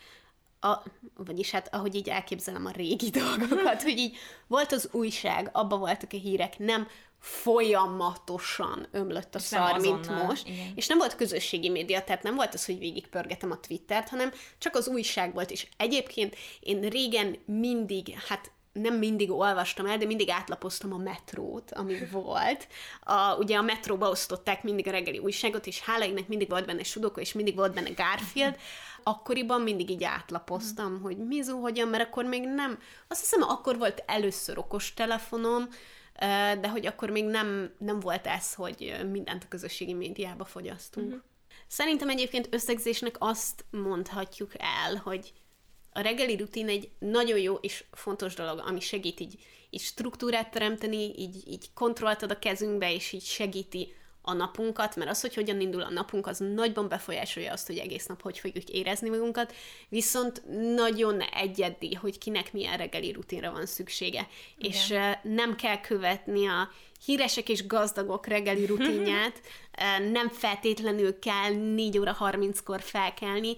a, 0.59 0.83
vagyis 1.15 1.51
hát 1.51 1.73
ahogy 1.73 1.95
így 1.95 2.09
elképzelem 2.09 2.65
a 2.65 2.71
régi 2.71 3.09
dolgokat, 3.09 3.81
hogy 3.81 3.97
így 3.97 4.17
volt 4.47 4.71
az 4.71 4.89
újság, 4.91 5.49
abba 5.53 5.77
voltak 5.77 6.13
a 6.13 6.17
hírek, 6.17 6.57
nem 6.57 6.87
folyamatosan 7.21 8.87
ömlött 8.91 9.35
a 9.35 9.37
és 9.37 9.43
szar, 9.43 9.79
mint 9.79 10.09
most. 10.09 10.47
Igen. 10.47 10.71
És 10.75 10.87
nem 10.87 10.97
volt 10.97 11.15
közösségi 11.15 11.69
média, 11.69 12.03
tehát 12.03 12.23
nem 12.23 12.35
volt 12.35 12.53
az, 12.53 12.65
hogy 12.65 12.79
végigpörgetem 12.79 13.51
a 13.51 13.59
Twittert, 13.59 14.09
hanem 14.09 14.31
csak 14.57 14.75
az 14.75 14.87
újság 14.87 15.33
volt. 15.33 15.51
És 15.51 15.67
egyébként 15.77 16.35
én 16.59 16.81
régen 16.81 17.37
mindig, 17.45 18.17
hát 18.27 18.51
nem 18.73 18.95
mindig 18.95 19.31
olvastam 19.31 19.85
el, 19.85 19.97
de 19.97 20.05
mindig 20.05 20.29
átlapoztam 20.29 20.93
a 20.93 20.97
metrót, 20.97 21.71
ami 21.71 21.97
volt. 22.11 22.67
A, 23.01 23.35
ugye 23.35 23.57
a 23.57 23.61
metróba 23.61 24.09
osztották 24.09 24.63
mindig 24.63 24.87
a 24.87 24.91
reggeli 24.91 25.17
újságot, 25.17 25.67
és 25.67 25.81
hála 25.81 26.05
mindig 26.27 26.49
volt 26.49 26.65
benne 26.65 26.83
Sudoku, 26.83 27.19
és 27.19 27.33
mindig 27.33 27.55
volt 27.55 27.73
benne 27.73 27.89
Garfield. 27.89 28.55
Akkoriban 29.03 29.61
mindig 29.61 29.89
így 29.89 30.03
átlapoztam, 30.03 31.01
hogy 31.01 31.17
Mizu 31.17 31.59
hogyan, 31.59 31.87
mert 31.87 32.03
akkor 32.03 32.25
még 32.25 32.43
nem, 32.43 32.79
azt 33.07 33.19
hiszem, 33.19 33.41
akkor 33.41 33.77
volt 33.77 34.03
először 34.05 34.57
okos 34.57 34.93
telefonom, 34.93 35.67
de 36.59 36.69
hogy 36.69 36.85
akkor 36.85 37.09
még 37.09 37.25
nem, 37.25 37.73
nem 37.77 37.99
volt 37.99 38.27
ez, 38.27 38.53
hogy 38.53 38.95
mindent 39.11 39.43
a 39.43 39.47
közösségi 39.47 39.93
médiába 39.93 40.45
fogyasztunk. 40.45 41.07
Uh-huh. 41.07 41.21
Szerintem 41.67 42.09
egyébként 42.09 42.47
összegzésnek 42.51 43.15
azt 43.19 43.65
mondhatjuk 43.69 44.51
el, 44.57 44.95
hogy 44.95 45.33
a 45.93 45.99
reggeli 45.99 46.35
rutin 46.35 46.67
egy 46.67 46.89
nagyon 46.99 47.39
jó 47.39 47.55
és 47.55 47.83
fontos 47.91 48.33
dolog, 48.33 48.63
ami 48.65 48.79
segít 48.79 49.19
így, 49.19 49.39
így 49.69 49.81
struktúrát 49.81 50.51
teremteni, 50.51 51.13
így, 51.17 51.47
így 51.47 51.73
kontrollt 51.73 52.21
ad 52.21 52.31
a 52.31 52.39
kezünkbe, 52.39 52.93
és 52.93 53.11
így 53.11 53.23
segíti 53.23 53.93
a 54.21 54.33
napunkat, 54.33 54.95
mert 54.95 55.09
az, 55.09 55.21
hogy 55.21 55.33
hogyan 55.33 55.61
indul 55.61 55.81
a 55.81 55.89
napunk, 55.89 56.27
az 56.27 56.37
nagyban 56.39 56.87
befolyásolja 56.87 57.51
azt, 57.51 57.67
hogy 57.67 57.77
egész 57.77 58.05
nap 58.05 58.21
hogy 58.21 58.39
fogjuk 58.39 58.69
érezni 58.69 59.09
magunkat, 59.09 59.53
viszont 59.89 60.41
nagyon 60.75 61.21
egyedi, 61.21 61.93
hogy 61.93 62.17
kinek 62.17 62.53
milyen 62.53 62.77
reggeli 62.77 63.11
rutinra 63.11 63.51
van 63.51 63.65
szüksége. 63.65 64.27
Igen. 64.57 64.71
És 64.71 64.93
nem 65.21 65.55
kell 65.55 65.81
követni 65.81 66.47
a 66.47 66.71
híresek 67.05 67.49
és 67.49 67.67
gazdagok 67.67 68.27
reggeli 68.27 68.65
rutinját, 68.65 69.41
nem 70.11 70.29
feltétlenül 70.29 71.19
kell 71.19 71.53
4 71.53 71.97
óra 71.97 72.17
30-kor 72.19 72.81
felkelni, 72.81 73.55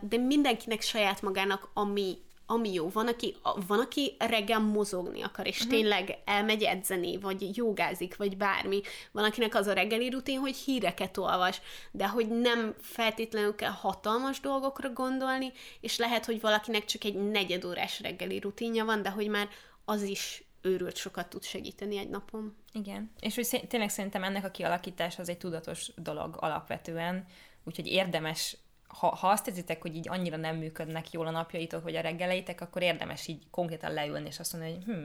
de 0.00 0.16
mindenkinek 0.16 0.80
saját 0.80 1.22
magának, 1.22 1.68
ami 1.74 2.18
ami 2.46 2.72
jó. 2.72 2.88
Van, 2.88 3.06
aki, 3.06 3.36
van, 3.66 3.80
aki 3.80 4.16
reggel 4.18 4.60
mozogni 4.60 5.22
akar, 5.22 5.46
és 5.46 5.56
uh-huh. 5.56 5.72
tényleg 5.72 6.18
elmegy 6.24 6.62
edzeni, 6.62 7.18
vagy 7.18 7.56
jogázik, 7.56 8.16
vagy 8.16 8.36
bármi. 8.36 8.80
Van, 9.12 9.24
akinek 9.24 9.54
az 9.54 9.66
a 9.66 9.72
reggeli 9.72 10.10
rutin, 10.10 10.38
hogy 10.38 10.56
híreket 10.56 11.16
olvas, 11.16 11.60
de 11.90 12.08
hogy 12.08 12.28
nem 12.28 12.74
feltétlenül 12.80 13.54
kell 13.54 13.70
hatalmas 13.70 14.40
dolgokra 14.40 14.92
gondolni, 14.92 15.52
és 15.80 15.96
lehet, 15.96 16.24
hogy 16.24 16.40
valakinek 16.40 16.84
csak 16.84 17.04
egy 17.04 17.14
negyedórás 17.14 18.00
reggeli 18.00 18.38
rutinja 18.38 18.84
van, 18.84 19.02
de 19.02 19.10
hogy 19.10 19.28
már 19.28 19.48
az 19.84 20.02
is 20.02 20.44
őrült 20.62 20.96
sokat 20.96 21.28
tud 21.28 21.44
segíteni 21.44 21.98
egy 21.98 22.08
napon. 22.08 22.56
Igen, 22.72 23.12
és 23.20 23.34
hogy 23.34 23.66
tényleg 23.68 23.88
szerintem 23.90 24.24
ennek 24.24 24.44
a 24.44 24.50
kialakítás 24.50 25.18
az 25.18 25.28
egy 25.28 25.38
tudatos 25.38 25.90
dolog 25.96 26.36
alapvetően, 26.38 27.26
úgyhogy 27.64 27.86
érdemes 27.86 28.56
ha, 28.86 29.06
ha 29.06 29.28
azt 29.28 29.48
érzitek, 29.48 29.82
hogy 29.82 29.96
így 29.96 30.08
annyira 30.08 30.36
nem 30.36 30.56
működnek 30.56 31.10
jól 31.10 31.26
a 31.26 31.30
napjaitok, 31.30 31.82
vagy 31.82 31.96
a 31.96 32.00
reggeleitek, 32.00 32.60
akkor 32.60 32.82
érdemes 32.82 33.26
így 33.26 33.42
konkrétan 33.50 33.92
leülni, 33.92 34.26
és 34.26 34.38
azt 34.38 34.52
mondani, 34.52 34.74
hogy 34.74 34.84
hm, 34.84 35.04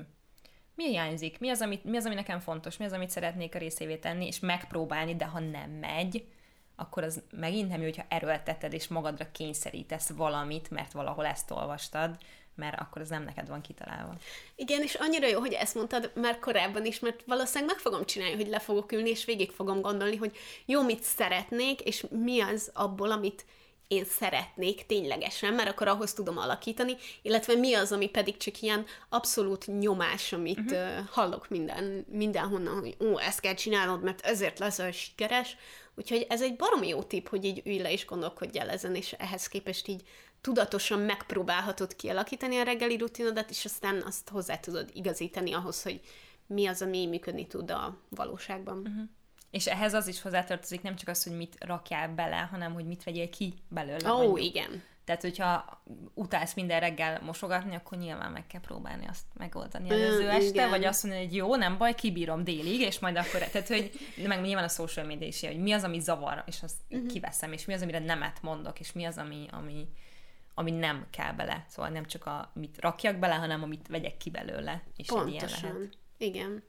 mi 0.75 0.87
hiányzik, 0.87 1.39
mi 1.39 1.49
az, 1.49 1.61
amit, 1.61 1.83
mi 1.83 1.97
az, 1.97 2.05
ami 2.05 2.15
nekem 2.15 2.39
fontos, 2.39 2.77
mi 2.77 2.85
az, 2.85 2.91
amit 2.91 3.09
szeretnék 3.09 3.55
a 3.55 3.59
részévé 3.59 3.95
tenni, 3.95 4.25
és 4.27 4.39
megpróbálni, 4.39 5.15
de 5.15 5.25
ha 5.25 5.39
nem 5.39 5.69
megy, 5.69 6.27
akkor 6.75 7.03
az 7.03 7.21
megint 7.31 7.69
nem 7.69 7.79
jó, 7.79 7.83
hogyha 7.83 8.05
erőlteted, 8.09 8.73
és 8.73 8.87
magadra 8.87 9.31
kényszerítesz 9.31 10.09
valamit, 10.09 10.69
mert 10.69 10.91
valahol 10.91 11.25
ezt 11.25 11.51
olvastad, 11.51 12.17
mert 12.55 12.79
akkor 12.79 13.01
az 13.01 13.09
nem 13.09 13.23
neked 13.23 13.47
van 13.47 13.61
kitalálva. 13.61 14.15
Igen, 14.55 14.81
és 14.81 14.93
annyira 14.93 15.27
jó, 15.27 15.39
hogy 15.39 15.53
ezt 15.53 15.75
mondtad 15.75 16.11
már 16.15 16.39
korábban 16.39 16.85
is, 16.85 16.99
mert 16.99 17.23
valószínűleg 17.25 17.73
meg 17.75 17.83
fogom 17.83 18.05
csinálni, 18.05 18.35
hogy 18.35 18.47
le 18.47 18.59
fogok 18.59 18.91
ülni, 18.91 19.09
és 19.09 19.25
végig 19.25 19.51
fogom 19.51 19.81
gondolni, 19.81 20.15
hogy 20.15 20.37
jó, 20.65 20.83
mit 20.83 21.03
szeretnék, 21.03 21.81
és 21.81 22.05
mi 22.09 22.41
az 22.41 22.71
abból, 22.73 23.11
amit 23.11 23.45
én 23.89 24.05
szeretnék 24.05 24.85
ténylegesen, 24.85 25.53
mert 25.53 25.69
akkor 25.69 25.87
ahhoz 25.87 26.13
tudom 26.13 26.37
alakítani, 26.37 26.95
illetve 27.21 27.55
mi 27.55 27.73
az, 27.73 27.91
ami 27.91 28.09
pedig 28.09 28.37
csak 28.37 28.61
ilyen 28.61 28.85
abszolút 29.09 29.67
nyomás, 29.79 30.33
amit 30.33 30.59
uh-huh. 30.59 30.99
uh, 30.99 31.07
hallok 31.09 31.49
minden, 31.49 32.05
mindenhonnan, 32.09 32.79
hogy 32.79 32.95
ó, 32.99 33.17
ezt 33.19 33.39
kell 33.39 33.53
csinálnod, 33.53 34.03
mert 34.03 34.21
ezért 34.21 34.59
leszel 34.59 34.91
sikeres. 34.91 35.57
Úgyhogy 35.95 36.25
ez 36.29 36.41
egy 36.41 36.55
baromi 36.55 36.87
jó 36.87 37.03
tipp, 37.03 37.27
hogy 37.27 37.45
így 37.45 37.61
ülj 37.65 37.77
le 37.77 37.91
és 37.91 38.05
gondolkodj 38.05 38.59
el 38.59 38.69
ezen, 38.69 38.95
és 38.95 39.11
ehhez 39.11 39.47
képest 39.47 39.87
így 39.87 40.01
tudatosan 40.41 40.99
megpróbálhatod 40.99 41.95
kialakítani 41.95 42.57
a 42.57 42.63
reggeli 42.63 42.97
rutinodat, 42.97 43.49
és 43.49 43.65
aztán 43.65 44.01
azt 44.05 44.29
hozzá 44.29 44.57
tudod 44.57 44.89
igazítani 44.93 45.53
ahhoz, 45.53 45.83
hogy 45.83 46.01
mi 46.47 46.67
az, 46.67 46.81
ami 46.81 47.05
működni 47.05 47.47
tud 47.47 47.71
a 47.71 47.97
valóságban. 48.09 48.77
Uh-huh. 48.77 49.09
És 49.51 49.67
ehhez 49.67 49.93
az 49.93 50.07
is 50.07 50.21
hozzátartozik 50.21 50.81
nem 50.81 50.95
csak 50.95 51.07
az, 51.07 51.23
hogy 51.23 51.37
mit 51.37 51.55
rakjál 51.59 52.09
bele, 52.09 52.35
hanem 52.37 52.73
hogy 52.73 52.85
mit 52.85 53.03
vegyél 53.03 53.29
ki 53.29 53.53
belőle. 53.67 54.13
Ó, 54.13 54.31
oh, 54.31 54.43
igen. 54.43 54.83
Tehát, 55.09 55.23
hogyha 55.23 55.81
utálsz 56.13 56.53
minden 56.53 56.79
reggel 56.79 57.21
mosogatni, 57.21 57.75
akkor 57.75 57.97
nyilván 57.97 58.31
meg 58.31 58.47
kell 58.47 58.61
próbálni 58.61 59.07
azt 59.07 59.25
megoldani 59.33 59.89
előző 59.89 60.29
este, 60.29 60.49
igen. 60.49 60.69
vagy 60.69 60.85
azt 60.85 61.03
mondani, 61.03 61.25
hogy 61.25 61.35
jó, 61.35 61.55
nem 61.55 61.77
baj, 61.77 61.95
kibírom 61.95 62.43
délig, 62.43 62.79
és 62.79 62.99
majd 62.99 63.17
akkor, 63.17 63.39
tehát, 63.39 63.67
hogy 63.67 63.91
meg 64.27 64.41
nyilván 64.41 64.63
a 64.63 64.67
social 64.67 65.05
media 65.05 65.27
is 65.27 65.41
hogy 65.41 65.59
mi 65.59 65.71
az, 65.71 65.83
ami 65.83 65.99
zavar, 65.99 66.43
és 66.45 66.63
azt 66.63 66.75
Mhm. 66.87 66.97
uh-huh. 66.97 67.13
kiveszem, 67.13 67.51
és 67.51 67.65
mi 67.65 67.73
az, 67.73 67.81
amire 67.81 67.99
nemet 67.99 68.41
mondok, 68.41 68.79
és 68.79 68.91
mi 68.91 69.05
az, 69.05 69.17
ami, 69.17 69.45
ami, 69.51 69.87
ami 70.53 70.71
nem 70.71 71.07
kell 71.09 71.33
bele. 71.33 71.65
Szóval 71.67 71.91
nem 71.91 72.05
csak 72.05 72.25
a, 72.25 72.51
amit 72.55 72.77
rakjak 72.79 73.15
bele, 73.15 73.35
hanem 73.35 73.63
amit 73.63 73.87
vegyek 73.87 74.17
ki 74.17 74.29
belőle, 74.29 74.83
és 74.95 75.07
egy 75.07 75.27
ilyen 75.27 75.49
lehet. 75.49 75.61
Pontosan. 75.61 75.89
Igen. 76.17 76.63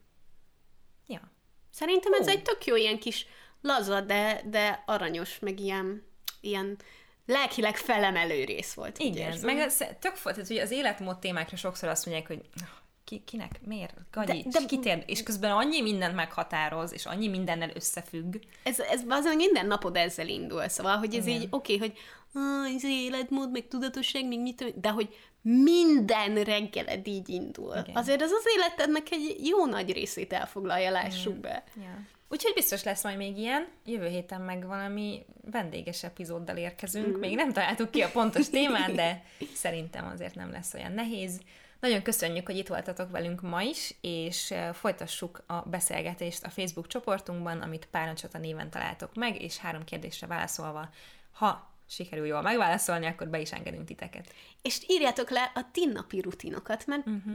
Szerintem 1.71 2.13
ez 2.13 2.25
Hú. 2.27 2.31
egy 2.31 2.43
tök 2.43 2.65
jó 2.65 2.77
ilyen 2.77 2.99
kis 2.99 3.27
laza, 3.63 4.01
de, 4.01 4.41
de 4.45 4.83
aranyos, 4.87 5.39
meg 5.39 5.61
ilyen, 5.61 6.07
ilyen 6.41 6.79
lelkileg 7.27 7.77
felemelő 7.77 8.45
rész 8.45 8.73
volt. 8.73 8.99
Igen, 8.99 9.39
meg 9.43 9.59
ez 9.59 9.77
tök 9.77 10.15
tehát, 10.23 10.47
hogy 10.47 10.57
az 10.57 10.71
életmód 10.71 11.19
témákra 11.19 11.57
sokszor 11.57 11.89
azt 11.89 12.07
mondják, 12.07 12.27
hogy 12.27 12.41
"Ah, 12.63 12.69
ki, 13.05 13.23
kinek, 13.25 13.61
miért, 13.65 13.95
gagyi, 14.11 14.43
De- 14.43 14.49
de- 14.51 14.59
de, 14.61 14.67
kitér, 14.67 15.03
és 15.07 15.23
közben 15.23 15.51
annyi 15.51 15.81
mindent 15.81 16.15
meghatároz, 16.15 16.93
és 16.93 17.07
annyi 17.07 17.29
mindennel 17.29 17.71
összefügg. 17.75 18.35
Ez, 18.63 18.79
ez 18.81 19.01
azon 19.09 19.37
minden 19.37 19.67
napod 19.67 19.97
ezzel 19.97 20.29
indul, 20.29 20.69
szóval, 20.69 20.97
hogy 20.97 21.15
ez 21.15 21.27
Igen. 21.27 21.41
így 21.41 21.47
oké, 21.51 21.75
okay, 21.75 21.89
hogy 21.89 21.99
ah, 22.35 22.75
ez 22.75 22.85
életmód, 22.85 23.51
meg 23.51 23.69
tudatosság, 23.69 24.27
még 24.27 24.41
mit, 24.41 24.57
tudom 24.57 24.73
én", 24.75 24.81
de 24.81 24.89
hogy 24.89 25.17
minden 25.43 26.43
reggeled 26.43 27.07
így 27.07 27.29
indul. 27.29 27.77
Igen. 27.77 27.97
Azért 27.97 28.23
az 28.23 28.31
az 28.31 28.45
életednek 28.57 29.11
egy 29.11 29.47
jó 29.47 29.67
nagy 29.67 29.93
részét 29.93 30.33
elfoglalja, 30.33 30.91
lássuk 30.91 31.35
be. 31.35 31.65
Ja. 31.77 32.07
Úgyhogy 32.29 32.53
biztos 32.55 32.83
lesz 32.83 33.03
majd 33.03 33.17
még 33.17 33.39
ilyen. 33.39 33.69
Jövő 33.85 34.09
héten 34.09 34.41
meg 34.41 34.67
valami 34.67 35.25
vendéges 35.51 36.03
epizóddal 36.03 36.57
érkezünk. 36.57 37.17
Mm. 37.17 37.21
Még 37.21 37.35
nem 37.35 37.53
találtuk 37.53 37.91
ki 37.91 38.01
a 38.01 38.11
pontos 38.11 38.49
témát, 38.49 38.93
de 38.93 39.25
szerintem 39.55 40.07
azért 40.07 40.35
nem 40.35 40.51
lesz 40.51 40.75
olyan 40.75 40.93
nehéz. 40.93 41.41
Nagyon 41.81 42.03
köszönjük, 42.03 42.47
hogy 42.47 42.57
itt 42.57 42.69
voltatok 42.69 43.11
velünk 43.11 43.41
ma 43.41 43.63
is, 43.63 43.95
és 44.01 44.55
folytassuk 44.73 45.43
a 45.47 45.55
beszélgetést 45.55 46.45
a 46.45 46.51
Facebook 46.51 46.87
csoportunkban, 46.87 47.61
amit 47.61 47.89
Párnacsata 47.91 48.39
néven 48.39 48.71
találtok 48.71 49.15
meg, 49.15 49.43
és 49.43 49.57
három 49.57 49.85
kérdésre 49.85 50.27
válaszolva, 50.27 50.89
ha 51.33 51.70
sikerül 51.91 52.27
jól 52.27 52.43
megválaszolni, 52.43 53.07
akkor 53.07 53.29
be 53.29 53.41
is 53.41 53.53
engedünk 53.53 53.85
titeket. 53.85 54.35
És 54.63 54.81
írjátok 54.87 55.31
le 55.31 55.53
a 55.55 55.71
ti 55.73 55.87
napi 55.87 56.21
rutinokat, 56.21 56.87
mert... 56.87 57.05
Mhm. 57.05 57.33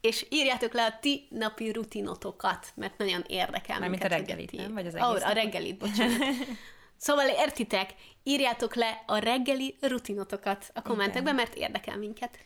És 0.00 0.26
írjátok 0.30 0.72
le 0.72 0.84
a 0.84 0.98
ti 1.00 1.26
napi 1.30 1.72
rutinotokat, 1.72 2.72
mert 2.74 2.98
nagyon 2.98 3.24
érdekel 3.26 3.78
Mármint 3.78 4.04
a 4.04 4.08
reggelit, 4.08 4.52
nem? 4.52 4.72
Vagy 4.72 4.86
az 4.86 4.94
egész 4.94 5.22
a 5.22 5.32
reggelit, 5.32 5.78
bocsánat. 5.84 6.18
Szóval 6.96 7.28
értitek, 7.28 7.94
írjátok 8.22 8.74
le 8.74 9.02
a 9.06 9.18
reggeli 9.18 9.76
rutinotokat 9.80 10.70
a 10.74 10.82
kommentekben, 10.82 11.34
mert 11.34 11.54
érdekel 11.54 11.96
minket. 11.96 12.38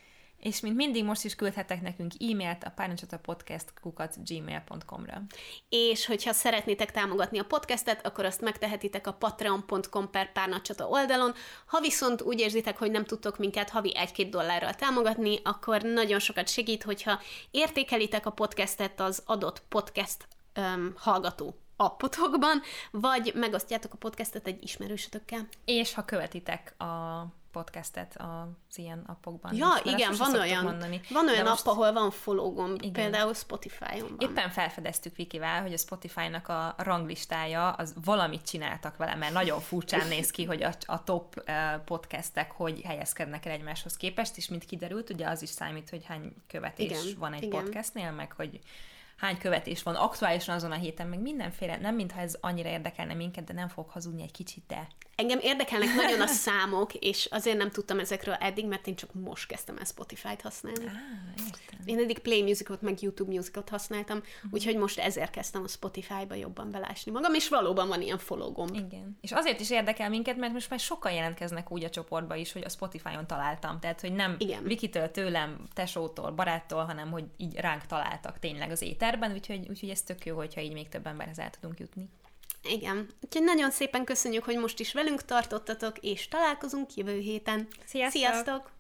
És 0.45 0.61
mint 0.61 0.77
mindig 0.77 1.05
most 1.05 1.25
is 1.25 1.35
küldhetek 1.35 1.83
nekünk 1.83 2.13
e-mailt 2.19 2.65
a 2.65 2.71
párnacsatapodcast.gmail.com-ra. 2.71 5.23
És 5.69 6.07
hogyha 6.07 6.33
szeretnétek 6.33 6.91
támogatni 6.91 7.39
a 7.39 7.45
podcastet, 7.45 8.07
akkor 8.07 8.25
azt 8.25 8.41
megtehetitek 8.41 9.07
a 9.07 9.13
patreon.com 9.13 10.11
per 10.11 10.33
párnacsata 10.33 10.89
oldalon. 10.89 11.35
Ha 11.67 11.81
viszont 11.81 12.23
úgy 12.23 12.41
érzitek, 12.41 12.79
hogy 12.79 12.91
nem 12.91 13.05
tudtok 13.05 13.39
minket 13.39 13.71
havi 13.71 13.97
1-2 13.99 14.27
dollárral 14.31 14.75
támogatni, 14.75 15.41
akkor 15.45 15.83
nagyon 15.83 16.19
sokat 16.19 16.49
segít, 16.49 16.83
hogyha 16.83 17.21
értékelitek 17.51 18.27
a 18.27 18.31
podcastet 18.31 19.01
az 19.01 19.23
adott 19.27 19.63
podcast 19.69 20.29
um, 20.57 20.93
hallgató 20.97 21.59
appotokban, 21.77 22.63
vagy 22.91 23.33
megosztjátok 23.35 23.93
a 23.93 23.97
podcastet 23.97 24.47
egy 24.47 24.63
ismerősötökkel. 24.63 25.49
És 25.65 25.95
ha 25.95 26.05
követitek 26.05 26.81
a 26.81 27.27
podcastet 27.55 28.17
az 28.17 28.79
ilyen 28.79 29.05
appokban. 29.07 29.55
Ja, 29.55 29.69
mert 29.69 29.85
igen, 29.85 30.15
van 30.19 30.35
olyan, 30.35 30.65
mondani. 30.65 31.01
van 31.11 31.29
olyan 31.29 31.45
De 31.45 31.51
app, 31.51 31.67
ahol 31.67 31.93
van 31.93 32.11
follow 32.11 32.53
gomb, 32.53 32.83
Igen. 32.83 32.93
például 32.93 33.35
Spotify-on 33.35 34.17
van. 34.19 34.31
Éppen 34.31 34.51
felfedeztük 34.51 35.17
Vikivel, 35.17 35.63
hogy 35.63 35.73
a 35.73 35.77
Spotify-nak 35.77 36.49
a 36.49 36.75
ranglistája, 36.79 37.71
az 37.71 37.95
valamit 38.05 38.47
csináltak 38.47 38.97
vele, 38.97 39.15
mert 39.15 39.33
nagyon 39.33 39.61
furcsán 39.61 40.09
néz 40.09 40.31
ki, 40.31 40.45
hogy 40.45 40.63
a, 40.63 40.73
a 40.87 41.05
top 41.05 41.43
eh, 41.45 41.81
podcastek 41.85 42.51
hogy 42.51 42.81
helyezkednek 42.81 43.47
el 43.47 43.53
egymáshoz 43.53 43.97
képest, 43.97 44.37
és 44.37 44.49
mint 44.49 44.65
kiderült, 44.65 45.11
ugye 45.11 45.29
az 45.29 45.43
is 45.43 45.49
számít, 45.49 45.91
hogy 45.91 46.05
hány 46.05 46.35
követés 46.47 47.03
Igen, 47.05 47.19
van 47.19 47.33
egy 47.33 47.43
igen. 47.43 47.63
podcastnél, 47.63 48.11
meg 48.11 48.33
hogy 48.33 48.61
hány 49.17 49.39
követés 49.39 49.83
van 49.83 49.95
aktuálisan 49.95 50.55
azon 50.55 50.73
a 50.73 50.75
héten, 50.75 51.07
meg 51.07 51.21
mindenféle, 51.21 51.77
nem 51.77 51.95
mintha 51.95 52.21
ez 52.21 52.37
annyira 52.41 52.69
érdekelne 52.69 53.15
minket, 53.15 53.45
de 53.45 53.53
nem 53.53 53.69
fog 53.69 53.89
hazudni 53.89 54.23
egy 54.23 54.33
kicsit, 54.33 54.65
de 54.67 54.89
Engem 55.17 55.39
érdekelnek 55.43 55.95
nagyon 55.95 56.21
a 56.21 56.27
számok, 56.47 56.95
és 56.95 57.29
azért 57.31 57.57
nem 57.57 57.71
tudtam 57.71 57.99
ezekről 57.99 58.35
eddig, 58.35 58.67
mert 58.67 58.87
én 58.87 58.95
csak 58.95 59.13
most 59.13 59.47
kezdtem 59.47 59.77
el 59.79 59.85
Spotify-t 59.85 60.41
használni. 60.41 60.85
Értem. 61.39 61.79
Én 61.85 61.99
eddig 61.99 62.19
Play 62.19 62.43
Musicot, 62.43 62.83
meg 62.83 63.03
YouTube 63.03 63.33
Musicot 63.33 63.69
használtam, 63.69 64.23
úgyhogy 64.51 64.77
most 64.77 64.99
ezért 64.99 65.31
kezdtem 65.31 65.63
a 65.63 65.69
Spotify-ba 65.69 66.35
jobban 66.35 66.71
belásni 66.71 67.13
magam, 67.13 67.35
és 67.35 67.49
valóban 67.49 67.89
van 67.89 68.03
ilyen 68.03 68.19
follow 68.19 68.53
gomb. 68.53 68.75
Igen. 68.75 69.19
És 69.21 69.33
azért 69.33 69.61
is 69.61 69.71
érdekel 69.71 70.09
minket, 70.09 70.37
mert 70.37 70.53
most 70.53 70.71
már 70.71 70.81
sokan 70.81 71.13
jelentkeznek 71.13 71.71
úgy 71.71 71.85
a 71.85 71.91
csoportba 71.91 72.35
is, 72.35 72.53
hogy 72.53 72.65
a 72.65 72.69
Spotify-on 72.69 73.27
találtam. 73.27 73.81
Tehát, 73.81 74.01
hogy 74.01 74.13
nem 74.13 74.37
Igen. 74.39 74.63
Vikitől, 74.63 75.11
tőlem, 75.11 75.69
tesótól, 75.73 76.31
baráttól, 76.31 76.85
hanem 76.85 77.11
hogy 77.11 77.25
így 77.37 77.55
ránk 77.55 77.87
találtak 77.87 78.39
tényleg 78.39 78.71
az 78.71 78.83
éterben, 78.83 79.33
úgyhogy, 79.33 79.67
úgyhogy 79.69 79.91
ez 79.91 80.03
tök 80.03 80.27
jó, 80.27 80.37
hogyha 80.37 80.61
így 80.61 80.73
még 80.73 80.89
több 80.89 81.07
emberhez 81.07 81.39
el 81.39 81.51
tudunk 81.51 81.79
jutni. 81.79 82.09
Igen. 82.65 83.09
Úgyhogy 83.21 83.43
nagyon 83.43 83.71
szépen 83.71 84.05
köszönjük, 84.05 84.45
hogy 84.45 84.59
most 84.59 84.81
is 84.81 84.93
velünk 84.93 85.25
tartottatok, 85.25 85.99
és 85.99 86.29
találkozunk 86.29 86.95
jövő 86.95 87.19
héten. 87.19 87.69
Sziasztok! 87.87 88.21
Sziasztok! 88.21 88.74